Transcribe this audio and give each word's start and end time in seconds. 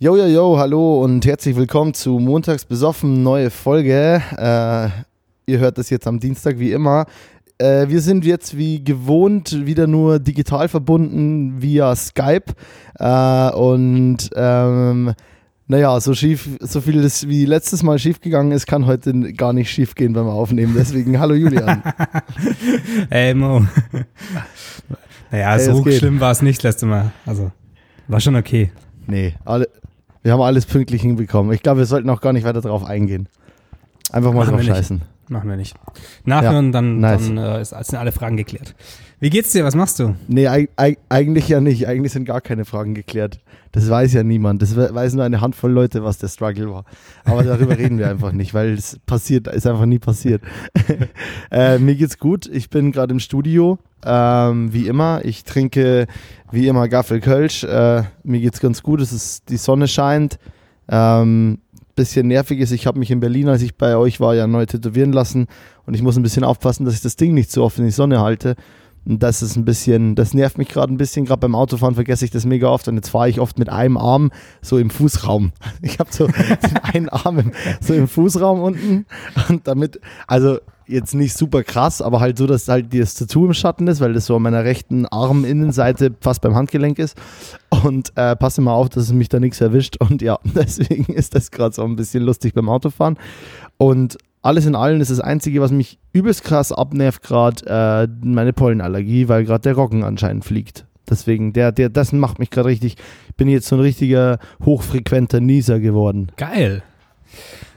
Yo, 0.00 0.16
yo, 0.16 0.26
yo, 0.26 0.58
hallo 0.58 1.04
und 1.04 1.24
herzlich 1.24 1.54
willkommen 1.54 1.94
zu 1.94 2.18
Montags 2.18 2.64
besoffen, 2.64 3.22
neue 3.22 3.48
Folge. 3.48 4.20
Äh, 4.36 4.88
ihr 5.46 5.60
hört 5.60 5.78
das 5.78 5.88
jetzt 5.88 6.08
am 6.08 6.18
Dienstag 6.18 6.58
wie 6.58 6.72
immer. 6.72 7.06
Äh, 7.58 7.86
wir 7.88 8.00
sind 8.00 8.24
jetzt 8.24 8.58
wie 8.58 8.82
gewohnt 8.82 9.66
wieder 9.66 9.86
nur 9.86 10.18
digital 10.18 10.66
verbunden 10.66 11.62
via 11.62 11.94
Skype 11.94 12.46
äh, 12.98 13.50
und 13.52 14.30
ähm, 14.34 15.14
naja, 15.68 16.00
so 16.00 16.12
schief, 16.12 16.48
so 16.58 16.80
viel 16.80 17.00
das 17.00 17.28
wie 17.28 17.44
letztes 17.46 17.84
Mal 17.84 18.00
schief 18.00 18.20
gegangen 18.20 18.50
ist, 18.50 18.66
kann 18.66 18.86
heute 18.86 19.32
gar 19.32 19.52
nicht 19.52 19.70
schief 19.70 19.94
gehen 19.94 20.12
beim 20.12 20.26
Aufnehmen. 20.26 20.74
Deswegen, 20.76 21.18
hallo 21.20 21.34
Julian. 21.34 21.84
hey 23.10 23.32
Mo. 23.32 23.64
naja, 25.30 25.52
hey, 25.52 25.60
so 25.60 25.84
schlimm 25.88 26.18
war 26.18 26.32
es 26.32 26.42
nicht 26.42 26.64
letztes 26.64 26.88
Mal. 26.88 27.12
Also, 27.24 27.52
war 28.08 28.18
schon 28.18 28.34
okay. 28.34 28.72
Nee, 29.06 29.34
alle, 29.44 29.68
wir 30.24 30.32
haben 30.32 30.40
alles 30.40 30.64
pünktlich 30.66 31.02
hinbekommen. 31.02 31.52
Ich 31.52 31.62
glaube, 31.62 31.78
wir 31.78 31.86
sollten 31.86 32.08
auch 32.08 32.22
gar 32.22 32.32
nicht 32.32 32.44
weiter 32.44 32.62
darauf 32.62 32.82
eingehen. 32.82 33.28
Einfach 34.10 34.32
mal 34.32 34.46
drauf 34.46 34.62
scheißen. 34.62 35.02
Machen 35.28 35.48
wir 35.48 35.56
nicht. 35.56 35.76
Nachhören, 36.24 36.66
ja, 36.66 36.72
dann, 36.72 37.00
nice. 37.00 37.26
dann 37.26 37.38
äh, 37.38 37.60
ist, 37.60 37.70
sind 37.70 37.98
alle 37.98 38.10
Fragen 38.10 38.36
geklärt. 38.36 38.74
Wie 39.20 39.30
geht's 39.30 39.52
dir? 39.52 39.64
Was 39.64 39.74
machst 39.74 39.98
du? 39.98 40.16
Nee, 40.28 40.48
eigentlich 40.48 41.48
ja 41.48 41.60
nicht. 41.60 41.86
Eigentlich 41.86 42.12
sind 42.12 42.24
gar 42.24 42.40
keine 42.40 42.64
Fragen 42.64 42.94
geklärt. 42.94 43.40
Das 43.72 43.88
weiß 43.88 44.12
ja 44.12 44.22
niemand. 44.22 44.62
Das 44.62 44.76
weiß 44.76 45.14
nur 45.14 45.24
eine 45.24 45.40
Handvoll 45.40 45.72
Leute, 45.72 46.04
was 46.04 46.18
der 46.18 46.28
Struggle 46.28 46.70
war. 46.70 46.84
Aber 47.24 47.42
darüber 47.42 47.76
reden 47.78 47.98
wir 47.98 48.08
einfach 48.08 48.32
nicht, 48.32 48.54
weil 48.54 48.74
es 48.74 48.98
passiert, 49.06 49.48
ist 49.48 49.66
einfach 49.66 49.86
nie 49.86 49.98
passiert. 49.98 50.42
äh, 51.50 51.78
mir 51.78 51.94
geht's 51.94 52.18
gut. 52.18 52.46
Ich 52.52 52.70
bin 52.70 52.92
gerade 52.92 53.12
im 53.12 53.20
Studio, 53.20 53.78
ähm, 54.04 54.72
wie 54.72 54.86
immer. 54.86 55.24
Ich 55.24 55.44
trinke 55.44 56.06
wie 56.50 56.68
immer 56.68 56.88
Gaffel 56.88 57.20
Kölsch. 57.20 57.64
Äh, 57.64 58.04
mir 58.22 58.40
geht's 58.40 58.60
ganz 58.60 58.82
gut. 58.82 59.00
Es 59.00 59.12
ist, 59.12 59.48
die 59.48 59.56
Sonne 59.56 59.88
scheint. 59.88 60.38
Ähm, 60.88 61.58
bisschen 61.94 62.26
nervig 62.26 62.60
ist, 62.60 62.72
ich 62.72 62.86
habe 62.86 62.98
mich 62.98 63.10
in 63.10 63.20
Berlin, 63.20 63.48
als 63.48 63.62
ich 63.62 63.76
bei 63.76 63.96
euch 63.96 64.20
war, 64.20 64.34
ja 64.34 64.46
neu 64.46 64.66
tätowieren 64.66 65.12
lassen 65.12 65.46
und 65.86 65.94
ich 65.94 66.02
muss 66.02 66.16
ein 66.16 66.22
bisschen 66.22 66.44
aufpassen, 66.44 66.84
dass 66.84 66.94
ich 66.94 67.00
das 67.00 67.16
Ding 67.16 67.34
nicht 67.34 67.50
so 67.50 67.62
oft 67.62 67.78
in 67.78 67.84
die 67.84 67.90
Sonne 67.90 68.20
halte. 68.20 68.56
Das 69.06 69.42
ist 69.42 69.56
ein 69.56 69.64
bisschen, 69.64 70.14
das 70.14 70.32
nervt 70.32 70.58
mich 70.58 70.68
gerade 70.68 70.92
ein 70.92 70.96
bisschen. 70.96 71.26
Gerade 71.26 71.40
beim 71.40 71.54
Autofahren 71.54 71.94
vergesse 71.94 72.24
ich 72.24 72.30
das 72.30 72.46
mega 72.46 72.68
oft 72.68 72.88
und 72.88 72.96
jetzt 72.96 73.10
fahre 73.10 73.28
ich 73.28 73.40
oft 73.40 73.58
mit 73.58 73.68
einem 73.68 73.96
Arm 73.96 74.30
so 74.62 74.78
im 74.78 74.90
Fußraum. 74.90 75.52
Ich 75.82 75.98
habe 75.98 76.10
so 76.12 76.28
einen 76.82 77.08
Arm 77.10 77.38
im, 77.38 77.52
so 77.80 77.92
im 77.94 78.08
Fußraum 78.08 78.62
unten 78.62 79.06
und 79.48 79.66
damit, 79.66 80.00
also 80.26 80.58
jetzt 80.86 81.14
nicht 81.14 81.36
super 81.36 81.62
krass, 81.62 82.02
aber 82.02 82.20
halt 82.20 82.38
so, 82.38 82.46
dass 82.46 82.68
halt 82.68 82.94
das 82.94 83.14
Tattoo 83.14 83.46
im 83.46 83.54
Schatten 83.54 83.86
ist, 83.88 84.00
weil 84.00 84.12
das 84.12 84.26
so 84.26 84.36
an 84.36 84.42
meiner 84.42 84.64
rechten 84.64 85.06
Arminnenseite 85.06 86.14
fast 86.20 86.42
beim 86.42 86.54
Handgelenk 86.54 86.98
ist. 86.98 87.16
Und 87.82 88.12
äh, 88.16 88.36
passe 88.36 88.60
mal 88.60 88.72
auf, 88.72 88.88
dass 88.88 89.04
es 89.04 89.12
mich 89.12 89.28
da 89.28 89.40
nichts 89.40 89.60
erwischt. 89.60 89.96
Und 89.98 90.22
ja, 90.22 90.38
deswegen 90.44 91.12
ist 91.12 91.34
das 91.34 91.50
gerade 91.50 91.74
so 91.74 91.82
ein 91.82 91.96
bisschen 91.96 92.22
lustig 92.22 92.54
beim 92.54 92.68
Autofahren. 92.68 93.18
Und 93.76 94.18
alles 94.44 94.66
in 94.66 94.74
allem 94.74 95.00
ist 95.00 95.10
das 95.10 95.20
Einzige, 95.20 95.60
was 95.62 95.72
mich 95.72 95.98
übelst 96.12 96.44
krass 96.44 96.70
abnervt, 96.70 97.22
gerade 97.22 97.64
äh, 97.66 98.26
meine 98.26 98.52
Pollenallergie, 98.52 99.28
weil 99.28 99.44
gerade 99.44 99.62
der 99.62 99.74
Roggen 99.74 100.04
anscheinend 100.04 100.44
fliegt. 100.44 100.84
Deswegen, 101.08 101.52
der, 101.52 101.72
der, 101.72 101.88
das 101.88 102.12
macht 102.12 102.38
mich 102.38 102.50
gerade 102.50 102.68
richtig, 102.68 102.96
bin 103.36 103.48
jetzt 103.48 103.66
so 103.66 103.76
ein 103.76 103.80
richtiger 103.80 104.38
hochfrequenter 104.64 105.40
Nieser 105.40 105.80
geworden. 105.80 106.30
Geil. 106.36 106.82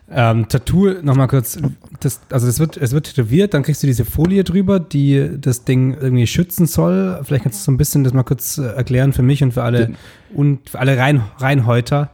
Ähm, 0.09 0.47
Tattoo, 0.47 1.01
nochmal 1.01 1.27
kurz, 1.27 1.57
das, 1.99 2.21
also 2.29 2.47
das 2.47 2.59
wird, 2.59 2.77
es 2.77 2.91
wird 2.91 3.07
tätowiert, 3.07 3.53
dann 3.53 3.63
kriegst 3.63 3.83
du 3.83 3.87
diese 3.87 4.05
Folie 4.05 4.43
drüber, 4.43 4.79
die 4.79 5.37
das 5.39 5.63
Ding 5.63 5.93
irgendwie 5.93 6.27
schützen 6.27 6.65
soll. 6.65 7.19
Vielleicht 7.23 7.43
kannst 7.43 7.61
du 7.61 7.65
so 7.65 7.71
ein 7.71 7.77
bisschen 7.77 8.03
das 8.03 8.13
mal 8.13 8.23
kurz 8.23 8.57
äh, 8.57 8.67
erklären 8.67 9.13
für 9.13 9.23
mich 9.23 9.41
und 9.41 9.53
für 9.53 9.63
alle, 9.63 9.93
und 10.33 10.69
für 10.69 10.79
alle 10.79 10.97
Rein, 10.97 11.23
Reinhäuter. 11.37 12.09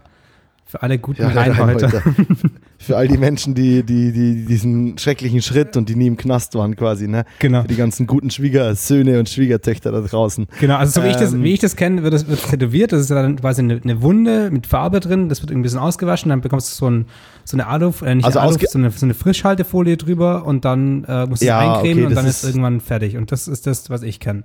Für 0.74 0.82
alle 0.82 0.98
guten 0.98 1.22
ja, 1.22 1.28
Reinhäuter. 1.28 2.02
Für 2.80 2.98
all 2.98 3.08
die 3.08 3.20
Menschen, 3.20 3.54
die, 3.54 3.84
die, 3.84 4.12
die 4.12 4.44
diesen 4.44 4.98
schrecklichen 4.98 5.44
Schritt 5.44 5.78
und 5.78 5.88
die 5.88 5.96
nie 5.96 6.08
im 6.08 6.18
Knast 6.18 6.56
waren 6.56 6.76
quasi, 6.76 7.08
ne? 7.08 7.26
Genau. 7.38 7.62
Für 7.62 7.68
die 7.68 7.76
ganzen 7.76 8.08
guten 8.08 8.32
Schwiegersöhne 8.32 9.20
und 9.20 9.30
Schwiegertöchter 9.30 9.92
da 9.92 10.02
draußen. 10.02 10.48
Genau, 10.60 10.78
also 10.78 10.94
so 10.94 11.02
ähm, 11.02 11.06
wie, 11.06 11.12
ich 11.12 11.18
das, 11.18 11.34
ähm, 11.34 11.44
wie 11.44 11.54
ich 11.54 11.60
das 11.60 11.76
kenne, 11.76 12.02
wird 12.02 12.16
es 12.16 12.28
wird 12.28 12.50
tätowiert, 12.50 12.92
das 12.92 13.02
ist 13.02 13.12
dann 13.12 13.36
quasi 13.36 13.62
eine, 13.62 13.82
eine, 13.84 14.02
Wunde 14.02 14.50
mit 14.50 14.66
Farbe 14.66 15.00
drin, 15.00 15.30
das 15.30 15.44
wird 15.44 15.52
ein 15.52 15.62
bisschen 15.62 15.78
ausgewaschen, 15.78 16.30
dann 16.30 16.42
bekommst 16.42 16.72
du 16.72 16.86
so, 16.86 16.90
ein, 16.90 17.06
so 17.44 17.56
eine 17.56 17.68
Alu, 17.68 17.94
äh, 18.04 18.16
nicht 18.16 18.26
also 18.26 18.40
Alu, 18.40 18.58
so 18.68 18.80
eine, 18.80 18.90
so 18.90 19.06
eine 19.06 19.14
Frischhaltefolie 19.14 19.98
drüber 19.98 20.44
und 20.44 20.66
dann 20.66 21.04
äh, 21.04 21.28
musst 21.28 21.44
du 21.44 21.46
ja, 21.46 21.62
es 21.62 21.78
eincremen 21.78 22.06
okay, 22.06 22.08
und 22.08 22.16
dann 22.16 22.26
ist, 22.26 22.44
ist 22.44 22.50
irgendwann 22.50 22.82
fertig. 22.82 23.16
Und 23.16 23.32
das 23.32 23.48
ist 23.48 23.68
das, 23.68 23.92
was 23.92 24.02
ich 24.02 24.20
kenne. 24.20 24.42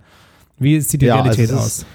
Wie 0.58 0.78
sieht 0.82 1.00
die 1.00 1.06
ja, 1.06 1.14
also 1.14 1.24
Realität 1.24 1.50
also 1.53 1.64
aus? 1.64 1.86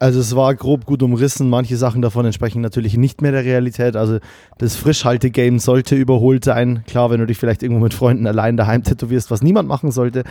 Also 0.00 0.18
es 0.18 0.34
war 0.34 0.54
grob 0.54 0.86
gut 0.86 1.02
umrissen. 1.02 1.50
Manche 1.50 1.76
Sachen 1.76 2.00
davon 2.00 2.24
entsprechen 2.24 2.62
natürlich 2.62 2.96
nicht 2.96 3.20
mehr 3.20 3.32
der 3.32 3.44
Realität. 3.44 3.96
Also 3.96 4.18
das 4.56 4.74
Frischhalte-Game 4.74 5.58
sollte 5.58 5.94
überholt 5.94 6.42
sein. 6.42 6.84
Klar, 6.86 7.10
wenn 7.10 7.20
du 7.20 7.26
dich 7.26 7.36
vielleicht 7.36 7.62
irgendwo 7.62 7.82
mit 7.82 7.92
Freunden 7.92 8.26
allein 8.26 8.56
daheim 8.56 8.82
tätowierst, 8.82 9.30
was 9.30 9.42
niemand 9.42 9.68
machen 9.68 9.90
sollte, 9.90 10.24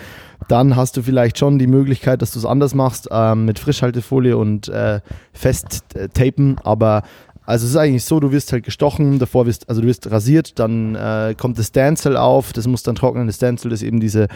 dann 0.48 0.76
hast 0.76 0.98
du 0.98 1.04
vielleicht 1.04 1.38
schon 1.38 1.60
die 1.60 1.68
Möglichkeit, 1.68 2.24
dass 2.24 2.32
du 2.32 2.40
es 2.40 2.46
anders 2.46 2.74
machst 2.74 3.10
ähm, 3.12 3.46
mit 3.46 3.60
Frischhaltefolie 3.60 4.36
und 4.36 4.70
äh, 4.70 5.02
Festtapen. 5.34 6.58
Aber 6.64 7.04
also 7.46 7.66
es 7.66 7.70
ist 7.70 7.78
eigentlich 7.78 8.06
so, 8.06 8.20
du 8.20 8.32
wirst 8.32 8.52
halt 8.52 8.64
gestochen, 8.64 9.20
davor 9.20 9.46
wirst, 9.46 9.70
also 9.70 9.82
du 9.82 9.88
wirst 9.88 10.10
rasiert, 10.10 10.58
dann 10.58 10.96
äh, 10.96 11.36
kommt 11.38 11.60
das 11.60 11.68
Stencil 11.68 12.18
auf, 12.18 12.54
das 12.54 12.66
muss 12.66 12.82
dann 12.82 12.96
trocknen. 12.96 13.28
Das 13.28 13.36
Stencil 13.36 13.72
ist 13.72 13.84
eben 13.84 14.00
diese 14.00 14.30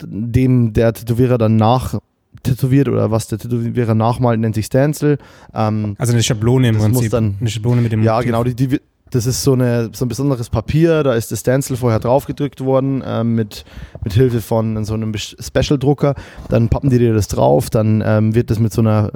dem 0.00 0.72
der 0.72 0.94
Tätowierer 0.94 1.38
dann 1.38 1.56
nach 1.56 1.98
tätowiert 2.48 2.88
oder 2.88 3.10
was 3.10 3.28
der 3.28 3.38
Tätowierer 3.38 3.94
nachmalt, 3.94 4.40
nennt 4.40 4.54
sich 4.54 4.66
Stencil. 4.66 5.18
Ähm, 5.54 5.94
also 5.98 6.12
eine 6.12 6.22
Schablone 6.22 6.68
im 6.68 6.78
Prinzip. 6.78 7.02
Muss 7.02 7.10
dann, 7.10 7.36
eine 7.40 7.50
Schablone 7.50 7.80
mit 7.80 7.92
dem 7.92 8.02
Ja, 8.02 8.14
Motiv. 8.16 8.26
genau. 8.26 8.44
Die, 8.44 8.54
die, 8.54 8.80
das 9.10 9.26
ist 9.26 9.42
so, 9.42 9.54
eine, 9.54 9.90
so 9.92 10.04
ein 10.04 10.08
besonderes 10.08 10.50
Papier, 10.50 11.02
da 11.02 11.14
ist 11.14 11.32
das 11.32 11.40
Stencil 11.40 11.76
vorher 11.76 11.98
draufgedrückt 11.98 12.60
worden 12.62 13.02
ähm, 13.06 13.34
mit, 13.34 13.64
mit 14.04 14.12
Hilfe 14.12 14.40
von 14.40 14.84
so 14.84 14.94
einem 14.94 15.14
Special-Drucker. 15.16 16.14
Dann 16.48 16.68
pappen 16.68 16.90
die 16.90 16.98
dir 16.98 17.14
das 17.14 17.28
drauf, 17.28 17.70
dann 17.70 18.02
ähm, 18.04 18.34
wird 18.34 18.50
das 18.50 18.58
mit 18.58 18.72
so 18.72 18.80
einer 18.82 19.10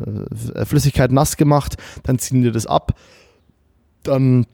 äh, 0.54 0.64
Flüssigkeit 0.64 1.12
nass 1.12 1.36
gemacht, 1.36 1.76
dann 2.04 2.18
ziehen 2.18 2.42
die 2.42 2.50
das 2.52 2.66
ab. 2.66 2.94
Dann 4.02 4.46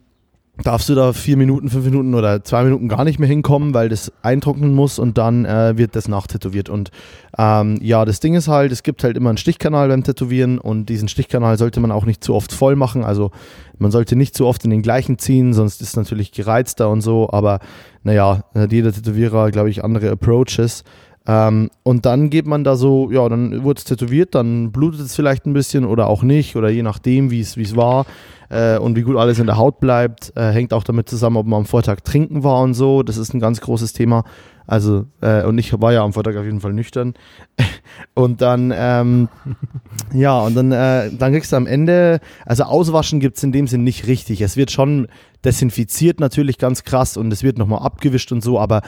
darfst 0.64 0.88
du 0.88 0.94
da 0.94 1.12
vier 1.12 1.36
Minuten, 1.36 1.68
fünf 1.68 1.84
Minuten 1.84 2.14
oder 2.14 2.42
zwei 2.42 2.64
Minuten 2.64 2.88
gar 2.88 3.04
nicht 3.04 3.18
mehr 3.18 3.28
hinkommen, 3.28 3.74
weil 3.74 3.88
das 3.88 4.12
eintrocknen 4.22 4.74
muss 4.74 4.98
und 4.98 5.16
dann 5.16 5.44
äh, 5.44 5.76
wird 5.76 5.94
das 5.94 6.08
nachtätowiert. 6.08 6.68
Und 6.68 6.90
ähm, 7.36 7.78
ja, 7.80 8.04
das 8.04 8.20
Ding 8.20 8.34
ist 8.34 8.48
halt, 8.48 8.72
es 8.72 8.82
gibt 8.82 9.04
halt 9.04 9.16
immer 9.16 9.30
einen 9.30 9.38
Stichkanal 9.38 9.88
beim 9.88 10.02
Tätowieren 10.02 10.58
und 10.58 10.86
diesen 10.86 11.08
Stichkanal 11.08 11.58
sollte 11.58 11.80
man 11.80 11.92
auch 11.92 12.04
nicht 12.04 12.24
zu 12.24 12.34
oft 12.34 12.52
voll 12.52 12.74
machen. 12.74 13.04
Also 13.04 13.30
man 13.78 13.92
sollte 13.92 14.16
nicht 14.16 14.36
zu 14.36 14.46
oft 14.46 14.64
in 14.64 14.70
den 14.70 14.82
gleichen 14.82 15.18
ziehen, 15.18 15.54
sonst 15.54 15.80
ist 15.80 15.96
natürlich 15.96 16.32
gereizter 16.32 16.90
und 16.90 17.00
so. 17.02 17.30
Aber 17.30 17.60
naja, 18.02 18.44
hat 18.54 18.72
jeder 18.72 18.92
Tätowierer, 18.92 19.50
glaube 19.50 19.70
ich, 19.70 19.84
andere 19.84 20.10
Approaches. 20.10 20.82
Ähm, 21.28 21.68
und 21.82 22.06
dann 22.06 22.30
geht 22.30 22.46
man 22.46 22.64
da 22.64 22.74
so, 22.74 23.10
ja, 23.12 23.28
dann 23.28 23.62
wurde 23.62 23.78
es 23.78 23.84
tätowiert, 23.84 24.34
dann 24.34 24.72
blutet 24.72 25.02
es 25.02 25.14
vielleicht 25.14 25.44
ein 25.44 25.52
bisschen 25.52 25.84
oder 25.84 26.08
auch 26.08 26.22
nicht 26.22 26.56
oder 26.56 26.70
je 26.70 26.82
nachdem, 26.82 27.30
wie 27.30 27.40
es 27.40 27.76
war 27.76 28.06
äh, 28.48 28.78
und 28.78 28.96
wie 28.96 29.02
gut 29.02 29.16
alles 29.16 29.38
in 29.38 29.46
der 29.46 29.58
Haut 29.58 29.78
bleibt. 29.78 30.32
Äh, 30.36 30.52
hängt 30.52 30.72
auch 30.72 30.84
damit 30.84 31.08
zusammen, 31.10 31.36
ob 31.36 31.46
man 31.46 31.60
am 31.60 31.66
Vortag 31.66 32.00
trinken 32.02 32.44
war 32.44 32.62
und 32.62 32.72
so. 32.72 33.02
Das 33.02 33.18
ist 33.18 33.34
ein 33.34 33.40
ganz 33.40 33.60
großes 33.60 33.92
Thema. 33.92 34.24
Also, 34.66 35.04
äh, 35.20 35.44
und 35.44 35.58
ich 35.58 35.78
war 35.80 35.92
ja 35.92 36.02
am 36.02 36.14
Vortag 36.14 36.36
auf 36.36 36.44
jeden 36.44 36.60
Fall 36.60 36.72
nüchtern. 36.72 37.12
und 38.14 38.40
dann, 38.40 38.72
ähm, 38.74 39.28
ja, 40.14 40.38
und 40.40 40.54
dann, 40.54 40.72
äh, 40.72 41.10
dann 41.12 41.32
kriegst 41.32 41.52
du 41.52 41.56
am 41.56 41.66
Ende, 41.66 42.20
also 42.46 42.64
auswaschen 42.64 43.20
gibt 43.20 43.36
es 43.36 43.42
in 43.42 43.52
dem 43.52 43.66
Sinn 43.66 43.84
nicht 43.84 44.06
richtig. 44.06 44.40
Es 44.40 44.56
wird 44.56 44.70
schon 44.70 45.08
desinfiziert 45.44 46.20
natürlich 46.20 46.56
ganz 46.56 46.84
krass 46.84 47.18
und 47.18 47.32
es 47.32 47.42
wird 47.42 47.58
nochmal 47.58 47.82
abgewischt 47.82 48.32
und 48.32 48.42
so, 48.42 48.58
aber 48.58 48.82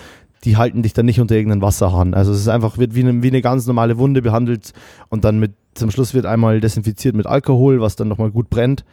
die 0.44 0.56
halten 0.56 0.82
dich 0.82 0.92
dann 0.92 1.06
nicht 1.06 1.20
unter 1.20 1.34
irgendeinen 1.34 1.62
Wasserhahn. 1.62 2.14
Also 2.14 2.32
es 2.32 2.40
ist 2.40 2.48
einfach, 2.48 2.78
wird 2.78 2.94
wie 2.94 3.00
eine, 3.00 3.22
wie 3.22 3.28
eine 3.28 3.42
ganz 3.42 3.66
normale 3.66 3.98
Wunde 3.98 4.22
behandelt 4.22 4.72
und 5.08 5.24
dann 5.24 5.38
mit, 5.38 5.52
zum 5.74 5.90
Schluss 5.90 6.14
wird 6.14 6.26
einmal 6.26 6.60
desinfiziert 6.60 7.14
mit 7.14 7.26
Alkohol, 7.26 7.80
was 7.80 7.96
dann 7.96 8.08
nochmal 8.08 8.30
gut 8.30 8.50
brennt. 8.50 8.84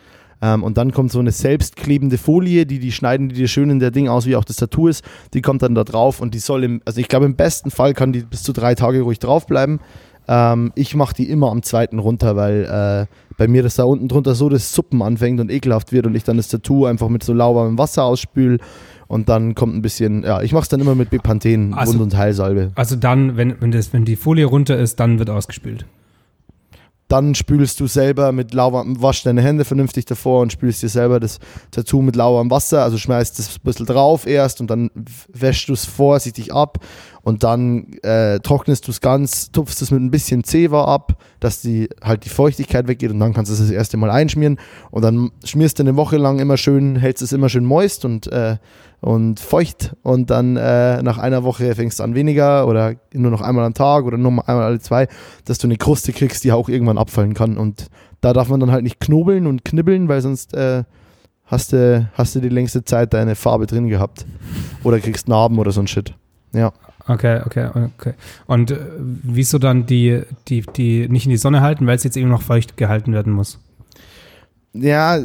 Ähm, 0.41 0.63
und 0.63 0.77
dann 0.77 0.91
kommt 0.91 1.11
so 1.11 1.19
eine 1.19 1.31
selbstklebende 1.31 2.17
Folie, 2.17 2.65
die, 2.65 2.79
die 2.79 2.91
schneiden 2.91 3.29
die 3.29 3.35
dir 3.35 3.47
schön 3.47 3.69
in 3.69 3.79
der 3.79 3.91
Ding 3.91 4.07
aus, 4.07 4.25
wie 4.25 4.35
auch 4.35 4.43
das 4.43 4.57
Tattoo 4.57 4.87
ist. 4.87 5.03
Die 5.33 5.41
kommt 5.41 5.61
dann 5.61 5.73
da 5.73 5.83
drauf 5.83 6.21
und 6.21 6.33
die 6.33 6.39
soll 6.39 6.63
im, 6.63 6.81
also 6.85 6.99
ich 6.99 7.07
glaube 7.07 7.25
im 7.25 7.35
besten 7.35 7.71
Fall 7.71 7.93
kann 7.93 8.13
die 8.13 8.21
bis 8.21 8.43
zu 8.43 8.53
drei 8.53 8.75
Tage 8.75 9.01
ruhig 9.01 9.19
draufbleiben. 9.19 9.79
Ähm, 10.27 10.73
ich 10.75 10.95
mache 10.95 11.15
die 11.15 11.29
immer 11.29 11.49
am 11.49 11.63
zweiten 11.63 11.99
runter, 11.99 12.35
weil 12.35 12.65
äh, 13.09 13.15
bei 13.37 13.47
mir 13.47 13.63
das 13.63 13.75
da 13.75 13.83
unten 13.83 14.07
drunter 14.07 14.35
so 14.35 14.49
das 14.49 14.73
Suppen 14.73 15.01
anfängt 15.01 15.39
und 15.39 15.51
ekelhaft 15.51 15.91
wird 15.91 16.05
und 16.05 16.15
ich 16.15 16.23
dann 16.23 16.37
das 16.37 16.49
Tattoo 16.49 16.85
einfach 16.85 17.09
mit 17.09 17.23
so 17.23 17.33
lauwarmem 17.33 17.77
Wasser 17.77 18.03
ausspül 18.03 18.59
und 19.07 19.29
dann 19.29 19.55
kommt 19.55 19.75
ein 19.75 19.81
bisschen, 19.81 20.23
ja, 20.23 20.41
ich 20.41 20.51
mache 20.51 20.63
es 20.63 20.69
dann 20.69 20.79
immer 20.79 20.95
mit 20.95 21.09
Bepanthen, 21.09 21.73
also, 21.73 21.93
Wund- 21.93 22.01
und 22.01 22.17
Heilsalbe. 22.17 22.71
Also 22.75 22.95
dann, 22.95 23.37
wenn, 23.37 23.59
wenn, 23.61 23.71
das, 23.71 23.93
wenn 23.93 24.05
die 24.05 24.15
Folie 24.15 24.45
runter 24.45 24.77
ist, 24.77 24.99
dann 24.99 25.19
wird 25.19 25.29
ausgespült. 25.29 25.85
Dann 27.07 27.35
spülst 27.35 27.79
du 27.79 27.87
selber 27.87 28.33
mit 28.33 28.53
lauwarmem, 28.53 29.01
wasch 29.01 29.23
deine 29.23 29.41
Hände 29.41 29.63
vernünftig 29.63 30.03
davor 30.03 30.41
und 30.41 30.51
spülst 30.51 30.83
dir 30.83 30.89
selber 30.89 31.21
das 31.21 31.39
Tattoo 31.71 32.01
mit 32.01 32.17
lauwarmem 32.17 32.51
Wasser. 32.51 32.83
Also 32.83 32.97
schmeißt 32.97 33.39
das 33.39 33.55
ein 33.55 33.61
bisschen 33.63 33.85
drauf 33.85 34.27
erst 34.27 34.59
und 34.59 34.69
dann 34.69 34.91
wäschst 35.31 35.69
du 35.69 35.73
es 35.73 35.85
vorsichtig 35.85 36.53
ab 36.53 36.79
und 37.27 37.43
dann 37.43 37.91
äh, 38.03 38.39
trocknest 38.39 38.87
du 38.87 38.91
es 38.91 39.01
ganz, 39.01 39.51
tupfst 39.51 39.81
es 39.81 39.91
mit 39.91 40.01
ein 40.01 40.11
bisschen 40.11 40.45
Zewa 40.45 40.85
ab, 40.85 41.21
dass 41.41 41.59
die 41.59 41.89
halt 42.01 42.23
die 42.23 42.29
Feuchtigkeit 42.29 42.87
weggeht 42.87 43.11
und 43.11 43.19
dann 43.19 43.33
kannst 43.33 43.51
du 43.51 43.53
es 43.53 43.59
das 43.59 43.69
erste 43.69 43.97
Mal 43.97 44.09
einschmieren 44.09 44.57
und 44.91 45.01
dann 45.01 45.31
schmierst 45.43 45.77
du 45.77 45.83
eine 45.83 45.97
Woche 45.97 46.15
lang 46.15 46.39
immer 46.39 46.55
schön, 46.55 46.95
hältst 46.95 47.21
es 47.21 47.33
immer 47.33 47.49
schön 47.49 47.65
moist 47.65 48.05
und, 48.05 48.31
äh, 48.31 48.55
und 49.01 49.41
feucht 49.41 49.93
und 50.03 50.29
dann 50.29 50.55
äh, 50.55 51.03
nach 51.03 51.17
einer 51.17 51.43
Woche 51.43 51.75
fängst 51.75 51.99
du 51.99 52.03
an 52.03 52.15
weniger 52.15 52.65
oder 52.65 52.95
nur 53.11 53.29
noch 53.29 53.41
einmal 53.41 53.65
am 53.65 53.73
Tag 53.73 54.05
oder 54.05 54.17
nur 54.17 54.47
einmal 54.47 54.63
alle 54.63 54.79
zwei, 54.79 55.09
dass 55.43 55.57
du 55.57 55.67
eine 55.67 55.75
Kruste 55.75 56.13
kriegst, 56.13 56.45
die 56.45 56.53
auch 56.53 56.69
irgendwann 56.69 56.97
abfallen 56.97 57.33
kann 57.33 57.57
und 57.57 57.87
da 58.21 58.31
darf 58.31 58.47
man 58.47 58.61
dann 58.61 58.71
halt 58.71 58.83
nicht 58.83 59.01
knobeln 59.01 59.47
und 59.47 59.65
knibbeln, 59.65 60.07
weil 60.07 60.21
sonst 60.21 60.53
äh, 60.53 60.85
hast, 61.45 61.73
du, 61.73 62.09
hast 62.13 62.35
du 62.35 62.39
die 62.39 62.47
längste 62.47 62.85
Zeit 62.85 63.13
deine 63.13 63.35
Farbe 63.35 63.67
drin 63.67 63.89
gehabt 63.89 64.25
oder 64.85 65.01
kriegst 65.01 65.27
Narben 65.27 65.59
oder 65.59 65.73
so 65.73 65.81
ein 65.81 65.87
Shit. 65.87 66.13
Ja. 66.53 66.71
Okay, 67.07 67.41
okay, 67.45 67.69
okay. 67.97 68.13
Und 68.45 68.71
äh, 68.71 68.77
wieso 68.97 69.59
dann 69.59 69.85
die, 69.85 70.23
die, 70.47 70.61
die 70.61 71.07
nicht 71.07 71.25
in 71.25 71.31
die 71.31 71.37
Sonne 71.37 71.61
halten, 71.61 71.87
weil 71.87 71.95
es 71.95 72.03
jetzt 72.03 72.17
eben 72.17 72.29
noch 72.29 72.41
feucht 72.41 72.77
gehalten 72.77 73.13
werden 73.13 73.33
muss? 73.33 73.59
Ja, 74.73 75.19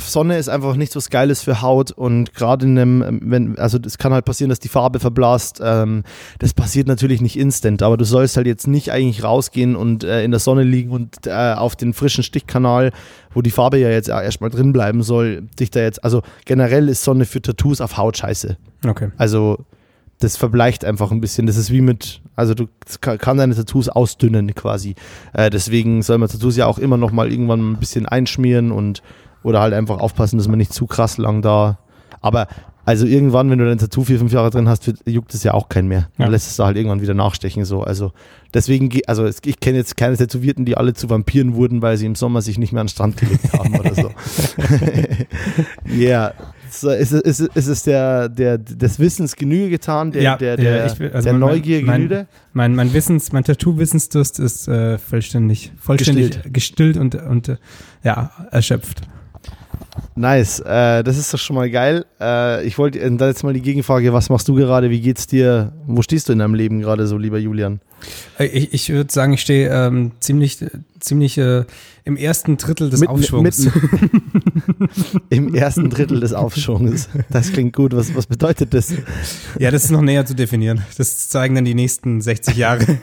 Sonne 0.00 0.38
ist 0.38 0.48
einfach 0.48 0.74
nichts 0.74 0.96
was 0.96 1.10
Geiles 1.10 1.42
für 1.42 1.62
Haut 1.62 1.92
und 1.92 2.34
gerade 2.34 2.66
in 2.66 2.78
einem, 2.78 3.20
wenn, 3.22 3.58
also 3.58 3.78
es 3.84 3.98
kann 3.98 4.12
halt 4.12 4.24
passieren, 4.24 4.48
dass 4.48 4.58
die 4.58 4.68
Farbe 4.68 4.98
verblasst. 4.98 5.60
Ähm, 5.62 6.02
das 6.38 6.54
passiert 6.54 6.88
natürlich 6.88 7.20
nicht 7.20 7.38
instant, 7.38 7.82
aber 7.82 7.96
du 7.96 8.04
sollst 8.04 8.36
halt 8.36 8.46
jetzt 8.46 8.66
nicht 8.66 8.90
eigentlich 8.90 9.22
rausgehen 9.22 9.76
und 9.76 10.02
äh, 10.02 10.24
in 10.24 10.32
der 10.32 10.40
Sonne 10.40 10.64
liegen 10.64 10.90
und 10.90 11.26
äh, 11.26 11.54
auf 11.54 11.76
den 11.76 11.92
frischen 11.92 12.24
Stichkanal, 12.24 12.90
wo 13.32 13.42
die 13.42 13.50
Farbe 13.50 13.78
ja 13.78 13.90
jetzt 13.90 14.08
erstmal 14.08 14.50
drin 14.50 14.72
bleiben 14.72 15.02
soll, 15.02 15.42
dich 15.60 15.70
da 15.70 15.80
jetzt, 15.80 16.02
also 16.02 16.22
generell 16.44 16.88
ist 16.88 17.04
Sonne 17.04 17.26
für 17.26 17.42
Tattoos 17.42 17.80
auf 17.80 17.96
Haut 17.98 18.16
scheiße. 18.16 18.56
Okay. 18.84 19.10
Also 19.18 19.66
das 20.18 20.36
verbleicht 20.36 20.84
einfach 20.84 21.10
ein 21.10 21.20
bisschen. 21.20 21.46
Das 21.46 21.56
ist 21.56 21.70
wie 21.70 21.80
mit, 21.80 22.20
also 22.34 22.54
du 22.54 22.66
kann 23.00 23.36
deine 23.36 23.54
Tattoos 23.54 23.88
ausdünnen 23.88 24.54
quasi. 24.54 24.94
Äh, 25.32 25.50
deswegen 25.50 26.02
soll 26.02 26.18
man 26.18 26.28
Tattoos 26.28 26.56
ja 26.56 26.66
auch 26.66 26.78
immer 26.78 26.96
noch 26.96 27.12
mal 27.12 27.30
irgendwann 27.30 27.72
ein 27.72 27.76
bisschen 27.78 28.06
einschmieren 28.06 28.72
und 28.72 29.02
oder 29.42 29.60
halt 29.60 29.74
einfach 29.74 29.98
aufpassen, 29.98 30.38
dass 30.38 30.48
man 30.48 30.58
nicht 30.58 30.72
zu 30.72 30.86
krass 30.86 31.18
lang 31.18 31.42
da. 31.42 31.78
Aber 32.20 32.48
also 32.86 33.04
irgendwann, 33.04 33.50
wenn 33.50 33.58
du 33.58 33.64
dein 33.64 33.78
Tattoo 33.78 34.04
vier, 34.04 34.18
fünf 34.18 34.32
Jahre 34.32 34.50
drin 34.50 34.68
hast, 34.68 34.92
juckt 35.06 35.34
es 35.34 35.42
ja 35.42 35.54
auch 35.54 35.68
keinen 35.68 35.88
mehr. 35.88 36.08
Dann 36.18 36.28
ja. 36.28 36.30
lässt 36.30 36.48
es 36.48 36.56
da 36.56 36.66
halt 36.66 36.76
irgendwann 36.76 37.00
wieder 37.00 37.14
nachstechen. 37.14 37.64
So. 37.64 37.82
Also 37.82 38.12
deswegen, 38.54 38.90
also 39.08 39.26
ich 39.26 39.58
kenne 39.58 39.78
jetzt 39.78 39.96
keine 39.96 40.16
Tätowierten, 40.16 40.64
die 40.64 40.76
alle 40.76 40.94
zu 40.94 41.10
Vampiren 41.10 41.56
wurden, 41.56 41.82
weil 41.82 41.96
sie 41.96 42.06
im 42.06 42.14
Sommer 42.14 42.42
sich 42.42 42.58
nicht 42.58 42.72
mehr 42.72 42.80
an 42.80 42.86
den 42.86 42.90
Strand 42.90 43.16
gelegt 43.16 43.52
haben 43.52 43.78
oder 43.78 43.94
so. 43.94 44.10
Ja, 45.96 45.96
yeah. 45.96 46.34
So, 46.80 46.90
ist, 46.90 47.12
ist, 47.12 47.40
ist 47.40 47.66
es 47.66 47.82
der, 47.82 48.28
der, 48.28 48.58
des 48.58 48.98
Wissens 48.98 49.36
Genüge 49.36 49.70
getan, 49.70 50.12
der, 50.12 50.22
ja, 50.22 50.36
der, 50.36 50.56
der, 50.56 50.86
ich, 50.86 51.00
also 51.00 51.24
der 51.24 51.32
mein, 51.32 51.40
Neugier 51.40 51.82
Genüge? 51.82 52.26
Mein, 52.52 52.74
mein, 52.74 52.92
Wissens, 52.92 53.32
mein 53.32 53.44
Tattoo-Wissensdurst 53.44 54.38
ist 54.38 54.68
äh, 54.68 54.98
vollständig, 54.98 55.72
vollständig 55.78 56.30
gestillt, 56.30 56.54
gestillt 56.54 56.96
und, 56.96 57.14
und 57.14 57.48
äh, 57.48 57.56
ja, 58.02 58.30
erschöpft. 58.50 59.02
Nice, 60.14 60.60
äh, 60.60 61.02
das 61.04 61.18
ist 61.18 61.32
doch 61.32 61.38
schon 61.38 61.56
mal 61.56 61.70
geil. 61.70 62.06
Äh, 62.20 62.66
ich 62.66 62.78
wollte 62.78 62.98
äh, 62.98 63.16
dann 63.16 63.28
jetzt 63.28 63.42
mal 63.42 63.52
die 63.52 63.62
Gegenfrage, 63.62 64.12
was 64.12 64.30
machst 64.30 64.48
du 64.48 64.54
gerade, 64.54 64.90
wie 64.90 65.00
geht's 65.00 65.26
dir, 65.26 65.72
wo 65.86 66.02
stehst 66.02 66.28
du 66.28 66.32
in 66.32 66.38
deinem 66.38 66.54
Leben 66.54 66.80
gerade 66.80 67.06
so, 67.06 67.18
lieber 67.18 67.38
Julian? 67.38 67.80
Äh, 68.38 68.46
ich, 68.46 68.72
ich 68.72 68.88
würde 68.88 69.12
sagen, 69.12 69.34
ich 69.34 69.42
stehe 69.42 69.68
ähm, 69.70 70.12
ziemlich, 70.20 70.64
ziemlich 71.06 71.38
äh, 71.38 71.64
im 72.04 72.16
ersten 72.16 72.56
Drittel 72.56 72.90
des 72.90 73.00
mit, 73.00 73.08
Aufschwungs. 73.08 73.64
Mit, 73.64 73.74
Im 75.30 75.54
ersten 75.54 75.90
Drittel 75.90 76.20
des 76.20 76.32
Aufschwungs. 76.32 77.08
Das 77.30 77.52
klingt 77.52 77.74
gut. 77.74 77.94
Was, 77.94 78.14
was 78.14 78.26
bedeutet 78.26 78.74
das? 78.74 78.92
Ja, 79.58 79.70
das 79.70 79.84
ist 79.84 79.90
noch 79.90 80.02
näher 80.02 80.26
zu 80.26 80.34
definieren. 80.34 80.82
Das 80.98 81.28
zeigen 81.28 81.54
dann 81.54 81.64
die 81.64 81.74
nächsten 81.74 82.20
60 82.20 82.56
Jahre. 82.56 82.84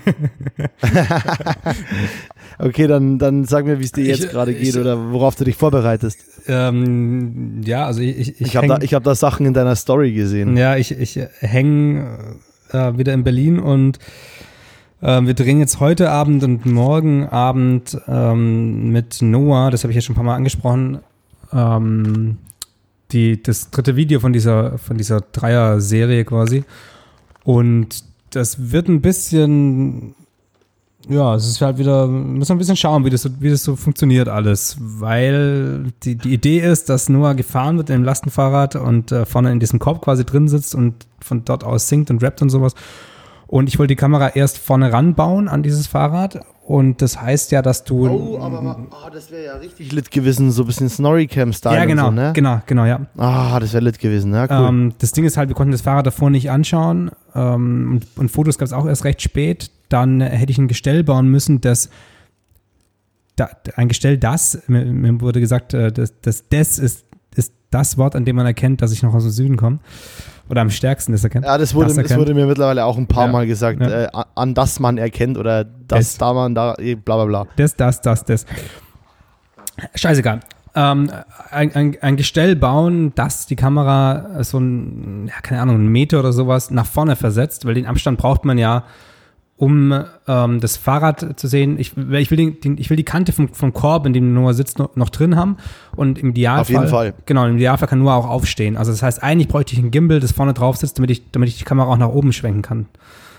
Okay, 2.59 2.88
dann, 2.88 3.17
dann 3.17 3.45
sag 3.45 3.65
mir, 3.65 3.79
wie 3.79 3.85
es 3.85 3.91
dir 3.91 4.03
jetzt 4.03 4.29
gerade 4.29 4.53
geht 4.53 4.69
ich, 4.69 4.77
oder 4.77 5.11
worauf 5.11 5.35
du 5.35 5.44
dich 5.44 5.55
vorbereitest. 5.55 6.19
Ähm, 6.47 7.61
ja, 7.65 7.85
also 7.85 8.01
ich 8.01 8.17
Ich, 8.17 8.41
ich 8.41 8.55
habe 8.55 8.67
da, 8.67 8.75
hab 8.79 9.03
da 9.03 9.15
Sachen 9.15 9.45
in 9.45 9.53
deiner 9.53 9.75
Story 9.75 10.13
gesehen. 10.13 10.55
Ja, 10.55 10.77
ich, 10.77 10.91
ich 10.91 11.19
hänge 11.39 12.38
äh, 12.71 12.97
wieder 12.97 13.13
in 13.13 13.23
Berlin 13.23 13.59
und 13.59 14.00
äh, 15.03 15.21
wir 15.25 15.33
drehen 15.33 15.59
jetzt 15.59 15.79
heute 15.79 16.09
Abend 16.09 16.44
und 16.44 16.65
morgen 16.65 17.27
Abend 17.27 17.97
ähm, 18.07 18.91
mit 18.91 19.21
Noah, 19.21 19.69
das 19.69 19.83
habe 19.83 19.91
ich 19.91 19.95
ja 19.95 20.01
schon 20.01 20.13
ein 20.13 20.17
paar 20.17 20.25
Mal 20.25 20.35
angesprochen, 20.35 21.00
ähm, 21.51 22.38
die, 23.11 23.41
das 23.44 23.69
dritte 23.69 23.95
Video 23.95 24.19
von 24.19 24.33
dieser, 24.33 24.77
von 24.77 24.97
dieser 24.97 25.21
Dreier-Serie 25.21 26.25
quasi. 26.25 26.63
Und 27.44 28.03
das 28.31 28.71
wird 28.71 28.88
ein 28.88 29.01
bisschen 29.01 30.15
ja, 31.09 31.35
es 31.35 31.47
ist 31.47 31.61
halt 31.61 31.77
wieder, 31.77 32.07
müssen 32.07 32.50
wir 32.50 32.55
ein 32.55 32.59
bisschen 32.59 32.77
schauen, 32.77 33.03
wie 33.03 33.09
das, 33.09 33.29
wie 33.41 33.50
das 33.50 33.63
so 33.63 33.75
funktioniert 33.75 34.29
alles. 34.29 34.77
Weil 34.79 35.91
die, 36.03 36.15
die 36.15 36.33
Idee 36.33 36.59
ist, 36.59 36.89
dass 36.89 37.09
Noah 37.09 37.33
gefahren 37.35 37.77
wird 37.77 37.89
in 37.89 37.97
dem 37.97 38.03
Lastenfahrrad 38.05 38.77
und 38.77 39.11
äh, 39.11 39.25
vorne 39.25 39.51
in 39.51 39.59
diesem 39.59 39.79
Korb 39.79 40.01
quasi 40.01 40.25
drin 40.25 40.47
sitzt 40.47 40.75
und 40.75 41.05
von 41.19 41.44
dort 41.44 41.63
aus 41.63 41.89
singt 41.89 42.09
und 42.09 42.23
rappt 42.23 42.41
und 42.41 42.50
sowas. 42.50 42.73
Und 43.53 43.67
ich 43.67 43.77
wollte 43.77 43.89
die 43.89 43.95
Kamera 43.95 44.29
erst 44.29 44.57
vorne 44.57 44.91
ranbauen 44.91 45.47
an 45.47 45.61
dieses 45.61 45.88
Fahrrad. 45.88 46.45
Und 46.65 47.01
das 47.01 47.21
heißt 47.21 47.51
ja, 47.51 47.61
dass 47.61 47.83
du. 47.83 48.07
Oh, 48.07 48.39
aber 48.39 48.88
oh, 48.89 49.09
das 49.13 49.29
wäre 49.29 49.45
ja 49.45 49.55
richtig 49.57 49.91
lit 49.91 50.09
gewesen, 50.09 50.50
so 50.50 50.63
ein 50.63 50.67
bisschen 50.67 50.89
Snorri-Cam-Style. 50.89 51.75
Ja, 51.75 51.85
genau, 51.85 52.05
so, 52.05 52.11
ne? 52.11 52.31
genau, 52.33 52.61
genau, 52.65 52.85
ja. 52.85 53.01
Ah, 53.17 53.59
das 53.59 53.73
wäre 53.73 53.83
lit 53.83 54.00
gewesen, 54.00 54.33
ja, 54.33 54.45
cool. 54.50 54.69
Ähm, 54.69 54.94
das 55.00 55.11
Ding 55.11 55.25
ist 55.25 55.38
halt, 55.38 55.50
wir 55.50 55.55
konnten 55.55 55.73
das 55.73 55.81
Fahrrad 55.81 56.07
davor 56.07 56.29
nicht 56.29 56.50
anschauen. 56.50 57.11
Ähm, 57.35 57.91
und, 57.91 58.07
und 58.15 58.31
Fotos 58.31 58.57
gab 58.57 58.65
es 58.65 58.73
auch 58.73 58.88
erst 58.88 59.03
recht 59.03 59.21
spät 59.21 59.69
dann 59.94 60.21
hätte 60.21 60.51
ich 60.51 60.57
ein 60.57 60.67
Gestell 60.67 61.03
bauen 61.03 61.27
müssen, 61.27 61.61
das 61.61 61.89
da, 63.35 63.50
ein 63.75 63.88
Gestell, 63.88 64.17
das, 64.17 64.63
mir, 64.67 64.85
mir 64.85 65.21
wurde 65.21 65.39
gesagt, 65.39 65.75
äh, 65.75 65.91
das, 65.91 66.19
das 66.21 66.50
des 66.50 66.79
ist, 66.79 67.05
ist 67.35 67.53
das 67.69 67.97
Wort, 67.97 68.15
an 68.15 68.25
dem 68.25 68.35
man 68.35 68.47
erkennt, 68.47 68.81
dass 68.81 68.91
ich 68.91 69.03
noch 69.03 69.13
aus 69.13 69.23
dem 69.23 69.31
Süden 69.31 69.57
komme. 69.57 69.79
Oder 70.50 70.62
am 70.62 70.69
stärksten 70.69 71.13
das 71.13 71.24
erkennt. 71.24 71.45
Ja, 71.45 71.57
das 71.57 71.74
wurde, 71.74 71.94
das, 71.94 72.07
das 72.07 72.18
wurde 72.18 72.34
mir 72.34 72.45
mittlerweile 72.45 72.84
auch 72.84 72.98
ein 72.98 73.07
paar 73.07 73.28
ja, 73.28 73.31
Mal 73.31 73.48
gesagt, 73.48 73.80
ja. 73.80 74.04
äh, 74.04 74.07
an 74.36 74.54
das 74.54 74.80
man 74.80 74.98
erkennt 74.98 75.38
oder 75.38 75.63
das, 75.63 76.00
das 76.00 76.18
da 76.18 76.34
man 76.34 76.54
da, 76.54 76.75
eh, 76.78 76.95
bla 76.95 77.16
bla 77.16 77.25
bla. 77.25 77.48
Das, 77.56 77.75
das, 77.75 78.01
das, 78.01 78.25
das. 78.25 78.45
Scheißegal. 79.95 80.42
Ähm, 80.75 81.12
ein, 81.51 81.75
ein, 81.75 81.98
ein, 82.01 82.18
Gestell 82.18 82.56
bauen, 82.56 83.13
das 83.16 83.45
die 83.45 83.56
Kamera 83.56 84.44
so 84.44 84.60
ein, 84.60 85.28
ja, 85.28 85.40
keine 85.42 85.62
Ahnung, 85.62 85.75
einen 85.75 85.88
Meter 85.88 86.19
oder 86.19 86.34
sowas 86.34 86.72
nach 86.72 86.88
vorne 86.88 87.16
versetzt, 87.16 87.66
weil 87.66 87.75
den 87.75 87.86
Abstand 87.86 88.18
braucht 88.18 88.44
man 88.44 88.57
ja 88.57 88.84
um 89.57 89.94
ähm, 90.27 90.59
das 90.59 90.77
Fahrrad 90.77 91.39
zu 91.39 91.47
sehen. 91.47 91.79
Ich, 91.79 91.95
ich, 91.95 92.31
will, 92.31 92.38
den, 92.38 92.59
den, 92.59 92.77
ich 92.77 92.89
will 92.89 92.97
die 92.97 93.03
Kante 93.03 93.31
vom, 93.31 93.50
vom 93.50 93.71
Korb, 93.71 94.05
in 94.05 94.13
dem 94.13 94.33
Noah 94.33 94.53
sitzt, 94.53 94.79
noch, 94.79 94.95
noch, 94.95 95.09
drin 95.09 95.35
haben. 95.35 95.57
Und 95.95 96.17
im 96.19 96.31
Idealfall. 96.31 96.61
Auf 96.61 96.69
jeden 96.69 96.88
Fall. 96.88 97.13
Genau, 97.25 97.45
im 97.45 97.55
Idealfall 97.55 97.88
kann 97.88 98.00
Noah 98.00 98.15
auch 98.15 98.27
aufstehen. 98.27 98.77
Also, 98.77 98.91
das 98.91 99.03
heißt, 99.03 99.22
eigentlich 99.22 99.48
bräuchte 99.48 99.74
ich 99.74 99.79
ein 99.79 99.91
Gimbal, 99.91 100.19
das 100.19 100.31
vorne 100.31 100.53
drauf 100.53 100.77
sitzt, 100.77 100.98
damit 100.98 101.12
ich, 101.12 101.31
damit 101.31 101.50
ich 101.50 101.57
die 101.57 101.63
Kamera 101.63 101.88
auch 101.88 101.98
nach 101.98 102.10
oben 102.10 102.33
schwenken 102.33 102.62
kann. 102.62 102.88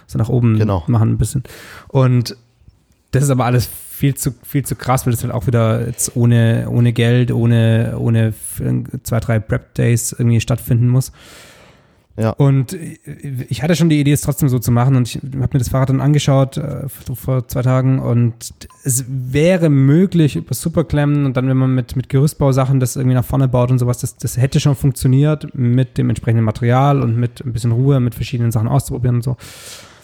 So 0.07 0.19
nach 0.19 0.29
oben 0.29 0.59
genau. 0.59 0.85
machen 0.87 1.11
ein 1.11 1.19
bisschen. 1.19 1.43
Und 1.89 2.37
das 3.11 3.25
ist 3.25 3.31
aber 3.31 3.45
alles 3.45 3.67
viel 3.67 4.15
zu, 4.15 4.35
viel 4.43 4.65
zu 4.65 4.75
krass, 4.75 5.07
weil 5.07 5.13
das 5.13 5.23
halt 5.23 5.33
auch 5.33 5.47
wieder 5.47 5.87
jetzt 5.87 6.17
ohne, 6.17 6.67
ohne 6.69 6.93
Geld, 6.93 7.33
ohne, 7.33 7.95
ohne 7.99 8.35
zwei, 9.03 9.21
drei 9.21 9.39
Prep-Days 9.39 10.17
irgendwie 10.19 10.41
stattfinden 10.41 10.89
muss. 10.89 11.13
Ja. 12.17 12.31
Und 12.31 12.77
ich 13.49 13.63
hatte 13.63 13.75
schon 13.75 13.89
die 13.89 13.99
Idee, 13.99 14.13
es 14.13 14.21
trotzdem 14.21 14.49
so 14.49 14.61
zu 14.61 14.71
machen 14.71 14.95
und 14.95 15.09
ich 15.09 15.17
habe 15.17 15.37
mir 15.53 15.59
das 15.59 15.69
Fahrrad 15.69 15.89
dann 15.89 16.01
angeschaut 16.01 16.57
äh, 16.57 16.89
vor 16.89 17.49
zwei 17.49 17.63
Tagen 17.63 17.99
und 17.99 18.55
es 18.85 19.05
wäre 19.09 19.69
möglich 19.69 20.37
über 20.37 20.55
Superklemmen 20.55 21.27
und 21.27 21.37
dann, 21.37 21.49
wenn 21.49 21.57
man 21.57 21.75
mit, 21.75 21.97
mit 21.97 22.09
Gerüstbausachen 22.09 22.79
das 22.79 22.95
irgendwie 22.95 23.17
nach 23.17 23.25
vorne 23.25 23.49
baut 23.49 23.73
und 23.73 23.81
sowas, 23.81 23.99
das, 23.99 24.17
das 24.17 24.37
hätte 24.37 24.61
schon 24.61 24.77
funktioniert 24.77 25.55
mit 25.55 25.99
dem 25.99 26.09
entsprechenden 26.09 26.45
Material 26.45 27.03
und 27.03 27.17
mit 27.17 27.45
ein 27.45 27.53
bisschen 27.53 27.73
Ruhe, 27.73 27.99
mit 27.99 28.15
verschiedenen 28.15 28.53
Sachen 28.53 28.69
auszuprobieren 28.69 29.17
und 29.17 29.25
so. 29.25 29.37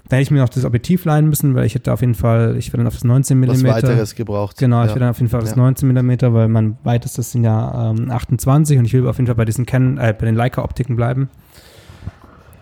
Da 0.08 0.16
hätte 0.16 0.22
ich 0.22 0.30
mir 0.32 0.40
noch 0.40 0.48
das 0.48 0.64
Objektiv 0.64 1.04
leihen 1.04 1.28
müssen, 1.28 1.54
weil 1.54 1.66
ich 1.66 1.76
hätte 1.76 1.92
auf 1.92 2.00
jeden 2.00 2.16
Fall, 2.16 2.56
ich 2.58 2.72
werde 2.72 2.78
dann 2.78 2.88
auf 2.88 2.94
das 2.94 3.04
19 3.04 3.38
mm. 3.38 3.46
Was 3.46 3.62
weiteres 3.62 4.16
gebraucht. 4.16 4.58
Genau, 4.58 4.80
ich 4.80 4.88
ja. 4.88 4.88
werde 4.88 5.00
dann 5.00 5.10
auf 5.10 5.18
jeden 5.18 5.30
Fall 5.30 5.38
auf 5.38 5.44
das 5.44 5.54
ja. 5.54 5.62
19 5.62 5.88
mm, 5.88 6.10
weil 6.34 6.48
mein 6.48 6.76
weitestes 6.82 7.30
sind 7.30 7.44
ja 7.44 7.92
ähm, 7.92 8.10
28 8.10 8.78
und 8.78 8.86
ich 8.86 8.92
will 8.92 9.06
auf 9.06 9.18
jeden 9.18 9.28
Fall 9.28 9.36
bei 9.36 9.44
diesen 9.44 9.66
Canon, 9.66 9.98
äh, 9.98 10.12
bei 10.18 10.26
den 10.26 10.34
Leica-Optiken 10.34 10.96
bleiben 10.96 11.30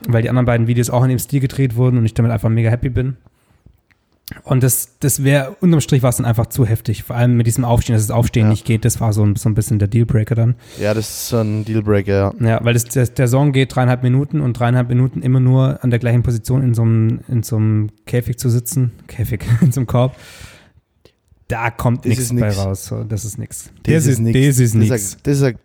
weil 0.07 0.23
die 0.23 0.31
anderen 0.31 0.47
beiden 0.47 0.67
Videos 0.67 0.91
auch 0.91 1.03
in 1.03 1.09
dem 1.09 1.19
Stil 1.19 1.41
gedreht 1.41 1.77
wurden 1.77 1.99
und 1.99 2.05
ich 2.05 2.15
damit 2.15 2.33
einfach 2.33 2.49
mega 2.49 2.71
happy 2.71 2.91
bin. 2.91 3.17
Und 4.45 4.63
das, 4.63 4.99
das 5.01 5.25
wäre, 5.25 5.57
unterm 5.61 5.81
Strich 5.81 6.03
war 6.03 6.11
es 6.11 6.17
dann 6.17 6.27
einfach 6.27 6.47
zu 6.47 6.67
heftig. 6.67 7.03
Vor 7.03 7.17
allem 7.17 7.37
mit 7.37 7.47
diesem 7.47 7.65
Aufstehen, 7.65 7.95
dass 7.95 8.07
das 8.07 8.15
Aufstehen 8.15 8.47
ja. 8.47 8.51
nicht 8.51 8.67
geht, 8.67 8.85
das 8.85 9.01
war 9.01 9.15
so 9.15 9.25
ein, 9.25 9.37
so 9.37 9.49
ein 9.49 9.55
bisschen 9.55 9.79
der 9.79 9.89
Dealbreaker 9.89 10.35
dann. 10.35 10.55
Ja, 10.79 10.93
das 10.93 11.09
ist 11.09 11.29
so 11.29 11.39
ein 11.39 11.65
Dealbreaker, 11.65 12.13
ja. 12.13 12.47
Ja, 12.47 12.65
weil 12.65 12.75
das, 12.75 12.85
der, 12.85 13.07
der 13.07 13.27
Song 13.27 13.53
geht 13.53 13.75
dreieinhalb 13.75 14.03
Minuten 14.03 14.41
und 14.41 14.53
dreieinhalb 14.53 14.89
Minuten 14.91 15.23
immer 15.23 15.41
nur 15.41 15.83
an 15.83 15.89
der 15.91 15.99
gleichen 15.99 16.23
Position 16.23 16.63
in 16.63 16.75
so 16.75 16.83
einem, 16.83 17.21
in 17.29 17.43
so 17.43 17.57
einem 17.57 17.89
Käfig 18.05 18.39
zu 18.39 18.51
sitzen. 18.51 18.93
Käfig, 19.07 19.45
in 19.63 19.73
so 19.73 19.81
einem 19.81 19.87
Korb. 19.87 20.15
Da 21.49 21.71
kommt 21.71 22.05
nichts 22.05 22.35
bei 22.35 22.51
raus. 22.51 22.93
Das 23.09 23.25
ist 23.25 23.39
nichts. 23.39 23.71
Das, 23.83 23.95
das, 23.95 24.07
ist 24.07 24.19
nichts. 24.19 24.47
Das 24.47 24.59
ist 24.59 24.75
nichts. 24.75 25.17
Das 25.23 25.37
ist 25.39 25.43
ein 25.43 25.59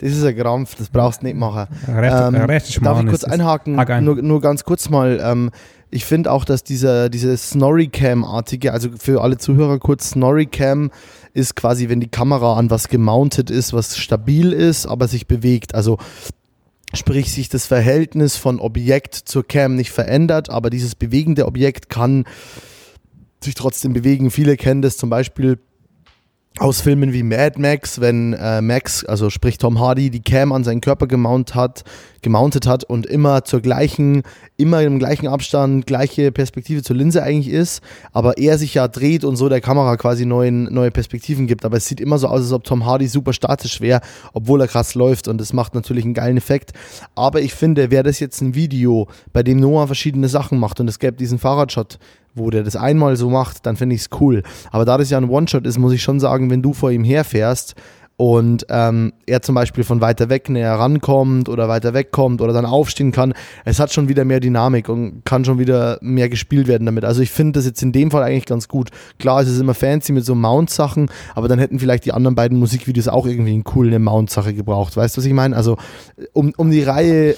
das 0.00 0.12
ist 0.12 0.24
ein 0.24 0.36
Krampf, 0.36 0.74
das 0.76 0.88
brauchst 0.88 1.20
du 1.22 1.26
nicht 1.26 1.36
machen. 1.36 1.66
Recht, 1.86 2.16
ähm, 2.16 2.34
recht 2.34 2.84
darf 2.84 3.02
ich 3.02 3.06
kurz 3.08 3.24
einhaken? 3.24 3.78
Ein. 3.78 4.04
Nur, 4.04 4.16
nur, 4.22 4.40
ganz 4.40 4.64
kurz 4.64 4.88
mal. 4.88 5.20
Ähm, 5.22 5.50
ich 5.90 6.04
finde 6.04 6.32
auch, 6.32 6.44
dass 6.44 6.64
dieser, 6.64 7.10
diese 7.10 7.36
Snorri-Cam-artige, 7.36 8.72
also 8.72 8.88
für 8.98 9.20
alle 9.20 9.36
Zuhörer 9.36 9.78
kurz, 9.78 10.10
Snorri-Cam 10.10 10.90
ist 11.34 11.54
quasi, 11.54 11.88
wenn 11.88 12.00
die 12.00 12.08
Kamera 12.08 12.56
an 12.56 12.70
was 12.70 12.88
gemountet 12.88 13.50
ist, 13.50 13.72
was 13.72 13.98
stabil 13.98 14.52
ist, 14.52 14.86
aber 14.86 15.06
sich 15.06 15.26
bewegt. 15.26 15.74
Also 15.74 15.98
sprich 16.94 17.32
sich 17.32 17.48
das 17.48 17.66
Verhältnis 17.66 18.36
von 18.36 18.58
Objekt 18.58 19.14
zur 19.14 19.46
Cam 19.46 19.74
nicht 19.74 19.90
verändert, 19.90 20.48
aber 20.48 20.70
dieses 20.70 20.94
bewegende 20.94 21.46
Objekt 21.46 21.88
kann 21.88 22.24
sich 23.42 23.54
trotzdem 23.54 23.92
bewegen. 23.92 24.30
Viele 24.30 24.56
kennen 24.56 24.82
das 24.82 24.96
zum 24.96 25.10
Beispiel 25.10 25.58
aus 26.58 26.80
Filmen 26.80 27.12
wie 27.12 27.22
Mad 27.22 27.60
Max, 27.60 28.00
wenn 28.00 28.32
äh, 28.32 28.60
Max, 28.60 29.04
also 29.04 29.30
sprich 29.30 29.56
Tom 29.56 29.78
Hardy, 29.78 30.10
die 30.10 30.20
Cam 30.20 30.52
an 30.52 30.64
seinen 30.64 30.80
Körper 30.80 31.06
gemountet 31.06 31.54
hat, 31.54 31.84
gemountet 32.22 32.66
hat 32.66 32.82
und 32.84 33.06
immer 33.06 33.44
zur 33.44 33.60
gleichen, 33.60 34.22
immer 34.56 34.82
im 34.82 34.98
gleichen 34.98 35.28
Abstand, 35.28 35.86
gleiche 35.86 36.32
Perspektive 36.32 36.82
zur 36.82 36.96
Linse 36.96 37.22
eigentlich 37.22 37.54
ist, 37.54 37.82
aber 38.12 38.36
er 38.36 38.58
sich 38.58 38.74
ja 38.74 38.88
dreht 38.88 39.24
und 39.24 39.36
so 39.36 39.48
der 39.48 39.60
Kamera 39.60 39.96
quasi 39.96 40.26
neuen, 40.26 40.64
neue 40.64 40.90
Perspektiven 40.90 41.46
gibt. 41.46 41.64
Aber 41.64 41.76
es 41.76 41.86
sieht 41.86 42.00
immer 42.00 42.18
so 42.18 42.26
aus, 42.26 42.40
als 42.40 42.52
ob 42.52 42.64
Tom 42.64 42.84
Hardy 42.84 43.06
super 43.06 43.32
statisch 43.32 43.80
wäre, 43.80 44.00
obwohl 44.32 44.60
er 44.60 44.68
krass 44.68 44.94
läuft 44.94 45.28
und 45.28 45.40
das 45.40 45.52
macht 45.52 45.74
natürlich 45.74 46.04
einen 46.04 46.14
geilen 46.14 46.36
Effekt. 46.36 46.72
Aber 47.14 47.40
ich 47.40 47.54
finde, 47.54 47.90
wäre 47.90 48.02
das 48.02 48.18
jetzt 48.18 48.40
ein 48.42 48.54
Video, 48.56 49.08
bei 49.32 49.44
dem 49.44 49.60
Noah 49.60 49.86
verschiedene 49.86 50.28
Sachen 50.28 50.58
macht 50.58 50.80
und 50.80 50.88
es 50.88 50.98
gäbe 50.98 51.16
diesen 51.16 51.38
Fahrradshot, 51.38 51.98
wo 52.40 52.50
der 52.50 52.62
das 52.62 52.76
einmal 52.76 53.16
so 53.16 53.30
macht, 53.30 53.66
dann 53.66 53.76
finde 53.76 53.94
ich 53.94 54.02
es 54.02 54.08
cool. 54.20 54.42
Aber 54.70 54.84
da 54.84 54.98
das 54.98 55.10
ja 55.10 55.18
ein 55.18 55.28
One-Shot 55.28 55.66
ist, 55.66 55.78
muss 55.78 55.92
ich 55.92 56.02
schon 56.02 56.20
sagen, 56.20 56.50
wenn 56.50 56.62
du 56.62 56.72
vor 56.72 56.90
ihm 56.90 57.04
herfährst 57.04 57.74
und 58.20 58.66
ähm, 58.68 59.14
er 59.24 59.40
zum 59.40 59.54
Beispiel 59.54 59.82
von 59.82 60.02
weiter 60.02 60.28
weg 60.28 60.50
näher 60.50 60.74
rankommt 60.74 61.48
oder 61.48 61.68
weiter 61.68 61.94
wegkommt 61.94 62.42
oder 62.42 62.52
dann 62.52 62.66
aufstehen 62.66 63.12
kann, 63.12 63.32
es 63.64 63.80
hat 63.80 63.94
schon 63.94 64.10
wieder 64.10 64.26
mehr 64.26 64.40
Dynamik 64.40 64.90
und 64.90 65.24
kann 65.24 65.42
schon 65.46 65.58
wieder 65.58 65.98
mehr 66.02 66.28
gespielt 66.28 66.68
werden 66.68 66.84
damit. 66.84 67.06
Also 67.06 67.22
ich 67.22 67.30
finde 67.30 67.52
das 67.52 67.64
jetzt 67.64 67.82
in 67.82 67.92
dem 67.92 68.10
Fall 68.10 68.22
eigentlich 68.22 68.44
ganz 68.44 68.68
gut. 68.68 68.90
Klar, 69.18 69.40
es 69.40 69.48
ist 69.48 69.58
immer 69.58 69.72
fancy 69.72 70.12
mit 70.12 70.26
so 70.26 70.34
Mount-Sachen, 70.34 71.10
aber 71.34 71.48
dann 71.48 71.58
hätten 71.58 71.78
vielleicht 71.78 72.04
die 72.04 72.12
anderen 72.12 72.34
beiden 72.34 72.58
Musikvideos 72.58 73.08
auch 73.08 73.26
irgendwie 73.26 73.54
einen 73.54 73.64
coolen 73.64 74.02
Mount-Sache 74.02 74.52
gebraucht. 74.52 74.98
Weißt 74.98 75.16
du, 75.16 75.22
was 75.22 75.24
ich 75.24 75.32
meine? 75.32 75.56
Also 75.56 75.78
um, 76.34 76.52
um 76.58 76.70
die 76.70 76.82
Reihe 76.82 77.34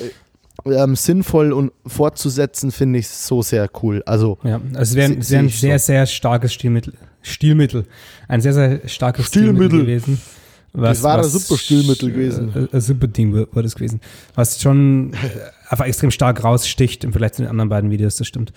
ähm, 0.65 0.97
sinnvoll 0.97 1.53
und 1.53 1.73
fortzusetzen, 1.87 2.73
finde 2.73 2.99
ich 2.99 3.09
so 3.09 3.43
sehr 3.43 3.69
cool. 3.83 4.03
Also, 4.07 4.39
ja, 4.45 4.61
also 4.75 4.81
es 4.81 4.95
wäre 4.95 5.11
wär 5.11 5.41
ein 5.41 5.49
sehr, 5.49 5.79
so. 5.79 5.87
sehr 5.87 6.07
starkes 6.07 6.53
Stilmittel. 6.53 6.95
Stilmittel. 7.23 7.87
Ein 8.29 8.41
sehr, 8.41 8.53
sehr 8.53 8.89
starkes 8.89 9.27
Stilmittel, 9.27 9.57
Stilmittel 9.57 9.81
gewesen. 9.81 10.21
Was, 10.75 10.99
das 10.99 11.03
war 11.03 11.19
was, 11.19 11.35
ein 11.35 11.41
super 11.41 11.59
Stilmittel 11.59 12.11
gewesen. 12.11 12.69
Äh, 12.73 12.77
ein 12.77 12.81
super 12.81 13.07
Ding 13.07 13.35
war 13.35 13.63
das 13.63 13.75
gewesen. 13.75 14.01
Was 14.35 14.61
schon 14.61 15.13
einfach 15.69 15.85
extrem 15.85 16.11
stark 16.11 16.43
raussticht 16.43 17.05
im 17.05 17.13
Vergleich 17.13 17.35
zu 17.35 17.43
den 17.43 17.51
anderen 17.51 17.69
beiden 17.69 17.91
Videos, 17.91 18.17
das 18.17 18.27
stimmt. 18.27 18.53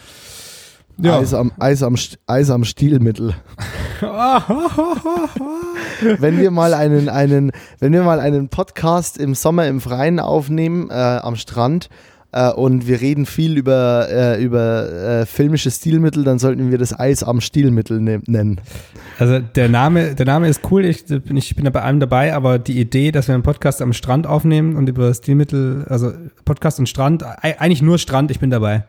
Ja. 0.98 1.20
Eis, 1.20 1.34
am, 1.34 1.52
Eis, 1.60 1.84
am, 1.84 1.96
Eis 2.28 2.50
am 2.50 2.64
Stilmittel. 2.64 3.36
wenn 6.20 6.40
wir 6.40 6.52
mal 6.52 6.74
einen, 6.74 7.10
einen, 7.10 7.52
wenn 7.80 7.94
wir 7.94 8.04
mal 8.04 8.20
einen 8.20 8.50
Podcast 8.50 9.18
im 9.18 9.36
Sommer 9.36 9.68
im 9.68 9.82
Freien 9.82 10.20
aufnehmen, 10.20 10.90
äh, 10.90 10.94
am 10.94 11.36
Strand, 11.36 11.90
äh, 12.36 12.52
und 12.52 12.86
wir 12.86 13.00
reden 13.00 13.26
viel 13.26 13.58
über, 13.58 14.08
äh, 14.10 14.44
über 14.44 14.92
äh, 14.92 15.26
filmische 15.26 15.72
Stilmittel, 15.72 16.24
dann 16.26 16.38
sollten 16.38 16.70
wir 16.70 16.78
das 16.78 16.98
Eis 16.98 17.24
am 17.24 17.40
Stilmittel 17.40 18.02
ne 18.02 18.22
nennen. 18.28 18.60
Also 19.18 19.40
der 19.40 19.70
Name, 19.70 20.16
der 20.16 20.26
Name 20.26 20.50
ist 20.50 20.62
cool, 20.70 20.84
ich 20.84 21.06
bin, 21.06 21.38
ich 21.38 21.56
bin 21.56 21.64
da 21.64 21.72
bei 21.72 21.82
allem 21.82 22.02
dabei, 22.02 22.34
aber 22.34 22.60
die 22.60 22.80
Idee, 22.80 23.12
dass 23.12 23.30
wir 23.30 23.36
einen 23.36 23.44
Podcast 23.44 23.82
am 23.82 23.94
Strand 23.94 24.28
aufnehmen 24.28 24.76
und 24.76 24.90
über 24.90 25.14
Stilmittel, 25.14 25.86
also 25.90 26.12
Podcast 26.44 26.80
und 26.80 26.90
Strand, 26.90 27.24
eigentlich 27.42 27.82
nur 27.82 27.98
Strand, 27.98 28.32
ich 28.32 28.40
bin 28.40 28.50
dabei. 28.50 28.84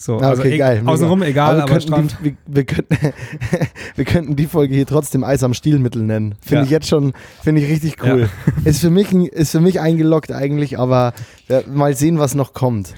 So, 0.00 0.16
also 0.16 0.40
okay, 0.40 0.56
geil. 0.56 0.82
Außenrum 0.86 1.22
egal, 1.22 1.60
aber, 1.60 1.72
aber 1.72 1.80
Strand. 1.80 2.16
Die, 2.20 2.24
wir, 2.24 2.36
wir, 2.46 2.64
könnten, 2.64 2.96
wir 3.96 4.04
könnten 4.06 4.34
die 4.34 4.46
Folge 4.46 4.74
hier 4.74 4.86
trotzdem 4.86 5.22
Eis 5.22 5.42
am 5.42 5.52
Stielmittel 5.52 6.02
nennen. 6.02 6.36
Finde 6.40 6.60
ja. 6.60 6.64
ich 6.64 6.70
jetzt 6.70 6.88
schon, 6.88 7.12
finde 7.42 7.60
ich 7.60 7.68
richtig 7.68 8.02
cool. 8.02 8.30
Ja. 8.46 8.62
Ist, 8.64 8.80
für 8.80 8.88
mich, 8.88 9.12
ist 9.12 9.50
für 9.50 9.60
mich 9.60 9.78
eingeloggt 9.78 10.32
eigentlich, 10.32 10.78
aber 10.78 11.12
ja, 11.48 11.60
mal 11.70 11.94
sehen, 11.94 12.18
was 12.18 12.34
noch 12.34 12.54
kommt. 12.54 12.94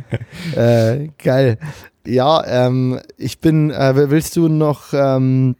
äh, 0.54 1.08
geil. 1.20 1.58
Ja, 2.06 2.44
ähm, 2.46 3.00
ich 3.16 3.40
bin, 3.40 3.72
äh, 3.72 4.08
willst 4.10 4.36
du 4.36 4.46
noch, 4.46 4.92
ähm, 4.92 5.56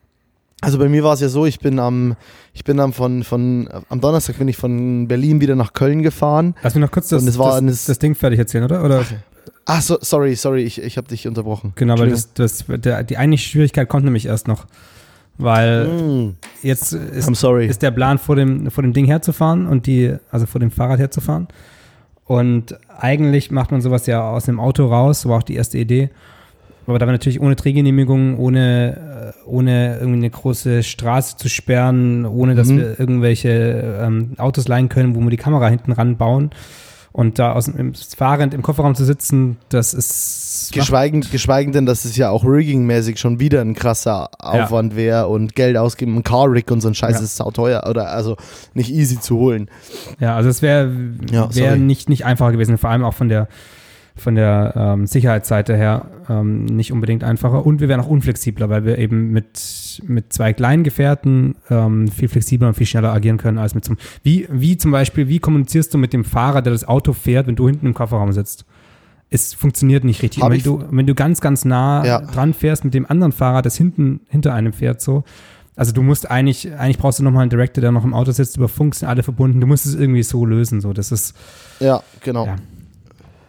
also 0.60 0.78
bei 0.78 0.88
mir 0.88 1.02
war 1.02 1.14
es 1.14 1.20
ja 1.20 1.28
so, 1.28 1.44
ich 1.44 1.58
bin 1.58 1.80
am, 1.80 2.14
ich 2.52 2.62
bin 2.62 2.76
dann 2.76 2.92
von, 2.92 3.24
von, 3.24 3.68
am 3.88 4.00
Donnerstag 4.00 4.38
bin 4.38 4.46
ich 4.46 4.56
von 4.56 5.08
Berlin 5.08 5.40
wieder 5.40 5.56
nach 5.56 5.72
Köln 5.72 6.02
gefahren. 6.02 6.54
Lass 6.62 6.76
mich 6.76 6.82
noch 6.82 6.92
kurz 6.92 7.08
das, 7.08 7.24
das, 7.24 7.84
das, 7.86 7.98
Ding 7.98 8.14
fertig 8.14 8.38
erzählen, 8.38 8.62
oder? 8.62 8.84
oder? 8.84 9.04
Ach 9.66 9.80
so, 9.80 9.98
sorry, 10.00 10.34
sorry, 10.36 10.62
ich, 10.62 10.80
ich 10.80 10.96
habe 10.96 11.08
dich 11.08 11.26
unterbrochen. 11.26 11.72
Genau, 11.76 11.98
weil 11.98 12.10
das, 12.10 12.32
das, 12.34 12.64
der, 12.68 13.02
die 13.02 13.16
eigentliche 13.16 13.48
Schwierigkeit 13.48 13.88
kommt 13.88 14.04
nämlich 14.04 14.26
erst 14.26 14.48
noch. 14.48 14.66
Weil 15.36 15.86
mm. 15.86 16.36
jetzt 16.62 16.92
ist, 16.92 17.28
ist, 17.28 17.82
der 17.82 17.90
Plan, 17.90 18.18
vor 18.18 18.36
dem, 18.36 18.70
vor 18.70 18.82
dem 18.82 18.92
Ding 18.92 19.06
herzufahren 19.06 19.66
und 19.66 19.86
die, 19.86 20.14
also 20.30 20.46
vor 20.46 20.60
dem 20.60 20.70
Fahrrad 20.70 21.00
herzufahren. 21.00 21.48
Und 22.24 22.78
eigentlich 22.96 23.50
macht 23.50 23.70
man 23.70 23.80
sowas 23.80 24.06
ja 24.06 24.22
aus 24.22 24.44
dem 24.44 24.60
Auto 24.60 24.86
raus, 24.86 25.22
so 25.22 25.28
war 25.28 25.38
auch 25.38 25.42
die 25.42 25.56
erste 25.56 25.78
Idee. 25.78 26.10
Aber 26.86 26.98
da 26.98 27.06
war 27.06 27.12
natürlich 27.12 27.40
ohne 27.40 27.56
Drehgenehmigung, 27.56 28.38
ohne, 28.38 29.32
äh, 29.34 29.48
ohne 29.48 29.96
irgendwie 29.98 30.18
eine 30.18 30.30
große 30.30 30.82
Straße 30.82 31.36
zu 31.36 31.48
sperren, 31.48 32.26
ohne 32.26 32.54
dass 32.54 32.68
mhm. 32.68 32.78
wir 32.78 33.00
irgendwelche 33.00 33.98
ähm, 34.02 34.32
Autos 34.36 34.68
leihen 34.68 34.88
können, 34.88 35.14
wo 35.14 35.20
wir 35.20 35.30
die 35.30 35.36
Kamera 35.36 35.68
hinten 35.68 35.92
ranbauen. 35.92 36.50
Und 37.16 37.38
da 37.38 37.52
aus 37.52 37.66
dem 37.66 37.92
fahrend 37.94 38.54
im 38.54 38.62
Kofferraum 38.62 38.96
zu 38.96 39.04
sitzen, 39.04 39.56
das 39.68 39.94
ist. 39.94 40.72
Geschweigend, 40.72 41.30
geschweigend 41.30 41.76
denn, 41.76 41.86
dass 41.86 42.04
es 42.04 42.16
ja 42.16 42.30
auch 42.30 42.44
rigging-mäßig 42.44 43.18
schon 43.18 43.38
wieder 43.38 43.60
ein 43.60 43.74
krasser 43.74 44.30
Aufwand 44.40 44.94
ja. 44.94 44.98
wäre 44.98 45.28
und 45.28 45.54
Geld 45.54 45.76
ausgeben, 45.76 46.16
ein 46.16 46.24
Car-Rig 46.24 46.68
und 46.72 46.80
so 46.80 46.88
ein 46.88 46.96
Scheiß 46.96 47.18
ja. 47.18 47.22
ist 47.22 47.36
sauteuer 47.36 47.84
oder 47.88 48.10
also 48.10 48.36
nicht 48.74 48.90
easy 48.90 49.20
zu 49.20 49.36
holen. 49.36 49.70
Ja, 50.18 50.34
also 50.34 50.48
es 50.48 50.60
wäre 50.60 50.90
wär, 50.92 51.54
wär 51.54 51.76
nicht, 51.76 52.08
nicht 52.08 52.24
einfacher 52.24 52.50
gewesen, 52.50 52.78
vor 52.78 52.90
allem 52.90 53.04
auch 53.04 53.14
von 53.14 53.28
der 53.28 53.46
von 54.16 54.34
der 54.34 54.74
ähm, 54.76 55.06
Sicherheitsseite 55.06 55.76
her 55.76 56.06
ähm, 56.28 56.64
nicht 56.64 56.92
unbedingt 56.92 57.24
einfacher. 57.24 57.64
Und 57.64 57.80
wir 57.80 57.88
wären 57.88 58.00
auch 58.00 58.08
unflexibler, 58.08 58.70
weil 58.70 58.84
wir 58.84 58.98
eben 58.98 59.30
mit, 59.30 59.56
mit 60.02 60.32
zwei 60.32 60.52
kleinen 60.52 60.84
Gefährten 60.84 61.56
ähm, 61.70 62.08
viel 62.08 62.28
flexibler 62.28 62.68
und 62.68 62.74
viel 62.74 62.86
schneller 62.86 63.12
agieren 63.12 63.38
können 63.38 63.58
als 63.58 63.74
mit 63.74 63.84
so 63.84 63.92
einem. 63.92 63.98
Wie, 64.22 64.46
wie 64.50 64.76
zum 64.76 64.90
Beispiel, 64.90 65.28
wie 65.28 65.38
kommunizierst 65.38 65.92
du 65.94 65.98
mit 65.98 66.12
dem 66.12 66.24
Fahrer, 66.24 66.62
der 66.62 66.72
das 66.72 66.86
Auto 66.86 67.12
fährt, 67.12 67.46
wenn 67.46 67.56
du 67.56 67.66
hinten 67.66 67.86
im 67.86 67.94
Kofferraum 67.94 68.32
sitzt? 68.32 68.64
Es 69.30 69.54
funktioniert 69.54 70.04
nicht 70.04 70.22
richtig. 70.22 70.42
Wenn 70.42 70.62
du, 70.62 70.84
wenn 70.90 71.06
du 71.06 71.14
ganz, 71.14 71.40
ganz 71.40 71.64
nah 71.64 72.04
ja. 72.04 72.20
dran 72.20 72.54
fährst 72.54 72.84
mit 72.84 72.94
dem 72.94 73.10
anderen 73.10 73.32
Fahrer, 73.32 73.62
das 73.62 73.76
hinten 73.76 74.20
hinter 74.28 74.54
einem 74.54 74.72
fährt, 74.72 75.00
so, 75.00 75.24
also 75.76 75.92
du 75.92 76.02
musst 76.02 76.30
eigentlich, 76.30 76.72
eigentlich 76.72 76.98
brauchst 76.98 77.18
du 77.18 77.24
nochmal 77.24 77.42
einen 77.42 77.50
Director, 77.50 77.80
der 77.80 77.90
noch 77.90 78.04
im 78.04 78.14
Auto 78.14 78.30
sitzt, 78.30 78.56
über 78.56 78.68
Funk 78.68 78.94
sind 78.94 79.08
alle 79.08 79.22
verbunden. 79.22 79.60
Du 79.60 79.66
musst 79.66 79.86
es 79.86 79.94
irgendwie 79.94 80.22
so 80.22 80.46
lösen. 80.46 80.80
So, 80.80 80.92
das 80.92 81.10
ist. 81.10 81.34
Ja, 81.80 82.02
genau. 82.20 82.46
Ja. 82.46 82.56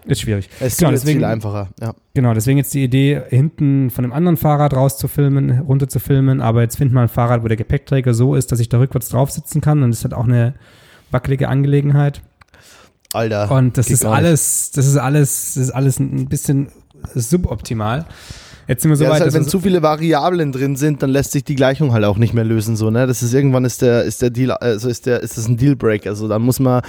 Ist 0.07 0.21
schwierig. 0.21 0.49
Es 0.59 0.73
ist 0.73 0.79
genau, 0.79 0.91
deswegen, 0.91 1.19
viel 1.19 1.25
einfacher, 1.25 1.69
ja. 1.81 1.93
Genau, 2.13 2.33
deswegen 2.33 2.57
jetzt 2.57 2.73
die 2.73 2.83
Idee, 2.83 3.21
hinten 3.29 3.89
von 3.89 4.03
einem 4.03 4.13
anderen 4.13 4.37
Fahrrad 4.37 4.73
raus 4.73 4.97
zu 4.97 5.07
filmen, 5.07 5.61
runter 5.61 5.87
zu 5.87 5.99
filmen, 5.99 6.41
aber 6.41 6.61
jetzt 6.61 6.77
find 6.77 6.93
mal 6.93 7.03
ein 7.03 7.09
Fahrrad, 7.09 7.43
wo 7.43 7.47
der 7.47 7.57
Gepäckträger 7.57 8.13
so 8.13 8.35
ist, 8.35 8.51
dass 8.51 8.59
ich 8.59 8.69
da 8.69 8.77
rückwärts 8.77 9.09
drauf 9.09 9.31
sitzen 9.31 9.61
kann 9.61 9.81
und 9.81 9.89
das 9.89 9.99
ist 9.99 10.03
halt 10.03 10.13
auch 10.13 10.25
eine 10.25 10.53
wackelige 11.11 11.49
Angelegenheit. 11.49 12.21
Alter. 13.13 13.49
Und 13.51 13.77
das 13.77 13.89
ist 13.89 14.05
alles, 14.05 14.71
das 14.71 14.85
ist 14.85 14.97
alles, 14.97 15.53
das 15.55 15.63
ist 15.63 15.71
alles 15.71 15.99
ein 15.99 16.27
bisschen 16.27 16.69
suboptimal. 17.13 18.05
Jetzt 18.67 18.81
sind 18.81 18.89
wir 18.89 18.95
so 18.95 19.03
ja, 19.03 19.11
weit, 19.11 19.21
halt, 19.21 19.33
wenn 19.33 19.47
zu 19.47 19.59
viele 19.59 19.81
Variablen 19.83 20.51
drin 20.51 20.75
sind, 20.75 21.03
dann 21.03 21.11
lässt 21.11 21.31
sich 21.31 21.43
die 21.43 21.55
Gleichung 21.55 21.93
halt 21.93 22.03
auch 22.03 22.17
nicht 22.17 22.33
mehr 22.33 22.43
lösen, 22.43 22.75
so, 22.75 22.89
ne? 22.89 23.05
Das 23.05 23.21
ist 23.21 23.33
irgendwann 23.33 23.63
ist 23.63 23.81
der, 23.81 24.03
ist 24.03 24.21
der 24.21 24.31
Deal, 24.31 24.51
also 24.51 24.89
ist 24.89 25.05
der, 25.05 25.21
ist 25.21 25.37
das 25.37 25.47
ein 25.47 25.57
Dealbreak, 25.57 26.07
also 26.07 26.27
dann 26.27 26.41
muss 26.41 26.59
man, 26.59 26.81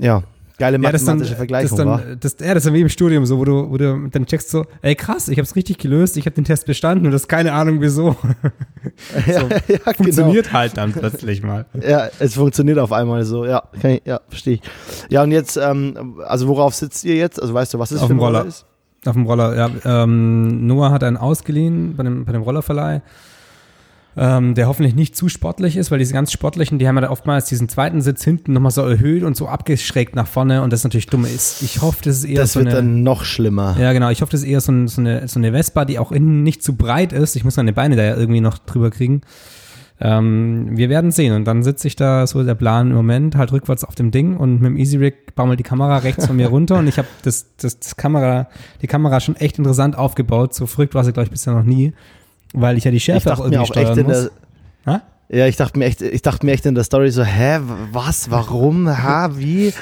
ja, 0.00 0.22
Geile 0.60 0.78
mathematische 0.78 1.30
ja, 1.30 1.36
Vergleichung, 1.36 1.78
das 1.78 1.86
dann, 1.86 2.18
das, 2.20 2.36
ja, 2.38 2.52
das 2.52 2.66
ist 2.66 2.72
wie 2.74 2.82
im 2.82 2.90
Studium 2.90 3.24
so, 3.24 3.38
wo 3.38 3.46
du, 3.46 3.70
wo 3.70 3.78
du 3.78 4.08
dann 4.10 4.26
checkst 4.26 4.50
so, 4.50 4.66
ey 4.82 4.94
krass, 4.94 5.28
ich 5.28 5.38
hab's 5.38 5.56
richtig 5.56 5.78
gelöst, 5.78 6.18
ich 6.18 6.26
habe 6.26 6.34
den 6.34 6.44
Test 6.44 6.66
bestanden 6.66 7.06
und 7.06 7.12
das 7.12 7.26
keine 7.28 7.52
Ahnung 7.54 7.80
wieso. 7.80 8.14
ja, 9.26 9.40
so, 9.40 9.48
ja, 9.48 9.58
genau. 9.66 9.92
funktioniert 9.96 10.46
genau. 10.46 10.58
halt 10.58 10.76
dann 10.76 10.92
plötzlich 10.92 11.42
mal. 11.42 11.64
Ja, 11.82 12.08
es 12.18 12.34
funktioniert 12.34 12.78
auf 12.78 12.92
einmal 12.92 13.24
so, 13.24 13.46
ja, 13.46 13.62
ich, 13.82 14.02
ja, 14.04 14.20
verstehe 14.28 14.54
ich. 14.54 14.62
Ja, 15.08 15.22
und 15.22 15.32
jetzt, 15.32 15.56
ähm, 15.56 16.20
also 16.26 16.46
worauf 16.46 16.74
sitzt 16.74 17.04
ihr 17.04 17.16
jetzt? 17.16 17.40
Also 17.40 17.54
weißt 17.54 17.72
du, 17.72 17.78
was 17.78 17.90
es 17.90 18.02
auf 18.02 18.08
für 18.08 18.14
ein 18.14 18.20
Roller 18.20 18.44
ist? 18.44 18.66
Auf 19.06 19.14
dem 19.14 19.24
Roller, 19.24 19.56
ja. 19.56 19.70
Ähm, 19.84 20.66
Noah 20.66 20.90
hat 20.90 21.02
einen 21.04 21.16
ausgeliehen 21.16 21.96
bei 21.96 22.02
dem, 22.02 22.26
bei 22.26 22.32
dem 22.32 22.42
Rollerverleih 22.42 23.00
ähm, 24.16 24.54
der 24.54 24.66
hoffentlich 24.66 24.94
nicht 24.94 25.16
zu 25.16 25.28
sportlich 25.28 25.76
ist, 25.76 25.90
weil 25.90 25.98
diese 25.98 26.12
ganz 26.12 26.32
sportlichen, 26.32 26.78
die 26.78 26.88
haben 26.88 26.98
ja 26.98 27.10
oftmals 27.10 27.46
diesen 27.46 27.68
zweiten 27.68 28.00
Sitz 28.00 28.24
hinten 28.24 28.52
nochmal 28.52 28.72
so 28.72 28.82
erhöht 28.82 29.22
und 29.22 29.36
so 29.36 29.46
abgeschrägt 29.48 30.16
nach 30.16 30.26
vorne 30.26 30.62
und 30.62 30.72
das 30.72 30.82
natürlich 30.84 31.06
dumm 31.06 31.24
ist. 31.24 31.62
Ich 31.62 31.80
hoffe, 31.80 31.98
das 32.02 32.18
ist 32.18 32.24
eher 32.24 32.40
das 32.40 32.54
so 32.54 32.60
wird 32.60 32.68
eine, 32.68 32.76
dann 32.76 33.02
noch 33.02 33.24
schlimmer. 33.24 33.76
Ja, 33.78 33.92
genau. 33.92 34.10
Ich 34.10 34.22
hoffe, 34.22 34.32
das 34.32 34.42
ist 34.42 34.48
eher 34.48 34.60
so, 34.60 34.72
ein, 34.72 34.88
so, 34.88 35.00
eine, 35.00 35.28
so 35.28 35.38
eine 35.38 35.52
Vespa, 35.52 35.84
die 35.84 35.98
auch 35.98 36.12
innen 36.12 36.42
nicht 36.42 36.62
zu 36.62 36.76
breit 36.76 37.12
ist. 37.12 37.36
Ich 37.36 37.44
muss 37.44 37.56
meine 37.56 37.72
Beine 37.72 37.96
da 37.96 38.02
ja 38.02 38.16
irgendwie 38.16 38.40
noch 38.40 38.58
drüber 38.58 38.90
kriegen. 38.90 39.22
Ähm, 40.02 40.76
wir 40.76 40.88
werden 40.88 41.10
sehen. 41.10 41.34
Und 41.34 41.44
dann 41.44 41.62
sitze 41.62 41.86
ich 41.86 41.94
da, 41.94 42.26
so 42.26 42.42
der 42.42 42.54
Plan 42.54 42.90
im 42.90 42.96
Moment, 42.96 43.36
halt 43.36 43.52
rückwärts 43.52 43.84
auf 43.84 43.94
dem 43.94 44.10
Ding 44.10 44.36
und 44.36 44.60
mit 44.60 44.70
dem 44.70 44.76
Easy 44.76 44.96
Rig 44.96 45.34
baumelt 45.34 45.58
die 45.58 45.64
Kamera 45.64 45.98
rechts 45.98 46.26
von 46.26 46.36
mir 46.36 46.48
runter 46.48 46.78
und 46.78 46.88
ich 46.88 46.96
habe 46.96 47.08
das, 47.22 47.54
das, 47.58 47.78
das 47.78 47.96
Kamera, 47.96 48.48
die 48.80 48.86
Kamera 48.86 49.20
schon 49.20 49.36
echt 49.36 49.58
interessant 49.58 49.96
aufgebaut. 49.98 50.54
So 50.54 50.66
verrückt 50.66 50.94
war 50.94 51.04
sie, 51.04 51.12
glaube 51.12 51.26
ich, 51.26 51.30
bisher 51.30 51.52
noch 51.52 51.64
nie, 51.64 51.92
weil 52.52 52.76
ich 52.78 52.84
ja 52.84 52.90
die 52.90 53.00
Schärfe 53.00 53.32
auch 53.32 53.40
irgendwie 53.40 53.66
steuern 53.66 54.02
muss. 54.02 54.30
Der, 54.86 55.02
ja, 55.32 55.46
ich 55.46 55.56
dachte 55.56 55.78
mir 55.78 55.84
echt, 55.84 56.02
ich 56.02 56.22
dachte 56.22 56.44
mir 56.44 56.52
echt 56.52 56.66
in 56.66 56.74
der 56.74 56.82
Story 56.82 57.10
so, 57.10 57.22
hä, 57.22 57.60
was, 57.92 58.30
warum, 58.30 58.88
ha, 58.88 59.30
wie? 59.36 59.72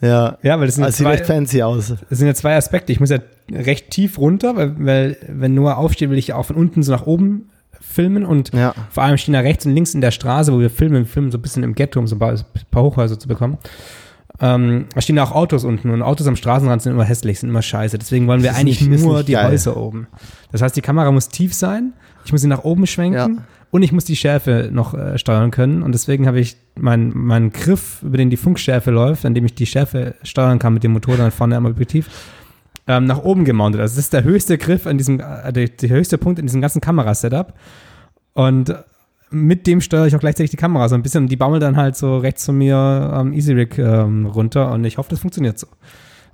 Ja, 0.00 0.38
ja 0.42 0.60
weil 0.60 0.66
das 0.66 0.76
sind 0.76 0.84
also 0.84 1.02
ja 1.02 1.10
zwei, 1.10 1.16
sieht 1.16 1.26
fancy 1.26 1.62
aus. 1.62 1.92
Das 2.08 2.18
sind 2.18 2.28
ja 2.28 2.34
zwei 2.34 2.56
Aspekte. 2.56 2.92
Ich 2.92 3.00
muss 3.00 3.10
ja 3.10 3.18
recht 3.50 3.90
tief 3.90 4.18
runter, 4.18 4.54
weil, 4.54 4.76
weil 4.78 5.16
wenn 5.28 5.54
Noah 5.54 5.76
aufsteht, 5.76 6.08
will 6.08 6.18
ich 6.18 6.28
ja 6.28 6.36
auch 6.36 6.46
von 6.46 6.56
unten 6.56 6.84
so 6.84 6.92
nach 6.92 7.04
oben 7.06 7.50
filmen 7.80 8.24
und 8.24 8.52
ja. 8.52 8.74
vor 8.90 9.02
allem 9.02 9.16
stehen 9.16 9.34
da 9.34 9.40
rechts 9.40 9.66
und 9.66 9.74
links 9.74 9.94
in 9.94 10.00
der 10.00 10.12
Straße, 10.12 10.52
wo 10.52 10.60
wir 10.60 10.70
filmen, 10.70 10.98
wir 10.98 11.06
filmen 11.06 11.32
so 11.32 11.38
ein 11.38 11.42
bisschen 11.42 11.64
im 11.64 11.74
Ghetto, 11.74 11.98
um 11.98 12.06
so 12.06 12.14
ein 12.14 12.18
paar, 12.20 12.32
ein 12.32 12.44
paar 12.70 12.82
Hochhäuser 12.84 13.18
zu 13.18 13.26
bekommen. 13.26 13.58
Ähm, 14.40 14.86
da 14.94 15.00
stehen 15.00 15.16
da 15.16 15.24
auch 15.24 15.32
Autos 15.32 15.64
unten 15.64 15.90
und 15.90 16.02
Autos 16.02 16.26
am 16.26 16.36
Straßenrand 16.36 16.82
sind 16.82 16.92
immer 16.92 17.04
hässlich, 17.04 17.40
sind 17.40 17.48
immer 17.48 17.62
scheiße. 17.62 17.98
Deswegen 17.98 18.26
wollen 18.26 18.42
wir 18.42 18.54
eigentlich 18.54 18.86
nicht, 18.86 19.02
nur 19.02 19.22
die 19.22 19.32
geil. 19.32 19.50
Häuser 19.50 19.76
oben. 19.76 20.08
Das 20.52 20.62
heißt, 20.62 20.76
die 20.76 20.82
Kamera 20.82 21.10
muss 21.10 21.28
tief 21.28 21.54
sein, 21.54 21.94
ich 22.24 22.32
muss 22.32 22.42
sie 22.42 22.48
nach 22.48 22.64
oben 22.64 22.86
schwenken 22.86 23.14
ja. 23.16 23.28
und 23.70 23.82
ich 23.82 23.92
muss 23.92 24.04
die 24.04 24.16
Schärfe 24.16 24.68
noch 24.72 24.94
äh, 24.94 25.18
steuern 25.18 25.50
können. 25.50 25.82
Und 25.82 25.92
deswegen 25.92 26.26
habe 26.26 26.40
ich 26.40 26.56
meinen 26.78 27.12
mein 27.14 27.50
Griff, 27.50 28.02
über 28.02 28.18
den 28.18 28.30
die 28.30 28.36
Funkschärfe 28.36 28.90
läuft, 28.90 29.24
an 29.24 29.34
dem 29.34 29.46
ich 29.46 29.54
die 29.54 29.66
Schärfe 29.66 30.14
steuern 30.22 30.58
kann 30.58 30.74
mit 30.74 30.84
dem 30.84 30.92
Motor 30.92 31.16
dann 31.16 31.30
vorne 31.30 31.56
am 31.56 31.64
Objektiv, 31.64 32.10
ähm, 32.86 33.04
nach 33.06 33.22
oben 33.22 33.44
gemountet. 33.44 33.80
Also 33.80 33.96
das 33.96 34.04
ist 34.04 34.12
der 34.12 34.24
höchste 34.24 34.58
Griff 34.58 34.86
an 34.86 34.98
diesem, 34.98 35.20
äh, 35.20 35.52
der, 35.52 35.68
der 35.68 35.88
höchste 35.88 36.18
Punkt 36.18 36.38
in 36.38 36.46
diesem 36.46 36.60
ganzen 36.60 36.80
Kamerasetup. 36.80 37.54
Und 38.34 38.74
mit 39.30 39.66
dem 39.66 39.80
steuere 39.80 40.06
ich 40.06 40.14
auch 40.14 40.20
gleichzeitig 40.20 40.50
die 40.50 40.56
Kamera 40.56 40.88
so 40.88 40.94
ein 40.94 41.02
bisschen. 41.02 41.28
Die 41.28 41.36
baumelt 41.36 41.62
dann 41.62 41.76
halt 41.76 41.96
so 41.96 42.18
rechts 42.18 42.44
von 42.46 42.56
mir 42.58 42.76
am 42.76 43.32
Easy 43.32 43.52
Rig 43.52 43.78
ähm, 43.78 44.26
runter 44.26 44.70
und 44.72 44.84
ich 44.84 44.98
hoffe, 44.98 45.10
das 45.10 45.20
funktioniert 45.20 45.58
so. 45.58 45.66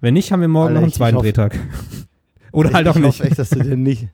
Wenn 0.01 0.15
nicht, 0.15 0.33
haben 0.33 0.41
wir 0.41 0.49
morgen 0.49 0.69
Alter, 0.69 0.81
noch 0.81 0.83
einen 0.83 0.93
zweiten 0.93 1.17
hoffe, 1.17 1.27
Drehtag. 1.27 1.59
Oder 2.53 2.69
ich, 2.69 2.75
halt 2.75 2.89
auch 2.89 2.97
ich 2.97 3.03
nicht. 3.03 3.15
Ich 3.15 3.21
hoffe 3.21 3.29
echt, 3.29 3.39
dass 3.39 3.51
du 3.51 3.61
dir 3.61 3.77
nicht. 3.77 4.09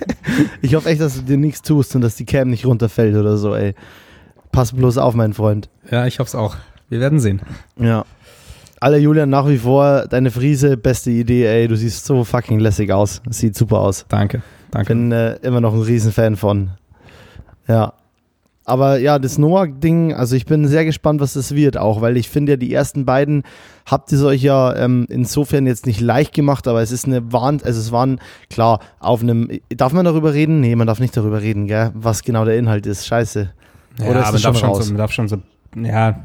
ich 0.62 0.74
hoffe 0.74 0.88
echt, 0.88 1.00
dass 1.00 1.16
du 1.16 1.22
dir 1.22 1.36
nichts 1.36 1.62
tust 1.62 1.94
und 1.94 2.00
dass 2.00 2.14
die 2.14 2.24
Cam 2.24 2.48
nicht 2.48 2.64
runterfällt 2.64 3.16
oder 3.16 3.36
so, 3.36 3.54
ey. 3.54 3.74
Pass 4.50 4.72
bloß 4.72 4.96
auf, 4.96 5.14
mein 5.14 5.34
Freund. 5.34 5.68
Ja, 5.90 6.06
ich 6.06 6.18
hoffe 6.18 6.28
es 6.28 6.34
auch. 6.34 6.56
Wir 6.88 7.00
werden 7.00 7.20
sehen. 7.20 7.42
Ja. 7.78 8.06
Alle 8.80 8.98
Julian, 8.98 9.28
nach 9.28 9.48
wie 9.48 9.58
vor 9.58 10.06
deine 10.06 10.30
Friese, 10.30 10.76
beste 10.76 11.10
Idee, 11.10 11.44
ey. 11.46 11.68
Du 11.68 11.76
siehst 11.76 12.06
so 12.06 12.24
fucking 12.24 12.60
lässig 12.60 12.92
aus. 12.92 13.20
Sieht 13.28 13.56
super 13.56 13.80
aus. 13.80 14.06
Danke. 14.08 14.42
Danke. 14.70 14.94
Bin 14.94 15.12
äh, 15.12 15.34
immer 15.42 15.60
noch 15.60 15.74
ein 15.74 15.82
Riesenfan 15.82 16.36
von. 16.36 16.70
Ja. 17.68 17.92
Aber 18.68 18.98
ja, 18.98 19.20
das 19.20 19.38
Noah-Ding, 19.38 20.12
also 20.12 20.34
ich 20.34 20.44
bin 20.44 20.66
sehr 20.66 20.84
gespannt, 20.84 21.20
was 21.20 21.34
das 21.34 21.54
wird 21.54 21.76
auch, 21.78 22.00
weil 22.00 22.16
ich 22.16 22.28
finde 22.28 22.52
ja, 22.52 22.56
die 22.56 22.74
ersten 22.74 23.04
beiden 23.04 23.44
habt 23.86 24.10
ihr 24.10 24.20
euch 24.24 24.42
ja 24.42 24.74
ähm, 24.74 25.06
insofern 25.08 25.68
jetzt 25.68 25.86
nicht 25.86 26.00
leicht 26.00 26.34
gemacht, 26.34 26.66
aber 26.66 26.82
es 26.82 26.90
ist 26.90 27.06
eine 27.06 27.32
Wahn, 27.32 27.60
also 27.64 27.78
es 27.78 27.92
waren, 27.92 28.20
klar, 28.50 28.80
auf 28.98 29.22
einem, 29.22 29.48
darf 29.68 29.92
man 29.92 30.04
darüber 30.04 30.34
reden? 30.34 30.58
Nee, 30.60 30.74
man 30.74 30.88
darf 30.88 30.98
nicht 30.98 31.16
darüber 31.16 31.42
reden, 31.42 31.68
gell, 31.68 31.92
was 31.94 32.24
genau 32.24 32.44
der 32.44 32.58
Inhalt 32.58 32.86
ist, 32.86 33.06
scheiße. 33.06 33.52
Ja, 34.00 34.04
Oder 34.04 34.20
ist 34.20 34.26
aber 34.26 34.38
darf 34.40 34.58
schon, 34.58 34.74
so, 34.74 34.88
man 34.90 34.98
darf 34.98 35.12
schon 35.12 35.28
so, 35.28 35.36
ja, 35.80 36.22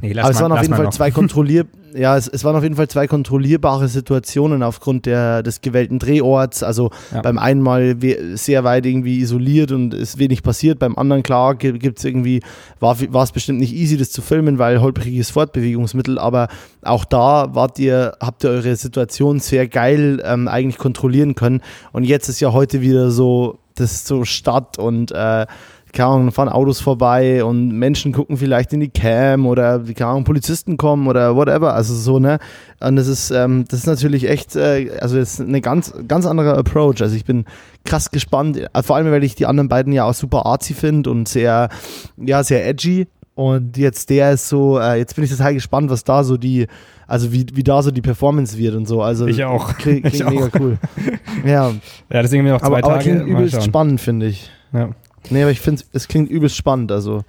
Nee, 0.00 0.12
lass 0.12 0.26
Aber 0.26 0.34
es 0.34 0.40
waren 0.42 0.52
auf 0.52 0.62
jeden 0.62 0.74
Fall 0.74 0.84
noch. 0.84 0.92
zwei 0.92 1.10
kontrollier 1.10 1.64
ja, 1.96 2.16
es, 2.16 2.28
es, 2.28 2.44
waren 2.44 2.56
auf 2.56 2.62
jeden 2.62 2.76
Fall 2.76 2.88
zwei 2.88 3.06
kontrollierbare 3.06 3.88
Situationen 3.88 4.62
aufgrund 4.62 5.06
der, 5.06 5.42
des 5.42 5.60
gewählten 5.60 5.98
Drehorts. 5.98 6.62
Also 6.62 6.90
ja. 7.12 7.22
beim 7.22 7.38
einen 7.38 7.62
Mal 7.62 7.96
sehr 8.34 8.64
weit 8.64 8.86
irgendwie 8.86 9.20
isoliert 9.20 9.72
und 9.72 9.94
ist 9.94 10.18
wenig 10.18 10.42
passiert. 10.42 10.78
Beim 10.78 10.96
anderen, 10.96 11.22
klar, 11.22 11.54
gibt 11.54 11.98
es 11.98 12.04
irgendwie, 12.04 12.40
war, 12.80 12.96
es 13.00 13.32
bestimmt 13.32 13.58
nicht 13.58 13.74
easy, 13.74 13.96
das 13.96 14.10
zu 14.10 14.22
filmen, 14.22 14.58
weil 14.58 14.80
holpriges 14.80 15.30
Fortbewegungsmittel. 15.30 16.18
Aber 16.18 16.48
auch 16.82 17.04
da 17.04 17.54
wart 17.54 17.78
ihr, 17.78 18.16
habt 18.20 18.44
ihr 18.44 18.50
eure 18.50 18.76
Situation 18.76 19.40
sehr 19.40 19.66
geil 19.66 20.22
ähm, 20.24 20.48
eigentlich 20.48 20.78
kontrollieren 20.78 21.34
können. 21.34 21.62
Und 21.92 22.04
jetzt 22.04 22.28
ist 22.28 22.40
ja 22.40 22.52
heute 22.52 22.80
wieder 22.80 23.10
so, 23.10 23.58
das 23.76 23.92
ist 23.92 24.06
so 24.06 24.24
Stadt 24.24 24.78
und 24.78 25.12
äh, 25.12 25.46
keine 25.96 26.10
Ahnung, 26.10 26.32
fahren 26.32 26.50
Autos 26.50 26.80
vorbei 26.80 27.42
und 27.42 27.70
Menschen 27.70 28.12
gucken 28.12 28.36
vielleicht 28.36 28.72
in 28.72 28.80
die 28.80 28.90
Cam 28.90 29.46
oder, 29.46 29.80
keine 29.80 30.10
Ahnung, 30.10 30.24
Polizisten 30.24 30.76
kommen 30.76 31.06
oder 31.06 31.34
whatever. 31.36 31.72
Also 31.72 31.94
so, 31.94 32.18
ne? 32.18 32.38
Und 32.80 32.96
das 32.96 33.08
ist, 33.08 33.30
ähm, 33.30 33.64
das 33.68 33.80
ist 33.80 33.86
natürlich 33.86 34.28
echt, 34.28 34.56
äh, 34.56 34.90
also 35.00 35.16
das 35.16 35.34
ist 35.34 35.40
eine 35.40 35.62
ganz, 35.62 35.94
ganz 36.06 36.26
andere 36.26 36.56
Approach. 36.56 37.00
Also 37.00 37.16
ich 37.16 37.24
bin 37.24 37.46
krass 37.84 38.10
gespannt, 38.10 38.58
äh, 38.58 38.82
vor 38.82 38.96
allem, 38.96 39.10
weil 39.10 39.24
ich 39.24 39.36
die 39.36 39.46
anderen 39.46 39.68
beiden 39.68 39.92
ja 39.92 40.04
auch 40.04 40.14
super 40.14 40.44
artsy 40.44 40.74
finde 40.74 41.10
und 41.10 41.28
sehr, 41.28 41.70
ja, 42.18 42.44
sehr 42.44 42.68
edgy. 42.68 43.06
Und 43.36 43.76
jetzt 43.76 44.08
der 44.08 44.32
ist 44.32 44.48
so, 44.48 44.78
äh, 44.80 44.96
jetzt 44.96 45.14
bin 45.14 45.22
ich 45.22 45.30
total 45.30 45.52
gespannt, 45.52 45.90
was 45.90 46.04
da 46.04 46.24
so 46.24 46.38
die, 46.38 46.66
also 47.06 47.32
wie, 47.34 47.44
wie 47.52 47.62
da 47.62 47.82
so 47.82 47.90
die 47.90 48.00
Performance 48.00 48.56
wird 48.56 48.74
und 48.74 48.86
so. 48.88 49.02
Also 49.02 49.26
ich 49.26 49.44
auch. 49.44 49.76
Klingt, 49.76 50.06
klingt 50.06 50.14
ich 50.14 50.24
mega 50.24 50.46
auch. 50.46 50.60
cool. 50.60 50.78
Ja. 51.44 51.70
Ja, 52.10 52.22
deswegen 52.22 52.40
haben 52.40 52.46
wir 52.46 52.52
noch 52.54 52.60
zwei 52.60 52.66
aber, 52.68 52.76
aber 52.78 52.88
Tage. 52.98 53.04
klingt 53.04 53.28
übelst 53.28 53.62
spannend, 53.62 54.00
finde 54.00 54.26
ich. 54.26 54.50
Ja. 54.72 54.88
Nee, 55.28 55.42
aber 55.42 55.50
ich 55.50 55.60
finde, 55.60 55.82
es 55.92 56.08
klingt 56.08 56.30
übelst 56.30 56.56
spannend. 56.56 56.90
Also 56.90 57.24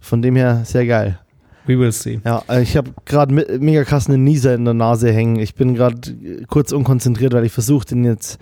von 0.00 0.22
dem 0.22 0.34
her 0.34 0.62
sehr 0.64 0.86
geil. 0.86 1.20
We 1.66 1.78
will 1.78 1.92
see. 1.92 2.20
Ja, 2.24 2.42
äh, 2.48 2.62
ich 2.62 2.76
habe 2.76 2.90
gerade 3.06 3.32
mega 3.34 3.84
krass 3.84 4.06
eine 4.06 4.18
Nieser 4.18 4.54
in 4.54 4.64
der 4.64 4.74
Nase 4.74 5.10
hängen. 5.10 5.36
Ich 5.36 5.54
bin 5.54 5.74
gerade 5.74 5.96
kurz 6.48 6.72
unkonzentriert, 6.72 7.32
weil 7.32 7.44
ich 7.44 7.52
versuche, 7.52 7.86
den 7.86 8.04
jetzt 8.04 8.38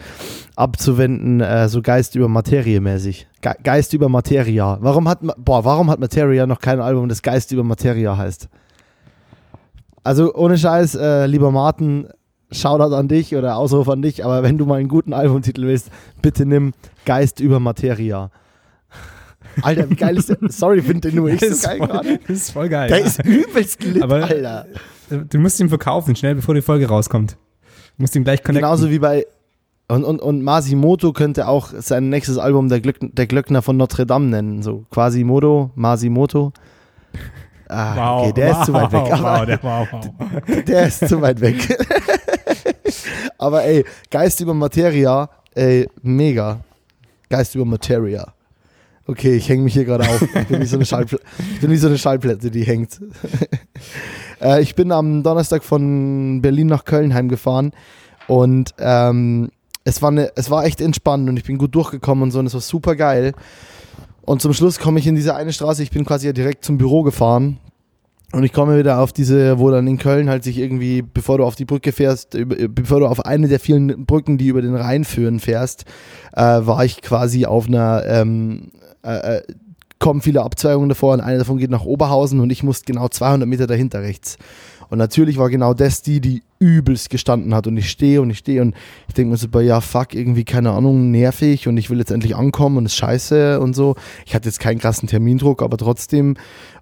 abzuwenden, 0.56 1.40
äh, 1.40 1.68
so 1.68 1.82
Geist 1.82 2.16
über 2.16 2.28
Materie 2.28 2.80
mäßig. 2.80 3.28
Ge 3.40 3.52
Geist 3.62 3.92
über 3.92 4.08
Materia. 4.08 4.78
Warum 4.80 5.08
hat, 5.08 5.20
boah, 5.38 5.64
warum 5.64 5.88
hat 5.88 6.00
Materia 6.00 6.46
noch 6.46 6.58
kein 6.58 6.80
Album, 6.80 7.08
das 7.08 7.22
Geist 7.22 7.52
über 7.52 7.62
Materia 7.62 8.16
heißt? 8.16 8.48
Also 10.04 10.35
ohne 10.35 10.58
Scheiß, 10.58 10.96
äh, 10.96 11.26
lieber 11.26 11.52
Martin, 11.52 12.08
Shoutout 12.50 12.94
an 12.94 13.08
dich 13.08 13.35
oder 13.35 13.56
Ausruf 13.56 13.88
an 13.88 14.02
dich, 14.02 14.24
aber 14.24 14.42
wenn 14.42 14.58
du 14.58 14.66
mal 14.66 14.78
einen 14.78 14.88
guten 14.88 15.12
Albumtitel 15.12 15.62
willst, 15.62 15.90
bitte 16.20 16.44
nimm 16.44 16.72
Geist 17.06 17.40
über 17.40 17.61
Materia. 17.61 18.30
Alter, 19.60 19.90
wie 19.90 19.96
geil 19.96 20.16
ist 20.16 20.28
der? 20.28 20.38
Sorry, 20.48 20.80
finde 20.82 21.10
den 21.10 21.16
nur 21.16 21.28
ich 21.28 21.40
so 21.40 21.66
geil 21.68 21.78
gerade. 21.78 22.18
Das 22.26 22.30
ist 22.36 22.50
voll 22.50 22.68
geil. 22.68 22.88
Der 22.88 22.98
ja. 23.00 23.04
ist 23.04 23.24
übelst 23.24 23.82
lit, 23.84 24.02
Aber 24.02 24.24
Alter. 24.24 24.66
Du 25.28 25.38
musst 25.38 25.60
ihn 25.60 25.68
verkaufen, 25.68 26.16
schnell 26.16 26.36
bevor 26.36 26.54
die 26.54 26.62
Folge 26.62 26.88
rauskommt. 26.88 27.32
Du 27.32 28.02
musst 28.02 28.16
ihn 28.16 28.24
gleich 28.24 28.42
connecten. 28.42 28.64
Genauso 28.64 28.90
wie 28.90 28.98
bei 28.98 29.26
und, 29.88 30.04
und, 30.04 30.22
und 30.22 30.42
Masimoto 30.42 31.12
könnte 31.12 31.48
auch 31.48 31.68
sein 31.76 32.08
nächstes 32.08 32.38
Album 32.38 32.70
der, 32.70 32.80
Glück, 32.80 32.96
der 33.00 33.26
Glöckner 33.26 33.60
von 33.60 33.76
Notre 33.76 34.06
Dame 34.06 34.26
nennen. 34.26 34.62
So 34.62 34.86
Quasimodo, 34.90 35.70
Masimoto. 35.74 36.52
Ah, 37.68 37.96
wow, 37.96 38.22
okay, 38.22 38.32
der 38.32 38.52
wow, 38.52 38.58
ist 38.58 38.66
zu 38.66 38.72
weit 38.72 38.92
weg. 38.92 39.12
Aber, 39.12 39.46
der, 39.46 39.62
wow, 39.62 39.88
wow. 39.90 40.64
der 40.66 40.86
ist 40.86 41.08
zu 41.08 41.20
weit 41.20 41.40
weg. 41.40 41.78
aber 43.38 43.64
ey, 43.64 43.84
Geist 44.10 44.40
über 44.40 44.54
Materia, 44.54 45.28
ey, 45.54 45.88
mega. 46.02 46.60
Geist 47.28 47.54
über 47.54 47.64
Materia. 47.64 48.32
Okay, 49.06 49.34
ich 49.34 49.48
hänge 49.48 49.62
mich 49.62 49.74
hier 49.74 49.84
gerade 49.84 50.04
auf. 50.08 50.22
Ich 50.22 50.46
bin 50.46 50.60
wie 50.60 50.66
so 50.66 50.76
eine, 50.76 50.86
Schallpl 50.86 51.18
so 51.60 51.86
eine 51.86 51.98
Schallplatte, 51.98 52.50
die 52.50 52.62
hängt. 52.62 53.00
äh, 54.40 54.62
ich 54.62 54.76
bin 54.76 54.92
am 54.92 55.22
Donnerstag 55.24 55.64
von 55.64 56.40
Berlin 56.40 56.68
nach 56.68 56.84
Köln 56.84 57.12
heimgefahren 57.12 57.72
und 58.28 58.74
ähm, 58.78 59.50
es, 59.84 60.02
war 60.02 60.10
eine, 60.10 60.30
es 60.36 60.50
war 60.50 60.64
echt 60.64 60.80
entspannend 60.80 61.28
und 61.28 61.36
ich 61.36 61.44
bin 61.44 61.58
gut 61.58 61.74
durchgekommen 61.74 62.22
und 62.22 62.30
so 62.30 62.38
und 62.38 62.46
es 62.46 62.54
war 62.54 62.60
super 62.60 62.94
geil. 62.94 63.32
Und 64.22 64.40
zum 64.40 64.52
Schluss 64.52 64.78
komme 64.78 65.00
ich 65.00 65.06
in 65.08 65.16
diese 65.16 65.34
eine 65.34 65.52
Straße, 65.52 65.82
ich 65.82 65.90
bin 65.90 66.04
quasi 66.04 66.26
ja 66.26 66.32
direkt 66.32 66.64
zum 66.64 66.78
Büro 66.78 67.02
gefahren 67.02 67.58
und 68.32 68.44
ich 68.44 68.52
komme 68.52 68.78
wieder 68.78 69.00
auf 69.00 69.12
diese, 69.12 69.58
wo 69.58 69.70
dann 69.70 69.86
in 69.88 69.98
Köln 69.98 70.30
halt 70.30 70.44
sich 70.44 70.58
irgendwie, 70.58 71.02
bevor 71.02 71.38
du 71.38 71.44
auf 71.44 71.56
die 71.56 71.64
Brücke 71.64 71.90
fährst, 71.90 72.38
bevor 72.68 73.00
du 73.00 73.06
auf 73.06 73.24
eine 73.26 73.48
der 73.48 73.58
vielen 73.58 74.06
Brücken, 74.06 74.38
die 74.38 74.46
über 74.46 74.62
den 74.62 74.76
Rhein 74.76 75.04
führen, 75.04 75.40
fährst, 75.40 75.84
äh, 76.34 76.40
war 76.40 76.84
ich 76.84 77.02
quasi 77.02 77.44
auf 77.46 77.66
einer 77.66 78.04
ähm, 78.06 78.70
äh, 79.02 79.36
äh, 79.36 79.42
kommen 79.98 80.20
viele 80.20 80.42
Abzweigungen 80.42 80.88
davor 80.88 81.14
und 81.14 81.20
eine 81.20 81.38
davon 81.38 81.58
geht 81.58 81.70
nach 81.70 81.84
Oberhausen 81.84 82.40
und 82.40 82.50
ich 82.50 82.64
musste 82.64 82.86
genau 82.86 83.08
200 83.08 83.48
Meter 83.48 83.68
dahinter 83.68 84.02
rechts. 84.02 84.36
Und 84.90 84.98
natürlich 84.98 85.38
war 85.38 85.48
genau 85.48 85.74
das 85.74 86.02
die, 86.02 86.20
die 86.20 86.42
übelst 86.58 87.08
gestanden 87.08 87.54
hat 87.54 87.66
und 87.66 87.76
ich 87.76 87.88
stehe 87.88 88.20
und 88.20 88.28
ich 88.28 88.38
stehe 88.38 88.60
und 88.60 88.74
ich 89.08 89.14
denke 89.14 89.30
mir 89.30 89.36
so, 89.36 89.48
ja 89.60 89.80
fuck, 89.80 90.14
irgendwie 90.14 90.44
keine 90.44 90.72
Ahnung, 90.72 91.10
nervig 91.10 91.68
und 91.68 91.76
ich 91.76 91.88
will 91.88 91.98
jetzt 91.98 92.10
endlich 92.10 92.36
ankommen 92.36 92.76
und 92.76 92.86
es 92.86 92.92
ist 92.92 92.98
scheiße 92.98 93.60
und 93.60 93.74
so. 93.74 93.94
Ich 94.26 94.34
hatte 94.34 94.48
jetzt 94.48 94.60
keinen 94.60 94.80
krassen 94.80 95.08
Termindruck, 95.08 95.62
aber 95.62 95.76
trotzdem. 95.78 96.36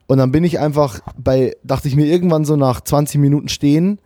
Und 0.06 0.18
dann 0.18 0.33
bin 0.33 0.42
ich 0.42 0.59
einfach 0.59 1.00
bei, 1.16 1.54
dachte 1.62 1.88
ich 1.88 1.94
mir 1.94 2.06
irgendwann 2.06 2.44
so 2.44 2.56
nach 2.56 2.80
20 2.80 3.20
Minuten 3.20 3.48
stehen 3.48 4.00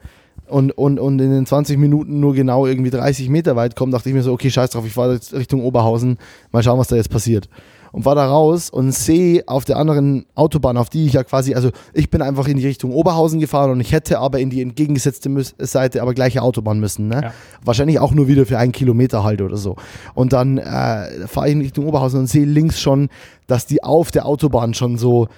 und, 0.49 0.73
und, 0.73 1.01
und 1.01 1.19
in 1.21 1.31
den 1.31 1.47
20 1.47 1.79
Minuten 1.79 2.21
nur 2.21 2.35
genau 2.35 2.67
irgendwie 2.67 2.91
30 2.91 3.31
Meter 3.31 3.57
weit 3.57 3.75
kommen, 3.75 3.93
dachte 3.93 4.09
ich 4.09 4.15
mir 4.15 4.23
so, 4.23 4.33
okay, 4.33 4.51
scheiß 4.51 4.71
drauf, 4.71 4.85
ich 4.85 4.93
fahre 4.93 5.15
jetzt 5.15 5.33
Richtung 5.33 5.63
Oberhausen, 5.63 6.19
mal 6.53 6.63
schauen, 6.63 6.79
was 6.79 6.89
da 6.89 6.97
jetzt 6.97 7.11
passiert. 7.11 7.49
Und 7.95 8.05
war 8.05 8.17
da 8.17 8.27
raus 8.27 8.71
und 8.71 8.91
sehe 8.91 9.45
auf 9.47 9.65
der 9.65 9.77
anderen 9.77 10.27
Autobahn, 10.35 10.77
auf 10.77 10.91
die 10.91 11.07
ich 11.07 11.13
ja 11.13 11.23
quasi, 11.23 11.55
also 11.55 11.71
ich 11.93 12.11
bin 12.11 12.23
einfach 12.23 12.49
in 12.49 12.57
die 12.57 12.67
Richtung 12.67 12.91
Oberhausen 12.91 13.39
gefahren 13.39 13.71
und 13.71 13.81
ich 13.81 13.93
hätte 13.93 14.19
aber 14.19 14.41
in 14.41 14.51
die 14.51 14.63
entgegengesetzte 14.63 15.31
Seite, 15.59 16.03
aber 16.03 16.13
gleiche 16.13 16.43
Autobahn 16.43 16.81
müssen. 16.81 17.07
Ne? 17.07 17.21
Ja. 17.23 17.33
Wahrscheinlich 17.65 18.01
auch 18.01 18.11
nur 18.11 18.27
wieder 18.27 18.47
für 18.47 18.59
einen 18.59 18.73
Kilometer 18.73 19.23
halt 19.23 19.41
oder 19.43 19.57
so. 19.57 19.77
Und 20.15 20.33
dann 20.33 20.59
äh, 20.59 21.29
fahre 21.29 21.47
ich 21.47 21.53
in 21.53 21.61
Richtung 21.61 21.87
Oberhausen 21.87 22.19
und 22.19 22.27
sehe 22.27 22.45
links 22.45 22.81
schon, 22.81 23.11
dass 23.47 23.67
die 23.67 23.85
auf 23.85 24.11
der 24.11 24.27
Autobahn 24.27 24.75
schon 24.75 24.99
so, 24.99 25.29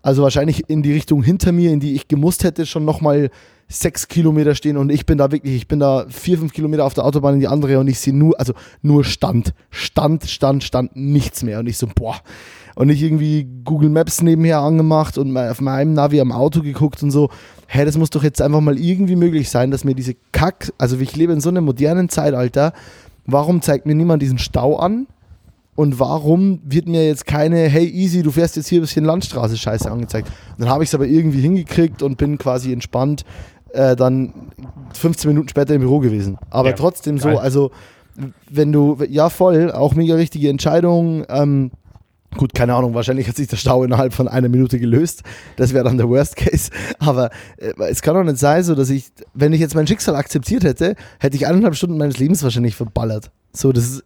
also 0.00 0.22
wahrscheinlich 0.22 0.70
in 0.70 0.84
die 0.84 0.92
Richtung 0.92 1.24
hinter 1.24 1.50
mir, 1.50 1.72
in 1.72 1.80
die 1.80 1.94
ich 1.94 2.06
gemusst 2.06 2.44
hätte, 2.44 2.66
schon 2.66 2.84
nochmal 2.84 3.30
sechs 3.68 4.06
Kilometer 4.06 4.54
stehen 4.54 4.76
und 4.76 4.90
ich 4.90 5.06
bin 5.06 5.18
da 5.18 5.32
wirklich, 5.32 5.56
ich 5.56 5.68
bin 5.68 5.80
da 5.80 6.06
vier, 6.08 6.38
fünf 6.38 6.52
Kilometer 6.52 6.84
auf 6.84 6.94
der 6.94 7.04
Autobahn 7.04 7.34
in 7.34 7.40
die 7.40 7.48
andere 7.48 7.78
und 7.80 7.88
ich 7.88 7.98
sehe 7.98 8.14
nur, 8.14 8.38
also 8.38 8.52
nur 8.80 9.04
Stand, 9.04 9.54
Stand, 9.70 10.24
Stand, 10.28 10.62
Stand, 10.62 10.94
nichts 10.94 11.42
mehr 11.42 11.58
und 11.58 11.66
ich 11.66 11.76
so, 11.76 11.88
boah. 11.92 12.16
Und 12.76 12.90
ich 12.90 13.02
irgendwie 13.02 13.48
Google 13.64 13.88
Maps 13.88 14.22
nebenher 14.22 14.60
angemacht 14.60 15.16
und 15.18 15.36
auf 15.36 15.60
meinem 15.60 15.94
Navi 15.94 16.20
am 16.20 16.30
Auto 16.30 16.60
geguckt 16.60 17.02
und 17.02 17.10
so, 17.10 17.30
hä, 17.68 17.84
das 17.84 17.96
muss 17.96 18.10
doch 18.10 18.22
jetzt 18.22 18.42
einfach 18.42 18.60
mal 18.60 18.78
irgendwie 18.78 19.16
möglich 19.16 19.50
sein, 19.50 19.70
dass 19.70 19.82
mir 19.82 19.94
diese 19.94 20.14
Kack, 20.30 20.72
also 20.78 20.98
ich 20.98 21.16
lebe 21.16 21.32
in 21.32 21.40
so 21.40 21.48
einem 21.48 21.64
modernen 21.64 22.08
Zeitalter, 22.08 22.72
warum 23.24 23.62
zeigt 23.62 23.86
mir 23.86 23.94
niemand 23.94 24.22
diesen 24.22 24.38
Stau 24.38 24.76
an? 24.76 25.06
Und 25.74 26.00
warum 26.00 26.60
wird 26.64 26.88
mir 26.88 27.06
jetzt 27.06 27.26
keine, 27.26 27.68
hey 27.68 27.86
easy, 27.86 28.22
du 28.22 28.30
fährst 28.30 28.56
jetzt 28.56 28.68
hier 28.68 28.80
ein 28.80 28.82
bisschen 28.82 29.04
Landstraße 29.04 29.58
Scheiße 29.58 29.90
angezeigt? 29.90 30.28
Dann 30.56 30.70
habe 30.70 30.82
ich 30.82 30.88
es 30.88 30.94
aber 30.94 31.06
irgendwie 31.06 31.42
hingekriegt 31.42 32.02
und 32.02 32.16
bin 32.16 32.38
quasi 32.38 32.72
entspannt 32.72 33.24
äh, 33.72 33.96
dann 33.96 34.32
15 34.94 35.28
Minuten 35.28 35.48
später 35.48 35.74
im 35.74 35.80
Büro 35.80 35.98
gewesen. 35.98 36.38
Aber 36.50 36.70
ja, 36.70 36.76
trotzdem 36.76 37.18
geil. 37.18 37.34
so, 37.34 37.38
also 37.38 37.70
wenn 38.50 38.72
du, 38.72 38.98
ja 39.08 39.28
voll, 39.28 39.70
auch 39.70 39.94
mega 39.94 40.14
richtige 40.14 40.48
Entscheidung. 40.48 41.24
Ähm, 41.28 41.70
gut, 42.36 42.54
keine 42.54 42.74
Ahnung, 42.74 42.94
wahrscheinlich 42.94 43.28
hat 43.28 43.36
sich 43.36 43.48
der 43.48 43.56
Stau 43.56 43.84
innerhalb 43.84 44.12
von 44.12 44.28
einer 44.28 44.48
Minute 44.48 44.78
gelöst. 44.78 45.22
Das 45.56 45.74
wäre 45.74 45.84
dann 45.84 45.98
der 45.98 46.08
Worst 46.08 46.36
Case. 46.36 46.70
Aber 46.98 47.30
äh, 47.58 47.72
es 47.88 48.02
kann 48.02 48.14
doch 48.14 48.24
nicht 48.24 48.38
sein, 48.38 48.62
so 48.62 48.74
dass 48.74 48.90
ich, 48.90 49.10
wenn 49.34 49.52
ich 49.52 49.60
jetzt 49.60 49.74
mein 49.74 49.86
Schicksal 49.86 50.16
akzeptiert 50.16 50.64
hätte, 50.64 50.96
hätte 51.18 51.36
ich 51.36 51.46
eineinhalb 51.46 51.74
Stunden 51.74 51.98
meines 51.98 52.18
Lebens 52.18 52.42
wahrscheinlich 52.42 52.76
verballert. 52.76 53.30
So, 53.52 53.72
das 53.72 53.84
ist 53.84 54.04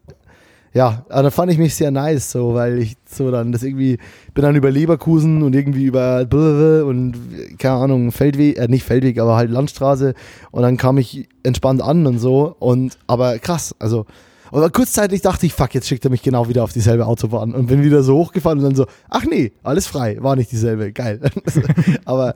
ja, 0.73 1.05
da 1.09 1.31
fand 1.31 1.51
ich 1.51 1.59
mich 1.59 1.75
sehr 1.75 1.91
nice, 1.91 2.31
so, 2.31 2.55
weil 2.55 2.79
ich 2.79 2.97
so 3.05 3.31
dann 3.31 3.51
das 3.51 3.65
irgendwie, 3.65 3.99
bin 4.35 4.43
dann 4.43 4.55
über 4.55 4.71
Leverkusen 4.71 5.43
und 5.43 5.55
irgendwie 5.55 5.85
über 5.85 6.27
und 6.31 7.15
keine 7.59 7.75
Ahnung, 7.75 8.13
Feldweg, 8.13 8.57
äh, 8.57 8.69
nicht 8.69 8.85
Feldweg, 8.85 9.19
aber 9.19 9.37
halt 9.37 9.51
Landstraße 9.51 10.15
und 10.53 10.63
dann 10.63 10.77
kam 10.77 10.99
ich 10.99 11.29
entspannt 11.43 11.83
an 11.83 12.07
und 12.07 12.19
so 12.19 12.55
und, 12.61 12.99
aber 13.09 13.39
krass, 13.41 13.75
also, 13.81 14.07
aber 14.53 14.71
kurzzeitig 14.71 15.23
dachte 15.23 15.47
ich, 15.47 15.55
fuck, 15.55 15.75
jetzt 15.75 15.89
schickt 15.89 16.05
er 16.05 16.11
mich 16.11 16.23
genau 16.23 16.49
wieder 16.49 16.63
auf 16.63 16.73
dieselbe 16.73 17.07
Autobahn 17.07 17.53
und 17.53 17.67
bin 17.67 17.83
wieder 17.83 18.03
so 18.03 18.17
hochgefahren 18.17 18.59
und 18.59 18.65
dann 18.65 18.75
so, 18.75 18.87
ach 19.09 19.25
nee, 19.25 19.53
alles 19.63 19.87
frei, 19.89 20.19
war 20.21 20.37
nicht 20.37 20.53
dieselbe, 20.53 20.93
geil. 20.93 21.21
aber 22.05 22.35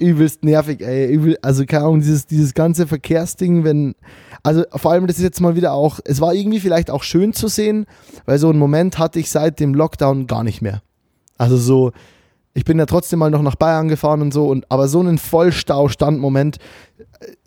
übelst 0.00 0.44
nervig, 0.44 0.80
ey, 0.80 1.12
übel, 1.12 1.38
also 1.42 1.64
keine 1.66 1.84
Ahnung, 1.84 2.00
dieses, 2.00 2.26
dieses 2.26 2.54
ganze 2.54 2.86
Verkehrsding, 2.86 3.64
wenn, 3.64 3.94
also 4.42 4.64
vor 4.74 4.92
allem, 4.92 5.06
das 5.06 5.16
ist 5.16 5.22
jetzt 5.22 5.40
mal 5.40 5.56
wieder 5.56 5.72
auch, 5.72 6.00
es 6.04 6.20
war 6.20 6.34
irgendwie 6.34 6.60
vielleicht 6.60 6.90
auch 6.90 7.02
schön 7.02 7.32
zu 7.32 7.48
sehen, 7.48 7.86
weil 8.26 8.38
so 8.38 8.48
einen 8.48 8.58
Moment 8.58 8.98
hatte 8.98 9.18
ich 9.18 9.30
seit 9.30 9.60
dem 9.60 9.74
Lockdown 9.74 10.26
gar 10.26 10.44
nicht 10.44 10.62
mehr. 10.62 10.82
Also 11.38 11.56
so, 11.56 11.92
ich 12.54 12.64
bin 12.64 12.78
ja 12.78 12.86
trotzdem 12.86 13.18
mal 13.18 13.30
noch 13.30 13.42
nach 13.42 13.56
Bayern 13.56 13.88
gefahren 13.88 14.22
und 14.22 14.32
so, 14.32 14.48
und 14.48 14.70
aber 14.70 14.88
so 14.88 15.00
einen 15.00 15.18
Vollstau-Standmoment, 15.18 16.58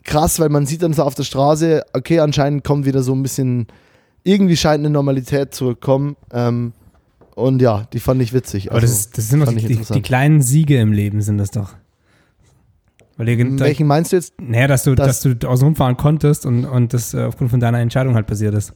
krass, 0.04 0.39
weil 0.39 0.50
man 0.50 0.66
sieht 0.66 0.84
dann 0.84 0.94
so 0.94 1.04
auf 1.04 1.16
der 1.16 1.24
Straße, 1.24 1.84
okay, 1.94 2.20
anscheinend 2.20 2.63
kommt 2.63 2.86
wieder 2.86 3.04
so 3.04 3.13
ein 3.13 3.24
bisschen, 3.24 3.68
irgendwie 4.24 4.58
scheint 4.58 4.80
eine 4.80 4.89
Normalität 4.89 5.54
zurückkommen. 5.54 6.16
Ähm, 6.32 6.74
und 7.36 7.62
ja, 7.62 7.88
die 7.94 8.00
fand 8.00 8.22
ich 8.22 8.34
witzig. 8.34 8.72
Aber 8.72 8.82
also, 8.82 8.94
das, 8.94 9.10
das 9.10 9.30
sind 9.30 9.39
doch 9.39 9.52
die, 9.52 9.66
die, 9.66 9.82
die 9.82 10.02
kleinen 10.02 10.42
Siege 10.42 10.80
im 10.80 10.92
Leben, 10.92 11.22
sind 11.22 11.38
das 11.38 11.52
doch. 11.52 11.76
Weil 13.17 13.30
ihr, 13.30 13.60
Welchen 13.60 13.88
meinst 13.88 14.12
du 14.12 14.15
jetzt? 14.15 14.34
Naja, 14.41 14.67
dass 14.67 14.84
du, 14.84 14.95
dass, 14.95 15.21
dass 15.21 15.38
du 15.38 15.47
außen 15.47 15.67
rumfahren 15.67 15.97
konntest 15.97 16.45
und, 16.45 16.65
und 16.65 16.93
das 16.93 17.13
äh, 17.13 17.23
aufgrund 17.23 17.52
von 17.52 17.60
deiner 17.60 17.80
Entscheidung 17.80 18.15
halt 18.15 18.26
passiert 18.26 18.56
ist. 18.56 18.73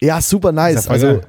Ja, 0.00 0.20
super 0.20 0.52
nice. 0.52 0.86
Ja 0.86 0.90
also 0.90 1.06
geil. 1.06 1.20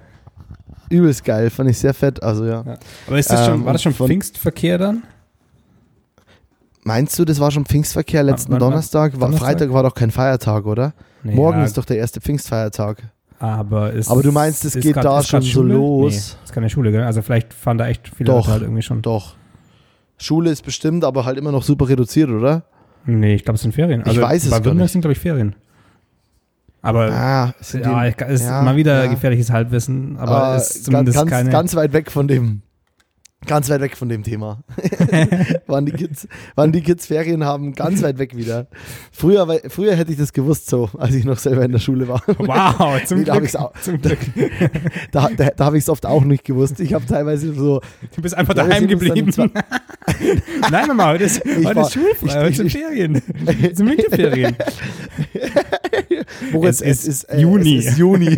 übelst 0.90 1.24
geil, 1.24 1.50
fand 1.50 1.70
ich 1.70 1.78
sehr 1.78 1.94
fett. 1.94 2.24
Also 2.24 2.46
ja. 2.46 2.64
ja. 2.66 2.78
Aber 3.08 3.20
ist 3.20 3.30
das 3.30 3.46
schon, 3.46 3.56
ähm, 3.56 3.66
war 3.66 3.74
das 3.74 3.84
schon 3.84 3.94
Pfingstverkehr 3.94 4.78
dann? 4.78 5.04
Meinst 6.84 7.18
du, 7.18 7.26
das 7.26 7.40
war 7.40 7.52
schon 7.52 7.66
Pfingstverkehr 7.66 8.24
letzten 8.24 8.54
wann, 8.54 8.60
Donnerstag? 8.60 9.20
War, 9.20 9.32
Freitag 9.32 9.72
war 9.72 9.84
doch 9.84 9.94
kein 9.94 10.12
Feiertag, 10.12 10.66
oder? 10.66 10.94
Nee, 11.24 11.36
Morgen 11.36 11.60
ja. 11.60 11.66
ist 11.66 11.78
doch 11.78 11.86
der 11.86 11.98
erste 11.98 12.20
Pfingstfeiertag. 12.20 13.04
Aber, 13.40 13.92
ist, 13.92 14.10
Aber 14.10 14.24
du 14.24 14.32
meinst, 14.32 14.64
es 14.66 14.74
geht 14.74 14.94
grad, 14.94 15.06
da 15.06 15.24
schon 15.24 15.42
so 15.42 15.62
los? 15.62 16.12
Nee, 16.12 16.44
ist 16.46 16.54
keine 16.54 16.70
Schule, 16.70 16.92
gell? 16.92 17.04
Also 17.04 17.22
vielleicht 17.22 17.54
fahren 17.54 17.78
da 17.78 17.88
echt 17.88 18.10
viele 18.10 18.28
doch, 18.28 18.36
Leute 18.36 18.52
halt 18.52 18.62
irgendwie 18.64 18.82
schon. 18.82 19.02
Doch, 19.02 19.36
Schule 20.24 20.50
ist 20.50 20.64
bestimmt, 20.64 21.04
aber 21.04 21.26
halt 21.26 21.38
immer 21.38 21.52
noch 21.52 21.64
super 21.64 21.88
reduziert, 21.88 22.30
oder? 22.30 22.64
Nee, 23.06 23.36
ich 23.36 23.44
glaube, 23.44 23.56
es 23.56 23.62
sind 23.62 23.74
Ferien. 23.74 24.04
Also 24.04 24.22
ich 24.22 24.26
weiß 24.26 24.46
es 24.46 24.50
bei 24.50 24.58
Württemberg 24.58 24.90
sind, 24.90 25.02
glaube 25.02 25.14
ich, 25.14 25.20
Ferien. 25.20 25.56
Aber 26.82 27.12
ah, 27.12 27.54
ja, 27.74 28.04
ist 28.04 28.44
ja, 28.44 28.62
mal 28.62 28.76
wieder 28.76 29.06
ja. 29.06 29.12
gefährliches 29.12 29.50
Halbwissen, 29.50 30.18
aber 30.18 30.44
ah, 30.44 30.56
ist 30.58 30.84
zumindest 30.84 31.18
ganz, 31.18 31.30
keine. 31.30 31.50
Ganz 31.50 31.76
weit 31.76 31.94
weg 31.94 32.12
von 32.12 32.28
dem. 32.28 32.62
Ganz 33.46 33.70
weit 33.70 33.82
weg 33.82 33.98
von 33.98 34.10
dem 34.10 34.24
Thema. 34.24 34.64
wann, 35.68 35.86
die 35.86 35.92
Kids, 35.92 36.28
wann 36.56 36.72
die 36.72 36.82
Kids 36.82 37.08
Ferien 37.08 37.44
haben, 37.44 37.74
ganz 37.74 38.02
weit 38.02 38.18
weg 38.18 38.36
wieder. 38.36 38.68
Früher, 39.12 39.60
früher 39.68 39.96
hätte 39.96 40.12
ich 40.12 40.18
das 40.18 40.34
gewusst, 40.34 40.70
so, 40.70 40.90
als 40.98 41.14
ich 41.14 41.26
noch 41.26 41.38
selber 41.38 41.64
in 41.64 41.72
der 41.72 41.80
Schule 41.80 42.08
war. 42.08 42.22
Wow, 42.38 43.04
zum 43.06 43.20
nee, 43.20 43.24
Glück. 43.26 43.52
Da 43.52 43.60
auch, 43.60 43.74
zum 43.82 44.02
Glück. 44.02 44.20
Da, 45.12 45.30
da, 45.36 45.50
da 45.50 45.66
habe 45.66 45.78
ich 45.78 45.84
es 45.84 45.90
oft 45.90 46.06
auch 46.06 46.24
nicht 46.24 46.44
gewusst. 46.44 46.80
Ich 46.80 46.94
habe 46.94 47.06
teilweise 47.06 47.54
so. 47.54 47.82
Du 48.16 48.22
bist 48.22 48.36
einfach 48.36 48.54
daheim 48.54 48.88
geblieben. 48.88 49.32
Nein, 50.72 50.88
Mama, 50.88 51.10
heute 51.10 51.26
ist, 51.26 51.44
heute 51.44 51.76
war, 51.76 51.88
ist 51.88 51.94
schulfrei, 51.94 52.46
heute 52.46 52.56
sind 52.56 52.72
Ferien. 52.72 53.22
Es 53.62 53.78
sind 53.78 53.90
Winterferien. 53.90 54.56
Moritz, 56.52 56.82
es, 56.82 57.00
es 57.00 57.08
ist, 57.08 57.24
äh, 57.26 57.40
Juni. 57.40 57.78
Es 57.78 57.86
ist 57.88 57.98
Juni 57.98 58.38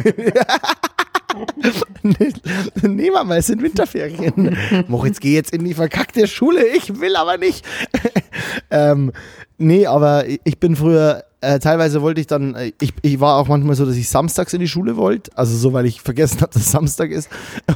nee, 2.84 3.10
Mama, 3.10 3.38
es 3.38 3.48
sind 3.48 3.62
Winterferien. 3.62 4.58
Moritz, 4.88 5.20
geh 5.20 5.34
jetzt 5.34 5.54
in 5.54 5.64
die 5.64 5.74
verkackte 5.74 6.28
Schule. 6.28 6.66
Ich 6.76 7.00
will 7.00 7.16
aber 7.16 7.38
nicht. 7.38 7.66
ähm, 8.72 9.12
nee, 9.58 9.86
aber 9.88 10.26
ich 10.44 10.60
bin 10.60 10.76
früher, 10.76 11.24
äh, 11.42 11.60
teilweise 11.60 12.02
wollte 12.02 12.22
ich 12.22 12.28
dann, 12.28 12.56
äh, 12.56 12.72
ich, 12.80 12.94
ich 13.02 13.20
war 13.20 13.38
auch 13.38 13.48
manchmal 13.48 13.76
so, 13.76 13.86
dass 13.86 13.96
ich 13.96 14.10
samstags 14.10 14.54
in 14.54 14.60
die 14.60 14.68
Schule 14.68 14.98
wollte. 14.98 15.32
Also 15.36 15.58
so, 15.58 15.74
weil 15.74 15.86
ich 15.86 16.02
vergessen 16.02 16.42
habe, 16.42 16.54
dass 16.54 16.72
Samstag 16.72 17.12
ist. 17.12 17.30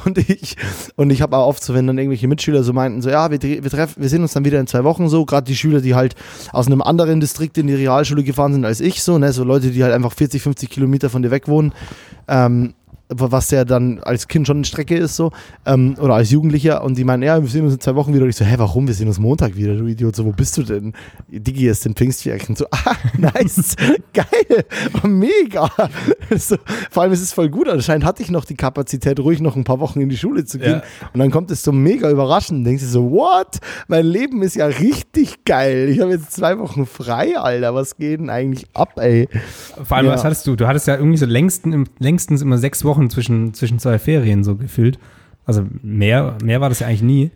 Und 0.04 0.18
ich, 0.18 0.56
und 0.96 1.10
ich 1.10 1.22
habe 1.22 1.36
auch 1.36 1.48
oft 1.48 1.62
so, 1.62 1.74
wenn 1.74 1.86
dann 1.86 1.98
irgendwelche 1.98 2.28
Mitschüler 2.28 2.62
so 2.62 2.72
meinten, 2.72 3.02
so, 3.02 3.10
ja, 3.10 3.30
wir, 3.30 3.40
wir, 3.42 3.70
treff, 3.70 3.96
wir 3.96 4.08
sehen 4.08 4.22
uns 4.22 4.32
dann 4.32 4.44
wieder 4.44 4.60
in 4.60 4.66
zwei 4.66 4.84
Wochen 4.84 5.08
so. 5.08 5.24
Gerade 5.24 5.46
die 5.46 5.56
Schüler, 5.56 5.80
die 5.80 5.94
halt 5.94 6.14
aus 6.52 6.66
einem 6.66 6.82
anderen 6.82 7.20
Distrikt 7.20 7.58
in 7.58 7.66
die 7.66 7.74
Realschule 7.74 8.22
gefahren 8.22 8.52
sind 8.52 8.64
als 8.64 8.80
ich, 8.80 9.02
so, 9.02 9.18
ne, 9.18 9.32
so 9.32 9.44
Leute, 9.44 9.70
die 9.70 9.82
halt 9.82 9.92
einfach 9.92 10.12
40, 10.12 10.42
50 10.42 10.70
Kilometer 10.70 11.10
von 11.10 11.22
dir 11.22 11.30
weg 11.30 11.48
wohnen. 11.48 11.72
Ähm, 12.28 12.74
was 13.10 13.50
ja 13.50 13.64
dann 13.64 14.00
als 14.00 14.28
Kind 14.28 14.46
schon 14.46 14.58
eine 14.58 14.64
Strecke 14.64 14.96
ist, 14.96 15.16
so, 15.16 15.32
ähm, 15.66 15.96
oder 16.00 16.14
als 16.14 16.30
Jugendlicher, 16.30 16.82
und 16.84 16.96
die 16.96 17.04
meinen, 17.04 17.22
ja, 17.22 17.40
wir 17.40 17.48
sehen 17.48 17.64
uns 17.64 17.74
in 17.74 17.80
zwei 17.80 17.94
Wochen 17.96 18.14
wieder. 18.14 18.22
Und 18.22 18.30
ich 18.30 18.36
so, 18.36 18.44
hä, 18.44 18.54
warum? 18.58 18.86
Wir 18.86 18.94
sehen 18.94 19.08
uns 19.08 19.18
Montag 19.18 19.56
wieder, 19.56 19.74
du 19.74 19.86
Idiot. 19.86 20.16
So, 20.16 20.24
wo 20.24 20.32
bist 20.32 20.56
du 20.56 20.62
denn? 20.62 20.92
Digi 21.28 21.68
ist 21.68 21.84
in 21.86 21.94
Pfingstferien. 21.94 22.56
So, 22.56 22.66
ah, 22.70 22.94
nice, 23.18 23.74
geil, 24.14 24.64
mega. 25.04 25.68
so, 26.36 26.56
vor 26.90 27.02
allem, 27.02 27.12
es 27.12 27.20
ist 27.20 27.34
voll 27.34 27.48
gut. 27.48 27.68
Anscheinend 27.68 28.04
hatte 28.04 28.22
ich 28.22 28.30
noch 28.30 28.44
die 28.44 28.56
Kapazität, 28.56 29.18
ruhig 29.20 29.40
noch 29.40 29.56
ein 29.56 29.64
paar 29.64 29.80
Wochen 29.80 30.00
in 30.00 30.08
die 30.08 30.16
Schule 30.16 30.44
zu 30.44 30.58
gehen. 30.58 30.82
Ja. 30.82 31.08
Und 31.12 31.20
dann 31.20 31.30
kommt 31.30 31.50
es 31.50 31.62
so 31.62 31.72
mega 31.72 32.10
überraschend. 32.10 32.66
Denkst 32.66 32.82
du 32.82 32.88
so, 32.88 33.10
what? 33.10 33.58
Mein 33.88 34.06
Leben 34.06 34.42
ist 34.42 34.56
ja 34.56 34.66
richtig 34.66 35.44
geil. 35.44 35.88
Ich 35.88 36.00
habe 36.00 36.12
jetzt 36.12 36.32
zwei 36.32 36.58
Wochen 36.58 36.86
frei, 36.86 37.38
Alter. 37.38 37.74
Was 37.74 37.96
geht 37.96 38.20
denn 38.20 38.30
eigentlich 38.30 38.66
ab, 38.74 38.98
ey? 38.98 39.28
Vor 39.82 39.96
allem, 39.96 40.06
ja. 40.06 40.12
was 40.12 40.24
hattest 40.24 40.46
du? 40.46 40.56
Du 40.56 40.66
hattest 40.66 40.86
ja 40.86 40.96
irgendwie 40.96 41.18
so 41.18 41.26
längsten, 41.26 41.88
längstens 41.98 42.42
immer 42.42 42.58
sechs 42.58 42.84
Wochen 42.84 42.99
Wochen 43.00 43.10
zwischen, 43.10 43.54
zwischen 43.54 43.78
zwei 43.78 43.98
Ferien 43.98 44.44
so 44.44 44.56
gefühlt. 44.56 44.98
Also 45.46 45.64
mehr, 45.82 46.36
mehr 46.44 46.60
war 46.60 46.68
das 46.68 46.80
ja 46.80 46.86
eigentlich 46.86 47.02
nie. 47.02 47.30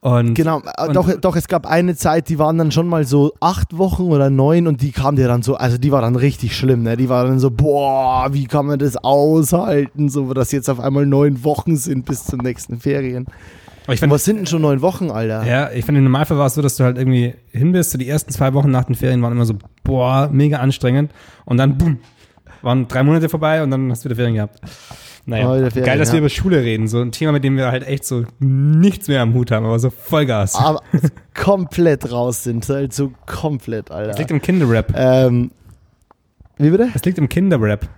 Und, 0.00 0.34
genau, 0.34 0.60
äh, 0.76 0.86
und, 0.86 0.94
doch, 0.94 1.10
doch, 1.20 1.36
es 1.36 1.48
gab 1.48 1.66
eine 1.66 1.96
Zeit, 1.96 2.28
die 2.28 2.38
waren 2.38 2.58
dann 2.58 2.70
schon 2.70 2.86
mal 2.86 3.04
so 3.04 3.32
acht 3.40 3.76
Wochen 3.76 4.02
oder 4.02 4.30
neun 4.30 4.66
und 4.66 4.82
die 4.82 4.92
kam 4.92 5.16
dir 5.16 5.26
dann 5.26 5.42
so, 5.42 5.56
also 5.56 5.78
die 5.78 5.90
war 5.90 6.02
dann 6.02 6.16
richtig 6.16 6.56
schlimm, 6.56 6.82
ne? 6.82 6.96
Die 6.96 7.08
war 7.08 7.24
dann 7.24 7.38
so, 7.38 7.50
boah, 7.50 8.28
wie 8.32 8.44
kann 8.44 8.66
man 8.66 8.78
das 8.78 8.96
aushalten, 8.96 10.08
so 10.08 10.32
dass 10.34 10.52
jetzt 10.52 10.68
auf 10.68 10.78
einmal 10.78 11.06
neun 11.06 11.42
Wochen 11.44 11.76
sind 11.76 12.04
bis 12.04 12.24
zum 12.24 12.40
nächsten 12.40 12.78
Ferien. 12.78 13.26
Fand, 13.86 14.12
was 14.12 14.24
sind 14.24 14.36
denn 14.36 14.46
schon 14.46 14.62
neun 14.62 14.82
Wochen, 14.82 15.10
Alter? 15.10 15.44
Ja, 15.46 15.70
ich 15.70 15.84
finde, 15.84 16.00
im 16.00 16.04
Normalfall 16.04 16.38
war 16.38 16.46
es 16.46 16.54
so, 16.54 16.62
dass 16.62 16.76
du 16.76 16.84
halt 16.84 16.98
irgendwie 16.98 17.34
hin 17.52 17.72
bist, 17.72 17.92
so 17.92 17.98
die 17.98 18.08
ersten 18.08 18.32
zwei 18.32 18.52
Wochen 18.52 18.70
nach 18.70 18.84
den 18.84 18.96
Ferien 18.96 19.22
waren 19.22 19.32
immer 19.32 19.46
so, 19.46 19.54
boah, 19.84 20.28
mega 20.30 20.58
anstrengend. 20.58 21.12
Und 21.44 21.56
dann, 21.56 21.78
boom, 21.78 21.98
waren 22.62 22.88
drei 22.88 23.02
Monate 23.02 23.28
vorbei 23.28 23.62
und 23.62 23.70
dann 23.70 23.90
hast 23.90 24.04
du 24.04 24.08
wieder 24.08 24.16
Ferien 24.16 24.34
gehabt. 24.34 24.60
Naja, 25.28 25.50
oh, 25.50 25.54
Ferien, 25.54 25.84
geil, 25.84 25.98
dass 25.98 26.08
ja. 26.08 26.14
wir 26.14 26.20
über 26.20 26.28
Schule 26.28 26.62
reden. 26.62 26.86
So 26.86 27.00
ein 27.00 27.10
Thema, 27.10 27.32
mit 27.32 27.42
dem 27.42 27.56
wir 27.56 27.70
halt 27.70 27.86
echt 27.86 28.04
so 28.04 28.24
nichts 28.38 29.08
mehr 29.08 29.22
am 29.22 29.34
Hut 29.34 29.50
haben, 29.50 29.66
aber 29.66 29.78
so 29.78 29.90
Vollgas. 29.90 30.54
Aber 30.54 30.80
komplett 31.34 32.10
raus 32.12 32.44
sind, 32.44 32.68
halt 32.68 32.92
so 32.92 33.12
komplett, 33.26 33.90
Alter. 33.90 34.10
Es 34.10 34.18
liegt 34.18 34.30
im 34.30 34.40
Kinderrap. 34.40 34.92
Ähm, 34.96 35.50
wie 36.58 36.70
bitte? 36.70 36.88
Es 36.94 37.04
liegt 37.04 37.18
im 37.18 37.28
Kinderrap. 37.28 37.88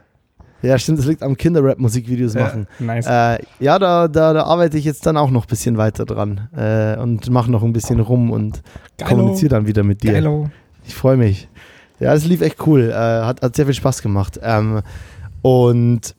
Ja, 0.62 0.76
stimmt, 0.78 0.98
das 0.98 1.06
liegt 1.06 1.22
am 1.22 1.36
Kinderrap-Musikvideos 1.36 2.34
ja, 2.34 2.40
machen. 2.42 2.66
Nice. 2.80 3.06
Äh, 3.06 3.38
ja, 3.60 3.78
da, 3.78 4.08
da, 4.08 4.32
da 4.32 4.42
arbeite 4.44 4.76
ich 4.76 4.84
jetzt 4.84 5.06
dann 5.06 5.16
auch 5.16 5.30
noch 5.30 5.44
ein 5.44 5.48
bisschen 5.48 5.76
weiter 5.76 6.04
dran 6.04 6.48
äh, 6.56 6.96
und 6.96 7.30
mache 7.30 7.50
noch 7.50 7.62
ein 7.62 7.72
bisschen 7.72 8.00
rum 8.00 8.32
und 8.32 8.62
kommuniziere 9.04 9.50
dann 9.50 9.66
wieder 9.66 9.84
mit 9.84 10.02
dir. 10.02 10.14
Geilo. 10.14 10.50
Ich 10.84 10.94
freue 10.94 11.16
mich. 11.16 11.48
Ja, 12.00 12.14
das 12.14 12.24
lief 12.24 12.40
echt 12.40 12.66
cool. 12.66 12.90
Äh, 12.90 12.94
hat, 12.94 13.42
hat 13.42 13.56
sehr 13.56 13.66
viel 13.66 13.74
Spaß 13.74 14.02
gemacht. 14.02 14.38
Ähm, 14.42 14.82
und 15.42 16.14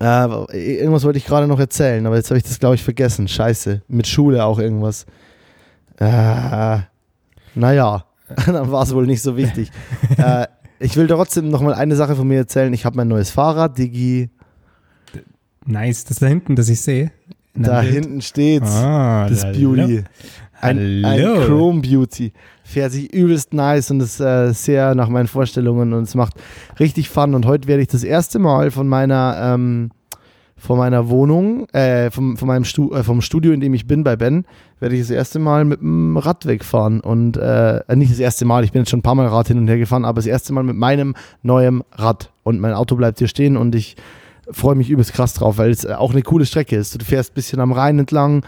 äh, 0.00 0.76
irgendwas 0.76 1.04
wollte 1.04 1.18
ich 1.18 1.26
gerade 1.26 1.46
noch 1.46 1.60
erzählen, 1.60 2.04
aber 2.06 2.16
jetzt 2.16 2.30
habe 2.30 2.38
ich 2.38 2.44
das, 2.44 2.58
glaube 2.58 2.74
ich, 2.74 2.82
vergessen. 2.82 3.28
Scheiße. 3.28 3.82
Mit 3.88 4.06
Schule 4.06 4.44
auch 4.44 4.58
irgendwas. 4.58 5.06
Äh, 5.98 6.78
naja, 7.54 8.04
dann 8.46 8.70
war 8.70 8.82
es 8.82 8.94
wohl 8.94 9.06
nicht 9.06 9.22
so 9.22 9.36
wichtig. 9.36 9.70
äh, 10.16 10.46
ich 10.78 10.96
will 10.96 11.06
trotzdem 11.06 11.48
noch 11.48 11.60
mal 11.60 11.74
eine 11.74 11.94
Sache 11.94 12.16
von 12.16 12.26
mir 12.26 12.38
erzählen. 12.38 12.72
Ich 12.72 12.84
habe 12.84 12.96
mein 12.96 13.08
neues 13.08 13.30
Fahrrad, 13.30 13.78
Digi. 13.78 14.30
Nice, 15.64 16.04
das 16.04 16.18
da 16.18 16.26
hinten, 16.26 16.56
das 16.56 16.68
ich 16.68 16.80
sehe. 16.80 17.12
Da 17.54 17.80
hinten 17.82 18.22
steht's. 18.22 18.70
Ah, 18.70 19.28
das 19.28 19.42
Beauty. 19.52 20.02
Ein, 20.62 21.04
ein, 21.04 21.20
Chrome 21.44 21.80
Beauty. 21.80 22.32
Fährt 22.64 22.92
sich 22.92 23.12
übelst 23.12 23.52
nice 23.52 23.90
und 23.90 24.00
ist 24.00 24.20
äh, 24.20 24.52
sehr 24.52 24.94
nach 24.94 25.08
meinen 25.08 25.26
Vorstellungen 25.26 25.92
und 25.92 26.04
es 26.04 26.14
macht 26.14 26.34
richtig 26.78 27.08
Fun. 27.08 27.34
Und 27.34 27.46
heute 27.46 27.68
werde 27.68 27.82
ich 27.82 27.88
das 27.88 28.04
erste 28.04 28.38
Mal 28.38 28.70
von 28.70 28.88
meiner 28.88 29.54
ähm, 29.54 29.90
von 30.62 30.78
meiner 30.78 31.08
Wohnung, 31.08 31.68
äh, 31.70 32.12
vom, 32.12 32.36
von 32.36 32.46
meinem 32.46 32.64
Stu 32.64 32.92
äh, 32.94 33.02
vom 33.02 33.20
Studio, 33.20 33.52
in 33.52 33.58
dem 33.58 33.74
ich 33.74 33.88
bin 33.88 34.04
bei 34.04 34.14
Ben, 34.14 34.44
werde 34.78 34.94
ich 34.94 35.00
das 35.00 35.10
erste 35.10 35.40
Mal 35.40 35.64
mit 35.64 35.80
dem 35.80 36.16
Rad 36.16 36.46
wegfahren. 36.46 37.00
Und 37.00 37.36
äh, 37.36 37.80
nicht 37.96 38.12
das 38.12 38.20
erste 38.20 38.44
Mal, 38.44 38.62
ich 38.62 38.70
bin 38.70 38.82
jetzt 38.82 38.90
schon 38.90 39.00
ein 39.00 39.02
paar 39.02 39.16
Mal 39.16 39.26
Rad 39.26 39.48
hin 39.48 39.58
und 39.58 39.66
her 39.66 39.78
gefahren, 39.78 40.04
aber 40.04 40.16
das 40.16 40.26
erste 40.26 40.52
Mal 40.52 40.62
mit 40.62 40.76
meinem 40.76 41.16
neuen 41.42 41.82
Rad. 41.90 42.30
Und 42.44 42.60
mein 42.60 42.74
Auto 42.74 42.94
bleibt 42.94 43.18
hier 43.18 43.26
stehen 43.26 43.56
und 43.56 43.74
ich 43.74 43.96
freue 44.52 44.76
mich 44.76 44.88
übelst 44.88 45.12
krass 45.12 45.34
drauf, 45.34 45.58
weil 45.58 45.70
es 45.70 45.84
auch 45.84 46.12
eine 46.12 46.22
coole 46.22 46.46
Strecke 46.46 46.76
ist. 46.76 47.00
Du 47.00 47.04
fährst 47.04 47.32
ein 47.32 47.34
bisschen 47.34 47.58
am 47.58 47.72
Rhein 47.72 47.98
entlang, 47.98 48.44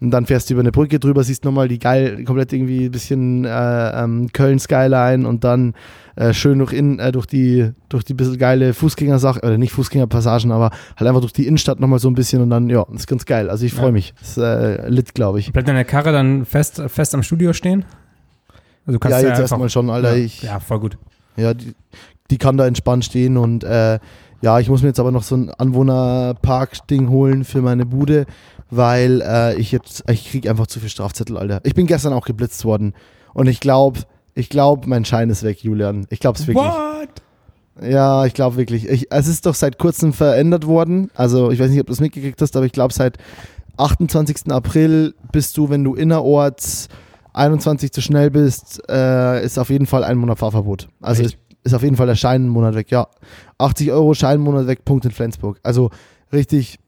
und 0.00 0.10
dann 0.10 0.26
fährst 0.26 0.48
du 0.48 0.54
über 0.54 0.60
eine 0.60 0.72
Brücke 0.72 1.00
drüber, 1.00 1.24
siehst 1.24 1.44
nochmal 1.44 1.68
die 1.68 1.78
geil, 1.78 2.24
komplett 2.24 2.52
irgendwie 2.52 2.84
ein 2.84 2.90
bisschen 2.90 3.44
äh, 3.44 4.02
ähm, 4.02 4.30
Köln-Skyline 4.32 5.26
und 5.26 5.42
dann 5.42 5.74
äh, 6.14 6.32
schön 6.32 6.58
durch, 6.58 6.72
in, 6.72 6.98
äh, 6.98 7.10
durch 7.10 7.26
die, 7.26 7.72
durch 7.88 8.04
die 8.04 8.14
bisschen 8.14 8.38
geile 8.38 8.74
Fußgängersache, 8.74 9.40
oder 9.40 9.58
nicht 9.58 9.72
Fußgängerpassagen, 9.72 10.52
aber 10.52 10.70
halt 10.96 11.08
einfach 11.08 11.20
durch 11.20 11.32
die 11.32 11.46
Innenstadt 11.46 11.80
nochmal 11.80 11.98
so 11.98 12.08
ein 12.08 12.14
bisschen 12.14 12.42
und 12.42 12.50
dann, 12.50 12.68
ja, 12.68 12.86
ist 12.94 13.08
ganz 13.08 13.24
geil. 13.24 13.50
Also 13.50 13.66
ich 13.66 13.74
freue 13.74 13.86
ja. 13.86 13.92
mich. 13.92 14.14
Das 14.20 14.30
ist 14.30 14.38
äh, 14.38 14.88
lit, 14.88 15.14
glaube 15.14 15.40
ich. 15.40 15.52
Bleibt 15.52 15.68
deine 15.68 15.84
Karre 15.84 16.12
dann 16.12 16.44
fest, 16.44 16.82
fest 16.86 17.14
am 17.14 17.22
Studio 17.22 17.52
stehen? 17.52 17.84
Also 18.86 18.98
kannst 18.98 19.20
ja, 19.20 19.28
jetzt 19.28 19.40
erstmal 19.40 19.68
schon, 19.68 19.90
Alter. 19.90 20.16
Ja, 20.16 20.24
ich, 20.24 20.42
ja 20.42 20.60
voll 20.60 20.80
gut. 20.80 20.98
Ja, 21.36 21.54
die, 21.54 21.74
die 22.30 22.38
kann 22.38 22.56
da 22.56 22.66
entspannt 22.66 23.04
stehen 23.04 23.36
und 23.36 23.64
äh, 23.64 23.98
ja, 24.40 24.60
ich 24.60 24.68
muss 24.68 24.82
mir 24.82 24.88
jetzt 24.88 25.00
aber 25.00 25.10
noch 25.10 25.24
so 25.24 25.36
ein 25.36 25.50
Anwohnerpark-Ding 25.50 27.08
holen 27.08 27.44
für 27.44 27.60
meine 27.60 27.86
Bude 27.86 28.26
weil 28.70 29.22
äh, 29.22 29.58
ich 29.58 29.72
jetzt, 29.72 30.04
ich 30.10 30.30
kriege 30.30 30.50
einfach 30.50 30.66
zu 30.66 30.80
viel 30.80 30.88
Strafzettel, 30.88 31.36
Alter. 31.36 31.60
Ich 31.64 31.74
bin 31.74 31.86
gestern 31.86 32.12
auch 32.12 32.26
geblitzt 32.26 32.64
worden 32.64 32.94
und 33.34 33.46
ich 33.46 33.60
glaube, 33.60 34.00
ich 34.34 34.48
glaube, 34.48 34.88
mein 34.88 35.04
Schein 35.04 35.30
ist 35.30 35.42
weg, 35.42 35.62
Julian. 35.62 36.06
Ich 36.10 36.20
glaube 36.20 36.38
es 36.38 36.46
wirklich. 36.46 36.64
What? 36.64 37.08
Ja, 37.82 38.24
ich 38.24 38.34
glaube 38.34 38.56
wirklich. 38.56 38.88
Ich, 38.88 39.06
es 39.10 39.28
ist 39.28 39.46
doch 39.46 39.54
seit 39.54 39.78
kurzem 39.78 40.12
verändert 40.12 40.66
worden. 40.66 41.10
Also 41.14 41.50
ich 41.50 41.60
weiß 41.60 41.70
nicht, 41.70 41.80
ob 41.80 41.86
du 41.86 41.92
es 41.92 42.00
mitgekriegt 42.00 42.40
hast, 42.40 42.56
aber 42.56 42.66
ich 42.66 42.72
glaube 42.72 42.92
seit 42.92 43.18
28. 43.76 44.50
April 44.50 45.14
bist 45.32 45.56
du, 45.56 45.70
wenn 45.70 45.84
du 45.84 45.94
innerorts 45.94 46.88
21 47.32 47.92
zu 47.92 48.00
schnell 48.00 48.30
bist, 48.30 48.82
äh, 48.88 49.44
ist 49.44 49.58
auf 49.58 49.70
jeden 49.70 49.86
Fall 49.86 50.04
ein 50.04 50.18
Monat 50.18 50.38
Fahrverbot. 50.38 50.88
Also 51.00 51.22
ist, 51.22 51.38
ist, 51.62 51.74
auf 51.74 51.82
jeden 51.82 51.96
Fall 51.96 52.06
der 52.06 52.16
Scheinmonat 52.16 52.74
weg. 52.74 52.90
Ja, 52.90 53.08
80 53.58 53.92
Euro 53.92 54.14
Scheinmonat 54.14 54.66
weg, 54.66 54.84
Punkt 54.84 55.04
in 55.04 55.12
Flensburg. 55.12 55.60
Also 55.62 55.90
richtig 56.32 56.78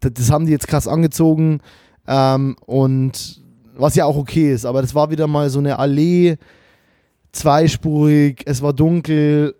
das 0.00 0.30
haben 0.30 0.46
die 0.46 0.52
jetzt 0.52 0.68
krass 0.68 0.86
angezogen 0.86 1.60
ähm, 2.06 2.56
und 2.66 3.42
was 3.76 3.94
ja 3.94 4.04
auch 4.04 4.16
okay 4.16 4.52
ist, 4.52 4.66
aber 4.66 4.82
das 4.82 4.94
war 4.94 5.10
wieder 5.10 5.26
mal 5.26 5.50
so 5.50 5.60
eine 5.60 5.78
Allee, 5.78 6.36
zweispurig, 7.32 8.42
es 8.46 8.60
war 8.62 8.72
dunkel, 8.72 9.54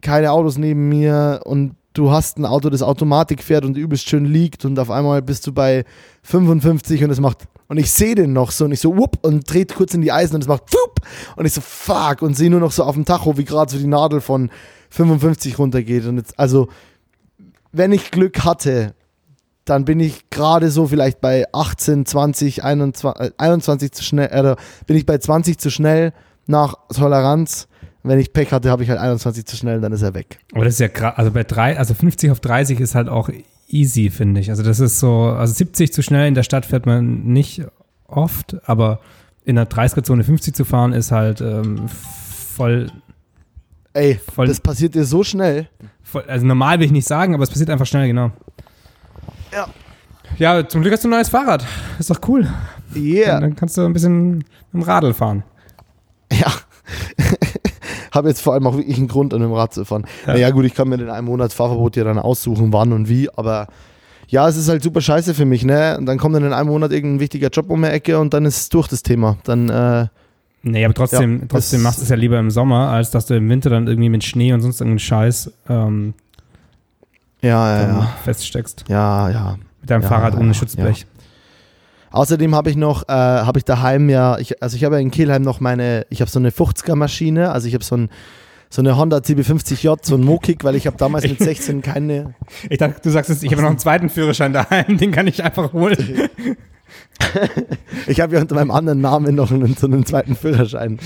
keine 0.00 0.30
Autos 0.30 0.58
neben 0.58 0.88
mir 0.88 1.40
und 1.44 1.74
du 1.94 2.10
hast 2.10 2.38
ein 2.38 2.44
Auto, 2.44 2.70
das 2.70 2.82
Automatik 2.82 3.42
fährt 3.42 3.64
und 3.64 3.76
übelst 3.76 4.08
schön 4.08 4.26
liegt 4.26 4.64
und 4.64 4.78
auf 4.78 4.90
einmal 4.90 5.22
bist 5.22 5.46
du 5.46 5.52
bei 5.52 5.84
55 6.22 7.02
und 7.04 7.10
es 7.10 7.20
macht 7.20 7.44
und 7.68 7.78
ich 7.78 7.90
sehe 7.90 8.14
den 8.14 8.32
noch 8.32 8.50
so 8.50 8.66
und 8.66 8.72
ich 8.72 8.80
so 8.80 8.96
wupp 8.96 9.18
und 9.22 9.50
dreht 9.50 9.74
kurz 9.74 9.94
in 9.94 10.02
die 10.02 10.12
Eisen 10.12 10.34
und 10.34 10.42
es 10.42 10.48
macht 10.48 10.72
wupp 10.72 11.00
und 11.36 11.46
ich 11.46 11.52
so 11.52 11.60
fuck 11.60 12.22
und 12.22 12.36
sehe 12.36 12.50
nur 12.50 12.60
noch 12.60 12.72
so 12.72 12.84
auf 12.84 12.94
dem 12.94 13.04
Tacho, 13.04 13.38
wie 13.38 13.44
gerade 13.44 13.72
so 13.72 13.78
die 13.78 13.86
Nadel 13.86 14.20
von 14.20 14.50
55 14.90 15.58
runtergeht 15.58 16.04
und 16.06 16.18
jetzt 16.18 16.38
also 16.38 16.68
wenn 17.72 17.92
ich 17.92 18.10
Glück 18.10 18.44
hatte 18.44 18.94
dann 19.64 19.84
bin 19.84 20.00
ich 20.00 20.30
gerade 20.30 20.70
so 20.70 20.86
vielleicht 20.86 21.20
bei 21.20 21.46
18, 21.52 22.06
20, 22.06 22.64
21, 22.64 23.32
21 23.38 23.92
zu 23.92 24.02
schnell, 24.02 24.28
oder 24.38 24.56
bin 24.86 24.96
ich 24.96 25.06
bei 25.06 25.18
20 25.18 25.58
zu 25.58 25.70
schnell 25.70 26.12
nach 26.46 26.74
Toleranz. 26.94 27.68
Wenn 28.02 28.18
ich 28.18 28.34
Pech 28.34 28.52
hatte, 28.52 28.70
habe 28.70 28.82
ich 28.82 28.90
halt 28.90 29.00
21 29.00 29.46
zu 29.46 29.56
schnell, 29.56 29.80
dann 29.80 29.92
ist 29.92 30.02
er 30.02 30.12
weg. 30.12 30.38
Aber 30.52 30.64
das 30.64 30.74
ist 30.74 30.80
ja 30.80 30.88
krass. 30.88 31.14
Also 31.16 31.30
bei 31.30 31.42
drei, 31.42 31.78
also 31.78 31.94
50 31.94 32.30
auf 32.30 32.40
30 32.40 32.78
ist 32.80 32.94
halt 32.94 33.08
auch 33.08 33.30
easy, 33.66 34.10
finde 34.10 34.40
ich. 34.40 34.50
Also 34.50 34.62
das 34.62 34.78
ist 34.78 35.00
so, 35.00 35.22
also 35.22 35.54
70 35.54 35.90
zu 35.92 36.02
schnell 36.02 36.28
in 36.28 36.34
der 36.34 36.42
Stadt 36.42 36.66
fährt 36.66 36.84
man 36.84 37.24
nicht 37.24 37.62
oft, 38.06 38.56
aber 38.68 39.00
in 39.44 39.56
der 39.56 39.68
30er-Zone 39.68 40.22
50 40.22 40.54
zu 40.54 40.64
fahren 40.66 40.92
ist 40.92 41.12
halt 41.12 41.40
ähm, 41.40 41.88
voll. 41.88 42.90
Ey, 43.94 44.20
voll, 44.34 44.48
das 44.48 44.60
passiert 44.60 44.94
dir 44.94 45.04
so 45.04 45.22
schnell. 45.24 45.68
Voll, 46.02 46.24
also 46.26 46.44
normal 46.44 46.78
will 46.78 46.86
ich 46.86 46.92
nicht 46.92 47.06
sagen, 47.06 47.34
aber 47.34 47.44
es 47.44 47.50
passiert 47.50 47.70
einfach 47.70 47.86
schnell, 47.86 48.06
genau. 48.06 48.32
Ja. 49.54 49.68
Ja, 50.38 50.68
zum 50.68 50.80
Glück 50.80 50.92
hast 50.92 51.04
du 51.04 51.08
ein 51.08 51.12
neues 51.12 51.28
Fahrrad. 51.28 51.64
Ist 51.98 52.10
doch 52.10 52.20
cool. 52.26 52.48
Yeah. 52.96 53.32
Dann, 53.32 53.42
dann 53.42 53.56
kannst 53.56 53.76
du 53.76 53.82
ein 53.82 53.92
bisschen 53.92 54.38
mit 54.38 54.46
dem 54.72 54.82
Radl 54.82 55.14
fahren. 55.14 55.44
Ja. 56.32 56.52
Habe 58.12 58.28
jetzt 58.28 58.40
vor 58.40 58.54
allem 58.54 58.66
auch 58.66 58.76
wirklich 58.76 58.96
einen 58.96 59.08
Grund, 59.08 59.34
an 59.34 59.40
dem 59.40 59.52
Rad 59.52 59.74
zu 59.74 59.84
fahren. 59.84 60.04
Ja. 60.26 60.34
Naja, 60.34 60.50
gut, 60.50 60.64
ich 60.64 60.74
kann 60.74 60.88
mir 60.88 60.96
in 60.96 61.08
einem 61.08 61.26
Monat 61.26 61.52
Fahrverbot 61.52 61.96
ja 61.96 62.04
dann 62.04 62.18
aussuchen, 62.18 62.72
wann 62.72 62.92
und 62.92 63.08
wie, 63.08 63.28
aber 63.30 63.66
ja, 64.28 64.48
es 64.48 64.56
ist 64.56 64.68
halt 64.68 64.82
super 64.82 65.00
scheiße 65.00 65.34
für 65.34 65.44
mich, 65.44 65.64
ne? 65.64 65.96
Und 65.98 66.06
dann 66.06 66.18
kommt 66.18 66.34
dann 66.34 66.44
in 66.44 66.52
einem 66.52 66.68
Monat 66.68 66.92
irgendein 66.92 67.20
wichtiger 67.20 67.48
Job 67.48 67.70
um 67.70 67.82
die 67.82 67.88
Ecke 67.88 68.18
und 68.18 68.32
dann 68.32 68.44
ist 68.44 68.56
es 68.56 68.68
durch 68.68 68.88
das 68.88 69.02
Thema. 69.02 69.36
Dann, 69.44 69.68
äh, 69.68 70.06
Nee, 70.66 70.82
aber 70.82 70.94
trotzdem, 70.94 71.40
ja, 71.40 71.46
trotzdem 71.46 71.82
machst 71.82 71.98
du 71.98 72.04
es 72.04 72.08
ja 72.08 72.16
lieber 72.16 72.38
im 72.38 72.50
Sommer, 72.50 72.88
als 72.88 73.10
dass 73.10 73.26
du 73.26 73.34
im 73.36 73.50
Winter 73.50 73.68
dann 73.68 73.86
irgendwie 73.86 74.08
mit 74.08 74.24
Schnee 74.24 74.50
und 74.54 74.62
sonst 74.62 74.80
irgendeinen 74.80 74.98
Scheiß 74.98 75.52
ähm, 75.68 76.14
ja, 77.44 77.82
ja, 77.82 77.88
ja. 77.88 78.16
feststeckst. 78.24 78.84
Ja, 78.88 79.30
ja. 79.30 79.56
Mit 79.80 79.90
deinem 79.90 80.02
ja, 80.02 80.08
Fahrrad 80.08 80.36
ohne 80.36 80.54
Schutzblech. 80.54 81.00
Ja. 81.00 81.06
Außerdem 82.10 82.54
habe 82.54 82.70
ich 82.70 82.76
noch, 82.76 83.08
äh, 83.08 83.12
habe 83.12 83.58
ich 83.58 83.64
daheim 83.64 84.08
ja, 84.08 84.38
ich, 84.38 84.62
also 84.62 84.76
ich 84.76 84.84
habe 84.84 84.96
ja 84.96 85.00
in 85.00 85.10
Kelheim 85.10 85.42
noch 85.42 85.60
meine, 85.60 86.06
ich 86.10 86.20
habe 86.20 86.30
so 86.30 86.38
eine 86.38 86.50
50er 86.50 86.94
Maschine, 86.94 87.50
also 87.50 87.66
ich 87.66 87.74
habe 87.74 87.84
so 87.84 87.96
ein 87.96 88.08
so 88.70 88.82
eine 88.82 88.96
Honda 88.96 89.18
CB50J, 89.18 89.98
so 90.02 90.16
ein 90.16 90.24
Mokik, 90.24 90.64
weil 90.64 90.74
ich 90.74 90.88
habe 90.88 90.96
damals 90.96 91.28
mit 91.28 91.38
16 91.38 91.80
keine. 91.80 92.34
Ich 92.68 92.78
dachte, 92.78 93.00
du 93.02 93.10
sagst 93.10 93.30
jetzt, 93.30 93.44
ich 93.44 93.52
habe 93.52 93.62
noch 93.62 93.68
einen 93.68 93.78
zweiten 93.78 94.10
Führerschein 94.10 94.52
daheim, 94.52 94.98
den 94.98 95.12
kann 95.12 95.28
ich 95.28 95.44
einfach 95.44 95.72
holen. 95.72 95.96
ich 98.06 98.20
habe 98.20 98.34
ja 98.34 98.40
unter 98.40 98.56
meinem 98.56 98.72
anderen 98.72 99.00
Namen 99.00 99.34
noch 99.34 99.52
einen, 99.52 99.74
so 99.74 99.86
einen 99.86 100.04
zweiten 100.04 100.34
Führerschein 100.34 100.98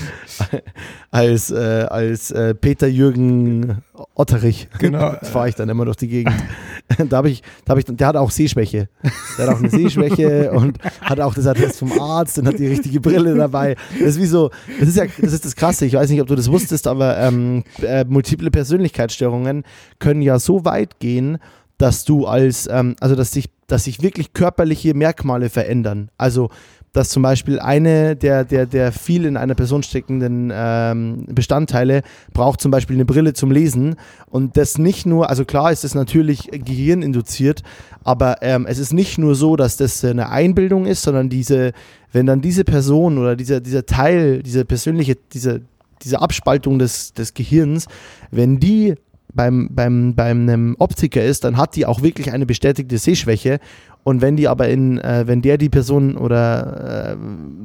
als, 1.11 1.51
äh, 1.51 1.85
als 1.89 2.31
äh, 2.31 2.55
Peter 2.55 2.87
Jürgen 2.87 3.83
Otterich. 4.19 4.67
Genau. 4.79 5.15
Das 5.19 5.29
fahre 5.29 5.49
ich 5.49 5.55
dann 5.55 5.69
immer 5.69 5.85
durch 5.85 5.97
die 5.97 6.07
Gegend. 6.07 6.35
da 7.09 7.17
habe 7.17 7.29
ich, 7.29 7.41
da 7.65 7.71
habe 7.71 7.79
ich, 7.79 7.85
der 7.87 8.07
hat 8.07 8.15
auch 8.15 8.31
Sehschwäche. 8.31 8.89
Der 9.37 9.47
hat 9.47 9.55
auch 9.55 9.59
eine 9.59 9.69
Sehschwäche 9.69 10.51
und 10.53 10.77
hat 11.01 11.19
auch 11.19 11.33
das 11.33 11.47
Attest 11.47 11.79
vom 11.79 11.91
Arzt 11.99 12.37
und 12.37 12.47
hat 12.47 12.59
die 12.59 12.67
richtige 12.67 12.99
Brille 12.99 13.35
dabei. 13.35 13.75
Das 13.97 14.09
ist 14.09 14.19
wie 14.19 14.25
so, 14.25 14.51
das 14.79 14.89
ist 14.89 14.97
ja, 14.97 15.05
das 15.05 15.33
ist 15.33 15.45
das 15.45 15.55
Krasse. 15.55 15.85
Ich 15.85 15.93
weiß 15.93 16.09
nicht, 16.09 16.21
ob 16.21 16.27
du 16.27 16.35
das 16.35 16.51
wusstest, 16.51 16.87
aber 16.87 17.17
ähm, 17.17 17.63
äh, 17.81 18.03
multiple 18.05 18.51
Persönlichkeitsstörungen 18.51 19.63
können 19.99 20.21
ja 20.21 20.37
so 20.37 20.65
weit 20.65 20.99
gehen, 20.99 21.37
dass 21.77 22.03
du 22.03 22.25
als, 22.25 22.67
ähm, 22.69 22.95
also 22.99 23.15
dass 23.15 23.31
sich, 23.31 23.49
dass 23.67 23.85
sich 23.85 24.01
wirklich 24.01 24.33
körperliche 24.33 24.93
Merkmale 24.93 25.49
verändern. 25.49 26.11
Also 26.17 26.49
dass 26.93 27.09
zum 27.09 27.23
Beispiel 27.23 27.59
eine 27.59 28.15
der, 28.15 28.43
der, 28.43 28.65
der 28.65 28.91
viel 28.91 29.25
in 29.25 29.37
einer 29.37 29.55
Person 29.55 29.83
steckenden 29.83 30.51
ähm, 30.53 31.25
Bestandteile 31.27 32.01
braucht 32.33 32.61
zum 32.61 32.71
Beispiel 32.71 32.95
eine 32.95 33.05
Brille 33.05 33.33
zum 33.33 33.51
Lesen 33.51 33.95
und 34.27 34.57
das 34.57 34.77
nicht 34.77 35.05
nur, 35.05 35.29
also 35.29 35.45
klar 35.45 35.71
ist 35.71 35.83
das 35.83 35.95
natürlich 35.95 36.49
gehirninduziert, 36.51 37.63
aber 38.03 38.37
ähm, 38.41 38.65
es 38.67 38.79
ist 38.79 38.93
nicht 38.93 39.17
nur 39.17 39.35
so, 39.35 39.55
dass 39.55 39.77
das 39.77 40.03
eine 40.03 40.29
Einbildung 40.29 40.85
ist, 40.85 41.03
sondern 41.03 41.29
diese, 41.29 41.73
wenn 42.11 42.25
dann 42.25 42.41
diese 42.41 42.63
Person 42.63 43.17
oder 43.17 43.35
dieser, 43.35 43.59
dieser 43.59 43.85
Teil, 43.85 44.41
diese 44.41 44.65
persönliche, 44.65 45.15
diese, 45.33 45.61
diese 46.01 46.21
Abspaltung 46.21 46.79
des, 46.79 47.13
des 47.13 47.33
Gehirns, 47.33 47.85
wenn 48.31 48.59
die 48.59 48.95
beim, 49.33 49.69
beim, 49.71 50.15
beim 50.15 50.41
einem 50.41 50.75
Optiker 50.79 51.23
ist, 51.23 51.43
dann 51.43 51.57
hat 51.57 51.75
die 51.75 51.85
auch 51.85 52.01
wirklich 52.01 52.31
eine 52.31 52.45
bestätigte 52.45 52.97
Sehschwäche. 52.97 53.59
Und 54.03 54.21
wenn 54.21 54.37
die 54.37 54.47
aber 54.47 54.69
in, 54.69 54.97
äh, 54.99 55.25
wenn 55.27 55.41
der 55.41 55.57
die 55.57 55.69
Person 55.69 56.17
oder 56.17 57.11
äh, 57.11 57.15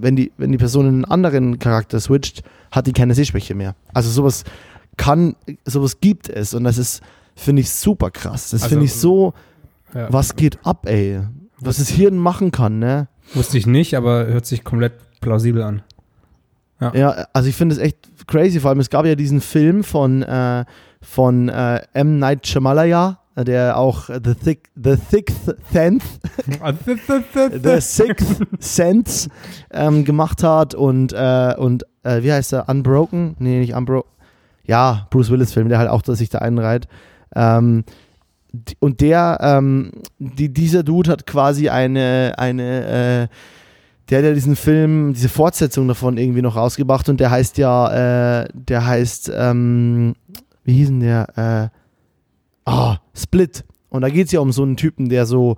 wenn 0.00 0.16
die, 0.16 0.32
wenn 0.36 0.52
die 0.52 0.58
Person 0.58 0.86
in 0.86 0.94
einen 0.94 1.04
anderen 1.04 1.58
Charakter 1.58 2.00
switcht, 2.00 2.42
hat 2.70 2.86
die 2.86 2.92
keine 2.92 3.14
Sehschwäche 3.14 3.54
mehr. 3.54 3.74
Also 3.92 4.10
sowas 4.10 4.44
kann, 4.96 5.36
sowas 5.64 6.00
gibt 6.00 6.28
es 6.28 6.54
und 6.54 6.64
das 6.64 6.78
ist 6.78 7.02
finde 7.34 7.62
ich 7.62 7.70
super 7.70 8.10
krass. 8.10 8.50
Das 8.50 8.62
also, 8.62 8.74
finde 8.74 8.84
ich 8.86 8.94
so, 8.94 9.34
ja. 9.94 10.12
was 10.12 10.36
geht 10.36 10.58
ab, 10.64 10.86
ey? 10.86 11.20
Was 11.60 11.78
das 11.78 11.88
Hirn 11.88 12.16
machen 12.16 12.50
kann, 12.50 12.78
ne? 12.78 13.08
Wusste 13.32 13.58
ich 13.58 13.66
nicht, 13.66 13.96
aber 13.96 14.26
hört 14.26 14.46
sich 14.46 14.64
komplett 14.64 14.94
plausibel 15.20 15.62
an. 15.62 15.82
Ja, 16.80 16.94
ja 16.94 17.26
also 17.32 17.48
ich 17.48 17.56
finde 17.56 17.74
es 17.74 17.80
echt 17.80 17.98
crazy, 18.26 18.60
vor 18.60 18.70
allem 18.70 18.80
es 18.80 18.90
gab 18.90 19.06
ja 19.06 19.14
diesen 19.14 19.40
Film 19.40 19.82
von, 19.84 20.22
äh, 20.22 20.64
von 21.00 21.48
äh, 21.48 21.80
M. 21.92 22.18
Night 22.18 22.46
Shyamalaya, 22.46 23.18
der 23.36 23.76
auch 23.76 24.08
The, 24.08 24.34
Thick, 24.34 24.70
The 24.76 24.96
Sixth 25.10 25.56
Sense 25.72 26.06
The 27.62 27.80
Sixth 27.80 28.42
Sense 28.60 29.28
ähm, 29.72 30.04
gemacht 30.04 30.42
hat 30.42 30.74
und, 30.74 31.12
äh, 31.12 31.54
und 31.58 31.84
äh, 32.04 32.22
wie 32.22 32.32
heißt 32.32 32.52
er? 32.52 32.68
Unbroken? 32.68 33.34
Nee, 33.38 33.60
nicht 33.60 33.74
Unbroken. 33.74 34.10
Ja, 34.64 35.06
Bruce 35.10 35.30
Willis 35.30 35.52
Film, 35.52 35.68
der 35.68 35.78
halt 35.78 35.90
auch 35.90 36.02
dass 36.02 36.18
sich 36.18 36.28
da 36.28 36.38
einreiht. 36.38 36.86
Ähm, 37.34 37.84
und 38.78 39.00
der, 39.00 39.38
ähm, 39.40 39.90
die, 40.18 40.52
dieser 40.52 40.84
Dude 40.84 41.10
hat 41.10 41.26
quasi 41.26 41.68
eine, 41.68 42.34
eine 42.36 43.28
äh, 43.28 43.34
der 44.10 44.18
hat 44.18 44.24
ja 44.26 44.34
diesen 44.34 44.56
Film, 44.56 45.14
diese 45.14 45.28
Fortsetzung 45.28 45.88
davon 45.88 46.18
irgendwie 46.18 46.42
noch 46.42 46.56
rausgebracht 46.56 47.08
und 47.08 47.20
der 47.20 47.30
heißt 47.30 47.56
ja, 47.58 48.42
äh, 48.42 48.48
der 48.52 48.86
heißt, 48.86 49.32
ähm, 49.34 50.14
wie 50.64 50.74
hieß 50.74 50.88
denn 50.88 51.00
der? 51.00 51.72
Äh, 51.74 52.70
ah, 52.70 52.98
Split. 53.14 53.64
Und 53.88 54.02
da 54.02 54.08
geht 54.08 54.26
es 54.26 54.32
ja 54.32 54.40
um 54.40 54.52
so 54.52 54.62
einen 54.62 54.76
Typen, 54.76 55.08
der 55.08 55.26
so 55.26 55.56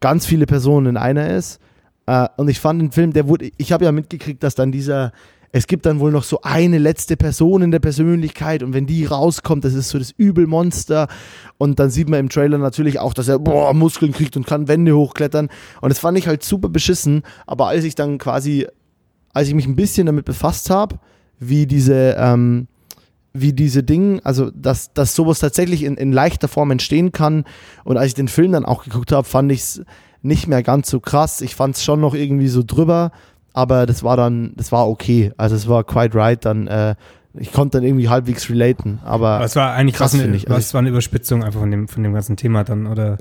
ganz 0.00 0.26
viele 0.26 0.46
Personen 0.46 0.86
in 0.86 0.96
einer 0.96 1.30
ist. 1.30 1.60
Äh, 2.06 2.28
und 2.36 2.48
ich 2.48 2.60
fand 2.60 2.80
den 2.80 2.92
Film, 2.92 3.12
der 3.12 3.28
wurde, 3.28 3.50
ich 3.56 3.72
habe 3.72 3.84
ja 3.84 3.92
mitgekriegt, 3.92 4.42
dass 4.42 4.54
dann 4.54 4.72
dieser, 4.72 5.12
es 5.52 5.66
gibt 5.66 5.86
dann 5.86 6.00
wohl 6.00 6.10
noch 6.10 6.24
so 6.24 6.40
eine 6.42 6.78
letzte 6.78 7.16
Person 7.16 7.62
in 7.62 7.70
der 7.70 7.78
Persönlichkeit 7.78 8.62
und 8.62 8.74
wenn 8.74 8.86
die 8.86 9.04
rauskommt, 9.04 9.64
das 9.64 9.74
ist 9.74 9.90
so 9.90 9.98
das 9.98 10.10
Übelmonster. 10.10 11.08
Und 11.58 11.78
dann 11.78 11.90
sieht 11.90 12.08
man 12.08 12.20
im 12.20 12.28
Trailer 12.28 12.58
natürlich 12.58 12.98
auch, 12.98 13.14
dass 13.14 13.28
er 13.28 13.38
boah, 13.38 13.72
Muskeln 13.72 14.12
kriegt 14.12 14.36
und 14.36 14.46
kann 14.46 14.66
Wände 14.66 14.96
hochklettern. 14.96 15.48
Und 15.80 15.88
das 15.90 15.98
fand 15.98 16.18
ich 16.18 16.26
halt 16.26 16.42
super 16.42 16.68
beschissen. 16.68 17.22
Aber 17.46 17.68
als 17.68 17.84
ich 17.84 17.94
dann 17.94 18.18
quasi, 18.18 18.66
als 19.32 19.48
ich 19.48 19.54
mich 19.54 19.66
ein 19.66 19.76
bisschen 19.76 20.06
damit 20.06 20.24
befasst 20.24 20.70
habe, 20.70 20.98
wie 21.38 21.66
diese, 21.66 22.16
ähm, 22.18 22.66
wie 23.34 23.52
diese 23.52 23.82
Dinge, 23.82 24.20
also 24.22 24.50
dass, 24.52 24.92
dass 24.94 25.14
sowas 25.14 25.40
tatsächlich 25.40 25.82
in, 25.82 25.96
in 25.96 26.12
leichter 26.12 26.46
Form 26.46 26.70
entstehen 26.70 27.10
kann. 27.10 27.44
Und 27.82 27.96
als 27.96 28.08
ich 28.08 28.14
den 28.14 28.28
Film 28.28 28.52
dann 28.52 28.64
auch 28.64 28.84
geguckt 28.84 29.10
habe, 29.10 29.26
fand 29.26 29.50
ich 29.50 29.60
es 29.60 29.82
nicht 30.22 30.46
mehr 30.46 30.62
ganz 30.62 30.88
so 30.88 31.00
krass. 31.00 31.40
Ich 31.40 31.56
fand 31.56 31.74
es 31.74 31.84
schon 31.84 32.00
noch 32.00 32.14
irgendwie 32.14 32.46
so 32.46 32.62
drüber, 32.64 33.10
aber 33.52 33.86
das 33.86 34.04
war 34.04 34.16
dann, 34.16 34.52
das 34.56 34.70
war 34.70 34.88
okay. 34.88 35.32
Also 35.36 35.56
es 35.56 35.68
war 35.68 35.82
quite 35.82 36.16
right. 36.16 36.44
Dann, 36.44 36.68
äh, 36.68 36.94
ich 37.34 37.52
konnte 37.52 37.78
dann 37.78 37.86
irgendwie 37.86 38.08
halbwegs 38.08 38.48
relaten. 38.48 39.00
Aber 39.04 39.42
es 39.42 39.56
war 39.56 39.72
eigentlich 39.74 39.96
krass, 39.96 40.14
finde 40.14 40.36
ich. 40.36 40.48
Also 40.48 40.60
es 40.60 40.72
war 40.72 40.78
eine 40.78 40.90
Überspitzung 40.90 41.42
einfach 41.42 41.60
von 41.60 41.72
dem, 41.72 41.88
von 41.88 42.04
dem 42.04 42.14
ganzen 42.14 42.36
Thema 42.36 42.62
dann, 42.62 42.86
oder? 42.86 43.18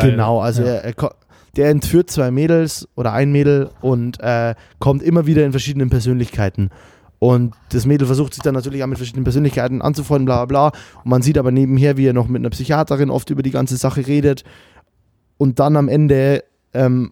Genau, 0.00 0.40
also 0.40 0.62
ja. 0.62 0.68
er, 0.68 0.84
er, 0.84 1.14
der 1.54 1.70
entführt 1.70 2.10
zwei 2.10 2.32
Mädels 2.32 2.88
oder 2.96 3.12
ein 3.12 3.30
Mädel 3.30 3.70
und 3.80 4.18
äh, 4.20 4.56
kommt 4.80 5.02
immer 5.02 5.26
wieder 5.26 5.44
in 5.44 5.52
verschiedenen 5.52 5.88
Persönlichkeiten. 5.88 6.70
Und 7.18 7.54
das 7.70 7.86
Mädel 7.86 8.06
versucht 8.06 8.34
sich 8.34 8.42
dann 8.42 8.54
natürlich 8.54 8.82
auch 8.82 8.88
mit 8.88 8.98
verschiedenen 8.98 9.24
Persönlichkeiten 9.24 9.82
anzufreunden, 9.82 10.26
bla 10.26 10.44
bla 10.44 10.70
bla. 10.70 10.80
Und 11.04 11.10
man 11.10 11.22
sieht 11.22 11.38
aber 11.38 11.52
nebenher, 11.52 11.96
wie 11.96 12.06
er 12.06 12.12
noch 12.12 12.28
mit 12.28 12.40
einer 12.40 12.50
Psychiaterin 12.50 13.10
oft 13.10 13.30
über 13.30 13.42
die 13.42 13.50
ganze 13.50 13.76
Sache 13.76 14.06
redet. 14.06 14.44
Und 15.38 15.58
dann 15.58 15.76
am 15.76 15.88
Ende, 15.88 16.44
ähm, 16.74 17.10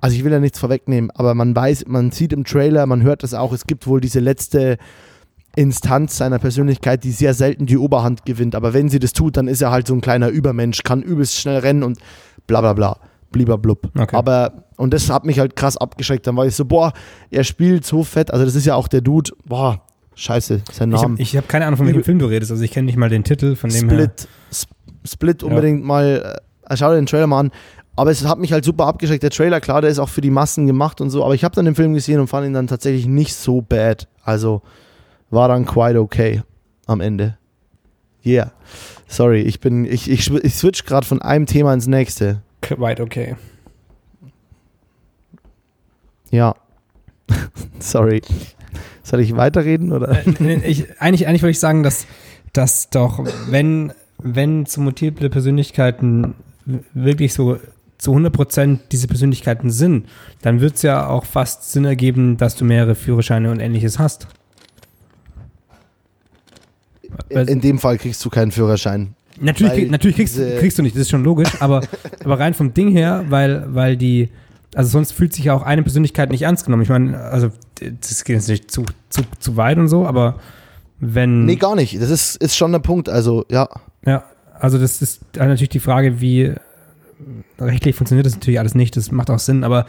also 0.00 0.16
ich 0.16 0.24
will 0.24 0.32
ja 0.32 0.40
nichts 0.40 0.58
vorwegnehmen, 0.58 1.10
aber 1.10 1.34
man 1.34 1.54
weiß, 1.54 1.86
man 1.88 2.10
sieht 2.12 2.32
im 2.32 2.44
Trailer, 2.44 2.86
man 2.86 3.02
hört 3.02 3.22
das 3.22 3.34
auch, 3.34 3.52
es 3.52 3.66
gibt 3.66 3.86
wohl 3.86 4.00
diese 4.00 4.20
letzte 4.20 4.78
Instanz 5.56 6.16
seiner 6.16 6.38
Persönlichkeit, 6.38 7.02
die 7.02 7.10
sehr 7.10 7.34
selten 7.34 7.66
die 7.66 7.78
Oberhand 7.78 8.24
gewinnt. 8.24 8.54
Aber 8.54 8.74
wenn 8.74 8.88
sie 8.88 9.00
das 9.00 9.12
tut, 9.12 9.36
dann 9.36 9.48
ist 9.48 9.60
er 9.60 9.72
halt 9.72 9.88
so 9.88 9.94
ein 9.94 10.00
kleiner 10.00 10.28
Übermensch, 10.28 10.84
kann 10.84 11.02
übelst 11.02 11.34
schnell 11.34 11.58
rennen 11.58 11.82
und 11.82 11.98
bla 12.46 12.60
bla 12.60 12.74
bla 12.74 12.98
blub. 13.30 13.90
Okay. 13.96 14.16
Aber, 14.16 14.64
und 14.76 14.94
das 14.94 15.10
hat 15.10 15.24
mich 15.24 15.38
halt 15.38 15.56
krass 15.56 15.76
abgeschreckt. 15.76 16.26
Dann 16.26 16.36
war 16.36 16.46
ich 16.46 16.54
so, 16.54 16.64
boah, 16.64 16.92
er 17.30 17.44
spielt 17.44 17.84
so 17.84 18.04
fett. 18.04 18.30
Also, 18.30 18.44
das 18.44 18.54
ist 18.54 18.64
ja 18.64 18.74
auch 18.74 18.88
der 18.88 19.00
Dude, 19.00 19.32
boah, 19.44 19.82
scheiße, 20.14 20.62
sein 20.72 20.90
Name. 20.90 21.16
Ich 21.18 21.36
habe 21.36 21.44
hab 21.44 21.48
keine 21.48 21.66
Ahnung, 21.66 21.78
von 21.78 21.86
welchem 21.86 22.04
Film 22.04 22.18
du 22.18 22.26
redest. 22.26 22.50
Also, 22.50 22.62
ich 22.62 22.70
kenne 22.70 22.86
nicht 22.86 22.96
mal 22.96 23.08
den 23.08 23.24
Titel 23.24 23.56
von 23.56 23.70
dem 23.70 23.90
Split, 23.90 24.28
her. 24.28 24.58
Split 25.04 25.42
unbedingt 25.42 25.80
ja. 25.80 25.86
mal, 25.86 26.38
äh, 26.68 26.76
schau 26.76 26.90
dir 26.90 26.96
den 26.96 27.06
Trailer 27.06 27.26
mal 27.26 27.40
an. 27.40 27.50
Aber 27.96 28.12
es 28.12 28.24
hat 28.24 28.38
mich 28.38 28.52
halt 28.52 28.64
super 28.64 28.86
abgeschreckt. 28.86 29.24
Der 29.24 29.30
Trailer, 29.30 29.60
klar, 29.60 29.80
der 29.80 29.90
ist 29.90 29.98
auch 29.98 30.08
für 30.08 30.20
die 30.20 30.30
Massen 30.30 30.68
gemacht 30.68 31.00
und 31.00 31.10
so. 31.10 31.24
Aber 31.24 31.34
ich 31.34 31.42
habe 31.42 31.56
dann 31.56 31.64
den 31.64 31.74
Film 31.74 31.94
gesehen 31.94 32.20
und 32.20 32.28
fand 32.28 32.46
ihn 32.46 32.52
dann 32.52 32.68
tatsächlich 32.68 33.06
nicht 33.06 33.34
so 33.34 33.60
bad. 33.60 34.06
Also 34.22 34.62
war 35.30 35.48
dann 35.48 35.66
quite 35.66 36.00
okay 36.00 36.42
am 36.86 37.00
Ende. 37.00 37.38
Yeah. 38.24 38.52
Sorry, 39.08 39.40
ich 39.40 39.58
bin, 39.58 39.84
ich, 39.84 40.08
ich, 40.10 40.32
ich 40.32 40.54
switch 40.54 40.84
gerade 40.84 41.06
von 41.06 41.22
einem 41.22 41.46
Thema 41.46 41.74
ins 41.74 41.88
nächste. 41.88 42.42
Quite 42.60 43.02
okay. 43.02 43.36
Ja. 46.30 46.54
Sorry. 47.78 48.22
Soll 49.02 49.20
ich 49.20 49.36
weiterreden 49.36 49.92
oder? 49.92 50.26
Äh, 50.26 50.54
ich, 50.66 51.00
eigentlich, 51.00 51.26
eigentlich 51.26 51.42
würde 51.42 51.52
ich 51.52 51.60
sagen, 51.60 51.82
dass, 51.82 52.06
dass 52.52 52.90
doch, 52.90 53.24
wenn, 53.48 53.92
wenn 54.18 54.66
zu 54.66 54.80
multiple 54.80 55.30
Persönlichkeiten 55.30 56.34
wirklich 56.92 57.32
so 57.32 57.58
zu 57.96 58.12
100% 58.12 58.78
diese 58.92 59.08
Persönlichkeiten 59.08 59.70
sind, 59.70 60.08
dann 60.42 60.60
wird 60.60 60.76
es 60.76 60.82
ja 60.82 61.08
auch 61.08 61.24
fast 61.24 61.72
Sinn 61.72 61.84
ergeben, 61.84 62.36
dass 62.36 62.54
du 62.54 62.64
mehrere 62.64 62.94
Führerscheine 62.94 63.50
und 63.50 63.60
ähnliches 63.60 63.98
hast. 63.98 64.28
In, 67.28 67.48
in 67.48 67.60
dem 67.60 67.78
Fall 67.78 67.98
kriegst 67.98 68.24
du 68.24 68.30
keinen 68.30 68.52
Führerschein. 68.52 69.14
Natürlich, 69.40 69.90
natürlich 69.90 70.16
kriegst, 70.16 70.36
kriegst, 70.36 70.78
du 70.78 70.82
nicht, 70.82 70.94
das 70.94 71.02
ist 71.02 71.10
schon 71.10 71.24
logisch, 71.24 71.60
aber, 71.60 71.82
aber 72.24 72.38
rein 72.38 72.54
vom 72.54 72.74
Ding 72.74 72.90
her, 72.90 73.24
weil, 73.28 73.66
weil 73.68 73.96
die, 73.96 74.28
also 74.74 74.90
sonst 74.90 75.12
fühlt 75.12 75.32
sich 75.32 75.46
ja 75.46 75.54
auch 75.54 75.62
eine 75.62 75.82
Persönlichkeit 75.82 76.30
nicht 76.30 76.42
ernst 76.42 76.64
genommen. 76.64 76.82
Ich 76.82 76.88
meine, 76.88 77.18
also 77.18 77.50
das 78.00 78.24
geht 78.24 78.36
jetzt 78.36 78.48
nicht 78.48 78.70
zu, 78.70 78.84
zu, 79.08 79.22
zu 79.38 79.56
weit 79.56 79.78
und 79.78 79.88
so, 79.88 80.06
aber 80.06 80.38
wenn. 81.00 81.44
Nee, 81.44 81.56
gar 81.56 81.74
nicht. 81.76 82.00
Das 82.00 82.10
ist, 82.10 82.36
ist 82.36 82.56
schon 82.56 82.72
der 82.72 82.80
Punkt, 82.80 83.08
also 83.08 83.44
ja. 83.50 83.68
Ja, 84.04 84.24
also 84.58 84.78
das 84.78 85.02
ist 85.02 85.20
natürlich 85.36 85.68
die 85.68 85.80
Frage, 85.80 86.20
wie 86.20 86.54
rechtlich 87.58 87.96
funktioniert 87.96 88.26
das 88.26 88.34
natürlich 88.34 88.58
alles 88.58 88.74
nicht, 88.74 88.96
das 88.96 89.10
macht 89.10 89.30
auch 89.30 89.38
Sinn, 89.38 89.64
aber, 89.64 89.86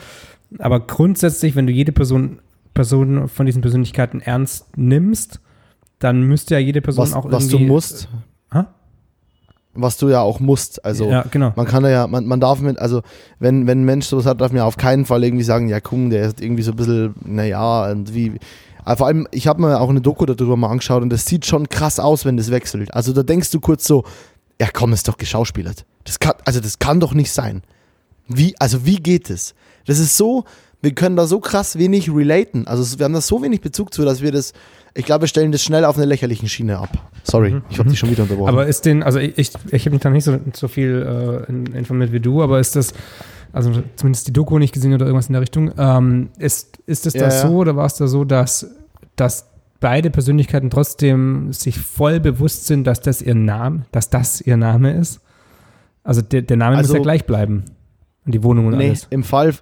aber 0.57 0.79
grundsätzlich, 0.79 1.55
wenn 1.55 1.67
du 1.67 1.73
jede 1.73 1.91
Person, 1.91 2.39
Person 2.73 3.27
von 3.27 3.45
diesen 3.45 3.61
Persönlichkeiten 3.61 4.21
ernst 4.21 4.77
nimmst, 4.77 5.39
dann 5.99 6.23
müsste 6.23 6.55
ja 6.55 6.59
jede 6.59 6.81
Person 6.81 7.03
was, 7.03 7.13
auch 7.13 7.25
irgendwie. 7.25 7.43
Was 7.43 7.49
du 7.49 7.59
musst. 7.59 8.09
Äh, 8.51 8.63
was 9.81 9.97
du 9.97 10.09
ja 10.09 10.21
auch 10.21 10.39
musst. 10.39 10.83
Also 10.85 11.09
ja, 11.09 11.23
genau. 11.29 11.53
man 11.55 11.65
kann 11.65 11.83
ja, 11.85 12.07
man, 12.07 12.25
man 12.25 12.39
darf 12.39 12.59
mit, 12.59 12.79
also 12.79 13.01
wenn, 13.39 13.67
wenn 13.67 13.81
ein 13.81 13.85
Mensch 13.85 14.07
sowas 14.07 14.25
hat, 14.25 14.41
darf 14.41 14.51
man 14.51 14.57
ja 14.57 14.65
auf 14.65 14.77
keinen 14.77 15.05
Fall 15.05 15.23
irgendwie 15.23 15.43
sagen, 15.43 15.69
ja 15.69 15.79
komm, 15.79 16.09
der 16.09 16.23
ist 16.23 16.41
irgendwie 16.41 16.63
so 16.63 16.71
ein 16.71 16.77
bisschen, 16.77 17.15
naja, 17.25 17.91
und 17.91 18.13
wie. 18.13 18.39
Aber 18.83 18.97
vor 18.97 19.07
allem, 19.07 19.27
ich 19.31 19.47
habe 19.47 19.61
mir 19.61 19.79
auch 19.79 19.89
eine 19.89 20.01
Doku 20.01 20.25
darüber 20.25 20.57
mal 20.57 20.69
angeschaut 20.69 21.03
und 21.03 21.09
das 21.09 21.25
sieht 21.25 21.45
schon 21.45 21.69
krass 21.69 21.99
aus, 21.99 22.25
wenn 22.25 22.37
das 22.37 22.49
wechselt. 22.49 22.93
Also 22.93 23.13
da 23.13 23.23
denkst 23.23 23.51
du 23.51 23.59
kurz 23.59 23.85
so, 23.85 24.03
ja 24.59 24.67
komm, 24.71 24.93
ist 24.93 25.07
doch 25.07 25.17
geschauspielert. 25.17 25.85
Das 26.05 26.19
kann, 26.19 26.33
also 26.45 26.59
das 26.59 26.79
kann 26.79 26.99
doch 26.99 27.13
nicht 27.13 27.31
sein. 27.31 27.61
Wie, 28.27 28.55
also 28.59 28.85
wie 28.85 28.97
geht 28.97 29.29
es? 29.29 29.53
Das? 29.85 29.97
das 29.97 29.99
ist 29.99 30.17
so, 30.17 30.45
wir 30.81 30.93
können 30.93 31.15
da 31.15 31.27
so 31.27 31.39
krass 31.39 31.77
wenig 31.77 32.09
relaten. 32.09 32.67
Also 32.67 32.99
wir 32.99 33.05
haben 33.05 33.13
da 33.13 33.21
so 33.21 33.41
wenig 33.41 33.61
Bezug 33.61 33.93
zu, 33.93 34.05
dass 34.05 34.21
wir 34.21 34.31
das, 34.31 34.53
ich 34.93 35.05
glaube, 35.05 35.23
wir 35.23 35.27
stellen 35.27 35.51
das 35.51 35.63
schnell 35.63 35.85
auf 35.85 35.97
eine 35.97 36.05
lächerlichen 36.05 36.47
Schiene 36.47 36.77
ab. 36.77 37.08
Sorry, 37.23 37.51
mhm. 37.51 37.61
ich 37.69 37.79
habe 37.79 37.89
dich 37.89 37.99
schon 37.99 38.09
wieder 38.09 38.23
unterbrochen. 38.23 38.49
Aber 38.49 38.67
ist 38.67 38.85
den, 38.85 39.03
also 39.03 39.19
ich, 39.19 39.37
ich, 39.37 39.51
ich 39.71 39.85
habe 39.85 39.91
mich 39.91 40.01
da 40.01 40.09
nicht 40.09 40.23
so, 40.23 40.37
so 40.53 40.67
viel 40.67 41.45
äh, 41.47 41.77
informiert 41.77 42.11
wie 42.11 42.19
du, 42.19 42.41
aber 42.41 42.59
ist 42.59 42.75
das, 42.75 42.93
also 43.51 43.71
zumindest 43.95 44.27
die 44.27 44.33
Doku 44.33 44.59
nicht 44.59 44.73
gesehen 44.73 44.93
oder 44.93 45.05
irgendwas 45.05 45.27
in 45.27 45.33
der 45.33 45.41
Richtung, 45.41 45.71
ähm, 45.77 46.29
ist, 46.37 46.77
ist 46.85 47.07
es 47.07 47.13
ja, 47.13 47.23
da 47.23 47.31
so 47.31 47.49
oder 47.49 47.75
war 47.75 47.85
es 47.85 47.95
da 47.95 48.07
so, 48.07 48.23
dass, 48.23 48.69
dass 49.15 49.49
beide 49.79 50.09
Persönlichkeiten 50.09 50.69
trotzdem 50.69 51.51
sich 51.53 51.79
voll 51.79 52.19
bewusst 52.19 52.67
sind, 52.67 52.85
dass 52.85 53.01
das 53.01 53.21
ihr 53.21 53.35
Name, 53.35 53.85
dass 53.91 54.09
das 54.09 54.41
ihr 54.41 54.57
Name 54.57 54.93
ist? 54.93 55.21
Also 56.03 56.21
der, 56.21 56.41
der 56.41 56.57
Name 56.57 56.77
also, 56.77 56.93
muss 56.93 56.97
ja 56.97 57.03
gleich 57.03 57.25
bleiben. 57.25 57.65
Und 58.25 58.33
die 58.33 58.43
Wohnung 58.43 58.67
und 58.67 58.77
nee, 58.77 58.89
alles. 58.89 59.07
Im 59.09 59.23
Fall, 59.23 59.53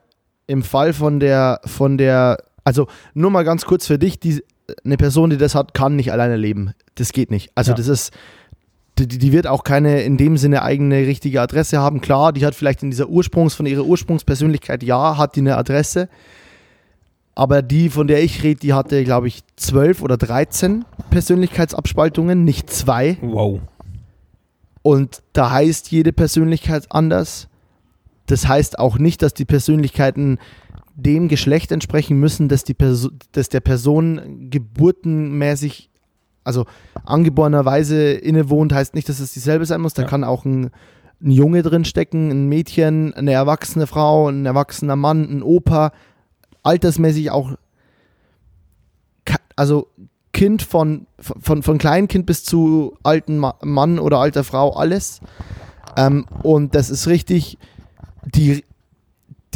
im 0.47 0.63
Fall 0.63 0.93
von 0.93 1.19
der, 1.19 1.61
von 1.65 1.97
der, 1.97 2.37
also 2.63 2.87
nur 3.13 3.31
mal 3.31 3.43
ganz 3.43 3.65
kurz 3.65 3.87
für 3.87 3.99
dich, 3.99 4.19
die, 4.19 4.43
eine 4.83 4.97
Person, 4.97 5.29
die 5.29 5.37
das 5.37 5.55
hat, 5.55 5.73
kann 5.73 5.95
nicht 5.95 6.11
alleine 6.11 6.35
leben. 6.35 6.73
Das 6.95 7.13
geht 7.13 7.31
nicht. 7.31 7.51
Also 7.55 7.71
ja. 7.71 7.77
das 7.77 7.87
ist, 7.87 8.13
die, 8.97 9.07
die, 9.07 9.31
wird 9.31 9.47
auch 9.47 9.63
keine 9.63 10.01
in 10.01 10.17
dem 10.17 10.37
Sinne 10.37 10.63
eigene 10.63 10.97
richtige 11.07 11.41
Adresse 11.41 11.79
haben. 11.79 12.01
Klar, 12.01 12.33
die 12.33 12.45
hat 12.45 12.55
vielleicht 12.55 12.83
in 12.83 12.89
dieser 12.89 13.09
Ursprungs, 13.09 13.53
von 13.53 13.65
ihrer 13.65 13.85
Ursprungspersönlichkeit, 13.85 14.83
ja, 14.83 15.17
hat 15.17 15.35
die 15.35 15.41
eine 15.41 15.57
Adresse. 15.57 16.09
Aber 17.35 17.61
die, 17.61 17.89
von 17.89 18.07
der 18.07 18.23
ich 18.23 18.43
rede, 18.43 18.59
die 18.59 18.73
hatte, 18.73 19.03
glaube 19.03 19.27
ich, 19.27 19.43
zwölf 19.55 20.01
oder 20.01 20.17
dreizehn 20.17 20.85
Persönlichkeitsabspaltungen, 21.11 22.43
nicht 22.43 22.69
zwei. 22.71 23.17
Wow. 23.21 23.61
Und 24.81 25.21
da 25.33 25.51
heißt 25.51 25.91
jede 25.91 26.13
Persönlichkeit 26.13 26.87
anders. 26.89 27.47
Das 28.25 28.47
heißt 28.47 28.79
auch 28.79 28.97
nicht, 28.97 29.21
dass 29.21 29.33
die 29.33 29.45
Persönlichkeiten 29.45 30.39
dem 30.97 31.27
Geschlecht 31.27 31.71
entsprechen 31.71 32.19
müssen, 32.19 32.49
dass, 32.49 32.63
die 32.63 32.73
Perso 32.73 33.09
dass 33.31 33.49
der 33.49 33.59
Person 33.59 34.49
geburtenmäßig 34.49 35.91
also 36.43 36.65
angeborenerweise 37.03 38.13
innewohnt, 38.13 38.73
heißt 38.73 38.95
nicht, 38.95 39.09
dass 39.09 39.19
es 39.19 39.33
dieselbe 39.33 39.65
sein 39.65 39.81
muss. 39.81 39.93
Da 39.93 40.03
ja. 40.03 40.07
kann 40.07 40.23
auch 40.23 40.45
ein, 40.45 40.71
ein 41.21 41.31
Junge 41.31 41.61
drin 41.61 41.83
stecken, 41.83 42.31
ein 42.31 42.47
Mädchen, 42.47 43.13
eine 43.13 43.33
erwachsene 43.33 43.85
Frau, 43.85 44.29
ein 44.29 44.45
erwachsener 44.45 44.95
Mann, 44.95 45.23
ein 45.29 45.43
Opa, 45.43 45.91
altersmäßig 46.63 47.31
auch, 47.31 47.51
also 49.57 49.87
Kind 50.31 50.61
von, 50.61 51.07
von, 51.19 51.63
von 51.63 51.77
Kleinkind 51.77 52.25
bis 52.25 52.45
zu 52.45 52.97
alten 53.03 53.43
Mann 53.61 53.99
oder 53.99 54.19
alter 54.19 54.45
Frau, 54.45 54.71
alles. 54.73 55.19
Ähm, 55.97 56.27
und 56.43 56.75
das 56.75 56.89
ist 56.89 57.07
richtig, 57.07 57.57
die, 58.23 58.63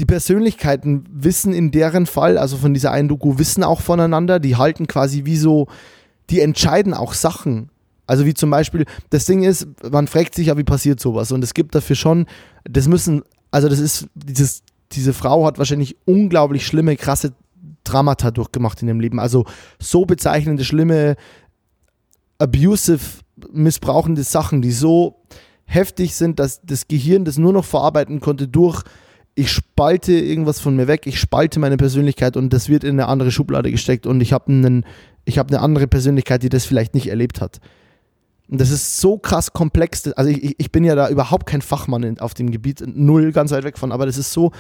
die 0.02 0.06
Persönlichkeiten 0.06 1.06
wissen 1.12 1.54
in 1.54 1.70
deren 1.70 2.08
Fall, 2.08 2.40
also 2.40 2.58
von 2.58 2.74
dieser 2.74 2.92
einen 2.92 3.08
Doku, 3.08 3.38
wissen 3.38 3.64
auch 3.64 3.82
voneinander, 3.82 4.40
die 4.40 4.56
halten 4.56 4.88
quasi 4.88 5.26
wie 5.26 5.38
so, 5.38 5.68
die 6.32 6.40
entscheiden 6.40 6.96
auch 6.96 7.14
Sachen. 7.14 7.70
Also 8.08 8.26
wie 8.26 8.34
zum 8.34 8.50
Beispiel, 8.50 8.86
das 9.12 9.26
Ding 9.26 9.44
ist, 9.44 9.68
man 9.92 10.08
fragt 10.08 10.34
sich 10.34 10.48
ja, 10.48 10.58
wie 10.58 10.64
passiert 10.64 11.00
sowas 11.00 11.32
und 11.32 11.44
es 11.44 11.54
gibt 11.54 11.76
dafür 11.76 11.96
schon, 11.96 12.26
das 12.64 12.88
müssen, 12.88 13.22
also 13.52 13.70
das 13.70 13.78
ist, 13.78 14.08
dieses, 14.16 14.64
diese 14.92 15.14
Frau 15.14 15.46
hat 15.46 15.60
wahrscheinlich 15.60 15.96
unglaublich 16.06 16.66
schlimme, 16.66 16.96
krasse 16.96 17.34
Dramata 17.84 18.32
durchgemacht 18.32 18.82
in 18.82 18.88
ihrem 18.88 19.02
Leben. 19.02 19.20
Also 19.20 19.46
so 19.78 20.06
bezeichnende, 20.06 20.66
schlimme, 20.66 21.16
abusive, 22.40 23.20
missbrauchende 23.54 24.24
Sachen, 24.24 24.64
die 24.64 24.72
so 24.72 25.22
heftig 25.66 26.16
sind, 26.16 26.40
dass 26.40 26.60
das 26.64 26.88
Gehirn 26.88 27.24
das 27.24 27.38
nur 27.38 27.54
noch 27.54 27.66
verarbeiten 27.66 28.20
konnte 28.20 28.48
durch 28.48 28.84
ich 29.36 29.52
spalte 29.52 30.14
irgendwas 30.14 30.60
von 30.60 30.76
mir 30.76 30.88
weg, 30.88 31.08
ich 31.08 31.20
spalte 31.20 31.60
meine 31.60 31.78
Persönlichkeit 31.78 32.38
und 32.38 32.52
das 32.52 32.70
wird 32.70 32.84
in 32.84 32.92
eine 32.92 33.08
andere 33.08 33.32
Schublade 33.32 33.72
gesteckt 33.72 34.06
und 34.06 34.22
ich 34.22 34.34
habe 34.34 34.48
einen 34.48 34.86
eine 35.26 35.60
andere 35.60 35.88
Persönlichkeit, 35.88 36.44
die 36.44 36.50
das 36.50 36.66
vielleicht 36.66 36.94
nicht 36.94 37.08
erlebt 37.08 37.42
hat. 37.42 37.60
Und 38.50 38.60
das 38.60 38.70
ist 38.70 39.00
so 39.00 39.18
krass 39.18 39.54
komplex. 39.54 40.12
Also 40.14 40.30
ich, 40.30 40.60
ich 40.60 40.72
bin 40.72 40.84
ja 40.84 40.94
da 40.94 41.10
überhaupt 41.10 41.46
kein 41.46 41.62
Fachmann 41.62 42.20
auf 42.20 42.34
dem 42.34 42.52
Gebiet, 42.52 42.84
null 42.86 43.32
ganz 43.32 43.52
weit 43.52 43.64
weg 43.64 43.78
von, 43.78 43.94
aber 43.94 44.06
das 44.06 44.18
ist 44.18 44.34
so. 44.34 44.52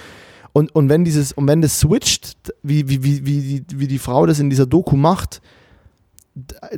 Und, 0.53 0.73
und 0.73 0.89
wenn 0.89 1.03
dieses, 1.03 1.33
und 1.33 1.47
wenn 1.47 1.61
das 1.61 1.79
switcht, 1.79 2.53
wie, 2.63 2.87
wie, 2.87 3.03
wie, 3.03 3.25
wie, 3.25 3.65
wie 3.73 3.87
die 3.87 3.99
Frau 3.99 4.25
das 4.25 4.39
in 4.39 4.49
dieser 4.49 4.65
Doku 4.65 4.95
macht, 4.95 5.41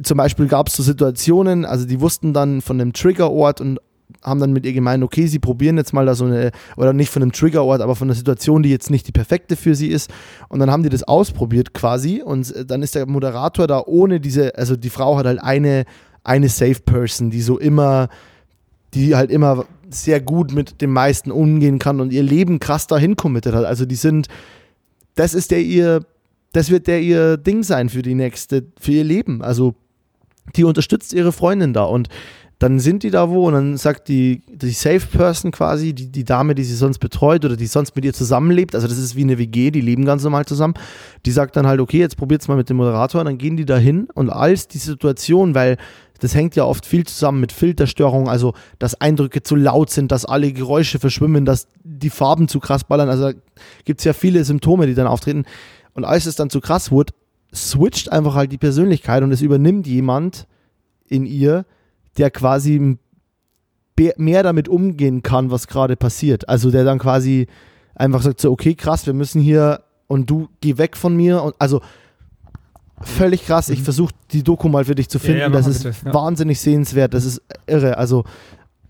zum 0.02 0.18
Beispiel 0.18 0.48
gab 0.48 0.68
es 0.68 0.76
so 0.76 0.82
Situationen, 0.82 1.66
also 1.66 1.86
die 1.86 2.02
wussten 2.02 2.34
dann 2.34 2.62
von 2.62 2.80
dem 2.80 2.94
Triggerort 2.94 3.62
und 3.62 3.80
haben 4.24 4.40
dann 4.40 4.54
mit 4.54 4.66
ihr 4.66 4.74
gemeint, 4.74 5.04
okay, 5.04 5.28
sie 5.28 5.40
probieren 5.40 5.78
jetzt 5.78 5.94
mal 5.94 6.06
da 6.06 6.16
so 6.16 6.26
eine, 6.26 6.52
oder 6.78 6.94
nicht 6.94 7.12
von 7.12 7.22
einem 7.22 7.32
Triggerort, 7.32 7.82
aber 7.82 7.96
von 7.96 8.08
einer 8.08 8.16
Situation, 8.16 8.64
die 8.64 8.70
jetzt 8.70 8.90
nicht 8.90 9.08
die 9.08 9.12
perfekte 9.12 9.56
für 9.56 9.76
sie 9.76 9.88
ist. 9.88 10.10
Und 10.50 10.60
dann 10.60 10.72
haben 10.72 10.84
die 10.84 10.90
das 10.90 11.04
ausprobiert 11.04 11.74
quasi 11.74 12.22
und 12.22 12.54
dann 12.68 12.82
ist 12.82 12.96
der 12.96 13.06
Moderator 13.06 13.68
da 13.68 13.84
ohne 13.86 14.20
diese, 14.20 14.56
also 14.58 14.76
die 14.76 14.90
Frau 14.90 15.18
hat 15.18 15.26
halt 15.26 15.42
eine, 15.42 15.86
eine 16.24 16.50
Safe 16.50 16.80
Person, 16.86 17.30
die 17.30 17.42
so 17.42 17.60
immer, 17.60 18.10
die 18.94 19.16
halt 19.16 19.32
immer 19.32 19.66
sehr 19.90 20.22
gut 20.22 20.54
mit 20.54 20.82
dem 20.82 20.92
meisten 20.92 21.32
umgehen 21.32 21.80
kann 21.80 22.00
und 22.00 22.12
ihr 22.12 22.24
Leben 22.24 22.60
krass 22.60 22.88
dahin 22.88 23.16
committed 23.16 23.54
hat. 23.54 23.66
Also 23.66 23.86
die 23.86 23.96
sind, 23.96 24.28
das 25.16 25.34
ist 25.34 25.52
der 25.52 25.62
ihr, 25.62 26.06
das 26.52 26.70
wird 26.70 26.88
der 26.88 27.02
ihr 27.02 27.38
Ding 27.38 27.64
sein 27.64 27.90
für 27.90 28.02
die 28.02 28.16
nächste, 28.16 28.66
für 28.80 28.92
ihr 28.92 29.04
Leben. 29.04 29.42
Also 29.42 29.76
die 30.56 30.64
unterstützt 30.64 31.14
ihre 31.14 31.32
Freundin 31.32 31.74
da 31.74 31.84
und 31.84 32.10
dann 32.64 32.80
sind 32.80 33.04
die 33.04 33.10
da 33.10 33.30
wo 33.30 33.48
und 33.48 33.54
dann 33.56 33.76
sagt 33.76 34.08
die, 34.08 34.42
die 34.48 34.72
Safe 34.72 35.02
Person 35.02 35.52
quasi, 35.52 35.92
die, 35.92 36.10
die 36.10 36.24
Dame, 36.24 36.56
die 36.56 36.64
sie 36.64 36.76
sonst 36.76 37.00
betreut 37.00 37.44
oder 37.44 37.58
die 37.58 37.66
sonst 37.66 37.94
mit 37.94 38.06
ihr 38.06 38.14
zusammenlebt, 38.14 38.74
also 38.74 38.88
das 38.88 38.98
ist 38.98 39.18
wie 39.18 39.24
eine 39.24 39.38
WG, 39.38 39.70
die 39.70 39.82
leben 39.82 40.06
ganz 40.06 40.24
normal 40.24 40.46
zusammen, 40.46 40.74
die 41.26 41.32
sagt 41.32 41.58
dann 41.58 41.68
halt, 41.68 41.82
okay, 41.82 42.00
jetzt 42.00 42.16
probiert's 42.16 42.48
mal 42.48 42.56
mit 42.56 42.70
dem 42.70 42.78
Moderator, 42.78 43.20
und 43.20 43.26
dann 43.26 43.38
gehen 43.38 43.58
die 43.58 43.66
da 43.66 43.76
hin 43.76 44.08
und 44.14 44.30
als 44.30 44.70
die 44.70 44.78
Situation, 44.78 45.56
weil 45.56 45.76
das 46.22 46.36
hängt 46.36 46.56
ja 46.56 46.64
oft 46.64 46.86
viel 46.86 47.06
zusammen 47.06 47.42
mit 47.42 47.52
Filterstörungen, 47.52 48.30
also 48.30 48.54
dass 48.80 48.96
Eindrücke 48.96 49.44
zu 49.44 49.58
laut 49.58 49.90
sind, 49.90 50.14
dass 50.14 50.24
alle 50.24 50.54
Geräusche 50.54 51.00
verschwimmen, 51.00 51.44
dass 51.44 51.68
die 51.84 52.10
Farben 52.10 52.48
zu 52.48 52.62
krass 52.62 52.86
ballern, 52.86 53.10
also 53.10 53.32
gibt 53.84 54.00
es 54.00 54.06
ja 54.06 54.14
viele 54.14 54.42
Symptome, 54.46 54.88
die 54.88 54.94
dann 54.94 55.08
auftreten. 55.08 55.44
Und 55.96 56.06
als 56.06 56.28
es 56.28 56.38
dann 56.38 56.50
zu 56.50 56.62
krass 56.62 56.92
wurde, 56.92 57.14
switcht 57.54 58.10
einfach 58.10 58.36
halt 58.36 58.54
die 58.54 58.58
Persönlichkeit 58.58 59.22
und 59.22 59.34
es 59.34 59.42
übernimmt 59.42 59.86
jemand 59.86 60.48
in 61.10 61.26
ihr, 61.26 61.66
der 62.18 62.32
quasi 62.32 62.98
mehr 64.18 64.44
damit 64.44 64.68
umgehen 64.68 65.24
kann, 65.24 65.52
was 65.52 65.68
gerade 65.68 65.96
passiert. 65.96 66.50
Also 66.50 66.72
der 66.72 66.84
dann 66.84 67.00
quasi 67.00 67.48
einfach 67.96 68.22
sagt 68.22 68.42
so, 68.42 68.52
okay, 68.52 68.76
krass, 68.76 69.06
wir 69.06 69.14
müssen 69.14 69.42
hier 69.42 69.84
und 70.08 70.30
du 70.30 70.50
geh 70.62 70.78
weg 70.78 70.98
von 70.98 71.16
mir 71.16 71.44
und 71.44 71.56
also 71.60 71.82
völlig 73.02 73.46
krass. 73.46 73.70
Ich 73.70 73.80
mhm. 73.80 73.84
versuche 73.84 74.14
die 74.32 74.44
Doku 74.44 74.68
mal 74.68 74.86
für 74.86 74.96
dich 74.96 75.10
zu 75.10 75.20
finden. 75.20 75.40
Ja, 75.40 75.48
ja, 75.48 75.52
das 75.52 75.68
ist 75.68 75.84
bitte. 75.84 75.98
Ja. 76.06 76.14
wahnsinnig 76.14 76.60
sehenswert. 76.60 77.14
Das 77.14 77.26
ist 77.26 77.42
irre. 77.68 77.98
Also 77.98 78.24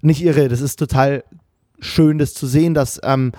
nicht 0.02 0.24
irre, 0.24 0.48
das 0.48 0.62
ist 0.62 0.78
total 0.78 1.24
schön, 1.80 2.18
das 2.18 2.34
zu 2.34 2.48
sehen, 2.48 2.74
dass, 2.74 3.00
ähm, 3.04 3.32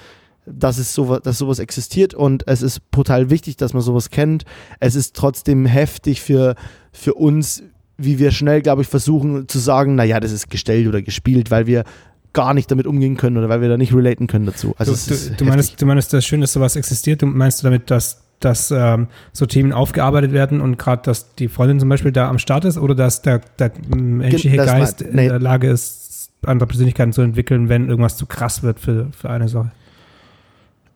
dass, 0.46 0.78
es 0.78 0.94
sowas, 0.94 1.20
dass 1.22 1.38
sowas 1.38 1.58
existiert 1.58 2.14
und 2.14 2.46
es 2.46 2.62
ist 2.62 2.90
brutal 2.90 3.30
wichtig, 3.30 3.56
dass 3.56 3.72
man 3.72 3.82
sowas 3.82 4.10
kennt. 4.10 4.44
Es 4.80 4.94
ist 4.94 5.14
trotzdem 5.14 5.66
heftig 5.66 6.20
für, 6.20 6.54
für 6.92 7.14
uns, 7.14 7.62
wie 7.96 8.18
wir 8.18 8.30
schnell, 8.30 8.62
glaube 8.62 8.82
ich, 8.82 8.88
versuchen 8.88 9.48
zu 9.48 9.58
sagen, 9.58 9.94
naja, 9.94 10.20
das 10.20 10.32
ist 10.32 10.50
gestellt 10.50 10.88
oder 10.88 11.02
gespielt, 11.02 11.50
weil 11.50 11.66
wir 11.66 11.84
gar 12.32 12.52
nicht 12.52 12.70
damit 12.70 12.86
umgehen 12.86 13.16
können 13.16 13.36
oder 13.38 13.48
weil 13.48 13.62
wir 13.62 13.68
da 13.68 13.76
nicht 13.76 13.94
relaten 13.94 14.26
können 14.26 14.44
dazu. 14.44 14.74
Also 14.76 14.92
du, 14.92 15.14
du, 15.14 15.36
du 15.36 15.44
meinst, 15.44 15.80
du 15.80 15.86
meinst, 15.86 16.12
das 16.12 16.26
schön, 16.26 16.40
dass 16.40 16.52
sowas 16.52 16.76
existiert. 16.76 17.22
Du 17.22 17.26
meinst 17.26 17.62
du 17.62 17.64
damit, 17.64 17.90
dass, 17.90 18.24
dass 18.40 18.70
ähm, 18.72 19.06
so 19.32 19.46
Themen 19.46 19.72
aufgearbeitet 19.72 20.32
werden 20.32 20.60
und 20.60 20.76
gerade, 20.76 21.02
dass 21.02 21.34
die 21.36 21.48
Freundin 21.48 21.80
zum 21.80 21.88
Beispiel 21.88 22.12
da 22.12 22.28
am 22.28 22.38
Start 22.38 22.64
ist 22.64 22.76
oder 22.76 22.94
dass 22.94 23.22
der, 23.22 23.40
der 23.58 23.72
menschliche 23.88 24.56
das 24.56 24.66
Geist 24.66 25.00
mein, 25.02 25.14
nee. 25.14 25.22
in 25.24 25.28
der 25.30 25.40
Lage 25.40 25.70
ist, 25.70 26.30
andere 26.44 26.66
Persönlichkeiten 26.66 27.12
zu 27.12 27.22
entwickeln, 27.22 27.68
wenn 27.68 27.88
irgendwas 27.88 28.16
zu 28.16 28.26
krass 28.26 28.62
wird 28.62 28.80
für, 28.80 29.08
für 29.16 29.30
eine 29.30 29.48
Sache? 29.48 29.70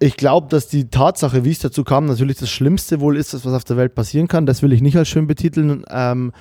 Ich 0.01 0.17
glaube, 0.17 0.49
dass 0.49 0.69
die 0.69 0.91
Tatsache, 0.91 1.45
wie 1.45 1.51
es 1.51 1.59
dazu 1.59 1.83
kam, 1.83 2.07
natürlich 2.07 2.37
das 2.37 2.51
Schlimmste 2.51 3.01
wohl 3.01 3.17
ist, 3.17 3.35
was 3.35 3.47
auf 3.47 3.65
der 3.65 3.77
Welt 3.77 3.95
passieren 3.97 4.29
kann. 4.29 4.47
Das 4.47 4.63
will 4.63 4.73
ich 4.73 4.81
nicht 4.81 4.97
als 4.97 5.09
schön 5.09 5.27
betiteln. 5.27 5.85
Ähm, 5.91 6.33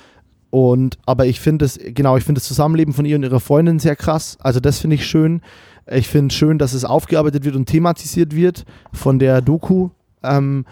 und, 0.50 0.98
aber 1.04 1.26
ich 1.26 1.40
finde 1.40 1.64
es, 1.64 1.78
genau, 1.78 2.16
ich 2.16 2.24
finde 2.24 2.40
das 2.40 2.48
Zusammenleben 2.48 2.94
von 2.94 3.04
ihr 3.04 3.16
und 3.16 3.22
ihrer 3.22 3.40
Freundin 3.40 3.78
sehr 3.78 3.96
krass. 3.96 4.38
Also 4.40 4.60
das 4.60 4.78
finde 4.78 4.96
ich 4.96 5.06
schön. 5.06 5.42
Ich 5.90 6.08
finde 6.08 6.34
schön, 6.34 6.58
dass 6.58 6.72
es 6.72 6.84
aufgearbeitet 6.84 7.44
wird 7.44 7.56
und 7.56 7.66
thematisiert 7.66 8.34
wird 8.34 8.64
von 8.92 9.18
der 9.18 9.42
Doku. 9.42 9.90
Ähm, 10.22 10.64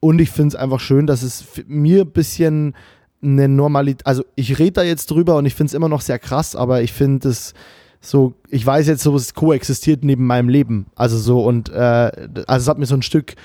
und 0.00 0.20
ich 0.20 0.30
finde 0.30 0.48
es 0.48 0.56
einfach 0.56 0.80
schön, 0.80 1.06
dass 1.06 1.22
es 1.22 1.44
mir 1.66 2.02
ein 2.02 2.10
bisschen 2.10 2.74
eine 3.22 3.48
Normalität, 3.48 4.04
also 4.04 4.24
ich 4.34 4.58
rede 4.58 4.72
da 4.72 4.82
jetzt 4.82 5.10
drüber 5.10 5.36
und 5.36 5.46
ich 5.46 5.54
finde 5.54 5.68
es 5.68 5.74
immer 5.74 5.88
noch 5.88 6.00
sehr 6.00 6.18
krass, 6.18 6.56
aber 6.56 6.82
ich 6.82 6.92
finde 6.92 7.28
es 7.28 7.54
so, 8.00 8.34
ich 8.48 8.66
weiß 8.66 8.88
jetzt, 8.88 9.04
so 9.04 9.14
es 9.14 9.32
koexistiert 9.32 10.02
neben 10.02 10.26
meinem 10.26 10.48
Leben. 10.48 10.86
Also 10.96 11.16
so 11.18 11.44
und 11.44 11.68
äh, 11.68 12.10
also 12.48 12.64
es 12.64 12.68
hat 12.68 12.78
mir 12.78 12.86
so 12.86 12.96
ein 12.96 13.02
Stück 13.02 13.36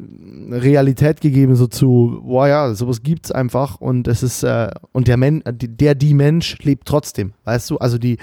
Realität 0.00 1.20
gegeben, 1.20 1.54
so 1.54 1.66
zu, 1.66 2.20
boah 2.24 2.48
ja, 2.48 2.74
sowas 2.74 3.02
gibt's 3.02 3.30
einfach 3.30 3.80
und 3.80 4.08
es 4.08 4.22
ist, 4.22 4.42
äh, 4.42 4.70
und 4.92 5.06
der, 5.06 5.16
Men 5.16 5.42
der, 5.46 5.94
die 5.94 6.14
Mensch 6.14 6.58
lebt 6.62 6.86
trotzdem, 6.86 7.32
weißt 7.44 7.70
du? 7.70 7.78
Also 7.78 7.98
die. 7.98 8.18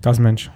Das 0.00 0.18
Mensch. 0.18 0.50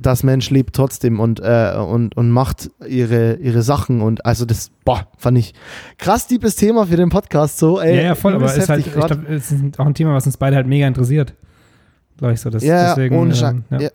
Das 0.00 0.22
Mensch 0.22 0.50
lebt 0.50 0.76
trotzdem 0.76 1.18
und, 1.18 1.40
äh, 1.40 1.74
und, 1.76 2.16
und 2.16 2.30
macht 2.30 2.70
ihre, 2.86 3.34
ihre 3.36 3.62
Sachen 3.62 4.00
und 4.00 4.24
also 4.24 4.44
das, 4.44 4.70
boah, 4.84 5.08
fand 5.16 5.38
ich 5.38 5.52
krass 5.98 6.30
liebes 6.30 6.54
Thema 6.54 6.86
für 6.86 6.96
den 6.96 7.08
Podcast 7.08 7.58
so, 7.58 7.80
ey. 7.80 7.96
Ja, 7.96 8.02
ja, 8.02 8.14
voll, 8.14 8.34
aber 8.34 8.46
es 8.46 8.56
ist 8.56 8.68
halt, 8.68 8.86
ich 8.86 8.92
glaube, 8.92 9.26
es 9.28 9.50
ist 9.50 9.80
auch 9.80 9.86
ein 9.86 9.94
Thema, 9.94 10.14
was 10.14 10.26
uns 10.26 10.36
beide 10.36 10.54
halt 10.54 10.68
mega 10.68 10.86
interessiert. 10.86 11.34
Glaube 12.18 12.34
ich 12.34 12.40
so, 12.40 12.50
das, 12.50 12.62
ja, 12.62 12.94
deswegen. 12.94 13.16
Ohne 13.16 13.34
ähm, 13.34 13.64
ja. 13.70 13.80
ja. 13.80 13.90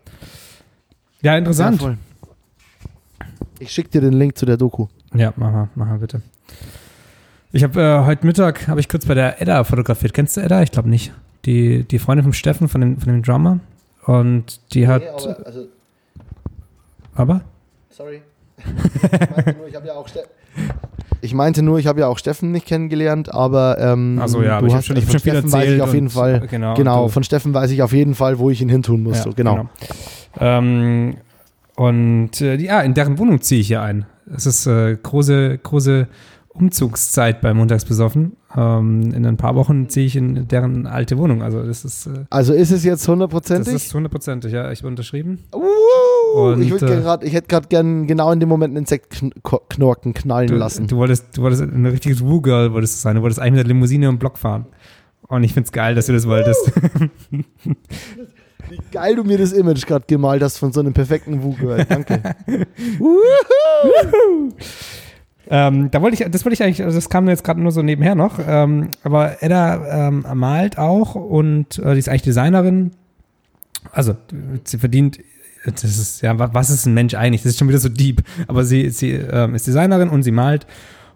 ja. 1.21 1.37
interessant. 1.37 1.81
Ja, 1.81 1.95
ich 3.59 3.71
schicke 3.71 3.89
dir 3.89 4.01
den 4.01 4.13
Link 4.13 4.37
zu 4.37 4.45
der 4.45 4.57
Doku. 4.57 4.87
Ja, 5.13 5.33
mach 5.35 5.51
mal, 5.51 5.69
mach 5.75 5.87
mal 5.87 5.99
bitte. 5.99 6.21
Ich 7.51 7.63
habe 7.63 7.81
äh, 7.81 8.05
heute 8.05 8.25
Mittag 8.25 8.67
habe 8.67 8.79
ich 8.79 8.89
kurz 8.89 9.05
bei 9.05 9.13
der 9.13 9.41
Edda 9.41 9.63
fotografiert. 9.63 10.13
Kennst 10.13 10.37
du 10.37 10.41
Edda? 10.41 10.63
Ich 10.63 10.71
glaube 10.71 10.89
nicht. 10.89 11.13
Die, 11.45 11.83
die 11.83 11.99
Freundin 11.99 12.23
vom 12.23 12.33
Steffen, 12.33 12.67
von 12.67 12.81
dem, 12.81 12.97
von 12.97 13.13
dem 13.13 13.21
Drummer. 13.21 13.59
Und 14.05 14.59
die 14.73 14.87
hat. 14.87 15.01
Nee, 15.01 15.09
aber, 15.09 15.45
also, 15.45 15.67
aber? 17.15 17.41
Sorry. 17.89 18.21
Ich 21.21 21.33
meinte 21.33 21.63
nur, 21.63 21.79
ich 21.79 21.87
habe 21.87 22.01
ja 22.01 22.01
habe 22.01 22.01
ja 22.01 22.07
auch 22.07 22.17
Steffen 22.17 22.51
nicht 22.51 22.65
kennengelernt, 22.65 23.33
aber 23.33 23.77
ähm, 23.79 24.19
also 24.21 24.41
ja, 24.41 24.59
du 24.59 24.65
aber 24.65 24.75
hast, 24.75 24.87
schon, 24.87 24.97
von 24.97 25.19
Steffen 25.19 25.49
weiß 25.49 25.71
ich 25.71 25.81
auf 25.81 25.93
jeden 25.93 26.09
Fall. 26.09 26.47
Genau, 26.49 26.73
genau 26.73 27.07
von 27.07 27.23
Steffen 27.23 27.53
weiß 27.53 27.71
ich 27.71 27.81
auf 27.81 27.93
jeden 27.93 28.13
Fall, 28.13 28.39
wo 28.39 28.49
ich 28.49 28.61
ihn 28.61 28.67
hintun 28.67 29.03
muss. 29.03 29.19
Ja, 29.19 29.23
so, 29.23 29.29
genau. 29.31 29.55
genau. 29.55 29.69
Ähm, 30.41 31.15
und 31.75 32.41
äh, 32.41 32.55
ja, 32.57 32.81
in 32.81 32.93
deren 32.93 33.17
Wohnung 33.17 33.39
ziehe 33.41 33.61
ich 33.61 33.67
hier 33.67 33.81
ein. 33.81 34.05
Es 34.33 34.45
ist 34.45 34.65
äh, 34.67 34.95
große, 35.01 35.57
große 35.57 36.07
Umzugszeit 36.49 37.41
bei 37.41 37.53
Montagsbesoffen. 37.53 38.37
Ähm, 38.55 39.11
in 39.13 39.25
ein 39.25 39.37
paar 39.37 39.55
Wochen 39.55 39.89
ziehe 39.89 40.05
ich 40.05 40.15
in 40.15 40.47
deren 40.47 40.85
alte 40.85 41.17
Wohnung. 41.17 41.41
Also 41.41 41.63
das 41.63 41.83
ist. 41.83 42.07
Äh, 42.07 42.25
also 42.29 42.53
ist 42.53 42.71
es 42.71 42.83
jetzt 42.83 43.07
hundertprozentig? 43.07 43.73
Das 43.73 43.85
ist 43.85 43.93
hundertprozentig, 43.93 44.53
ja. 44.53 44.71
Ich 44.71 44.79
habe 44.79 44.89
unterschrieben. 44.89 45.39
Uh, 45.53 46.39
Und, 46.39 46.61
ich, 46.61 46.71
äh, 46.71 47.01
grad, 47.01 47.23
ich 47.23 47.33
hätte 47.33 47.47
gerade 47.47 47.67
gern 47.67 48.05
genau 48.05 48.31
in 48.31 48.39
dem 48.39 48.49
Moment 48.49 48.71
einen 48.71 48.85
Insektknorken 48.85 50.13
knallen 50.13 50.47
du, 50.47 50.55
lassen. 50.55 50.85
Du 50.87 50.97
wolltest, 50.97 51.35
du 51.35 51.41
wolltest 51.41 51.63
ein 51.63 51.85
richtiges 51.87 52.23
Woo-Girl 52.23 52.71
wolltest 52.73 52.97
du 52.97 52.99
sein. 53.01 53.15
Du 53.15 53.23
wolltest 53.23 53.39
eigentlich 53.39 53.53
mit 53.53 53.67
der 53.67 53.73
Limousine 53.73 54.07
im 54.07 54.19
Block 54.19 54.37
fahren. 54.37 54.67
Und 55.27 55.43
ich 55.43 55.53
finde 55.53 55.65
es 55.65 55.71
geil, 55.71 55.95
dass 55.95 56.05
du 56.05 56.13
das 56.13 56.27
wolltest. 56.27 56.71
Wie 58.69 58.79
geil 58.91 59.15
du 59.15 59.23
mir 59.23 59.37
das 59.37 59.51
Image 59.51 59.85
gerade 59.85 60.05
gemalt 60.07 60.41
hast 60.41 60.57
von 60.57 60.71
so 60.71 60.79
einem 60.79 60.93
perfekten 60.93 61.43
Wuger. 61.43 61.85
Danke. 61.85 62.21
ähm, 65.49 65.91
da 65.91 66.01
wollte 66.01 66.23
ich, 66.23 66.31
das 66.31 66.45
wollte 66.45 66.53
ich 66.53 66.63
eigentlich, 66.63 66.83
also 66.83 66.97
das 66.97 67.09
kam 67.09 67.27
jetzt 67.27 67.43
gerade 67.43 67.61
nur 67.61 67.71
so 67.71 67.81
nebenher 67.81 68.15
noch. 68.15 68.39
Ähm, 68.45 68.89
aber 69.03 69.41
Edda 69.43 70.07
ähm, 70.07 70.25
malt 70.33 70.77
auch 70.77 71.15
und 71.15 71.79
äh, 71.79 71.93
die 71.93 71.99
ist 71.99 72.09
eigentlich 72.09 72.21
Designerin. 72.23 72.91
Also 73.91 74.15
sie 74.63 74.77
verdient 74.77 75.19
das 75.65 75.83
ist 75.83 76.21
ja, 76.21 76.37
was 76.37 76.69
ist 76.69 76.85
ein 76.85 76.93
Mensch 76.93 77.13
eigentlich? 77.13 77.43
Das 77.43 77.51
ist 77.51 77.59
schon 77.59 77.69
wieder 77.69 77.79
so 77.79 77.89
deep. 77.89 78.21
Aber 78.47 78.65
sie, 78.65 78.89
sie 78.89 79.11
ähm, 79.11 79.55
ist 79.55 79.65
Designerin 79.67 80.09
und 80.09 80.23
sie 80.23 80.31
malt. 80.31 80.67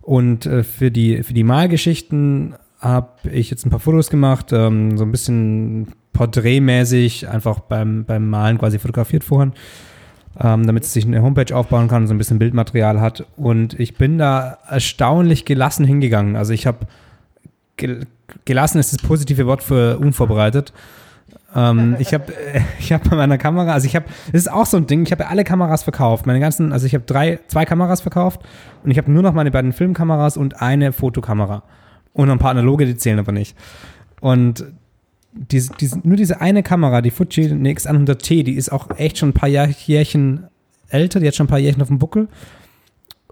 Und 0.02 0.46
äh, 0.46 0.64
für, 0.64 0.90
die, 0.90 1.24
für 1.24 1.34
die 1.34 1.44
Malgeschichten 1.44 2.56
habe 2.80 3.30
ich 3.30 3.50
jetzt 3.50 3.66
ein 3.66 3.70
paar 3.70 3.80
Fotos 3.80 4.10
gemacht, 4.10 4.54
ähm, 4.54 4.98
so 4.98 5.04
ein 5.04 5.12
bisschen 5.12 5.88
porträtmäßig, 6.18 7.30
einfach 7.30 7.60
beim, 7.60 8.04
beim 8.04 8.28
Malen 8.28 8.58
quasi 8.58 8.80
fotografiert 8.80 9.24
vorhin, 9.24 9.54
ähm, 10.42 10.66
damit 10.66 10.84
sie 10.84 10.92
sich 10.92 11.06
eine 11.06 11.22
Homepage 11.22 11.56
aufbauen 11.56 11.88
kann 11.88 12.02
und 12.02 12.08
so 12.08 12.16
ein 12.16 12.18
bisschen 12.18 12.40
Bildmaterial 12.40 13.00
hat. 13.00 13.26
Und 13.38 13.80
ich 13.80 13.96
bin 13.98 14.18
da 14.18 14.58
erstaunlich 14.68 15.46
gelassen 15.46 15.86
hingegangen. 15.86 16.36
Also 16.36 16.54
ich 16.54 16.66
habe 16.66 16.88
gel 17.78 18.08
gelassen 18.44 18.80
ist 18.80 18.92
das 18.92 19.02
positive 19.02 19.46
Wort 19.46 19.62
für 19.62 20.00
unvorbereitet. 20.00 20.74
Ähm, 21.56 21.96
ich 22.00 22.16
habe 22.16 22.34
ich 22.80 22.92
hab 22.92 23.08
bei 23.08 23.16
meiner 23.16 23.38
Kamera, 23.38 23.74
also 23.74 23.86
ich 23.86 23.96
habe, 23.96 24.08
das 24.32 24.42
ist 24.42 24.52
auch 24.52 24.66
so 24.66 24.78
ein 24.78 24.88
Ding, 24.88 25.04
ich 25.04 25.12
habe 25.12 25.24
ja 25.24 25.30
alle 25.30 25.44
Kameras 25.44 25.84
verkauft. 25.84 26.26
Meine 26.26 26.40
ganzen, 26.40 26.74
also 26.74 26.88
ich 26.88 26.96
habe 26.96 27.06
drei, 27.06 27.40
zwei 27.48 27.66
Kameras 27.66 28.02
verkauft 28.02 28.42
und 28.84 28.90
ich 28.90 28.98
habe 28.98 29.12
nur 29.12 29.22
noch 29.22 29.34
meine 29.34 29.52
beiden 29.52 29.72
Filmkameras 29.72 30.36
und 30.36 30.64
eine 30.64 30.94
Fotokamera. 30.94 31.62
Und 32.14 32.32
ein 32.32 32.40
paar 32.40 32.50
analoge, 32.50 32.88
die 32.88 32.98
zählen 32.98 33.20
aber 33.20 33.32
nicht. 33.32 33.56
Und 34.20 34.66
diese, 35.52 35.74
diese, 35.80 36.00
nur 36.04 36.18
diese 36.18 36.42
eine 36.42 36.64
Kamera, 36.64 37.02
die 37.02 37.12
Fuji 37.12 37.48
X100T, 37.48 38.44
die 38.44 38.54
ist 38.54 38.72
auch 38.72 38.90
echt 38.98 39.18
schon 39.18 39.30
ein 39.30 39.34
paar 39.34 39.50
Jahr, 39.50 39.68
Jährchen 39.68 40.48
älter, 40.90 41.20
die 41.20 41.28
hat 41.28 41.36
schon 41.36 41.46
ein 41.46 41.50
paar 41.50 41.60
Jährchen 41.60 41.82
auf 41.82 41.88
dem 41.88 42.00
Buckel. 42.00 42.28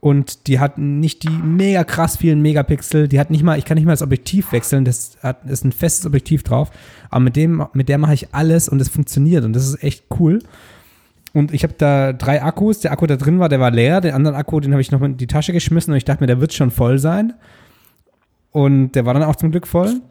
Und 0.01 0.47
die 0.47 0.59
hat 0.59 0.77
nicht 0.77 1.23
die 1.23 1.29
mega 1.29 1.83
krass 1.83 2.17
vielen 2.17 2.41
Megapixel, 2.41 3.07
die 3.07 3.19
hat 3.19 3.31
nicht 3.31 3.43
mal, 3.43 3.57
ich 3.57 3.65
kann 3.65 3.75
nicht 3.75 3.85
mal 3.85 3.93
das 3.93 4.03
Objektiv 4.03 4.51
wechseln, 4.51 4.85
das 4.85 5.17
hat, 5.23 5.45
ist 5.45 5.65
ein 5.65 5.71
festes 5.71 6.05
Objektiv 6.05 6.43
drauf. 6.43 6.69
Aber 7.09 7.21
mit 7.21 7.35
dem, 7.35 7.65
mit 7.73 7.89
der 7.89 7.97
mache 7.97 8.13
ich 8.13 8.33
alles 8.33 8.69
und 8.69 8.79
es 8.79 8.89
funktioniert 8.89 9.45
und 9.45 9.53
das 9.53 9.67
ist 9.67 9.81
echt 9.83 10.05
cool. 10.19 10.39
Und 11.33 11.53
ich 11.53 11.63
habe 11.63 11.73
da 11.77 12.13
drei 12.13 12.41
Akkus. 12.41 12.79
Der 12.79 12.93
Akku, 12.93 13.07
der 13.07 13.17
drin 13.17 13.39
war, 13.39 13.49
der 13.49 13.59
war 13.59 13.69
leer. 13.69 13.99
Den 13.99 14.13
anderen 14.13 14.37
Akku, 14.37 14.59
den 14.61 14.71
habe 14.71 14.81
ich 14.81 14.91
noch 14.91 15.01
in 15.01 15.17
die 15.17 15.27
Tasche 15.27 15.51
geschmissen 15.51 15.91
und 15.91 15.97
ich 15.97 16.05
dachte 16.05 16.23
mir, 16.23 16.27
der 16.27 16.39
wird 16.39 16.53
schon 16.53 16.71
voll 16.71 16.97
sein. 16.97 17.33
Und 18.51 18.93
der 18.93 19.05
war 19.05 19.13
dann 19.13 19.23
auch 19.23 19.35
zum 19.35 19.51
Glück 19.51 19.67
voll. 19.67 20.01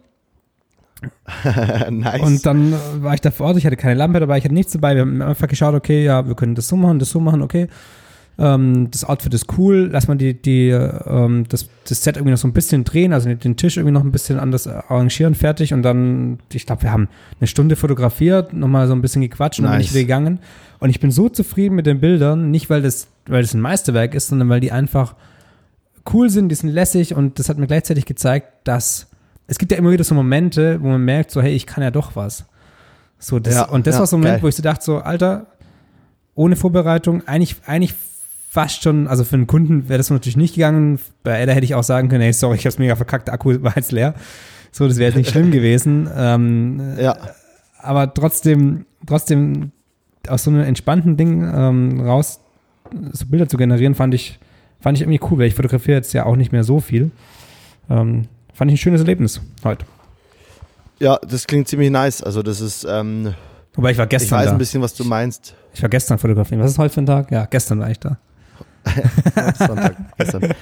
nice. 1.89 2.21
Und 2.21 2.45
dann 2.45 2.73
war 2.99 3.13
ich 3.13 3.21
da 3.21 3.31
vor 3.31 3.47
Ort, 3.47 3.57
ich 3.57 3.65
hatte 3.65 3.75
keine 3.75 3.95
Lampe 3.95 4.19
dabei, 4.19 4.37
ich 4.37 4.43
hatte 4.43 4.53
nichts 4.53 4.73
dabei. 4.73 4.95
Wir 4.95 5.01
haben 5.01 5.21
einfach 5.21 5.47
geschaut, 5.47 5.75
okay, 5.75 6.03
ja, 6.03 6.27
wir 6.27 6.35
können 6.35 6.55
das 6.55 6.67
so 6.67 6.75
machen, 6.75 6.99
das 6.99 7.09
so 7.09 7.19
machen, 7.19 7.41
okay. 7.41 7.67
Ähm, 8.37 8.89
das 8.91 9.05
Outfit 9.05 9.33
ist 9.33 9.57
cool, 9.57 9.89
lass 9.91 10.07
mal 10.07 10.15
die, 10.15 10.33
die, 10.33 10.69
ähm, 10.69 11.45
das, 11.47 11.69
das 11.87 12.03
Set 12.03 12.17
irgendwie 12.17 12.31
noch 12.31 12.37
so 12.37 12.47
ein 12.47 12.53
bisschen 12.53 12.83
drehen, 12.83 13.13
also 13.13 13.33
den 13.33 13.55
Tisch 13.55 13.77
irgendwie 13.77 13.93
noch 13.93 14.03
ein 14.03 14.11
bisschen 14.11 14.39
anders 14.39 14.67
arrangieren, 14.67 15.35
fertig 15.35 15.73
und 15.73 15.83
dann, 15.83 16.39
ich 16.51 16.65
glaube, 16.65 16.83
wir 16.83 16.91
haben 16.91 17.07
eine 17.39 17.47
Stunde 17.47 17.77
fotografiert, 17.77 18.51
nochmal 18.51 18.87
so 18.87 18.93
ein 18.93 19.01
bisschen 19.01 19.21
gequatscht 19.21 19.59
und 19.59 19.65
nice. 19.65 19.71
dann 19.71 19.77
bin 19.77 19.85
ich 19.85 19.93
wieder 19.93 20.03
gegangen. 20.03 20.39
Und 20.79 20.89
ich 20.89 20.99
bin 20.99 21.11
so 21.11 21.29
zufrieden 21.29 21.75
mit 21.75 21.85
den 21.85 22.01
Bildern, 22.01 22.51
nicht 22.51 22.69
weil 22.69 22.81
das, 22.81 23.07
weil 23.25 23.41
das 23.41 23.53
ein 23.53 23.61
Meisterwerk 23.61 24.13
ist, 24.13 24.27
sondern 24.27 24.49
weil 24.49 24.59
die 24.59 24.71
einfach 24.73 25.15
cool 26.13 26.29
sind, 26.29 26.49
die 26.49 26.55
sind 26.55 26.69
lässig 26.69 27.15
und 27.15 27.39
das 27.39 27.47
hat 27.47 27.57
mir 27.57 27.67
gleichzeitig 27.67 28.05
gezeigt, 28.05 28.47
dass 28.65 29.07
es 29.47 29.57
gibt 29.57 29.71
ja 29.71 29.77
immer 29.77 29.91
wieder 29.91 30.03
so 30.03 30.15
Momente, 30.15 30.81
wo 30.81 30.87
man 30.87 31.03
merkt, 31.03 31.31
so, 31.31 31.41
hey, 31.41 31.53
ich 31.53 31.65
kann 31.65 31.83
ja 31.83 31.91
doch 31.91 32.15
was. 32.15 32.45
So, 33.19 33.39
das, 33.39 33.55
ja, 33.55 33.65
und 33.65 33.87
das 33.87 33.95
ja, 33.95 33.99
war 33.99 34.07
so 34.07 34.17
ein 34.17 34.21
Moment, 34.21 34.35
geil. 34.35 34.43
wo 34.43 34.47
ich 34.47 34.55
so 34.55 34.63
dachte, 34.63 34.83
so, 34.83 34.97
Alter, 34.97 35.47
ohne 36.33 36.55
Vorbereitung, 36.55 37.27
eigentlich, 37.27 37.55
eigentlich 37.65 37.95
fast 38.49 38.83
schon, 38.83 39.07
also 39.07 39.23
für 39.23 39.35
einen 39.35 39.47
Kunden 39.47 39.89
wäre 39.89 39.97
das 39.97 40.09
natürlich 40.09 40.37
nicht 40.37 40.55
gegangen. 40.55 40.99
Bei 41.23 41.41
Ada 41.41 41.53
hätte 41.53 41.65
ich 41.65 41.75
auch 41.75 41.83
sagen 41.83 42.09
können, 42.09 42.21
hey, 42.21 42.33
sorry, 42.33 42.55
ich 42.57 42.65
hab's 42.65 42.77
mega 42.77 42.95
verkackt, 42.95 43.27
der 43.27 43.33
Akku 43.33 43.55
war 43.61 43.73
jetzt 43.75 43.91
leer. 43.91 44.15
So, 44.71 44.87
das 44.87 44.97
wäre 44.97 45.09
jetzt 45.09 45.17
nicht 45.17 45.29
schlimm 45.29 45.51
gewesen. 45.51 46.09
Ähm, 46.15 46.95
ja. 46.99 47.17
Aber 47.79 48.13
trotzdem, 48.13 48.85
trotzdem 49.05 49.71
aus 50.27 50.43
so 50.43 50.51
einem 50.51 50.61
entspannten 50.61 51.17
Ding 51.17 51.43
ähm, 51.43 52.01
raus 52.01 52.39
so 53.11 53.25
Bilder 53.25 53.47
zu 53.47 53.57
generieren, 53.57 53.95
fand 53.95 54.13
ich, 54.13 54.39
fand 54.79 54.97
ich 54.97 55.03
irgendwie 55.03 55.19
cool, 55.29 55.39
weil 55.39 55.47
ich 55.47 55.55
fotografiere 55.55 55.97
jetzt 55.97 56.13
ja 56.13 56.25
auch 56.25 56.35
nicht 56.35 56.51
mehr 56.51 56.63
so 56.63 56.79
viel. 56.79 57.11
Ähm, 57.89 58.27
fand 58.55 58.71
ich 58.71 58.75
ein 58.75 58.77
schönes 58.77 59.01
Erlebnis 59.01 59.41
heute. 59.63 59.85
Ja, 60.99 61.19
das 61.27 61.45
klingt 61.45 61.67
ziemlich 61.67 61.91
nice. 61.91 62.23
Also 62.23 62.41
das 62.41 62.61
ist. 62.61 62.85
Ähm, 62.89 63.35
Wobei 63.75 63.91
ich 63.91 63.97
war 63.97 64.07
gestern. 64.07 64.27
Ich 64.27 64.31
weiß 64.31 64.45
da. 64.45 64.51
ein 64.53 64.57
bisschen, 64.57 64.81
was 64.81 64.93
du 64.93 65.03
meinst. 65.03 65.53
Ich 65.73 65.81
war 65.81 65.89
gestern 65.89 66.17
fotografieren. 66.17 66.61
Was 66.63 66.71
ist 66.71 66.77
heute 66.77 66.93
für 66.93 67.01
ein 67.01 67.05
Tag? 67.05 67.29
Ja, 67.31 67.45
gestern 67.45 67.79
war 67.79 67.91
ich 67.91 67.99
da. 67.99 68.17
Sonntag, 69.57 69.95
gestern. 70.17 70.41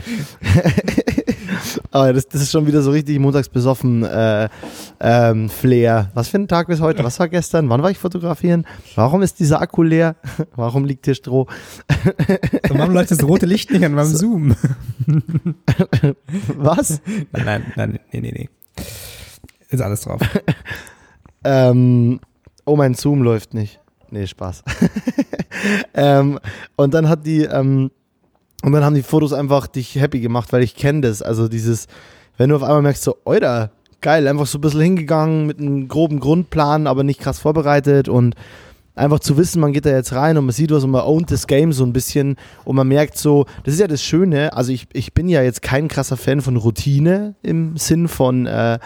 Aber 1.94 2.12
das, 2.12 2.28
das 2.28 2.42
ist 2.42 2.52
schon 2.52 2.66
wieder 2.66 2.82
so 2.82 2.90
richtig 2.90 3.20
montags 3.20 3.50
besoffen 3.50 4.04
äh, 4.04 4.50
ähm, 5.00 5.48
Flair. 5.48 6.10
Was 6.16 6.28
für 6.28 6.40
ein 6.40 6.48
Tag 6.48 6.68
ist 6.70 6.82
heute? 6.82 7.04
Was 7.04 7.20
war 7.20 7.30
gestern? 7.30 7.70
Wann 7.70 7.84
war 7.84 7.92
ich 7.92 8.00
fotografieren? 8.00 8.66
Warum 8.96 9.22
ist 9.22 9.40
dieser 9.40 9.62
Akku 9.62 9.84
leer? 9.84 10.16
Warum 10.56 10.86
liegt 10.86 11.06
hier 11.06 11.14
Stroh? 11.14 11.42
Und 12.70 12.80
warum 12.80 12.94
leuchtet 12.94 13.20
das 13.20 13.28
rote 13.28 13.46
Licht 13.46 13.70
nicht 13.70 13.86
an 13.86 13.94
meinem 13.94 14.08
so. 14.08 14.18
Zoom? 14.18 14.56
Was? 16.58 17.00
Nein, 17.32 17.46
nein, 17.46 17.74
nein, 17.76 18.00
nee, 18.12 18.22
nee, 18.22 18.32
nee. 18.32 18.50
Ist 19.70 19.82
alles 19.82 20.02
drauf. 20.02 20.20
ähm, 21.44 22.20
oh, 22.66 22.76
mein 22.76 22.96
Zoom 22.96 23.22
läuft 23.22 23.54
nicht. 23.54 23.80
Nee, 24.10 24.26
Spaß. 24.26 24.64
ähm, 25.94 26.40
und 26.76 26.96
dann 26.96 27.08
hat 27.08 27.24
die, 27.28 27.44
ähm, 27.44 27.92
und 28.64 28.72
dann 28.72 28.84
haben 28.84 28.96
die 28.96 29.04
Fotos 29.04 29.34
einfach 29.34 29.68
dich 29.68 29.96
happy 29.96 30.22
gemacht, 30.22 30.54
weil 30.54 30.64
ich 30.64 30.76
kenne 30.76 31.02
das. 31.02 31.22
Also 31.22 31.50
dieses, 31.50 31.88
wenn 32.38 32.50
du 32.50 32.56
auf 32.56 32.64
einmal 32.64 32.82
merkst, 32.82 33.04
so, 33.04 33.18
oida, 33.26 33.72
geil, 34.00 34.26
einfach 34.26 34.48
so 34.48 34.58
ein 34.58 34.62
bisschen 34.62 34.82
hingegangen 34.82 35.46
mit 35.46 35.60
einem 35.60 35.90
groben 35.90 36.22
Grundplan, 36.22 36.88
aber 36.88 37.04
nicht 37.04 37.20
krass 37.20 37.40
vorbereitet 37.40 38.08
und 38.08 38.36
einfach 38.96 39.20
zu 39.20 39.38
wissen, 39.38 39.60
man 39.60 39.74
geht 39.74 39.86
da 39.86 39.90
jetzt 39.90 40.14
rein 40.14 40.38
und 40.38 40.46
man 40.46 40.54
sieht 40.54 40.72
was 40.72 40.86
und 40.86 40.92
man 40.92 41.02
ownt 41.02 41.30
das 41.30 41.46
Game 41.48 41.74
so 41.74 41.84
ein 41.84 41.92
bisschen 41.92 42.38
und 42.64 42.78
man 42.78 42.88
merkt 42.88 43.18
so, 43.18 43.48
das 43.66 43.74
ist 43.74 43.80
ja 43.82 43.88
das 43.88 44.02
Schöne, 44.02 44.54
also 44.54 44.72
ich, 44.72 44.88
ich 44.94 45.14
bin 45.14 45.28
ja 45.28 45.42
jetzt 45.42 45.62
kein 45.62 45.90
krasser 45.90 46.16
Fan 46.16 46.42
von 46.42 46.56
Routine 46.56 47.36
im 47.42 47.76
Sinn 47.76 48.08
von, 48.08 48.46
äh, 48.46 48.80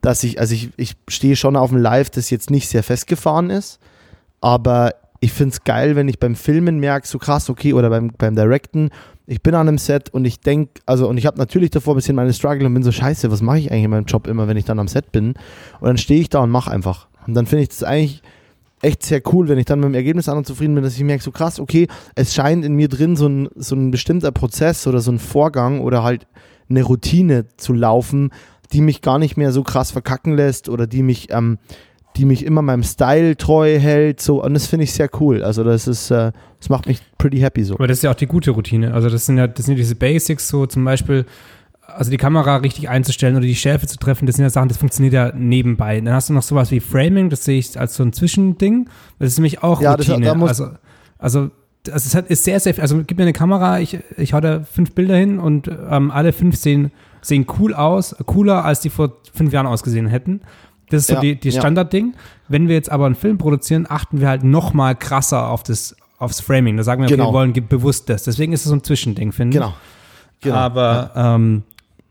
dass 0.00 0.22
ich, 0.22 0.38
also 0.38 0.54
ich, 0.54 0.70
ich 0.76 0.94
stehe 1.08 1.34
schon 1.34 1.56
auf 1.56 1.70
dem 1.70 1.78
Live, 1.78 2.10
das 2.10 2.30
jetzt 2.30 2.50
nicht 2.50 2.68
sehr 2.68 2.84
festgefahren 2.84 3.50
ist, 3.50 3.80
aber 4.40 4.94
ich 5.22 5.32
finde 5.32 5.52
es 5.52 5.62
geil, 5.62 5.94
wenn 5.94 6.08
ich 6.08 6.18
beim 6.18 6.34
Filmen 6.34 6.80
merke, 6.80 7.06
so 7.06 7.16
krass, 7.16 7.48
okay, 7.48 7.72
oder 7.74 7.90
beim, 7.90 8.10
beim 8.18 8.34
Directen, 8.34 8.90
ich 9.28 9.40
bin 9.40 9.54
an 9.54 9.68
einem 9.68 9.78
Set 9.78 10.10
und 10.10 10.24
ich 10.24 10.40
denke, 10.40 10.80
also 10.84 11.08
und 11.08 11.16
ich 11.16 11.26
habe 11.26 11.38
natürlich 11.38 11.70
davor 11.70 11.94
ein 11.94 11.96
bisschen 11.96 12.16
meine 12.16 12.32
Struggle 12.32 12.66
und 12.66 12.74
bin 12.74 12.82
so 12.82 12.90
scheiße, 12.90 13.30
was 13.30 13.40
mache 13.40 13.60
ich 13.60 13.70
eigentlich 13.70 13.84
in 13.84 13.90
meinem 13.90 14.06
Job 14.06 14.26
immer, 14.26 14.48
wenn 14.48 14.56
ich 14.56 14.64
dann 14.64 14.80
am 14.80 14.88
Set 14.88 15.12
bin? 15.12 15.34
Und 15.78 15.86
dann 15.86 15.96
stehe 15.96 16.20
ich 16.20 16.28
da 16.28 16.40
und 16.40 16.50
mache 16.50 16.72
einfach. 16.72 17.06
Und 17.24 17.34
dann 17.34 17.46
finde 17.46 17.62
ich 17.62 17.68
das 17.68 17.84
eigentlich 17.84 18.20
echt 18.80 19.04
sehr 19.04 19.22
cool, 19.32 19.46
wenn 19.46 19.58
ich 19.58 19.64
dann 19.64 19.78
mit 19.78 19.90
dem 19.90 19.94
Ergebnis 19.94 20.28
an 20.28 20.38
und 20.38 20.46
zufrieden 20.46 20.74
bin, 20.74 20.82
dass 20.82 20.96
ich 20.96 21.04
merke, 21.04 21.22
so 21.22 21.30
krass, 21.30 21.60
okay, 21.60 21.86
es 22.16 22.34
scheint 22.34 22.64
in 22.64 22.74
mir 22.74 22.88
drin 22.88 23.14
so 23.14 23.28
ein, 23.28 23.48
so 23.54 23.76
ein 23.76 23.92
bestimmter 23.92 24.32
Prozess 24.32 24.88
oder 24.88 25.00
so 25.00 25.12
ein 25.12 25.20
Vorgang 25.20 25.82
oder 25.82 26.02
halt 26.02 26.26
eine 26.68 26.82
Routine 26.82 27.46
zu 27.56 27.74
laufen, 27.74 28.30
die 28.72 28.80
mich 28.80 29.02
gar 29.02 29.20
nicht 29.20 29.36
mehr 29.36 29.52
so 29.52 29.62
krass 29.62 29.92
verkacken 29.92 30.34
lässt 30.34 30.68
oder 30.68 30.88
die 30.88 31.04
mich 31.04 31.28
ähm, 31.30 31.58
die 32.16 32.24
mich 32.24 32.44
immer 32.44 32.62
meinem 32.62 32.82
Style 32.82 33.36
treu 33.36 33.78
hält. 33.78 34.20
So, 34.20 34.42
und 34.42 34.54
das 34.54 34.66
finde 34.66 34.84
ich 34.84 34.92
sehr 34.92 35.08
cool. 35.20 35.42
Also, 35.42 35.64
das 35.64 35.86
ist, 35.86 36.10
äh, 36.10 36.32
das 36.58 36.68
macht 36.68 36.86
mich 36.86 37.00
pretty 37.18 37.38
happy 37.38 37.64
so. 37.64 37.74
Aber 37.74 37.86
das 37.86 37.98
ist 37.98 38.02
ja 38.04 38.10
auch 38.10 38.16
die 38.16 38.26
gute 38.26 38.50
Routine. 38.50 38.94
Also, 38.94 39.08
das 39.08 39.26
sind 39.26 39.38
ja, 39.38 39.46
das 39.46 39.66
sind 39.66 39.74
ja 39.74 39.78
diese 39.78 39.94
Basics, 39.94 40.48
so 40.48 40.66
zum 40.66 40.84
Beispiel, 40.84 41.24
also 41.86 42.10
die 42.10 42.16
Kamera 42.16 42.56
richtig 42.56 42.88
einzustellen 42.88 43.36
oder 43.36 43.46
die 43.46 43.56
Schärfe 43.56 43.86
zu 43.86 43.98
treffen, 43.98 44.26
das 44.26 44.36
sind 44.36 44.44
ja 44.44 44.50
Sachen, 44.50 44.68
das 44.68 44.78
funktioniert 44.78 45.14
ja 45.14 45.32
nebenbei. 45.34 46.00
Dann 46.00 46.14
hast 46.14 46.28
du 46.28 46.32
noch 46.32 46.42
sowas 46.42 46.70
wie 46.70 46.80
Framing, 46.80 47.28
das 47.28 47.44
sehe 47.44 47.58
ich 47.58 47.78
als 47.78 47.96
so 47.96 48.02
ein 48.02 48.12
Zwischending. 48.12 48.88
Das 49.18 49.28
ist 49.28 49.38
nämlich 49.38 49.62
auch 49.62 49.82
ja, 49.82 49.92
Routine. 49.92 50.20
Das, 50.20 50.38
da 50.38 50.46
also, 50.46 50.64
also 51.18 51.50
also 51.90 52.18
es 52.18 52.30
ist 52.30 52.44
sehr, 52.44 52.60
sehr, 52.60 52.78
also 52.78 53.02
gib 53.04 53.18
mir 53.18 53.24
eine 53.24 53.32
Kamera, 53.32 53.80
ich, 53.80 53.98
ich 54.16 54.34
hau 54.34 54.40
da 54.40 54.60
fünf 54.60 54.92
Bilder 54.94 55.16
hin 55.16 55.38
und 55.38 55.68
ähm, 55.68 56.10
alle 56.10 56.32
fünf 56.32 56.56
sehen, 56.56 56.92
sehen 57.20 57.46
cool 57.58 57.74
aus, 57.74 58.14
cooler, 58.26 58.64
als 58.64 58.80
die 58.80 58.90
vor 58.90 59.16
fünf 59.34 59.52
Jahren 59.52 59.66
ausgesehen 59.66 60.06
hätten. 60.06 60.42
Das 60.92 61.02
ist 61.02 61.06
so 61.08 61.14
ja, 61.14 61.20
die, 61.20 61.36
die 61.36 61.52
Standardding. 61.52 62.12
Ja. 62.12 62.18
Wenn 62.48 62.68
wir 62.68 62.74
jetzt 62.74 62.90
aber 62.90 63.06
einen 63.06 63.14
Film 63.14 63.38
produzieren, 63.38 63.86
achten 63.88 64.20
wir 64.20 64.28
halt 64.28 64.44
noch 64.44 64.74
mal 64.74 64.94
krasser 64.94 65.48
auf 65.48 65.62
das, 65.62 65.96
aufs 66.18 66.40
Framing. 66.40 66.76
Da 66.76 66.82
sagen 66.82 67.02
wir, 67.02 67.08
genau. 67.08 67.30
wir 67.30 67.32
wollen 67.32 67.52
bewusst 67.52 68.08
das. 68.08 68.24
Deswegen 68.24 68.52
ist 68.52 68.60
es 68.60 68.68
so 68.68 68.76
ein 68.76 68.84
Zwischending, 68.84 69.32
finde 69.32 69.56
ich. 69.56 69.62
Genau. 69.62 69.74
genau. 70.40 70.56
Aber 70.56 71.12
ähm, 71.16 71.62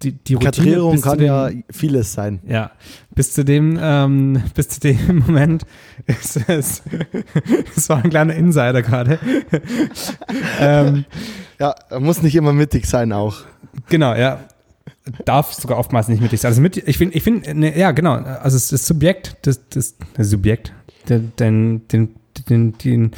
die, 0.01 0.13
die 0.13 0.34
Routine 0.34 0.99
kann 0.99 1.17
dem, 1.17 1.27
ja 1.27 1.49
vieles 1.69 2.13
sein. 2.13 2.39
Ja, 2.47 2.71
bis 3.13 3.34
zu 3.34 3.45
dem, 3.45 3.77
ähm, 3.79 4.41
bis 4.55 4.69
zu 4.69 4.79
dem 4.79 5.19
Moment 5.19 5.63
ist 6.07 6.38
es, 6.49 6.82
es 7.75 7.89
war 7.89 8.03
ein 8.03 8.09
kleiner 8.09 8.34
Insider 8.34 8.82
gerade. 8.82 9.19
ähm, 10.59 11.05
ja, 11.59 11.75
muss 11.99 12.23
nicht 12.23 12.36
immer 12.36 12.53
mittig 12.53 12.88
sein 12.88 13.13
auch. 13.13 13.41
Genau, 13.89 14.15
ja. 14.15 14.39
Darf 15.26 15.54
sogar 15.54 15.78
oftmals 15.78 16.08
nicht 16.08 16.22
mittig 16.22 16.41
sein. 16.41 16.49
Also 16.49 16.62
mit, 16.62 16.78
ich 16.78 16.97
finde, 16.97 17.16
ich 17.16 17.24
finde, 17.24 17.54
ne, 17.54 17.78
ja, 17.78 17.91
genau, 17.91 18.14
also 18.14 18.58
das 18.58 18.88
Subjekt, 18.88 19.38
das, 19.43 19.68
das, 19.70 19.95
das 20.14 20.30
Subjekt, 20.30 20.74
den, 21.10 21.34
den, 21.38 21.88
den, 21.88 22.10
den, 22.49 22.78
den 22.78 23.12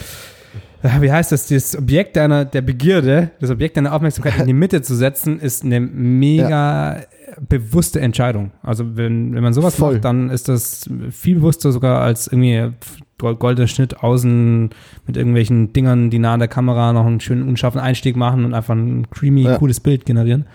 wie 0.99 1.11
heißt 1.11 1.31
das, 1.31 1.47
das 1.47 1.77
Objekt 1.77 2.17
deiner, 2.17 2.43
der 2.43 2.61
Begierde, 2.61 3.31
das 3.39 3.49
Objekt 3.49 3.77
deiner 3.77 3.93
Aufmerksamkeit 3.93 4.37
in 4.39 4.47
die 4.47 4.53
Mitte 4.53 4.81
zu 4.81 4.95
setzen, 4.95 5.39
ist 5.39 5.63
eine 5.63 5.79
mega 5.79 6.97
ja. 6.97 7.03
bewusste 7.47 8.01
Entscheidung. 8.01 8.51
Also 8.61 8.97
wenn, 8.97 9.33
wenn 9.33 9.43
man 9.43 9.53
sowas 9.53 9.75
Voll. 9.75 9.93
macht, 9.93 10.05
dann 10.05 10.29
ist 10.29 10.49
das 10.49 10.89
viel 11.09 11.35
bewusster 11.35 11.71
sogar 11.71 12.01
als 12.01 12.27
irgendwie 12.27 12.73
goldener 13.17 13.67
Schnitt 13.67 14.03
außen 14.03 14.71
mit 15.07 15.15
irgendwelchen 15.15 15.71
Dingern, 15.71 16.09
die 16.09 16.19
nah 16.19 16.33
an 16.33 16.39
der 16.39 16.49
Kamera 16.49 16.91
noch 16.91 17.05
einen 17.05 17.21
schönen 17.21 17.47
unscharfen 17.47 17.79
Einstieg 17.79 18.17
machen 18.17 18.43
und 18.43 18.53
einfach 18.53 18.75
ein 18.75 19.09
creamy, 19.09 19.43
ja. 19.43 19.57
cooles 19.57 19.79
Bild 19.79 20.05
generieren. 20.05 20.45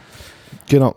Genau. 0.68 0.94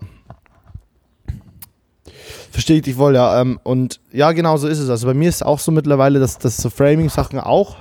Verstehe 2.52 2.78
ich 2.78 2.84
dich 2.84 2.98
wohl, 2.98 3.16
ja. 3.16 3.42
Ähm, 3.42 3.60
und 3.64 4.00
ja, 4.12 4.32
genau 4.32 4.58
so 4.58 4.68
ist 4.68 4.80
es. 4.80 4.90
Also 4.90 5.08
bei 5.08 5.14
mir 5.14 5.30
ist 5.30 5.36
es 5.36 5.44
auch 5.44 5.60
so 5.60 5.72
mittlerweile, 5.72 6.20
dass, 6.20 6.38
dass 6.38 6.58
so 6.58 6.70
Framing-Sachen 6.70 7.40
auch 7.40 7.78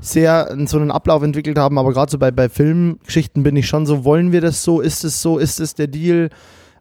sehr 0.00 0.54
so 0.66 0.78
einen 0.78 0.90
Ablauf 0.90 1.22
entwickelt 1.22 1.58
haben, 1.58 1.78
aber 1.78 1.92
gerade 1.92 2.10
so 2.10 2.18
bei, 2.18 2.30
bei 2.30 2.48
Filmgeschichten 2.48 3.42
bin 3.42 3.56
ich 3.56 3.66
schon 3.66 3.86
so, 3.86 4.04
wollen 4.04 4.32
wir 4.32 4.42
das 4.42 4.62
so, 4.62 4.80
ist 4.80 5.02
es 5.02 5.22
so, 5.22 5.38
ist 5.38 5.60
es 5.60 5.74
der 5.74 5.86
Deal? 5.86 6.28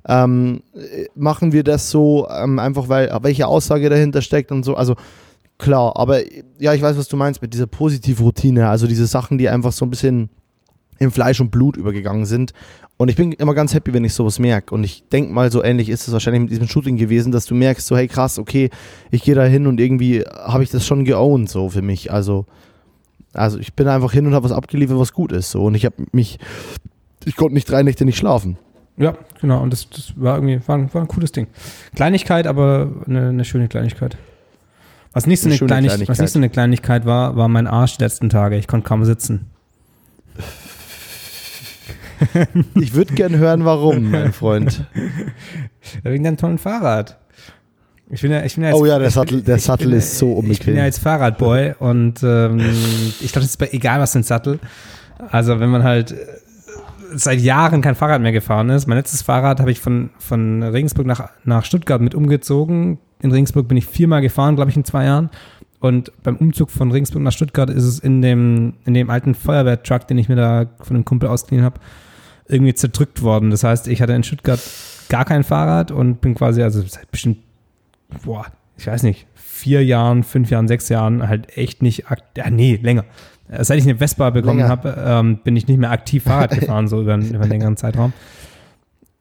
Ähm, 0.05 0.61
machen 1.15 1.53
wir 1.53 1.63
das 1.63 1.89
so, 1.89 2.27
ähm, 2.29 2.59
einfach 2.59 2.89
weil, 2.89 3.17
welche 3.21 3.47
Aussage 3.47 3.89
dahinter 3.89 4.21
steckt 4.21 4.51
und 4.51 4.63
so, 4.63 4.75
also 4.75 4.95
klar, 5.57 5.93
aber 5.95 6.19
ja, 6.59 6.73
ich 6.73 6.81
weiß, 6.81 6.97
was 6.97 7.07
du 7.07 7.15
meinst 7.15 7.41
mit 7.41 7.53
dieser 7.53 7.67
Positivroutine, 7.67 8.67
also 8.67 8.87
diese 8.87 9.07
Sachen, 9.07 9.37
die 9.37 9.47
einfach 9.47 9.71
so 9.71 9.85
ein 9.85 9.89
bisschen 9.89 10.29
in 11.03 11.11
Fleisch 11.11 11.39
und 11.39 11.51
Blut 11.51 11.77
übergegangen 11.77 12.25
sind. 12.25 12.53
Und 12.97 13.09
ich 13.09 13.15
bin 13.15 13.31
immer 13.31 13.53
ganz 13.53 13.73
happy, 13.73 13.93
wenn 13.93 14.05
ich 14.05 14.13
sowas 14.13 14.39
merke. 14.39 14.73
Und 14.73 14.83
ich 14.83 15.07
denke 15.09 15.33
mal, 15.33 15.51
so 15.51 15.63
ähnlich 15.63 15.89
ist 15.89 16.07
es 16.07 16.13
wahrscheinlich 16.13 16.41
mit 16.41 16.51
diesem 16.51 16.67
Shooting 16.67 16.97
gewesen, 16.97 17.31
dass 17.31 17.45
du 17.45 17.55
merkst, 17.55 17.85
so, 17.85 17.97
hey 17.97 18.07
krass, 18.07 18.39
okay, 18.39 18.69
ich 19.11 19.23
gehe 19.23 19.35
da 19.35 19.43
hin 19.43 19.67
und 19.67 19.79
irgendwie 19.79 20.21
habe 20.21 20.63
ich 20.63 20.69
das 20.69 20.85
schon 20.85 21.03
geowned, 21.03 21.49
so 21.49 21.69
für 21.69 21.81
mich. 21.81 22.11
Also, 22.11 22.45
also 23.33 23.57
ich 23.57 23.73
bin 23.73 23.87
einfach 23.87 24.13
hin 24.13 24.27
und 24.27 24.33
habe 24.33 24.45
was 24.45 24.51
abgeliefert, 24.51 24.97
was 24.97 25.13
gut 25.13 25.31
ist. 25.31 25.51
So. 25.51 25.63
Und 25.63 25.75
ich 25.75 25.85
habe 25.85 25.95
mich, 26.11 26.39
ich 27.25 27.35
konnte 27.35 27.55
nicht 27.55 27.69
drei 27.69 27.83
Nächte 27.83 28.05
nicht 28.05 28.17
schlafen. 28.17 28.57
Ja, 28.97 29.15
genau. 29.41 29.61
Und 29.61 29.73
das, 29.73 29.89
das 29.89 30.13
war 30.15 30.35
irgendwie, 30.35 30.61
war 30.67 30.77
ein, 30.77 30.93
war 30.93 31.01
ein 31.01 31.07
cooles 31.07 31.31
Ding. 31.31 31.47
Kleinigkeit, 31.95 32.45
aber 32.45 32.91
eine, 33.07 33.29
eine 33.29 33.45
schöne 33.45 33.67
Kleinigkeit. 33.67 34.17
Was 35.13 35.27
nicht, 35.27 35.41
so 35.41 35.47
eine, 35.47 35.55
eine 35.55 35.67
Kleinig 35.67 35.89
Kleinigkeit. 35.89 36.09
was 36.09 36.19
nicht 36.19 36.31
so 36.31 36.39
eine 36.39 36.49
Kleinigkeit 36.49 37.05
war, 37.05 37.35
war 37.35 37.47
mein 37.47 37.67
Arsch 37.67 37.97
die 37.97 38.03
letzten 38.03 38.29
Tage. 38.29 38.57
Ich 38.57 38.67
konnte 38.67 38.87
kaum 38.87 39.03
sitzen. 39.05 39.47
Ich 42.75 42.93
würde 42.93 43.13
gern 43.13 43.37
hören, 43.37 43.65
warum, 43.65 44.11
mein 44.11 44.33
Freund. 44.33 44.85
Wegen 46.03 46.23
deinem 46.23 46.37
tollen 46.37 46.57
Fahrrad. 46.57 47.19
Ich 48.09 48.21
bin 48.21 48.31
ja, 48.31 48.43
ich 48.43 48.55
bin 48.55 48.63
ja 48.63 48.69
jetzt, 48.69 48.79
oh 48.79 48.85
ja, 48.85 48.99
der 48.99 49.09
Sattel, 49.09 49.41
der 49.41 49.57
Sattel 49.59 49.89
bin, 49.89 49.97
ist 49.97 50.17
so 50.17 50.33
unbequem. 50.33 50.51
Ich 50.51 50.65
bin 50.65 50.75
ja 50.75 50.85
jetzt 50.85 50.99
Fahrradboy 50.99 51.73
und 51.79 52.21
ähm, 52.21 52.59
ich 53.21 53.31
glaube, 53.31 53.45
es 53.45 53.55
ist 53.55 53.73
egal, 53.73 53.99
was 53.99 54.11
für 54.11 54.19
ein 54.19 54.23
Sattel. 54.23 54.59
Also 55.31 55.59
wenn 55.59 55.69
man 55.69 55.83
halt 55.83 56.11
äh, 56.11 56.15
seit 57.15 57.39
Jahren 57.39 57.81
kein 57.81 57.95
Fahrrad 57.95 58.21
mehr 58.21 58.31
gefahren 58.31 58.69
ist. 58.69 58.87
Mein 58.87 58.97
letztes 58.97 59.21
Fahrrad 59.21 59.59
habe 59.59 59.71
ich 59.71 59.79
von, 59.79 60.09
von 60.19 60.63
Regensburg 60.63 61.05
nach, 61.05 61.29
nach 61.43 61.65
Stuttgart 61.65 62.01
mit 62.01 62.15
umgezogen. 62.15 62.99
In 63.21 63.31
Regensburg 63.31 63.67
bin 63.67 63.77
ich 63.77 63.85
viermal 63.85 64.21
gefahren, 64.21 64.55
glaube 64.55 64.71
ich, 64.71 64.77
in 64.77 64.83
zwei 64.83 65.05
Jahren. 65.05 65.29
Und 65.79 66.11
beim 66.23 66.37
Umzug 66.37 66.71
von 66.71 66.91
Regensburg 66.91 67.21
nach 67.23 67.31
Stuttgart 67.31 67.69
ist 67.69 67.83
es 67.83 67.99
in 67.99 68.21
dem, 68.21 68.73
in 68.85 68.93
dem 68.93 69.09
alten 69.09 69.35
Feuerwehrtruck, 69.35 70.07
den 70.07 70.17
ich 70.17 70.29
mir 70.29 70.35
da 70.35 70.65
von 70.79 70.95
einem 70.95 71.05
Kumpel 71.05 71.29
ausgeliehen 71.29 71.65
habe, 71.65 71.79
irgendwie 72.53 72.73
zerdrückt 72.73 73.21
worden. 73.21 73.49
Das 73.49 73.63
heißt, 73.63 73.87
ich 73.87 74.01
hatte 74.01 74.13
in 74.13 74.23
Stuttgart 74.23 74.59
gar 75.09 75.25
kein 75.25 75.43
Fahrrad 75.43 75.91
und 75.91 76.21
bin 76.21 76.35
quasi, 76.35 76.63
also 76.63 76.81
seit 76.81 77.11
bestimmt 77.11 77.37
boah, 78.23 78.45
ich 78.77 78.87
weiß 78.87 79.03
nicht, 79.03 79.27
vier 79.35 79.83
Jahren, 79.83 80.23
fünf 80.23 80.49
Jahren, 80.49 80.67
sechs 80.67 80.89
Jahren 80.89 81.27
halt 81.27 81.57
echt 81.57 81.81
nicht, 81.81 82.05
ja, 82.37 82.49
nee, 82.49 82.79
länger. 82.81 83.05
Seit 83.59 83.77
ich 83.77 83.83
eine 83.83 83.97
Vespa 83.97 84.29
bekommen 84.29 84.63
habe, 84.63 84.95
ähm, 85.05 85.39
bin 85.43 85.55
ich 85.55 85.67
nicht 85.67 85.77
mehr 85.77 85.91
aktiv 85.91 86.23
Fahrrad 86.25 86.51
gefahren, 86.51 86.87
so 86.87 87.01
über, 87.01 87.15
über 87.15 87.41
einen 87.41 87.49
längeren 87.49 87.77
Zeitraum. 87.77 88.13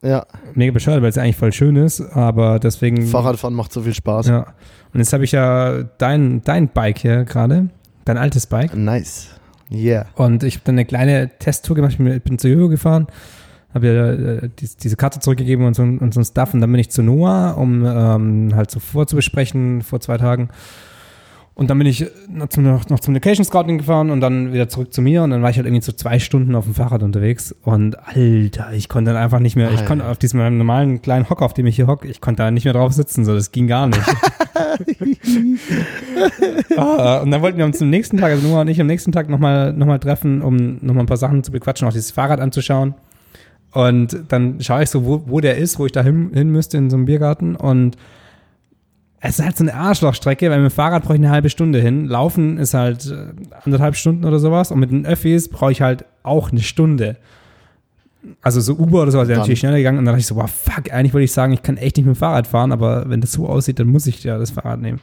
Ja. 0.00 0.26
Mega 0.54 0.72
bescheuert, 0.72 1.02
weil 1.02 1.10
es 1.10 1.18
eigentlich 1.18 1.36
voll 1.36 1.52
schön 1.52 1.76
ist, 1.76 2.00
aber 2.00 2.58
deswegen. 2.58 3.06
Fahrradfahren 3.06 3.54
macht 3.54 3.72
so 3.72 3.82
viel 3.82 3.94
Spaß. 3.94 4.26
Ja. 4.28 4.46
Und 4.92 5.00
jetzt 5.00 5.12
habe 5.12 5.24
ich 5.24 5.32
ja 5.32 5.84
dein, 5.98 6.42
dein 6.42 6.68
Bike 6.68 6.98
hier 6.98 7.24
gerade, 7.24 7.68
dein 8.04 8.16
altes 8.16 8.46
Bike. 8.46 8.74
Nice. 8.74 9.28
Yeah. 9.74 10.06
Und 10.14 10.42
ich 10.42 10.54
habe 10.56 10.64
dann 10.64 10.74
eine 10.76 10.84
kleine 10.84 11.30
Testtour 11.38 11.76
gemacht, 11.76 11.96
ich 11.98 12.22
bin 12.22 12.38
zu 12.38 12.48
Jojo 12.48 12.68
gefahren 12.68 13.06
habe 13.74 13.86
ja 13.86 14.12
äh, 14.12 14.48
die, 14.58 14.68
diese 14.82 14.96
Karte 14.96 15.20
zurückgegeben 15.20 15.66
und 15.66 15.74
so, 15.74 15.82
und 15.82 16.12
so 16.12 16.20
ein 16.20 16.24
Stuff. 16.24 16.54
Und 16.54 16.60
dann 16.60 16.70
bin 16.70 16.80
ich 16.80 16.90
zu 16.90 17.02
Noah, 17.02 17.56
um 17.56 17.84
ähm, 17.84 18.54
halt 18.54 18.70
so 18.70 18.80
vorzubesprechen 18.80 19.82
vor 19.82 20.00
zwei 20.00 20.18
Tagen. 20.18 20.50
Und 21.54 21.68
dann 21.68 21.76
bin 21.76 21.86
ich 21.86 22.06
noch 22.30 22.48
zum, 22.48 22.64
noch, 22.64 22.84
zum 22.84 23.12
Location 23.12 23.44
Scouting 23.44 23.76
gefahren 23.76 24.10
und 24.10 24.22
dann 24.22 24.54
wieder 24.54 24.70
zurück 24.70 24.94
zu 24.94 25.02
mir 25.02 25.22
und 25.22 25.30
dann 25.30 25.42
war 25.42 25.50
ich 25.50 25.56
halt 25.56 25.66
irgendwie 25.66 25.84
so 25.84 25.92
zwei 25.92 26.18
Stunden 26.18 26.54
auf 26.54 26.64
dem 26.64 26.74
Fahrrad 26.74 27.02
unterwegs 27.02 27.54
und 27.62 27.98
Alter, 28.08 28.72
ich 28.72 28.88
konnte 28.88 29.12
dann 29.12 29.22
einfach 29.22 29.38
nicht 29.38 29.54
mehr, 29.54 29.70
ich 29.70 29.84
konnte 29.84 30.06
auf 30.06 30.16
diesem 30.16 30.40
normalen 30.56 31.02
kleinen 31.02 31.28
Hocker, 31.28 31.44
auf 31.44 31.52
dem 31.52 31.66
ich 31.66 31.76
hier 31.76 31.88
hocke, 31.88 32.08
ich 32.08 32.22
konnte 32.22 32.42
da 32.42 32.50
nicht 32.50 32.64
mehr 32.64 32.72
drauf 32.72 32.94
sitzen, 32.94 33.26
so, 33.26 33.34
das 33.34 33.52
ging 33.52 33.66
gar 33.66 33.86
nicht. 33.86 34.00
ah, 36.78 37.18
und 37.18 37.30
dann 37.30 37.42
wollten 37.42 37.58
wir 37.58 37.66
uns 37.66 37.76
zum 37.76 37.90
nächsten 37.90 38.16
Tag, 38.16 38.30
also 38.30 38.48
Noah 38.48 38.62
und 38.62 38.68
ich 38.68 38.80
am 38.80 38.86
nächsten 38.86 39.12
Tag 39.12 39.28
nochmal 39.28 39.74
noch 39.74 39.86
mal 39.86 39.98
treffen, 39.98 40.40
um 40.40 40.78
nochmal 40.80 41.04
ein 41.04 41.06
paar 41.06 41.18
Sachen 41.18 41.44
zu 41.44 41.52
bequatschen, 41.52 41.86
auch 41.86 41.92
dieses 41.92 42.12
Fahrrad 42.12 42.40
anzuschauen. 42.40 42.94
Und 43.72 44.24
dann 44.28 44.60
schaue 44.60 44.82
ich 44.82 44.90
so, 44.90 45.04
wo, 45.04 45.22
wo 45.26 45.40
der 45.40 45.56
ist, 45.56 45.78
wo 45.78 45.86
ich 45.86 45.92
da 45.92 46.02
hin, 46.02 46.30
hin 46.32 46.50
müsste 46.50 46.76
in 46.76 46.90
so 46.90 46.96
einem 46.96 47.06
Biergarten. 47.06 47.56
Und 47.56 47.96
es 49.24 49.38
ist 49.38 49.44
halt 49.44 49.56
so 49.56 49.62
eine 49.62 49.74
Arschlochstrecke, 49.74 50.50
weil 50.50 50.60
mit 50.60 50.72
dem 50.72 50.74
Fahrrad 50.74 51.04
brauche 51.04 51.14
ich 51.14 51.20
eine 51.20 51.30
halbe 51.30 51.48
Stunde 51.48 51.80
hin. 51.80 52.06
Laufen 52.06 52.58
ist 52.58 52.74
halt 52.74 53.06
äh, 53.06 53.26
anderthalb 53.64 53.94
Stunden 53.94 54.24
oder 54.24 54.40
sowas. 54.40 54.72
Und 54.72 54.80
mit 54.80 54.90
den 54.90 55.06
Öffis 55.06 55.48
brauche 55.48 55.70
ich 55.70 55.80
halt 55.80 56.04
auch 56.24 56.50
eine 56.50 56.60
Stunde. 56.60 57.16
Also 58.42 58.60
so 58.60 58.74
Uber 58.74 59.02
oder 59.02 59.12
sowas 59.12 59.28
wäre 59.28 59.38
natürlich 59.38 59.60
schneller 59.60 59.76
gegangen. 59.76 59.98
Und 59.98 60.06
dann 60.06 60.14
dachte 60.14 60.20
ich 60.20 60.26
so, 60.26 60.34
wow, 60.34 60.50
fuck, 60.50 60.92
eigentlich 60.92 61.14
wollte 61.14 61.24
ich 61.24 61.32
sagen, 61.32 61.52
ich 61.52 61.62
kann 61.62 61.76
echt 61.76 61.96
nicht 61.96 62.06
mit 62.06 62.16
dem 62.16 62.18
Fahrrad 62.18 62.48
fahren, 62.48 62.72
aber 62.72 63.08
wenn 63.08 63.20
das 63.20 63.30
so 63.30 63.48
aussieht, 63.48 63.78
dann 63.78 63.86
muss 63.86 64.08
ich 64.08 64.24
ja 64.24 64.38
das 64.38 64.50
Fahrrad 64.50 64.80
nehmen. 64.80 65.00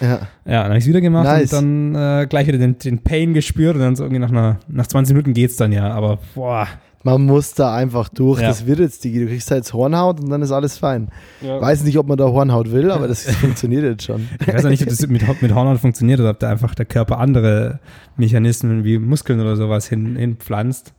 Ja. 0.00 0.08
Ja, 0.44 0.62
dann 0.62 0.64
habe 0.64 0.78
ich 0.78 0.84
es 0.84 0.88
wieder 0.88 1.00
gemacht 1.00 1.24
nice. 1.24 1.50
und 1.54 1.94
dann 1.94 2.22
äh, 2.22 2.26
gleich 2.26 2.46
wieder 2.46 2.58
den, 2.58 2.78
den 2.78 2.98
Pain 2.98 3.32
gespürt 3.32 3.76
und 3.76 3.80
dann 3.80 3.96
so 3.96 4.04
irgendwie 4.04 4.20
nach, 4.20 4.30
einer, 4.30 4.58
nach 4.68 4.86
20 4.86 5.14
Minuten 5.14 5.32
geht's 5.32 5.56
dann 5.56 5.72
ja. 5.72 5.90
Aber 5.92 6.18
boah, 6.34 6.68
man 7.06 7.24
muss 7.24 7.54
da 7.54 7.72
einfach 7.72 8.08
durch. 8.08 8.40
Ja. 8.40 8.48
Das 8.48 8.66
wird 8.66 8.80
jetzt, 8.80 9.04
Digi. 9.04 9.20
Du 9.20 9.26
kriegst 9.26 9.48
da 9.48 9.54
jetzt 9.54 9.72
Hornhaut 9.72 10.18
und 10.18 10.28
dann 10.28 10.42
ist 10.42 10.50
alles 10.50 10.76
fein. 10.76 11.08
Ja. 11.40 11.60
Weiß 11.60 11.84
nicht, 11.84 11.96
ob 11.98 12.08
man 12.08 12.18
da 12.18 12.24
Hornhaut 12.24 12.72
will, 12.72 12.90
aber 12.90 13.06
das 13.06 13.30
funktioniert 13.36 13.84
jetzt 13.84 14.02
schon. 14.04 14.28
Ich 14.40 14.52
weiß 14.52 14.64
auch 14.64 14.70
nicht, 14.70 14.82
ob 14.82 14.88
das 14.88 15.06
mit, 15.06 15.42
mit 15.42 15.54
Hornhaut 15.54 15.78
funktioniert 15.78 16.18
oder 16.18 16.30
ob 16.30 16.40
da 16.40 16.50
einfach 16.50 16.74
der 16.74 16.84
Körper 16.84 17.18
andere 17.18 17.78
Mechanismen 18.16 18.82
wie 18.82 18.98
Muskeln 18.98 19.40
oder 19.40 19.54
sowas 19.54 19.86
hin, 19.86 20.16
hinpflanzt. 20.16 20.94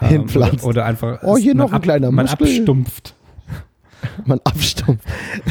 Hinpflanzt. 0.00 0.54
Ähm, 0.54 0.60
oder, 0.60 0.68
oder, 0.68 0.84
einfach. 0.86 1.22
Oh, 1.22 1.36
hier 1.36 1.54
noch 1.54 1.72
ein 1.72 1.76
ab, 1.76 1.82
kleiner 1.82 2.10
Muskel. 2.10 2.46
Man 2.46 2.56
abstumpft. 2.56 3.14
man 4.24 4.40
abstumpft. 4.44 5.06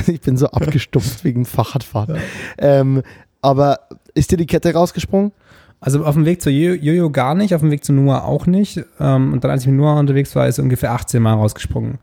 Ich 0.07 0.21
bin 0.21 0.38
so 0.38 0.47
abgestumpft 0.47 1.23
wegen 1.23 1.45
Fahrradfahren. 1.45 2.15
Ja. 2.15 2.21
Ähm, 2.57 3.03
aber 3.43 3.82
ist 4.15 4.32
dir 4.32 4.38
die 4.38 4.47
Kette 4.47 4.73
rausgesprungen? 4.73 5.34
Also 5.80 6.03
auf 6.03 6.15
dem 6.15 6.25
Weg 6.25 6.41
zu 6.41 6.49
Jojo 6.49 7.11
gar 7.11 7.36
nicht, 7.36 7.53
auf 7.53 7.61
dem 7.61 7.69
Weg 7.69 7.84
zu 7.84 7.93
Noah 7.93 8.23
auch 8.23 8.47
nicht. 8.47 8.84
Ähm, 8.99 9.34
und 9.34 9.43
dann, 9.43 9.51
als 9.51 9.61
ich 9.61 9.67
mit 9.67 9.78
Noah 9.78 9.99
unterwegs 9.99 10.36
war, 10.36 10.47
ist 10.47 10.57
er 10.57 10.63
ungefähr 10.63 10.91
18 10.91 11.21
Mal 11.21 11.34
rausgesprungen. 11.34 11.99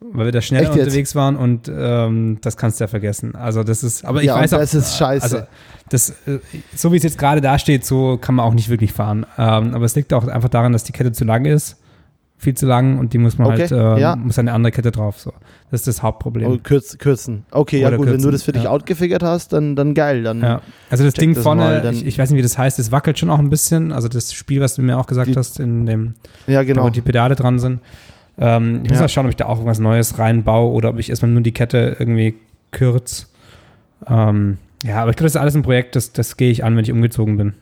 Weil 0.00 0.26
wir 0.26 0.32
da 0.32 0.40
schnell 0.40 0.62
Echt 0.62 0.72
unterwegs 0.72 1.16
waren 1.16 1.34
und 1.34 1.70
ähm, 1.74 2.38
das 2.40 2.56
kannst 2.56 2.78
du 2.78 2.84
ja 2.84 2.88
vergessen. 2.88 3.34
Also 3.34 3.64
das 3.64 3.82
ist, 3.82 4.04
aber 4.04 4.20
ich 4.20 4.26
ja, 4.26 4.36
weiß 4.36 4.54
auch. 4.54 4.58
Das 4.58 4.72
ist 4.72 4.96
scheiße. 4.96 5.24
Also 5.24 5.46
das, 5.88 6.10
äh, 6.26 6.38
so 6.74 6.92
wie 6.92 6.98
es 6.98 7.02
jetzt 7.02 7.18
gerade 7.18 7.40
dasteht, 7.40 7.84
so 7.84 8.16
kann 8.16 8.36
man 8.36 8.46
auch 8.46 8.54
nicht 8.54 8.68
wirklich 8.68 8.92
fahren. 8.92 9.26
Ähm, 9.36 9.74
aber 9.74 9.84
es 9.84 9.96
liegt 9.96 10.14
auch 10.14 10.28
einfach 10.28 10.48
daran, 10.48 10.72
dass 10.72 10.84
die 10.84 10.92
Kette 10.92 11.10
zu 11.10 11.24
lang 11.24 11.44
ist 11.46 11.76
viel 12.38 12.54
zu 12.54 12.66
lang 12.66 12.98
und 12.98 13.12
die 13.12 13.18
muss 13.18 13.36
man 13.36 13.48
okay, 13.48 13.68
halt, 13.68 13.72
äh, 13.72 14.00
ja. 14.00 14.16
muss 14.16 14.38
eine 14.38 14.52
andere 14.52 14.70
Kette 14.70 14.92
drauf. 14.92 15.18
So. 15.18 15.32
Das 15.70 15.80
ist 15.80 15.88
das 15.88 16.02
Hauptproblem. 16.02 16.50
Oh, 16.50 16.58
kürz, 16.62 16.96
kürzen. 16.96 17.44
Okay, 17.50 17.80
Oder 17.80 17.90
ja 17.90 17.96
gut, 17.96 18.06
kürzen, 18.06 18.18
wenn 18.20 18.24
du 18.24 18.30
das 18.30 18.44
für 18.44 18.52
dich 18.52 18.64
ja. 18.64 18.70
outgefigert 18.70 19.24
hast, 19.24 19.52
dann, 19.52 19.74
dann 19.74 19.92
geil. 19.92 20.22
Dann 20.22 20.40
ja. 20.40 20.62
Also 20.88 21.04
das 21.04 21.14
Ding 21.14 21.34
das 21.34 21.42
vorne, 21.42 21.62
mal, 21.62 21.92
ich, 21.92 22.06
ich, 22.06 22.16
weiß 22.16 22.30
nicht, 22.30 22.38
wie 22.38 22.42
das 22.42 22.56
heißt, 22.56 22.78
das 22.78 22.92
wackelt 22.92 23.18
schon 23.18 23.28
auch 23.28 23.40
ein 23.40 23.50
bisschen. 23.50 23.90
Also 23.90 24.08
das 24.08 24.32
Spiel, 24.32 24.60
was 24.60 24.76
du 24.76 24.82
mir 24.82 24.98
auch 24.98 25.06
gesagt 25.06 25.28
die, 25.28 25.34
hast, 25.34 25.58
in 25.58 25.84
dem, 25.84 26.14
ja, 26.46 26.62
genau. 26.62 26.84
wo 26.84 26.90
die 26.90 27.00
Pedale 27.00 27.34
dran 27.34 27.58
sind. 27.58 27.80
Ähm, 28.38 28.82
ich 28.84 28.90
muss 28.90 29.00
mal 29.00 29.08
schauen, 29.08 29.26
ob 29.26 29.30
ich 29.30 29.36
da 29.36 29.46
auch 29.46 29.56
irgendwas 29.56 29.80
Neues 29.80 30.18
reinbaue 30.18 30.72
oder 30.72 30.90
ob 30.90 30.98
ich 30.98 31.10
erstmal 31.10 31.32
nur 31.32 31.42
die 31.42 31.52
Kette 31.52 31.96
irgendwie 31.98 32.36
kürze. 32.70 33.26
Ähm, 34.06 34.58
ja, 34.84 35.02
aber 35.02 35.10
ich 35.10 35.16
glaube, 35.16 35.26
das 35.26 35.34
ist 35.34 35.40
alles 35.40 35.56
ein 35.56 35.62
Projekt, 35.62 35.96
das, 35.96 36.12
das 36.12 36.36
gehe 36.36 36.52
ich 36.52 36.62
an, 36.62 36.76
wenn 36.76 36.84
ich 36.84 36.92
umgezogen 36.92 37.36
bin. 37.36 37.54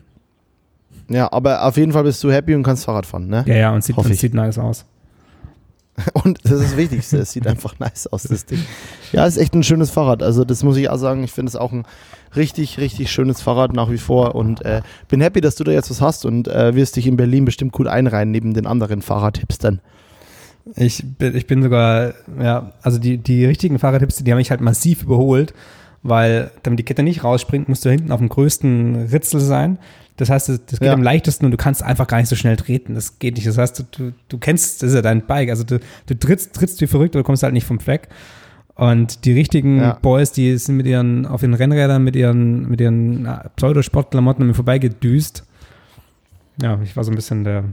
Ja, 1.09 1.31
aber 1.31 1.63
auf 1.63 1.77
jeden 1.77 1.91
Fall 1.91 2.03
bist 2.03 2.23
du 2.23 2.31
happy 2.31 2.53
und 2.55 2.63
kannst 2.63 2.85
Fahrrad 2.85 3.05
fahren, 3.05 3.27
ne? 3.27 3.43
Ja, 3.47 3.55
ja, 3.55 3.73
und 3.73 3.83
sieht, 3.83 3.97
und 3.97 4.13
sieht 4.13 4.33
nice 4.33 4.57
aus. 4.57 4.85
Und 6.13 6.37
das 6.43 6.51
ist 6.51 6.63
das 6.63 6.77
Wichtigste, 6.77 7.17
es 7.17 7.31
sieht 7.31 7.47
einfach 7.47 7.79
nice 7.79 8.05
aus, 8.07 8.23
das 8.23 8.45
Ding. 8.45 8.59
Ja, 9.13 9.25
ist 9.25 9.37
echt 9.37 9.55
ein 9.55 9.63
schönes 9.63 9.89
Fahrrad. 9.89 10.21
Also, 10.21 10.45
das 10.45 10.61
muss 10.63 10.77
ich 10.77 10.89
auch 10.89 10.97
sagen. 10.97 11.23
Ich 11.23 11.31
finde 11.31 11.49
es 11.49 11.55
auch 11.55 11.71
ein 11.71 11.85
richtig, 12.35 12.77
richtig 12.77 13.11
schönes 13.11 13.41
Fahrrad 13.41 13.73
nach 13.73 13.89
wie 13.89 13.97
vor. 13.97 14.35
Und 14.35 14.63
äh, 14.63 14.81
bin 15.07 15.21
happy, 15.21 15.41
dass 15.41 15.55
du 15.55 15.63
da 15.63 15.71
jetzt 15.71 15.89
was 15.89 15.99
hast 15.99 16.25
und 16.25 16.47
äh, 16.47 16.75
wirst 16.75 16.97
dich 16.97 17.07
in 17.07 17.17
Berlin 17.17 17.45
bestimmt 17.45 17.71
gut 17.71 17.87
einreihen 17.87 18.29
neben 18.29 18.53
den 18.53 18.67
anderen 18.67 19.01
Fahrradhipstern. 19.01 19.81
Ich 20.75 21.03
bin, 21.17 21.35
ich 21.35 21.47
bin 21.47 21.63
sogar, 21.63 22.13
ja, 22.39 22.73
also 22.81 22.99
die, 22.99 23.17
die 23.17 23.45
richtigen 23.45 23.79
Fahrradtipps, 23.79 24.17
die 24.17 24.31
haben 24.31 24.37
mich 24.37 24.51
halt 24.51 24.61
massiv 24.61 25.03
überholt, 25.03 25.53
weil 26.03 26.51
damit 26.63 26.79
die 26.79 26.83
Kette 26.83 27.03
nicht 27.03 27.23
rausspringt, 27.23 27.69
musst 27.69 27.85
du 27.85 27.89
hinten 27.89 28.11
auf 28.11 28.19
dem 28.19 28.29
größten 28.29 29.07
Ritzel 29.11 29.39
sein. 29.39 29.79
Das 30.17 30.31
heißt, 30.31 30.49
das 30.49 30.79
geht 30.79 30.81
ja. 30.81 30.93
am 30.93 31.03
leichtesten 31.03 31.45
und 31.45 31.51
du 31.51 31.57
kannst 31.57 31.83
einfach 31.83 32.07
gar 32.07 32.17
nicht 32.17 32.29
so 32.29 32.35
schnell 32.35 32.55
treten. 32.57 32.95
Das 32.95 33.19
geht 33.19 33.35
nicht. 33.35 33.45
Das 33.45 33.57
heißt, 33.57 33.85
du, 33.91 34.13
du 34.27 34.37
kennst, 34.39 34.81
das 34.81 34.89
ist 34.89 34.95
ja 34.95 35.03
dein 35.03 35.25
Bike. 35.25 35.49
Also 35.49 35.63
du, 35.63 35.79
du 36.07 36.17
trittst, 36.17 36.55
trittst 36.55 36.81
wie 36.81 36.87
verrückt, 36.87 37.15
aber 37.15 37.21
du 37.21 37.25
kommst 37.25 37.43
halt 37.43 37.53
nicht 37.53 37.65
vom 37.65 37.79
Fleck. 37.79 38.07
Und 38.73 39.25
die 39.25 39.33
richtigen 39.33 39.79
ja. 39.79 39.97
Boys, 40.01 40.31
die 40.31 40.55
sind 40.57 40.77
mit 40.77 40.87
ihren, 40.87 41.25
auf 41.25 41.41
den 41.41 41.53
Rennrädern, 41.53 42.03
mit 42.03 42.15
ihren, 42.15 42.67
mit 42.67 42.81
ihren 42.81 43.27
Pseudosportklamotten 43.55 44.43
an 44.43 44.47
mir 44.47 44.53
vorbeigedüst. 44.53 45.43
Ja, 46.61 46.79
ich 46.83 46.95
war 46.95 47.03
so 47.03 47.11
ein 47.11 47.15
bisschen 47.15 47.43
der, 47.43 47.63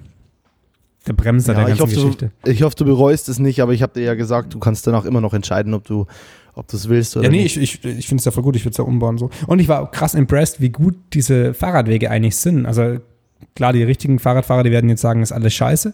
der 1.07 1.13
Bremser 1.15 1.53
ja, 1.53 1.59
der 1.59 1.69
ganzen 1.69 1.75
ich 1.75 1.81
hoffe, 1.83 1.95
Geschichte. 1.95 2.31
Du, 2.43 2.51
ich 2.51 2.63
hoffe, 2.63 2.77
du 2.77 2.85
bereust 2.87 3.29
es 3.29 3.39
nicht, 3.39 3.61
aber 3.61 3.73
ich 3.73 3.83
habe 3.83 3.93
dir 3.95 4.05
ja 4.05 4.15
gesagt, 4.15 4.55
du 4.55 4.59
kannst 4.59 4.87
danach 4.87 5.05
immer 5.05 5.21
noch 5.21 5.35
entscheiden, 5.35 5.75
ob 5.75 5.85
du 5.85 6.07
ob 6.55 6.69
du 6.69 6.77
es 6.77 6.89
willst 6.89 7.17
oder 7.17 7.27
Ja, 7.27 7.31
nee, 7.31 7.43
nicht. 7.43 7.57
ich, 7.57 7.85
ich, 7.85 7.99
ich 7.99 8.09
finde 8.09 8.21
es 8.21 8.25
ja 8.25 8.33
voll 8.33 8.43
gut, 8.43 8.57
ich 8.57 8.65
würde 8.65 8.73
es 8.73 8.79
ja 8.79 8.85
umbauen 8.85 9.19
so. 9.19 9.31
Und 9.47 9.59
ich 9.59 9.69
war 9.69 9.91
krass 9.91 10.15
impressed, 10.15 10.61
wie 10.61 10.71
gut 10.71 10.95
diese 11.13 11.55
Fahrradwege 11.55 12.11
eigentlich 12.11 12.37
sind. 12.37 12.67
Also 12.67 12.99
klar, 13.55 13.73
die 13.73 13.83
richtigen 13.83 14.19
Fahrradfahrer, 14.19 14.63
die 14.63 14.71
werden 14.71 14.89
jetzt 14.91 15.01
sagen, 15.01 15.23
ist 15.23 15.33
alles 15.33 15.55
scheiße. 15.55 15.93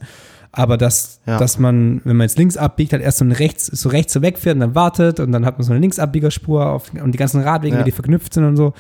Aber 0.53 0.77
dass, 0.77 1.21
ja. 1.27 1.39
dass 1.39 1.59
man, 1.59 2.01
wenn 2.05 2.17
man 2.17 2.25
jetzt 2.25 2.37
links 2.37 2.57
abbiegt, 2.57 2.93
halt 2.93 3.03
erst 3.03 3.19
so 3.19 3.25
rechts, 3.25 3.67
so 3.67 3.89
rechts 3.89 4.13
so 4.13 4.21
wegfährt 4.21 4.55
und 4.55 4.61
dann 4.61 4.75
wartet 4.75 5.21
und 5.21 5.31
dann 5.31 5.47
hat 5.47 5.59
man 5.59 5.65
so 5.65 5.73
eine 5.73 5.81
Linksabbiegerspur 5.81 6.67
auf, 6.67 6.93
und 6.93 7.13
die 7.13 7.19
ganzen 7.19 7.41
Radwege, 7.41 7.77
ja. 7.77 7.83
die 7.85 7.93
verknüpft 7.93 8.35
sind 8.35 8.45
und 8.45 8.57
so. 8.57 8.73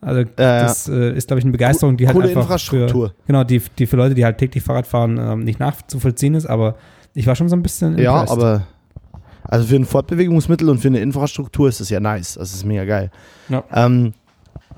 Also 0.00 0.20
ja, 0.20 0.62
das 0.62 0.88
äh, 0.88 1.16
ist, 1.16 1.26
glaube 1.26 1.40
ich, 1.40 1.44
eine 1.44 1.52
Begeisterung, 1.52 1.96
die 1.96 2.06
halt 2.06 2.14
Coole 2.14 2.28
einfach 2.28 2.42
Infrastruktur. 2.42 3.08
Für, 3.08 3.14
genau, 3.26 3.42
die, 3.42 3.60
die 3.76 3.86
für 3.86 3.96
Leute, 3.96 4.14
die 4.14 4.24
halt 4.24 4.38
täglich 4.38 4.62
Fahrrad 4.62 4.86
fahren, 4.86 5.18
ähm, 5.18 5.40
nicht 5.40 5.58
nachzuvollziehen 5.58 6.34
ist, 6.34 6.46
aber 6.46 6.76
ich 7.14 7.26
war 7.26 7.34
schon 7.34 7.48
so 7.48 7.56
ein 7.56 7.62
bisschen 7.62 7.98
Ja, 7.98 8.20
impressed. 8.20 8.30
aber 8.30 8.66
also 9.48 9.66
für 9.66 9.76
ein 9.76 9.84
Fortbewegungsmittel 9.84 10.68
und 10.68 10.78
für 10.78 10.88
eine 10.88 11.00
Infrastruktur 11.00 11.68
ist 11.68 11.80
das 11.80 11.90
ja 11.90 12.00
nice. 12.00 12.34
Das 12.34 12.52
ist 12.52 12.64
mega 12.64 12.84
geil. 12.84 13.10
Ja. 13.48 13.64
Ähm, 13.72 14.14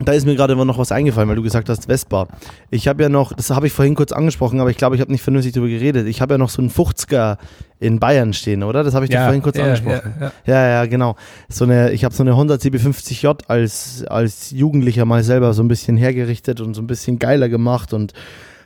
da 0.01 0.13
ist 0.13 0.27
mir 0.27 0.37
gerade 0.37 0.53
immer 0.53 0.65
noch 0.65 0.79
was 0.79 0.93
eingefallen, 0.93 1.29
weil 1.29 1.37
du 1.37 1.43
gesagt 1.43 1.69
hast, 1.69 1.87
Vespa. 1.87 2.29
Ich 2.71 2.87
habe 2.87 3.03
ja 3.03 3.09
noch, 3.09 3.33
das 3.33 3.51
habe 3.51 3.67
ich 3.67 3.73
vorhin 3.73 3.97
kurz 3.97 4.13
angesprochen, 4.13 4.61
aber 4.61 4.71
ich 4.71 4.77
glaube, 4.77 4.95
ich 4.95 5.01
habe 5.01 5.11
nicht 5.11 5.23
vernünftig 5.23 5.53
darüber 5.53 5.71
geredet. 5.71 6.07
Ich 6.07 6.21
habe 6.21 6.35
ja 6.35 6.39
noch 6.39 6.51
so 6.51 6.63
einen 6.63 6.71
50er 6.71 7.37
in 7.81 7.99
Bayern 7.99 8.33
stehen, 8.33 8.63
oder? 8.63 8.85
Das 8.85 8.95
habe 8.95 9.07
ich 9.07 9.11
ja, 9.11 9.21
dir 9.21 9.25
vorhin 9.25 9.43
kurz 9.43 9.57
ja, 9.57 9.65
angesprochen. 9.65 10.15
Ja, 10.21 10.33
ja, 10.47 10.69
ja, 10.69 10.87
genau. 10.87 11.17
So 11.49 11.65
eine, 11.65 11.91
ich 11.93 12.05
habe 12.05 12.15
so 12.15 12.23
eine 12.23 12.31
100 12.31 12.63
CB50J 12.63 13.41
als, 13.49 14.05
als 14.07 14.53
Jugendlicher 14.53 15.05
mal 15.05 15.25
selber 15.25 15.53
so 15.53 15.63
ein 15.63 15.69
bisschen 15.69 15.97
hergerichtet 15.97 16.61
und 16.61 16.75
so 16.75 16.83
ein 16.83 16.87
bisschen 16.87 17.19
geiler 17.19 17.49
gemacht 17.49 17.93
und 17.93 18.13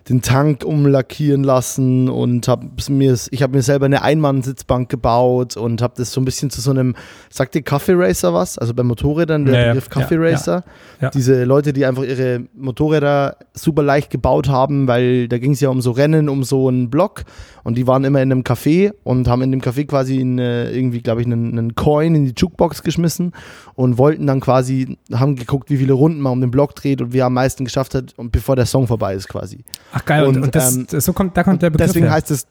den 0.09 0.23
Tank 0.23 0.65
umlackieren 0.65 1.45
lassen 1.45 2.09
und 2.09 2.49
habe 2.49 2.69
mir, 2.89 3.17
ich 3.31 3.43
habe 3.43 3.57
mir 3.57 3.63
selber 3.63 3.87
eine 3.87 4.03
Einmann-Sitzbank 4.03 4.89
gebaut 4.89 5.57
und 5.57 5.81
habe 5.81 5.95
das 5.97 6.13
so 6.13 6.21
ein 6.21 6.25
bisschen 6.25 6.51
zu 6.51 6.61
so 6.61 6.71
einem, 6.71 6.95
sagt 7.31 7.55
ihr 7.55 7.63
Kaffee 7.63 7.95
Racer 7.95 8.35
was? 8.35 8.59
Also 8.59 8.75
bei 8.75 8.83
Motorrädern 8.83 9.45
der 9.45 9.55
ja, 9.61 9.67
Begriff 9.69 9.91
Kaffee 9.91 10.17
ja, 10.17 10.21
Racer. 10.21 10.65
Ja, 11.01 11.11
Diese 11.11 11.45
Leute, 11.45 11.73
die 11.73 11.87
einfach 11.87 12.03
ihre 12.03 12.47
Motorräder 12.55 13.37
super 13.55 13.83
leicht 13.83 14.11
gebaut 14.11 14.49
haben, 14.49 14.89
weil 14.89 15.29
da 15.29 15.39
ging 15.39 15.53
es 15.53 15.61
ja 15.61 15.69
um 15.69 15.81
so 15.81 15.93
Rennen, 15.93 16.29
um 16.29 16.43
so 16.43 16.69
einen 16.69 16.91
Block 16.91 17.25
und 17.65 17.79
die 17.79 17.87
waren 17.87 18.05
immer 18.05 18.21
in 18.21 18.33
einem 18.33 18.43
Café 18.43 18.93
und 19.05 19.29
haben 19.29 19.43
in 19.43 19.53
dem 19.53 19.61
Café 19.61 19.87
quasi 19.87 20.21
eine, 20.21 20.71
irgendwie, 20.71 21.01
glaube 21.01 21.21
ich, 21.21 21.27
einen, 21.27 21.53
einen 21.53 21.75
Coin 21.75 22.15
in 22.15 22.25
die 22.25 22.35
Jukebox 22.37 22.83
geschmissen 22.83 23.33
und 23.75 23.99
wollten 23.99 24.27
dann 24.27 24.41
quasi, 24.41 24.99
haben 25.13 25.37
geguckt, 25.37 25.71
wie 25.71 25.77
viele 25.77 25.93
Runden 25.93 26.21
man 26.21 26.33
um 26.33 26.41
den 26.41 26.51
Block 26.51 26.75
dreht 26.75 27.01
und 27.01 27.13
wer 27.13 27.27
am 27.27 27.35
meisten 27.35 27.65
geschafft 27.65 27.95
hat 27.95 28.15
und 28.17 28.33
bevor 28.33 28.57
der 28.57 28.67
Song 28.67 28.87
vorbei 28.87 29.15
ist 29.15 29.29
quasi. 29.29 29.65
Ach 29.93 30.05
geil, 30.05 30.25
und, 30.25 30.43
und 30.43 30.55
das, 30.55 30.77
ähm, 30.77 30.87
so 30.89 31.13
kommt, 31.13 31.37
da 31.37 31.45
kommt 31.45 31.63
der 31.63 31.71
Begriff 31.71 31.89
Deswegen 31.89 32.07
her. 32.07 32.15
heißt 32.15 32.31
es 32.31 32.47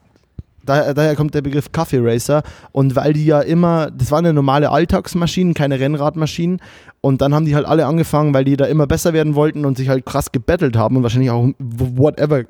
Daher, 0.64 0.94
daher, 0.94 1.16
kommt 1.16 1.34
der 1.34 1.42
Begriff 1.42 1.72
Kaffee 1.72 2.00
Racer. 2.00 2.44
Und 2.72 2.96
weil 2.96 3.14
die 3.14 3.26
ja 3.26 3.42
immer, 3.42 3.90
das 3.90 4.12
waren 4.12 4.26
ja 4.26 4.32
normale 4.32 4.70
Alltagsmaschinen, 4.70 5.56
keine 5.56 5.80
Rennradmaschinen. 5.80 6.62
Und 7.02 7.22
dann 7.22 7.34
haben 7.34 7.46
die 7.46 7.56
halt 7.56 7.66
alle 7.66 7.88
angefangen, 7.88 8.34
weil 8.34 8.46
die 8.46 8.58
da 8.58 8.66
immer 8.66 8.86
besser 8.86 9.12
werden 9.14 9.34
wollten 9.34 9.66
und 9.66 9.76
sich 9.76 9.90
halt 9.90 10.06
krass 10.06 10.32
gebettelt 10.32 10.78
haben 10.78 10.98
und 10.98 11.04
wahrscheinlich 11.04 11.32
auch 11.32 11.50
whatever 11.58 12.44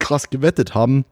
krass 0.00 0.28
gewettet 0.28 0.74
haben 0.74 1.04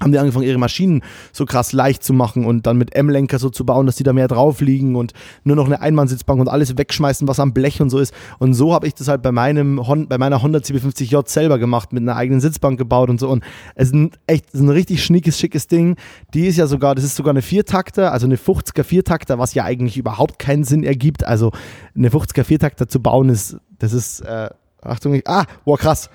haben 0.00 0.10
die 0.10 0.18
angefangen, 0.18 0.44
ihre 0.44 0.58
Maschinen 0.58 1.02
so 1.32 1.46
krass 1.46 1.72
leicht 1.72 2.02
zu 2.02 2.12
machen 2.12 2.46
und 2.46 2.66
dann 2.66 2.76
mit 2.76 2.94
M-Lenker 2.96 3.38
so 3.38 3.48
zu 3.48 3.64
bauen, 3.64 3.86
dass 3.86 3.96
die 3.96 4.02
da 4.02 4.12
mehr 4.12 4.26
drauf 4.26 4.60
liegen 4.60 4.96
und 4.96 5.12
nur 5.44 5.54
noch 5.54 5.66
eine 5.66 5.80
Einmannsitzbank 5.80 6.40
und 6.40 6.48
alles 6.48 6.76
wegschmeißen, 6.76 7.28
was 7.28 7.38
am 7.38 7.52
Blech 7.52 7.80
und 7.80 7.90
so 7.90 8.00
ist. 8.00 8.12
Und 8.38 8.54
so 8.54 8.74
habe 8.74 8.88
ich 8.88 8.94
das 8.94 9.06
halt 9.06 9.22
bei 9.22 9.30
meinem 9.30 9.80
bei 10.08 10.18
meiner 10.18 10.42
Honda 10.42 10.58
CB50J 10.58 11.28
selber 11.28 11.58
gemacht, 11.58 11.92
mit 11.92 12.02
einer 12.02 12.16
eigenen 12.16 12.40
Sitzbank 12.40 12.76
gebaut 12.76 13.08
und 13.08 13.20
so. 13.20 13.28
Und 13.28 13.44
es 13.76 13.88
ist 13.88 13.94
ein 13.94 14.10
echt 14.26 14.50
ist 14.52 14.60
ein 14.60 14.68
richtig 14.68 15.04
schniekes, 15.04 15.38
schickes 15.38 15.68
Ding. 15.68 15.96
Die 16.34 16.46
ist 16.46 16.56
ja 16.56 16.66
sogar, 16.66 16.96
das 16.96 17.04
ist 17.04 17.14
sogar 17.14 17.30
eine 17.30 17.42
Viertakter, 17.42 18.12
also 18.12 18.26
eine 18.26 18.36
50er 18.36 18.82
Viertakter, 18.82 19.38
was 19.38 19.54
ja 19.54 19.64
eigentlich 19.64 19.96
überhaupt 19.96 20.40
keinen 20.40 20.64
Sinn 20.64 20.82
ergibt. 20.82 21.24
Also 21.24 21.52
eine 21.94 22.08
50er 22.08 22.42
Viertakter 22.42 22.88
zu 22.88 23.00
bauen 23.00 23.28
ist, 23.28 23.58
das 23.78 23.92
ist, 23.92 24.20
äh, 24.22 24.50
Achtung, 24.82 25.14
ich, 25.14 25.26
ah, 25.28 25.46
boah, 25.64 25.78
krass. 25.78 26.10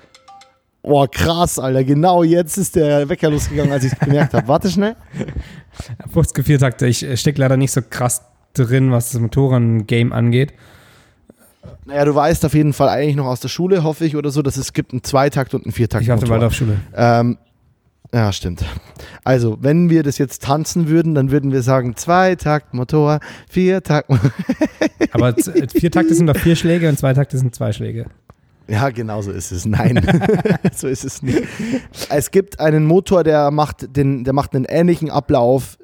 Boah, 0.82 1.08
krass, 1.08 1.58
Alter. 1.58 1.84
Genau 1.84 2.22
jetzt 2.22 2.56
ist 2.56 2.74
der 2.76 3.08
Wecker 3.08 3.30
losgegangen, 3.30 3.72
als 3.72 3.84
ich 3.84 3.92
es 3.92 3.98
gemerkt 3.98 4.32
habe. 4.32 4.48
Warte 4.48 4.70
schnell. 4.70 4.96
50 6.12 6.44
Viertakter. 6.44 6.86
Ich 6.86 7.06
stecke 7.20 7.40
leider 7.40 7.56
nicht 7.56 7.72
so 7.72 7.82
krass 7.82 8.22
drin, 8.54 8.90
was 8.90 9.12
das 9.12 9.20
Motoren-Game 9.20 10.12
angeht. 10.12 10.54
Naja, 11.84 12.04
du 12.04 12.14
weißt 12.14 12.44
auf 12.44 12.54
jeden 12.54 12.72
Fall 12.72 12.88
eigentlich 12.88 13.16
noch 13.16 13.26
aus 13.26 13.40
der 13.40 13.48
Schule, 13.48 13.82
hoffe 13.82 14.04
ich, 14.04 14.16
oder 14.16 14.30
so, 14.30 14.42
dass 14.42 14.56
es 14.56 14.72
gibt 14.72 14.92
einen 14.92 15.02
Zweitakt 15.02 15.54
und 15.54 15.64
einen 15.64 15.72
Viertakt. 15.72 16.02
Ich 16.02 16.08
war 16.08 16.16
bald 16.16 16.42
auf 16.42 16.54
Schule. 16.54 16.78
Ähm, 16.94 17.36
ja, 18.12 18.32
stimmt. 18.32 18.64
Also, 19.22 19.58
wenn 19.60 19.88
wir 19.90 20.02
das 20.02 20.18
jetzt 20.18 20.42
tanzen 20.42 20.88
würden, 20.88 21.14
dann 21.14 21.30
würden 21.30 21.52
wir 21.52 21.62
sagen 21.62 21.94
Zweitakt 21.96 22.74
Motor, 22.74 23.20
Viertakt. 23.48 24.10
Aber 25.12 25.34
Viertakte 25.34 26.14
sind 26.14 26.26
doch 26.26 26.36
vier 26.36 26.56
Schläge 26.56 26.88
und 26.88 26.98
Zweitakte 26.98 27.38
sind 27.38 27.54
zwei 27.54 27.72
Schläge. 27.72 28.06
Ja, 28.70 28.90
genau 28.90 29.20
so 29.20 29.32
ist 29.32 29.50
es. 29.50 29.66
Nein, 29.66 30.00
so 30.74 30.86
ist 30.86 31.04
es 31.04 31.22
nicht. 31.22 31.42
Es 32.08 32.30
gibt 32.30 32.60
einen 32.60 32.86
Motor, 32.86 33.24
der 33.24 33.50
macht, 33.50 33.96
den, 33.96 34.22
der 34.22 34.32
macht 34.32 34.54
einen 34.54 34.64
ähnlichen 34.64 35.10
Ablauf 35.10 35.76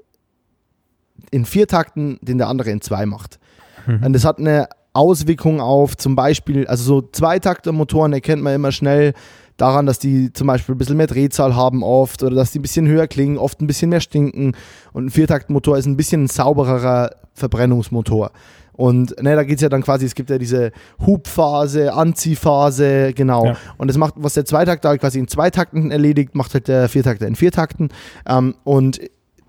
in 1.33 1.45
vier 1.45 1.67
Takten, 1.67 2.19
den 2.23 2.39
der 2.39 2.47
andere 2.47 2.71
in 2.71 2.81
zwei 2.81 3.05
macht. 3.05 3.41
Mhm. 3.87 4.05
Und 4.05 4.13
das 4.13 4.25
hat 4.25 4.39
eine 4.39 4.69
Auswirkung 4.93 5.61
auf 5.61 5.97
zum 5.97 6.15
Beispiel, 6.15 6.67
also 6.69 6.85
so 6.85 7.03
Zweitakter-Motoren 7.03 8.13
erkennt 8.13 8.43
man 8.43 8.55
immer 8.55 8.71
schnell 8.71 9.15
daran, 9.57 9.87
dass 9.87 9.99
die 9.99 10.33
zum 10.33 10.47
Beispiel 10.47 10.75
ein 10.75 10.79
bisschen 10.79 10.97
mehr 10.97 11.09
Drehzahl 11.09 11.57
haben 11.57 11.83
oft 11.83 12.23
oder 12.23 12.37
dass 12.37 12.53
die 12.53 12.61
ein 12.61 12.63
bisschen 12.63 12.87
höher 12.87 13.09
klingen, 13.09 13.37
oft 13.37 13.61
ein 13.61 13.67
bisschen 13.67 13.91
mehr 13.91 14.01
stinken. 14.01 14.57
Und 14.93 15.07
ein 15.07 15.11
Viertaktmotor 15.11 15.77
ist 15.77 15.87
ein 15.87 15.97
bisschen 15.97 16.25
ein 16.25 16.29
saubererer 16.29 17.11
Verbrennungsmotor. 17.35 18.31
Und 18.77 19.21
ne, 19.23 19.35
da 19.35 19.43
geht 19.43 19.57
es 19.57 19.63
ja 19.63 19.69
dann 19.69 19.83
quasi, 19.83 20.07
es 20.07 20.15
gibt 20.15 20.31
ja 20.31 20.39
diese 20.39 20.73
Hubphase, 21.05 21.93
Anziehphase, 21.93 23.13
genau. 23.15 23.47
Ja. 23.47 23.57
Und 23.79 23.89
das 23.89 23.97
macht, 23.97 24.15
was 24.17 24.35
der 24.35 24.45
Zweitakter 24.45 24.91
halt 24.91 25.01
quasi 25.01 25.19
in 25.19 25.29
zwei 25.29 25.51
Takten 25.51 25.91
erledigt, 25.91 26.35
macht 26.35 26.55
halt 26.55 26.69
der 26.69 26.89
Viertakter 26.89 27.27
in 27.27 27.37
vier 27.37 27.53
Takten. 27.53 27.89
Ähm, 28.29 28.55
und 28.65 29.01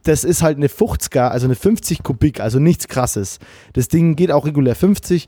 das 0.03 0.23
ist 0.23 0.41
halt 0.41 0.57
eine 0.57 0.67
50er, 0.67 1.27
also 1.27 1.45
eine 1.47 1.55
50 1.55 2.03
Kubik, 2.03 2.39
also 2.39 2.59
nichts 2.59 2.87
krasses. 2.87 3.39
Das 3.73 3.89
Ding 3.89 4.15
geht 4.15 4.31
auch 4.31 4.45
regulär 4.45 4.75
50. 4.75 5.27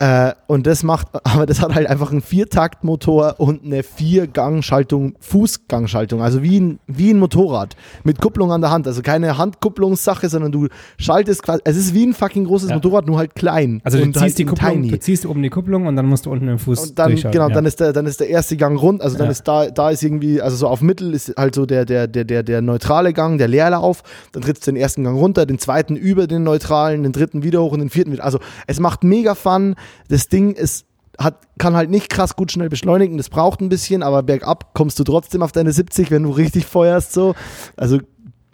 Äh, 0.00 0.32
und 0.46 0.66
das 0.66 0.82
macht, 0.82 1.08
aber 1.24 1.44
das 1.44 1.60
hat 1.60 1.74
halt 1.74 1.86
einfach 1.86 2.10
einen 2.10 2.22
Viertaktmotor 2.22 3.34
und 3.38 3.64
eine 3.64 3.82
Viergangschaltung, 3.82 5.14
Fußgangschaltung, 5.20 6.22
also 6.22 6.42
wie 6.42 6.58
ein, 6.58 6.78
wie 6.86 7.10
ein 7.10 7.18
Motorrad 7.18 7.76
mit 8.02 8.18
Kupplung 8.18 8.50
an 8.50 8.62
der 8.62 8.70
Hand. 8.70 8.86
Also 8.86 9.02
keine 9.02 9.36
Handkupplungssache, 9.36 10.30
sondern 10.30 10.52
du 10.52 10.68
schaltest 10.96 11.42
quasi, 11.42 11.60
es 11.64 11.76
ist 11.76 11.92
wie 11.92 12.06
ein 12.06 12.14
fucking 12.14 12.46
großes 12.46 12.70
ja. 12.70 12.76
Motorrad, 12.76 13.06
nur 13.06 13.18
halt 13.18 13.34
klein. 13.34 13.82
Also 13.84 13.98
du 13.98 14.04
ziehst 14.04 14.20
halt 14.20 14.38
die 14.38 14.44
Kupplung, 14.46 14.88
du 14.88 14.98
ziehst 14.98 15.26
oben 15.26 15.42
die 15.42 15.50
Kupplung 15.50 15.86
und 15.86 15.96
dann 15.96 16.06
musst 16.06 16.24
du 16.24 16.30
unten 16.30 16.46
den 16.46 16.58
Fuß 16.58 16.90
und 16.90 16.98
dann, 16.98 17.14
Genau, 17.16 17.48
ja. 17.48 17.54
dann, 17.54 17.66
ist 17.66 17.80
der, 17.80 17.92
dann 17.92 18.06
ist 18.06 18.20
der 18.20 18.30
erste 18.30 18.56
Gang 18.56 18.80
rund, 18.80 19.02
also 19.02 19.18
dann 19.18 19.26
ja. 19.26 19.32
ist 19.32 19.46
da, 19.46 19.66
da 19.66 19.90
ist 19.90 20.02
irgendwie, 20.02 20.40
also 20.40 20.56
so 20.56 20.68
auf 20.68 20.80
Mittel 20.80 21.12
ist 21.12 21.34
halt 21.36 21.54
so 21.54 21.66
der, 21.66 21.84
der, 21.84 22.06
der, 22.06 22.24
der, 22.24 22.42
der 22.42 22.62
neutrale 22.62 23.12
Gang, 23.12 23.36
der 23.36 23.48
Leerlauf, 23.48 24.02
dann 24.32 24.42
trittst 24.42 24.66
du 24.66 24.72
den 24.72 24.80
ersten 24.80 25.04
Gang 25.04 25.18
runter, 25.18 25.44
den 25.44 25.58
zweiten 25.58 25.94
über 25.94 26.26
den 26.26 26.42
neutralen, 26.42 27.02
den 27.02 27.12
dritten 27.12 27.42
wieder 27.42 27.60
hoch 27.60 27.72
und 27.72 27.80
den 27.80 27.90
vierten 27.90 28.12
wieder. 28.12 28.24
Also 28.24 28.38
es 28.66 28.80
macht 28.80 29.04
mega 29.04 29.34
Fun 29.34 29.74
das 30.08 30.28
Ding 30.28 30.52
ist, 30.52 30.86
hat, 31.18 31.38
kann 31.58 31.74
halt 31.74 31.90
nicht 31.90 32.08
krass 32.08 32.36
gut 32.36 32.52
schnell 32.52 32.68
beschleunigen, 32.68 33.16
das 33.16 33.28
braucht 33.28 33.60
ein 33.60 33.68
bisschen, 33.68 34.02
aber 34.02 34.22
bergab 34.22 34.74
kommst 34.74 34.98
du 34.98 35.04
trotzdem 35.04 35.42
auf 35.42 35.52
deine 35.52 35.72
70, 35.72 36.10
wenn 36.10 36.22
du 36.22 36.30
richtig 36.30 36.66
feuerst 36.66 37.12
so. 37.12 37.34
Also 37.76 37.98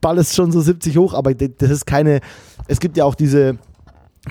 Ball 0.00 0.18
ist 0.18 0.34
schon 0.34 0.52
so 0.52 0.60
70 0.60 0.96
hoch, 0.98 1.14
aber 1.14 1.34
das 1.34 1.70
ist 1.70 1.86
keine, 1.86 2.20
es 2.68 2.80
gibt 2.80 2.96
ja 2.96 3.04
auch 3.04 3.14
diese 3.14 3.58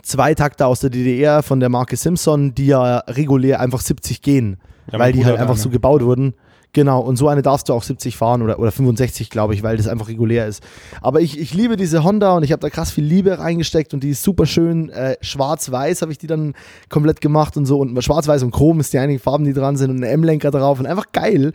Zweitakter 0.03 0.67
aus 0.67 0.81
der 0.81 0.89
DDR 0.89 1.43
von 1.43 1.59
der 1.59 1.69
Marke 1.69 1.95
Simpson, 1.95 2.53
die 2.53 2.67
ja 2.67 2.99
regulär 3.07 3.59
einfach 3.59 3.81
70 3.81 4.21
gehen, 4.21 4.57
ja, 4.91 4.99
weil 4.99 5.13
die 5.13 5.25
halt 5.25 5.39
einfach 5.39 5.57
so 5.57 5.69
gebaut 5.69 6.03
wurden. 6.03 6.33
Genau, 6.75 6.99
und 6.99 7.15
so 7.15 7.29
eine 7.29 7.41
darfst 7.41 7.69
du 7.69 7.73
auch 7.73 7.83
70 7.83 8.17
fahren 8.17 8.41
oder, 8.41 8.59
oder 8.59 8.69
65, 8.69 9.29
glaube 9.29 9.53
ich, 9.53 9.63
weil 9.63 9.77
das 9.77 9.87
einfach 9.87 10.09
regulär 10.09 10.45
ist. 10.45 10.61
Aber 10.99 11.21
ich, 11.21 11.39
ich 11.39 11.53
liebe 11.53 11.77
diese 11.77 12.03
Honda 12.03 12.35
und 12.35 12.43
ich 12.43 12.51
habe 12.51 12.59
da 12.59 12.69
krass 12.69 12.91
viel 12.91 13.05
Liebe 13.05 13.39
reingesteckt 13.39 13.93
und 13.93 14.03
die 14.03 14.09
ist 14.09 14.21
super 14.21 14.45
schön. 14.45 14.89
Äh, 14.89 15.15
Schwarz-Weiß 15.21 16.01
habe 16.01 16.11
ich 16.11 16.17
die 16.17 16.27
dann 16.27 16.53
komplett 16.89 17.21
gemacht 17.21 17.55
und 17.55 17.65
so. 17.65 17.79
Und 17.79 18.03
Schwarz-Weiß 18.03 18.43
und 18.43 18.51
Chrom 18.51 18.81
ist 18.81 18.91
die 18.91 18.97
einigen 18.97 19.19
Farben, 19.19 19.45
die 19.45 19.53
dran 19.53 19.77
sind 19.77 19.89
und 19.89 19.99
ein 19.99 20.03
M-Lenker 20.03 20.51
drauf 20.51 20.77
und 20.77 20.85
einfach 20.85 21.13
geil. 21.13 21.53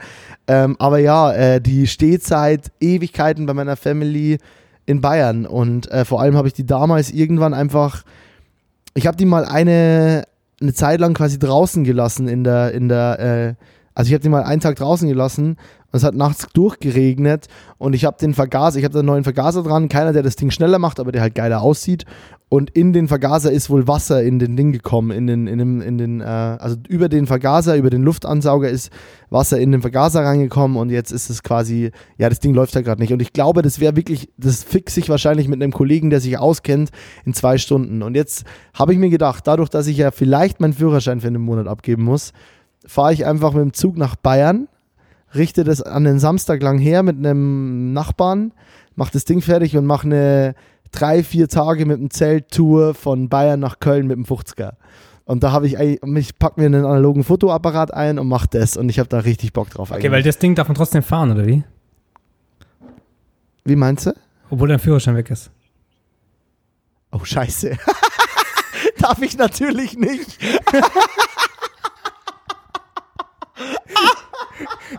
Ähm, 0.48 0.76
aber 0.78 1.00
ja, 1.00 1.30
äh, 1.34 1.60
die 1.60 1.86
steht 1.86 2.24
seit 2.24 2.72
Ewigkeiten 2.80 3.44
bei 3.44 3.52
meiner 3.52 3.76
Family 3.76 4.38
in 4.86 5.02
Bayern. 5.02 5.44
Und 5.44 5.90
äh, 5.90 6.06
vor 6.06 6.22
allem 6.22 6.34
habe 6.34 6.48
ich 6.48 6.54
die 6.54 6.64
damals 6.64 7.10
irgendwann 7.10 7.52
einfach, 7.52 8.04
ich 8.94 9.06
habe 9.06 9.18
die 9.18 9.26
mal 9.26 9.44
eine, 9.44 10.24
eine 10.62 10.72
Zeit 10.72 10.98
lang 10.98 11.12
quasi 11.12 11.38
draußen 11.38 11.84
gelassen 11.84 12.26
in 12.26 12.42
der, 12.42 12.72
in 12.72 12.88
der, 12.88 13.56
äh, 13.58 13.64
also 14.00 14.08
ich 14.08 14.14
habe 14.14 14.22
die 14.22 14.30
mal 14.30 14.44
einen 14.44 14.62
Tag 14.62 14.76
draußen 14.76 15.06
gelassen 15.06 15.58
und 15.92 15.92
es 15.92 16.04
hat 16.04 16.14
nachts 16.14 16.46
durchgeregnet 16.54 17.48
und 17.76 17.92
ich 17.92 18.06
habe 18.06 18.16
den 18.18 18.32
Vergaser, 18.32 18.78
ich 18.78 18.84
habe 18.84 18.94
da 18.94 19.00
einen 19.00 19.08
neuen 19.08 19.24
Vergaser 19.24 19.62
dran, 19.62 19.90
keiner, 19.90 20.14
der 20.14 20.22
das 20.22 20.36
Ding 20.36 20.50
schneller 20.50 20.78
macht, 20.78 21.00
aber 21.00 21.12
der 21.12 21.20
halt 21.20 21.34
geiler 21.34 21.60
aussieht. 21.60 22.06
Und 22.48 22.70
in 22.70 22.94
den 22.94 23.08
Vergaser 23.08 23.52
ist 23.52 23.68
wohl 23.68 23.86
Wasser 23.86 24.22
in 24.22 24.38
den 24.38 24.56
Ding 24.56 24.72
gekommen, 24.72 25.10
in 25.10 25.26
den, 25.26 25.46
in 25.46 25.58
den, 25.58 25.80
in 25.82 25.98
den, 25.98 26.20
äh, 26.22 26.24
also 26.24 26.76
über 26.88 27.10
den 27.10 27.26
Vergaser, 27.26 27.76
über 27.76 27.90
den 27.90 28.02
Luftansauger 28.02 28.70
ist 28.70 28.90
Wasser 29.28 29.60
in 29.60 29.70
den 29.70 29.82
Vergaser 29.82 30.24
reingekommen 30.24 30.78
und 30.78 30.88
jetzt 30.88 31.12
ist 31.12 31.28
es 31.28 31.42
quasi, 31.42 31.90
ja, 32.16 32.30
das 32.30 32.40
Ding 32.40 32.54
läuft 32.54 32.74
ja 32.74 32.80
gerade 32.80 33.02
nicht. 33.02 33.12
Und 33.12 33.20
ich 33.20 33.34
glaube, 33.34 33.60
das 33.60 33.80
wäre 33.80 33.96
wirklich, 33.96 34.30
das 34.38 34.64
fix 34.64 34.96
ich 34.96 35.10
wahrscheinlich 35.10 35.46
mit 35.46 35.62
einem 35.62 35.72
Kollegen, 35.72 36.08
der 36.08 36.20
sich 36.20 36.38
auskennt, 36.38 36.88
in 37.26 37.34
zwei 37.34 37.58
Stunden. 37.58 38.02
Und 38.02 38.16
jetzt 38.16 38.44
habe 38.72 38.94
ich 38.94 38.98
mir 38.98 39.10
gedacht, 39.10 39.46
dadurch, 39.46 39.68
dass 39.68 39.86
ich 39.86 39.98
ja 39.98 40.10
vielleicht 40.10 40.58
meinen 40.58 40.72
Führerschein 40.72 41.20
für 41.20 41.26
einen 41.26 41.42
Monat 41.42 41.68
abgeben 41.68 42.04
muss, 42.04 42.32
fahre 42.86 43.12
ich 43.12 43.26
einfach 43.26 43.52
mit 43.52 43.62
dem 43.62 43.72
Zug 43.72 43.96
nach 43.96 44.16
Bayern 44.16 44.68
richte 45.34 45.64
das 45.64 45.82
an 45.82 46.04
den 46.04 46.18
Samstag 46.18 46.62
lang 46.62 46.78
her 46.78 47.02
mit 47.02 47.16
einem 47.16 47.92
Nachbarn, 47.92 48.52
mache 48.94 49.12
das 49.12 49.24
Ding 49.24 49.40
fertig 49.40 49.76
und 49.76 49.86
mache 49.86 50.06
eine 50.06 50.54
drei, 50.92 51.22
vier 51.22 51.48
Tage 51.48 51.86
mit 51.86 51.98
dem 51.98 52.10
Zelttour 52.10 52.94
von 52.94 53.28
Bayern 53.28 53.60
nach 53.60 53.78
Köln 53.80 54.06
mit 54.06 54.16
dem 54.16 54.24
50er. 54.24 54.72
Und 55.24 55.44
da 55.44 55.52
habe 55.52 55.66
ich, 55.68 55.74
ich 55.74 56.38
packe 56.38 56.60
mir 56.60 56.66
einen 56.66 56.84
analogen 56.84 57.22
Fotoapparat 57.22 57.94
ein 57.94 58.18
und 58.18 58.26
mache 58.26 58.48
das. 58.50 58.76
Und 58.76 58.88
ich 58.88 58.98
habe 58.98 59.08
da 59.08 59.20
richtig 59.20 59.52
Bock 59.52 59.70
drauf. 59.70 59.90
Okay, 59.90 59.98
eigentlich. 59.98 60.12
weil 60.12 60.22
das 60.24 60.38
Ding 60.38 60.56
darf 60.56 60.66
man 60.66 60.74
trotzdem 60.74 61.04
fahren, 61.04 61.30
oder 61.30 61.46
wie? 61.46 61.62
Wie 63.64 63.76
meinst 63.76 64.06
du? 64.06 64.14
Obwohl 64.48 64.68
dein 64.68 64.80
Führerschein 64.80 65.14
weg 65.14 65.30
ist. 65.30 65.52
Oh, 67.12 67.24
scheiße. 67.24 67.76
darf 68.98 69.22
ich 69.22 69.38
natürlich 69.38 69.96
nicht. 69.96 70.38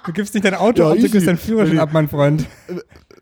Du 0.06 0.14
gibst 0.14 0.34
nicht 0.34 0.46
dein 0.46 0.56
Auto 0.56 0.84
ja, 0.84 0.92
ab, 0.92 0.98
du 1.00 1.10
gibst 1.10 1.28
deinen 1.28 1.38
Führerschein 1.38 1.80
ab, 1.80 1.90
mein 1.92 2.08
Freund. 2.08 2.46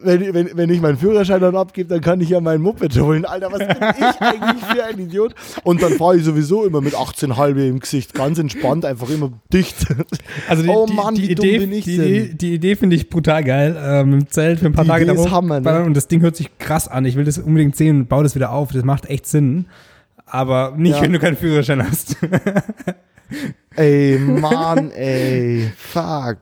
Wenn, 0.01 0.33
wenn, 0.33 0.49
wenn 0.55 0.69
ich 0.69 0.79
meinen 0.79 0.97
Führerschein 0.97 1.41
dann 1.41 1.57
abgebe, 1.57 1.89
dann 1.89 1.99
kann 1.99 2.21
ich 2.21 2.29
ja 2.29 2.39
meinen 2.39 2.61
Moped 2.61 2.97
holen. 2.99 3.25
Alter, 3.25 3.51
was 3.51 3.59
bin 3.59 3.69
ich 3.69 4.21
eigentlich 4.21 4.65
für 4.65 4.83
ein 4.85 4.99
Idiot? 4.99 5.35
Und 5.63 5.81
dann 5.81 5.93
fahre 5.93 6.15
ich 6.15 6.23
sowieso 6.23 6.63
immer 6.65 6.79
mit 6.79 6.95
18 6.95 7.35
halbe 7.35 7.65
im 7.65 7.79
Gesicht, 7.79 8.13
ganz 8.13 8.39
entspannt, 8.39 8.85
einfach 8.85 9.09
immer 9.09 9.31
dicht. 9.51 9.87
Also 10.47 10.63
die, 10.63 10.69
oh 10.69 10.87
Mann, 10.87 11.15
die, 11.15 11.21
die 11.23 11.27
wie 11.27 11.31
Idee, 11.33 11.57
dumm 11.57 11.69
bin 11.69 11.77
ich 11.77 11.85
die? 11.85 11.95
Idee, 11.95 12.33
die 12.33 12.53
Idee 12.53 12.75
finde 12.75 12.95
ich 12.95 13.09
brutal 13.09 13.43
geil. 13.43 13.77
Ähm, 13.81 14.13
Im 14.13 14.27
Zelt 14.29 14.59
für 14.59 14.67
ein 14.67 14.73
paar 14.73 14.85
die 14.85 14.89
Tage 14.89 15.03
Idee 15.03 15.15
da 15.15 15.31
Hammer, 15.31 15.59
ne? 15.59 15.83
Und 15.83 15.97
das 15.97 16.07
Ding 16.07 16.21
hört 16.21 16.37
sich 16.37 16.57
krass 16.59 16.87
an. 16.87 17.03
Ich 17.05 17.15
will 17.15 17.25
das 17.25 17.37
unbedingt 17.37 17.75
sehen 17.75 18.01
und 18.01 18.09
baue 18.09 18.23
das 18.23 18.35
wieder 18.35 18.51
auf. 18.51 18.71
Das 18.71 18.83
macht 18.85 19.09
echt 19.09 19.27
Sinn. 19.27 19.65
Aber 20.25 20.75
nicht, 20.77 20.95
ja. 20.95 21.01
wenn 21.01 21.11
du 21.11 21.19
keinen 21.19 21.35
Führerschein 21.35 21.85
hast. 21.85 22.15
ey, 23.75 24.19
Mann, 24.19 24.91
ey. 24.91 25.71
Fuck. 25.77 26.39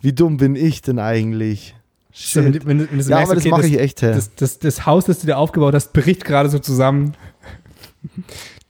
Wie 0.00 0.12
dumm 0.12 0.36
bin 0.36 0.56
ich 0.56 0.82
denn 0.82 0.98
eigentlich? 0.98 1.74
So, 2.12 2.42
wenn, 2.42 2.54
wenn, 2.66 2.88
wenn 2.90 3.00
ja, 3.00 3.18
aber 3.18 3.34
das 3.34 3.44
okay, 3.44 3.50
mache 3.50 3.66
ich 3.66 3.78
echt. 3.78 4.02
Das, 4.02 4.34
das, 4.34 4.58
das, 4.58 4.86
Haus, 4.86 5.04
das 5.04 5.20
du 5.20 5.26
dir 5.26 5.36
aufgebaut 5.36 5.74
hast, 5.74 5.92
bricht 5.92 6.24
gerade 6.24 6.48
so 6.48 6.58
zusammen. 6.58 7.12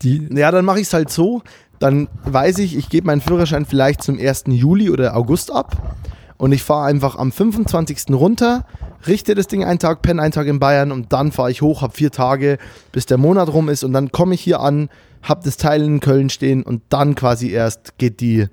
Die 0.03 0.29
ja, 0.33 0.51
dann 0.51 0.65
mache 0.65 0.81
ich 0.81 0.89
es 0.89 0.93
halt 0.93 1.11
so. 1.11 1.43
Dann 1.79 2.09
weiß 2.25 2.59
ich, 2.59 2.77
ich 2.77 2.89
gebe 2.89 3.07
meinen 3.07 3.21
Führerschein 3.21 3.67
vielleicht 3.67 4.03
zum 4.03 4.19
1. 4.19 4.45
Juli 4.49 4.91
oder 4.91 5.17
August 5.17 5.53
ab. 5.53 5.97
Und 6.39 6.53
ich 6.53 6.63
fahre 6.63 6.87
einfach 6.87 7.17
am 7.17 7.33
25. 7.33 8.11
runter, 8.11 8.67
richte 9.07 9.35
das 9.35 9.47
Ding 9.47 9.65
einen 9.65 9.79
Tag, 9.79 10.03
penne 10.03 10.21
einen 10.21 10.33
Tag 10.33 10.47
in 10.47 10.59
Bayern 10.59 10.93
und 10.93 11.13
dann 11.13 11.33
fahre 11.33 11.51
ich 11.51 11.63
hoch, 11.63 11.83
habe 11.83 11.95
vier 11.95 12.11
Tage, 12.11 12.59
bis 12.93 13.07
der 13.07 13.17
Monat 13.17 13.53
rum 13.53 13.69
ist. 13.69 13.85
Und 13.85 13.93
dann 13.93 14.13
komme 14.13 14.35
ich 14.35 14.41
hier 14.41 14.61
an, 14.61 14.91
habe 15.29 15.43
das 15.45 15.57
Teil 15.57 15.83
in 15.83 16.01
Köln 16.01 16.31
stehen 16.31 16.63
und 16.63 16.83
dann 16.89 17.15
quasi 17.15 17.51
erst 17.51 17.99
geht 17.99 18.21
die 18.21 18.49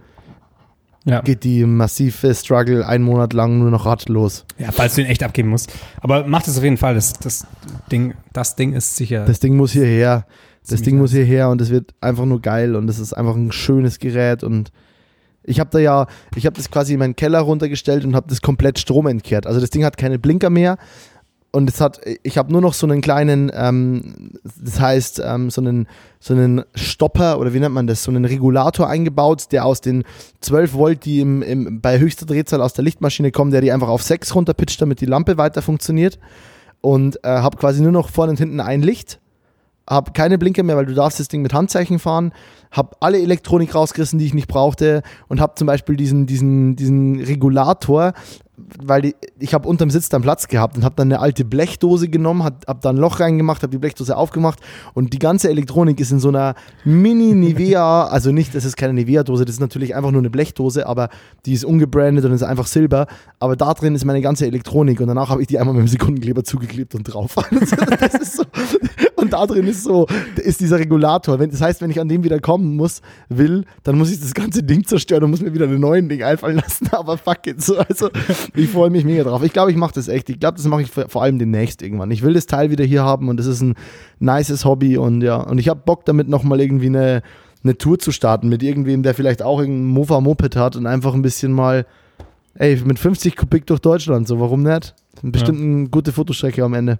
ja. 1.05 1.21
geht 1.21 1.43
die 1.43 1.65
massive 1.65 2.33
Struggle 2.33 2.85
einen 2.87 3.03
Monat 3.03 3.33
lang 3.33 3.59
nur 3.59 3.71
noch 3.71 3.85
radlos. 3.85 4.45
Ja, 4.57 4.71
falls 4.71 4.95
du 4.95 5.01
ihn 5.01 5.07
echt 5.07 5.23
abgeben 5.23 5.49
musst. 5.49 5.71
Aber 6.01 6.25
mach 6.25 6.43
das 6.43 6.57
auf 6.57 6.63
jeden 6.63 6.77
Fall. 6.77 6.95
Das, 6.95 7.13
das, 7.13 7.45
Ding, 7.91 8.13
das 8.31 8.55
Ding 8.55 8.73
ist 8.73 8.95
sicher. 8.95 9.25
Das 9.25 9.39
Ding 9.39 9.55
muss 9.55 9.73
hierher. 9.73 10.25
Das 10.69 10.81
Ding 10.81 10.97
muss 10.97 11.11
hierher 11.11 11.49
und 11.49 11.59
es 11.59 11.69
wird 11.71 11.93
einfach 11.99 12.23
nur 12.23 12.41
geil 12.41 12.77
und 12.77 12.89
es 12.89 12.97
ist 12.97 13.11
einfach 13.11 13.35
ein 13.35 13.51
schönes 13.51 13.99
Gerät 13.99 14.43
und 14.43 14.71
ich 15.43 15.59
habe 15.59 15.69
da 15.71 15.79
ja, 15.79 16.07
ich 16.35 16.45
habe 16.45 16.55
das 16.55 16.71
quasi 16.71 16.93
in 16.93 16.99
meinen 16.99 17.17
Keller 17.17 17.41
runtergestellt 17.41 18.05
und 18.05 18.15
habe 18.15 18.27
das 18.29 18.41
komplett 18.41 18.79
Strom 18.79 19.07
entkehrt. 19.07 19.45
Also 19.45 19.59
das 19.59 19.71
Ding 19.71 19.83
hat 19.83 19.97
keine 19.97 20.19
Blinker 20.19 20.49
mehr, 20.49 20.77
und 21.55 21.69
es 21.69 21.79
hat, 21.79 22.01
ich 22.23 22.39
habe 22.39 22.51
nur 22.51 22.61
noch 22.61 22.73
so 22.73 22.87
einen 22.87 23.01
kleinen, 23.01 23.51
ähm, 23.53 24.31
das 24.59 24.79
heißt, 24.79 25.21
ähm, 25.23 25.51
so, 25.51 25.61
einen, 25.61 25.87
so 26.19 26.33
einen 26.33 26.63
Stopper 26.73 27.39
oder 27.39 27.53
wie 27.53 27.59
nennt 27.59 27.75
man 27.75 27.85
das, 27.85 28.03
so 28.03 28.09
einen 28.09 28.25
Regulator 28.25 28.89
eingebaut, 28.89 29.51
der 29.51 29.63
aus 29.63 29.79
den 29.79 30.03
12 30.41 30.73
Volt, 30.73 31.05
die 31.05 31.19
im, 31.19 31.43
im, 31.43 31.79
bei 31.79 31.99
höchster 31.99 32.25
Drehzahl 32.25 32.59
aus 32.59 32.73
der 32.73 32.83
Lichtmaschine 32.83 33.31
kommen, 33.31 33.51
der 33.51 33.61
die 33.61 33.71
einfach 33.71 33.87
auf 33.87 34.01
6 34.01 34.33
runterpitcht, 34.33 34.81
damit 34.81 34.99
die 34.99 35.05
Lampe 35.05 35.37
weiter 35.37 35.61
funktioniert. 35.61 36.17
Und 36.81 37.23
äh, 37.23 37.29
habe 37.29 37.55
quasi 37.57 37.83
nur 37.83 37.91
noch 37.91 38.09
vorne 38.09 38.31
und 38.31 38.39
hinten 38.39 38.59
ein 38.59 38.81
Licht. 38.81 39.19
Habe 39.87 40.11
keine 40.13 40.39
Blinker 40.39 40.63
mehr, 40.63 40.75
weil 40.75 40.87
du 40.87 40.95
darfst 40.95 41.19
das 41.19 41.27
Ding 41.27 41.43
mit 41.43 41.53
Handzeichen 41.53 41.99
fahren, 41.99 42.33
habe 42.71 42.95
alle 42.99 43.21
Elektronik 43.21 43.75
rausgerissen, 43.75 44.17
die 44.17 44.25
ich 44.25 44.33
nicht 44.33 44.47
brauchte. 44.47 45.03
Und 45.27 45.39
habe 45.39 45.53
zum 45.53 45.67
Beispiel 45.67 45.97
diesen, 45.97 46.25
diesen, 46.25 46.75
diesen 46.75 47.19
Regulator, 47.19 48.13
weil 48.55 49.01
die, 49.01 49.15
ich 49.39 49.53
habe 49.53 49.67
unterm 49.67 49.89
Sitz 49.89 50.09
dann 50.09 50.21
Platz 50.21 50.47
gehabt 50.47 50.77
und 50.77 50.85
habe 50.85 50.95
dann 50.95 51.11
eine 51.11 51.19
alte 51.19 51.43
Blechdose 51.43 52.07
genommen, 52.07 52.43
habe 52.43 52.57
hab 52.67 52.81
da 52.81 52.91
ein 52.91 52.97
Loch 52.97 53.19
reingemacht, 53.19 53.63
habe 53.63 53.71
die 53.71 53.79
Blechdose 53.79 54.15
aufgemacht 54.15 54.59
und 54.93 55.13
die 55.13 55.19
ganze 55.19 55.49
Elektronik 55.49 55.99
ist 55.99 56.11
in 56.11 56.19
so 56.19 56.29
einer 56.29 56.53
Mini-Nivea, 56.85 58.05
also 58.11 58.31
nicht, 58.31 58.53
das 58.53 58.63
ist 58.63 58.77
keine 58.77 58.93
Nivea-Dose, 58.93 59.45
das 59.45 59.55
ist 59.55 59.61
natürlich 59.61 59.95
einfach 59.95 60.11
nur 60.11 60.21
eine 60.21 60.29
Blechdose, 60.29 60.85
aber 60.85 61.09
die 61.45 61.53
ist 61.53 61.65
ungebrandet 61.65 62.25
und 62.25 62.31
ist 62.31 62.43
einfach 62.43 62.67
Silber, 62.67 63.07
aber 63.39 63.55
da 63.55 63.73
drin 63.73 63.95
ist 63.95 64.05
meine 64.05 64.21
ganze 64.21 64.45
Elektronik 64.45 65.01
und 65.01 65.07
danach 65.07 65.29
habe 65.29 65.41
ich 65.41 65.47
die 65.47 65.57
einmal 65.57 65.73
mit 65.73 65.81
dem 65.81 65.87
Sekundenkleber 65.87 66.43
zugeklebt 66.43 66.93
und 66.93 67.03
drauf. 67.03 67.35
das 67.99 68.13
ist 68.13 68.37
so, 68.37 68.43
und 69.23 69.33
da 69.33 69.45
drin 69.45 69.67
ist 69.67 69.83
so, 69.83 70.07
ist 70.37 70.59
dieser 70.59 70.79
Regulator. 70.79 71.39
Wenn, 71.39 71.49
das 71.49 71.61
heißt, 71.61 71.81
wenn 71.81 71.89
ich 71.89 71.99
an 71.99 72.07
dem 72.07 72.23
wieder 72.23 72.39
kommen 72.39 72.75
muss, 72.75 73.01
will, 73.29 73.65
dann 73.83 73.97
muss 73.97 74.11
ich 74.11 74.19
das 74.19 74.33
ganze 74.33 74.63
Ding 74.63 74.85
zerstören 74.85 75.23
und 75.23 75.31
muss 75.31 75.41
mir 75.41 75.53
wieder 75.53 75.65
einen 75.65 75.79
neuen 75.79 76.09
Ding 76.09 76.23
einfallen 76.23 76.57
lassen. 76.57 76.87
Aber 76.91 77.17
fuck 77.17 77.47
it. 77.47 77.61
So, 77.61 77.77
also, 77.77 78.09
ich 78.55 78.69
freue 78.69 78.89
mich 78.89 79.05
mega 79.05 79.23
drauf. 79.23 79.43
Ich 79.43 79.53
glaube, 79.53 79.71
ich 79.71 79.77
mache 79.77 79.93
das 79.95 80.07
echt. 80.07 80.29
Ich 80.29 80.39
glaube, 80.39 80.57
das 80.57 80.67
mache 80.67 80.81
ich 80.83 80.91
vor 80.91 81.23
allem 81.23 81.39
demnächst 81.39 81.81
irgendwann. 81.81 82.11
Ich 82.11 82.21
will 82.21 82.33
das 82.33 82.45
Teil 82.45 82.69
wieder 82.69 82.83
hier 82.83 83.03
haben 83.03 83.29
und 83.29 83.37
das 83.37 83.45
ist 83.45 83.61
ein 83.61 83.75
nices 84.19 84.65
Hobby 84.65 84.97
und 84.97 85.21
ja, 85.21 85.37
und 85.37 85.57
ich 85.57 85.69
habe 85.69 85.81
Bock 85.85 86.05
damit 86.05 86.27
nochmal 86.27 86.61
irgendwie 86.61 86.87
eine, 86.87 87.21
eine 87.63 87.77
Tour 87.77 87.99
zu 87.99 88.11
starten 88.11 88.49
mit 88.49 88.63
irgendwem, 88.63 89.03
der 89.03 89.13
vielleicht 89.13 89.41
auch 89.41 89.59
irgendein 89.59 89.87
Mofa-Moped 89.87 90.55
hat 90.55 90.75
und 90.75 90.85
einfach 90.85 91.13
ein 91.13 91.21
bisschen 91.21 91.53
mal, 91.53 91.85
ey, 92.55 92.79
mit 92.83 92.99
50 92.99 93.35
Kubik 93.35 93.65
durch 93.65 93.79
Deutschland, 93.79 94.27
so 94.27 94.39
warum 94.39 94.63
nicht? 94.63 94.95
Bestimmt 95.21 95.59
ja. 95.59 95.65
eine 95.65 95.89
gute 95.89 96.11
Fotostrecke 96.11 96.63
am 96.63 96.73
Ende. 96.73 96.99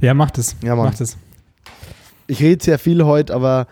Ja, 0.00 0.14
macht 0.14 0.38
es. 0.38 0.56
Ja, 0.62 0.76
Mann. 0.76 0.86
Macht 0.86 1.00
es. 1.00 1.16
Ich 2.26 2.40
rede 2.40 2.62
sehr 2.64 2.78
viel 2.78 3.04
heute, 3.04 3.34
aber 3.34 3.66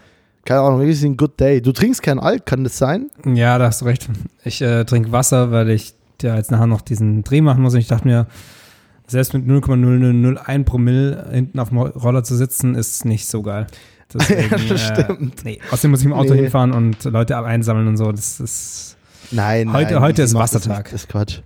keine 0.44 0.60
Ahnung, 0.60 0.80
es 0.82 0.98
ist 0.98 1.04
ein 1.04 1.16
good 1.16 1.38
day. 1.38 1.60
Du 1.60 1.72
trinkst 1.72 2.02
kein 2.02 2.18
Alt, 2.18 2.46
kann 2.46 2.64
das 2.64 2.78
sein? 2.78 3.10
Ja, 3.24 3.58
da 3.58 3.66
hast 3.66 3.82
du 3.82 3.84
recht. 3.84 4.08
Ich 4.44 4.62
äh, 4.62 4.84
trinke 4.84 5.12
Wasser, 5.12 5.50
weil 5.50 5.70
ich 5.70 5.94
ja 6.22 6.36
jetzt 6.36 6.50
nachher 6.50 6.66
noch 6.66 6.80
diesen 6.80 7.22
Dreh 7.22 7.40
machen 7.40 7.62
muss. 7.62 7.74
Und 7.74 7.80
ich 7.80 7.86
dachte 7.86 8.08
mir, 8.08 8.26
selbst 9.06 9.34
mit 9.34 9.46
0,0001 9.46 10.64
Promille 10.64 11.28
hinten 11.30 11.58
auf 11.58 11.68
dem 11.68 11.78
Roller 11.78 12.24
zu 12.24 12.36
sitzen, 12.36 12.74
ist 12.74 13.04
nicht 13.04 13.26
so 13.26 13.42
geil. 13.42 13.66
Deswegen, 14.14 14.50
ja, 14.50 14.68
das 14.68 14.90
äh, 14.90 14.94
stimmt. 14.94 15.44
Nee. 15.44 15.60
Außerdem 15.70 15.90
muss 15.90 16.00
ich 16.00 16.06
im 16.06 16.14
Auto 16.14 16.32
nee. 16.32 16.40
hinfahren 16.40 16.72
und 16.72 17.04
Leute 17.04 17.36
einsammeln 17.44 17.88
und 17.88 17.98
so. 17.98 18.10
Das 18.10 18.40
ist. 18.40 18.96
Nein, 19.30 19.70
heute, 19.72 19.94
nein, 19.94 20.02
heute 20.02 20.22
ist 20.22 20.34
Wassertag. 20.34 20.84
Das 20.84 21.02
ist 21.02 21.08
Quatsch. 21.10 21.40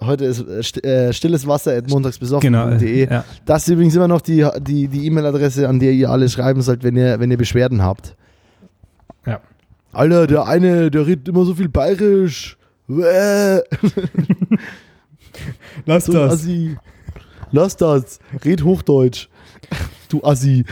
Heute 0.00 0.26
ist 0.26 0.76
äh, 0.84 1.08
äh 1.08 1.12
stilles 1.12 1.46
Wasser 1.46 1.76
at 1.76 1.90
montagsbesoffen.de. 1.90 2.50
Genau, 2.50 2.68
ja. 3.14 3.24
Das 3.44 3.62
ist 3.62 3.72
übrigens 3.72 3.96
immer 3.96 4.08
noch 4.08 4.20
die 4.20 4.40
E-Mail-Adresse, 4.40 5.60
die, 5.60 5.64
die 5.64 5.66
an 5.66 5.80
der 5.80 5.92
ihr 5.92 6.10
alle 6.10 6.28
schreiben 6.28 6.62
sollt, 6.62 6.84
wenn 6.84 6.96
ihr, 6.96 7.18
wenn 7.20 7.30
ihr 7.30 7.36
Beschwerden 7.36 7.82
habt. 7.82 8.16
Ja. 9.26 9.40
Alter, 9.92 10.26
der 10.26 10.46
eine, 10.46 10.90
der 10.90 11.06
redet 11.06 11.28
immer 11.28 11.44
so 11.44 11.54
viel 11.54 11.68
bayerisch. 11.68 12.56
Lass 15.84 16.06
so 16.06 16.12
das. 16.12 16.32
Assi. 16.32 16.76
Lass 17.50 17.76
das. 17.76 18.18
Red 18.44 18.64
Hochdeutsch. 18.64 19.28
Du 20.08 20.22
Assi. 20.22 20.64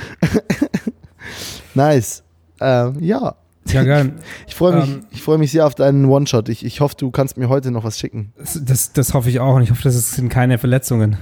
nice. 1.75 2.23
Ähm, 2.61 2.97
ja. 3.01 3.35
Ja, 3.67 3.85
geil. 3.85 4.13
Ich 4.47 4.55
freue 4.55 4.77
mich, 4.77 4.89
ähm, 4.89 5.05
freu 5.13 5.39
mich 5.39 5.51
sehr 5.53 5.67
auf 5.67 5.75
deinen 5.75 6.07
One-Shot. 6.07 6.49
Ich, 6.49 6.65
ich 6.65 6.81
hoffe, 6.81 6.95
du 6.99 7.11
kannst 7.11 7.37
mir 7.37 7.49
heute 7.49 7.71
noch 7.71 7.85
was 7.85 7.99
schicken. 7.99 8.33
Das, 8.37 8.93
das, 8.93 9.15
hoffe 9.15 9.29
ich 9.29 9.41
auch 9.41 9.57
und 9.57 9.63
ich 9.63 9.71
hoffe, 9.71 9.83
das 9.83 10.13
sind 10.13 10.29
keine 10.29 10.59
Verletzungen. 10.59 11.19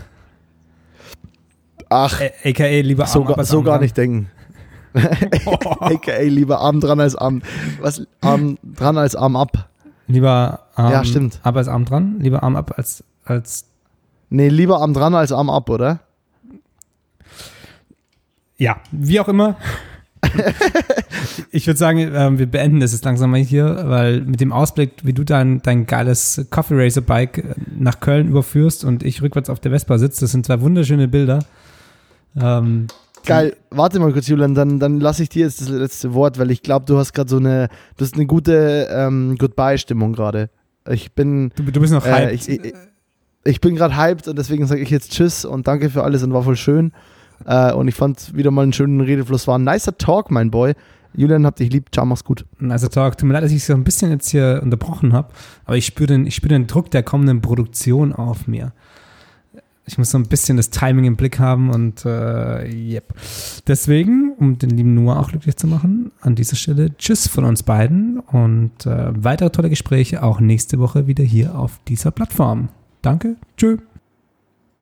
Ach. 1.88 2.20
AKA 2.44 2.80
lieber 2.80 3.04
Arm 3.04 3.12
So, 3.12 3.26
ab 3.26 3.44
so 3.44 3.62
gar 3.62 3.80
nicht 3.80 3.96
denken. 3.96 4.30
AKA 4.94 6.22
lieber 6.22 6.60
Arm 6.60 6.80
dran 6.80 7.00
als 7.00 7.16
Arm. 7.16 7.42
Was? 7.80 8.06
Arm 8.20 8.58
dran 8.62 8.98
als 8.98 9.16
Arm 9.16 9.36
ab. 9.36 9.68
Lieber 10.06 10.66
Arm 10.74 10.92
ja, 10.92 11.04
stimmt. 11.04 11.40
ab 11.42 11.56
als 11.56 11.68
Arm 11.68 11.84
dran? 11.84 12.20
Lieber 12.20 12.42
Arm 12.42 12.56
ab 12.56 12.74
als, 12.76 13.02
als. 13.24 13.66
Nee, 14.30 14.48
lieber 14.48 14.80
Arm 14.80 14.94
dran 14.94 15.14
als 15.14 15.32
Arm 15.32 15.50
ab, 15.50 15.70
oder? 15.70 16.00
ja, 18.56 18.76
wie 18.90 19.20
auch 19.20 19.28
immer. 19.28 19.56
ich 21.50 21.66
würde 21.66 21.78
sagen, 21.78 21.98
äh, 21.98 22.38
wir 22.38 22.46
beenden 22.46 22.80
das 22.80 22.92
jetzt 22.92 23.04
langsam 23.04 23.30
mal 23.30 23.40
hier, 23.40 23.84
weil 23.86 24.20
mit 24.22 24.40
dem 24.40 24.52
Ausblick, 24.52 24.92
wie 25.02 25.12
du 25.12 25.24
dein, 25.24 25.62
dein 25.62 25.86
geiles 25.86 26.46
Coffee 26.50 26.74
Racer 26.76 27.00
Bike 27.00 27.38
äh, 27.38 27.54
nach 27.78 28.00
Köln 28.00 28.28
überführst 28.28 28.84
und 28.84 29.02
ich 29.02 29.22
rückwärts 29.22 29.50
auf 29.50 29.60
der 29.60 29.72
Vespa 29.72 29.98
sitze, 29.98 30.22
das 30.22 30.32
sind 30.32 30.46
zwei 30.46 30.60
wunderschöne 30.60 31.08
Bilder. 31.08 31.40
Ähm, 32.40 32.86
Geil, 33.26 33.56
warte 33.70 34.00
mal 34.00 34.12
kurz, 34.12 34.28
Julian, 34.28 34.54
dann, 34.54 34.78
dann 34.78 35.00
lasse 35.00 35.22
ich 35.22 35.30
dir 35.30 35.46
jetzt 35.46 35.60
das 35.60 35.68
letzte 35.68 36.12
Wort, 36.12 36.38
weil 36.38 36.50
ich 36.50 36.62
glaube, 36.62 36.84
du 36.84 36.98
hast 36.98 37.14
gerade 37.14 37.30
so 37.30 37.38
eine, 37.38 37.68
du 37.96 38.04
hast 38.04 38.14
eine 38.14 38.26
gute 38.26 38.88
ähm, 38.90 39.36
Goodbye-Stimmung 39.38 40.12
gerade. 40.12 40.50
Ich 40.88 41.12
bin. 41.12 41.50
Du, 41.56 41.62
du 41.62 41.80
bist 41.80 41.92
noch 41.92 42.04
äh, 42.04 42.10
hyped. 42.10 42.34
Ich, 42.34 42.48
ich, 42.48 42.74
ich 43.44 43.60
bin 43.60 43.76
gerade 43.76 43.96
hyped 43.96 44.28
und 44.28 44.38
deswegen 44.38 44.66
sage 44.66 44.82
ich 44.82 44.90
jetzt 44.90 45.12
Tschüss 45.12 45.46
und 45.46 45.66
danke 45.66 45.88
für 45.88 46.02
alles 46.02 46.22
und 46.22 46.34
war 46.34 46.42
voll 46.42 46.56
schön. 46.56 46.92
Äh, 47.46 47.72
und 47.72 47.88
ich 47.88 47.94
fand 47.94 48.34
wieder 48.34 48.50
mal 48.50 48.62
einen 48.62 48.72
schönen 48.72 49.00
Redefluss. 49.00 49.46
War 49.46 49.58
ein 49.58 49.64
nicer 49.64 49.96
Talk, 49.96 50.30
mein 50.30 50.50
Boy. 50.50 50.74
Julian, 51.16 51.46
habt 51.46 51.60
dich 51.60 51.70
lieb. 51.70 51.88
Ciao, 51.92 52.04
mach's 52.04 52.24
gut. 52.24 52.44
Nicer 52.58 52.90
Talk. 52.90 53.16
Tut 53.16 53.28
mir 53.28 53.34
leid, 53.34 53.44
dass 53.44 53.52
ich 53.52 53.64
so 53.64 53.72
ein 53.72 53.84
bisschen 53.84 54.10
jetzt 54.10 54.28
hier 54.28 54.60
unterbrochen 54.62 55.12
habe, 55.12 55.28
aber 55.64 55.76
ich 55.76 55.86
spüre 55.86 56.08
den, 56.08 56.30
spür 56.30 56.48
den 56.48 56.66
Druck 56.66 56.90
der 56.90 57.02
kommenden 57.02 57.40
Produktion 57.40 58.12
auf 58.12 58.46
mir. 58.46 58.72
Ich 59.86 59.98
muss 59.98 60.10
so 60.10 60.18
ein 60.18 60.26
bisschen 60.26 60.56
das 60.56 60.70
Timing 60.70 61.04
im 61.04 61.16
Blick 61.16 61.38
haben 61.38 61.70
und 61.70 62.06
äh, 62.06 62.66
yep. 62.66 63.04
Deswegen, 63.66 64.32
um 64.38 64.58
den 64.58 64.70
lieben 64.70 64.94
Noah 64.94 65.18
auch 65.20 65.28
glücklich 65.28 65.56
zu 65.56 65.66
machen, 65.66 66.10
an 66.22 66.34
dieser 66.34 66.56
Stelle 66.56 66.96
Tschüss 66.96 67.28
von 67.28 67.44
uns 67.44 67.62
beiden 67.62 68.18
und 68.18 68.86
äh, 68.86 69.12
weitere 69.14 69.50
tolle 69.50 69.68
Gespräche 69.68 70.22
auch 70.22 70.40
nächste 70.40 70.78
Woche 70.78 71.06
wieder 71.06 71.24
hier 71.24 71.54
auf 71.54 71.80
dieser 71.86 72.12
Plattform. 72.12 72.70
Danke, 73.02 73.36
tschüss. 73.58 73.78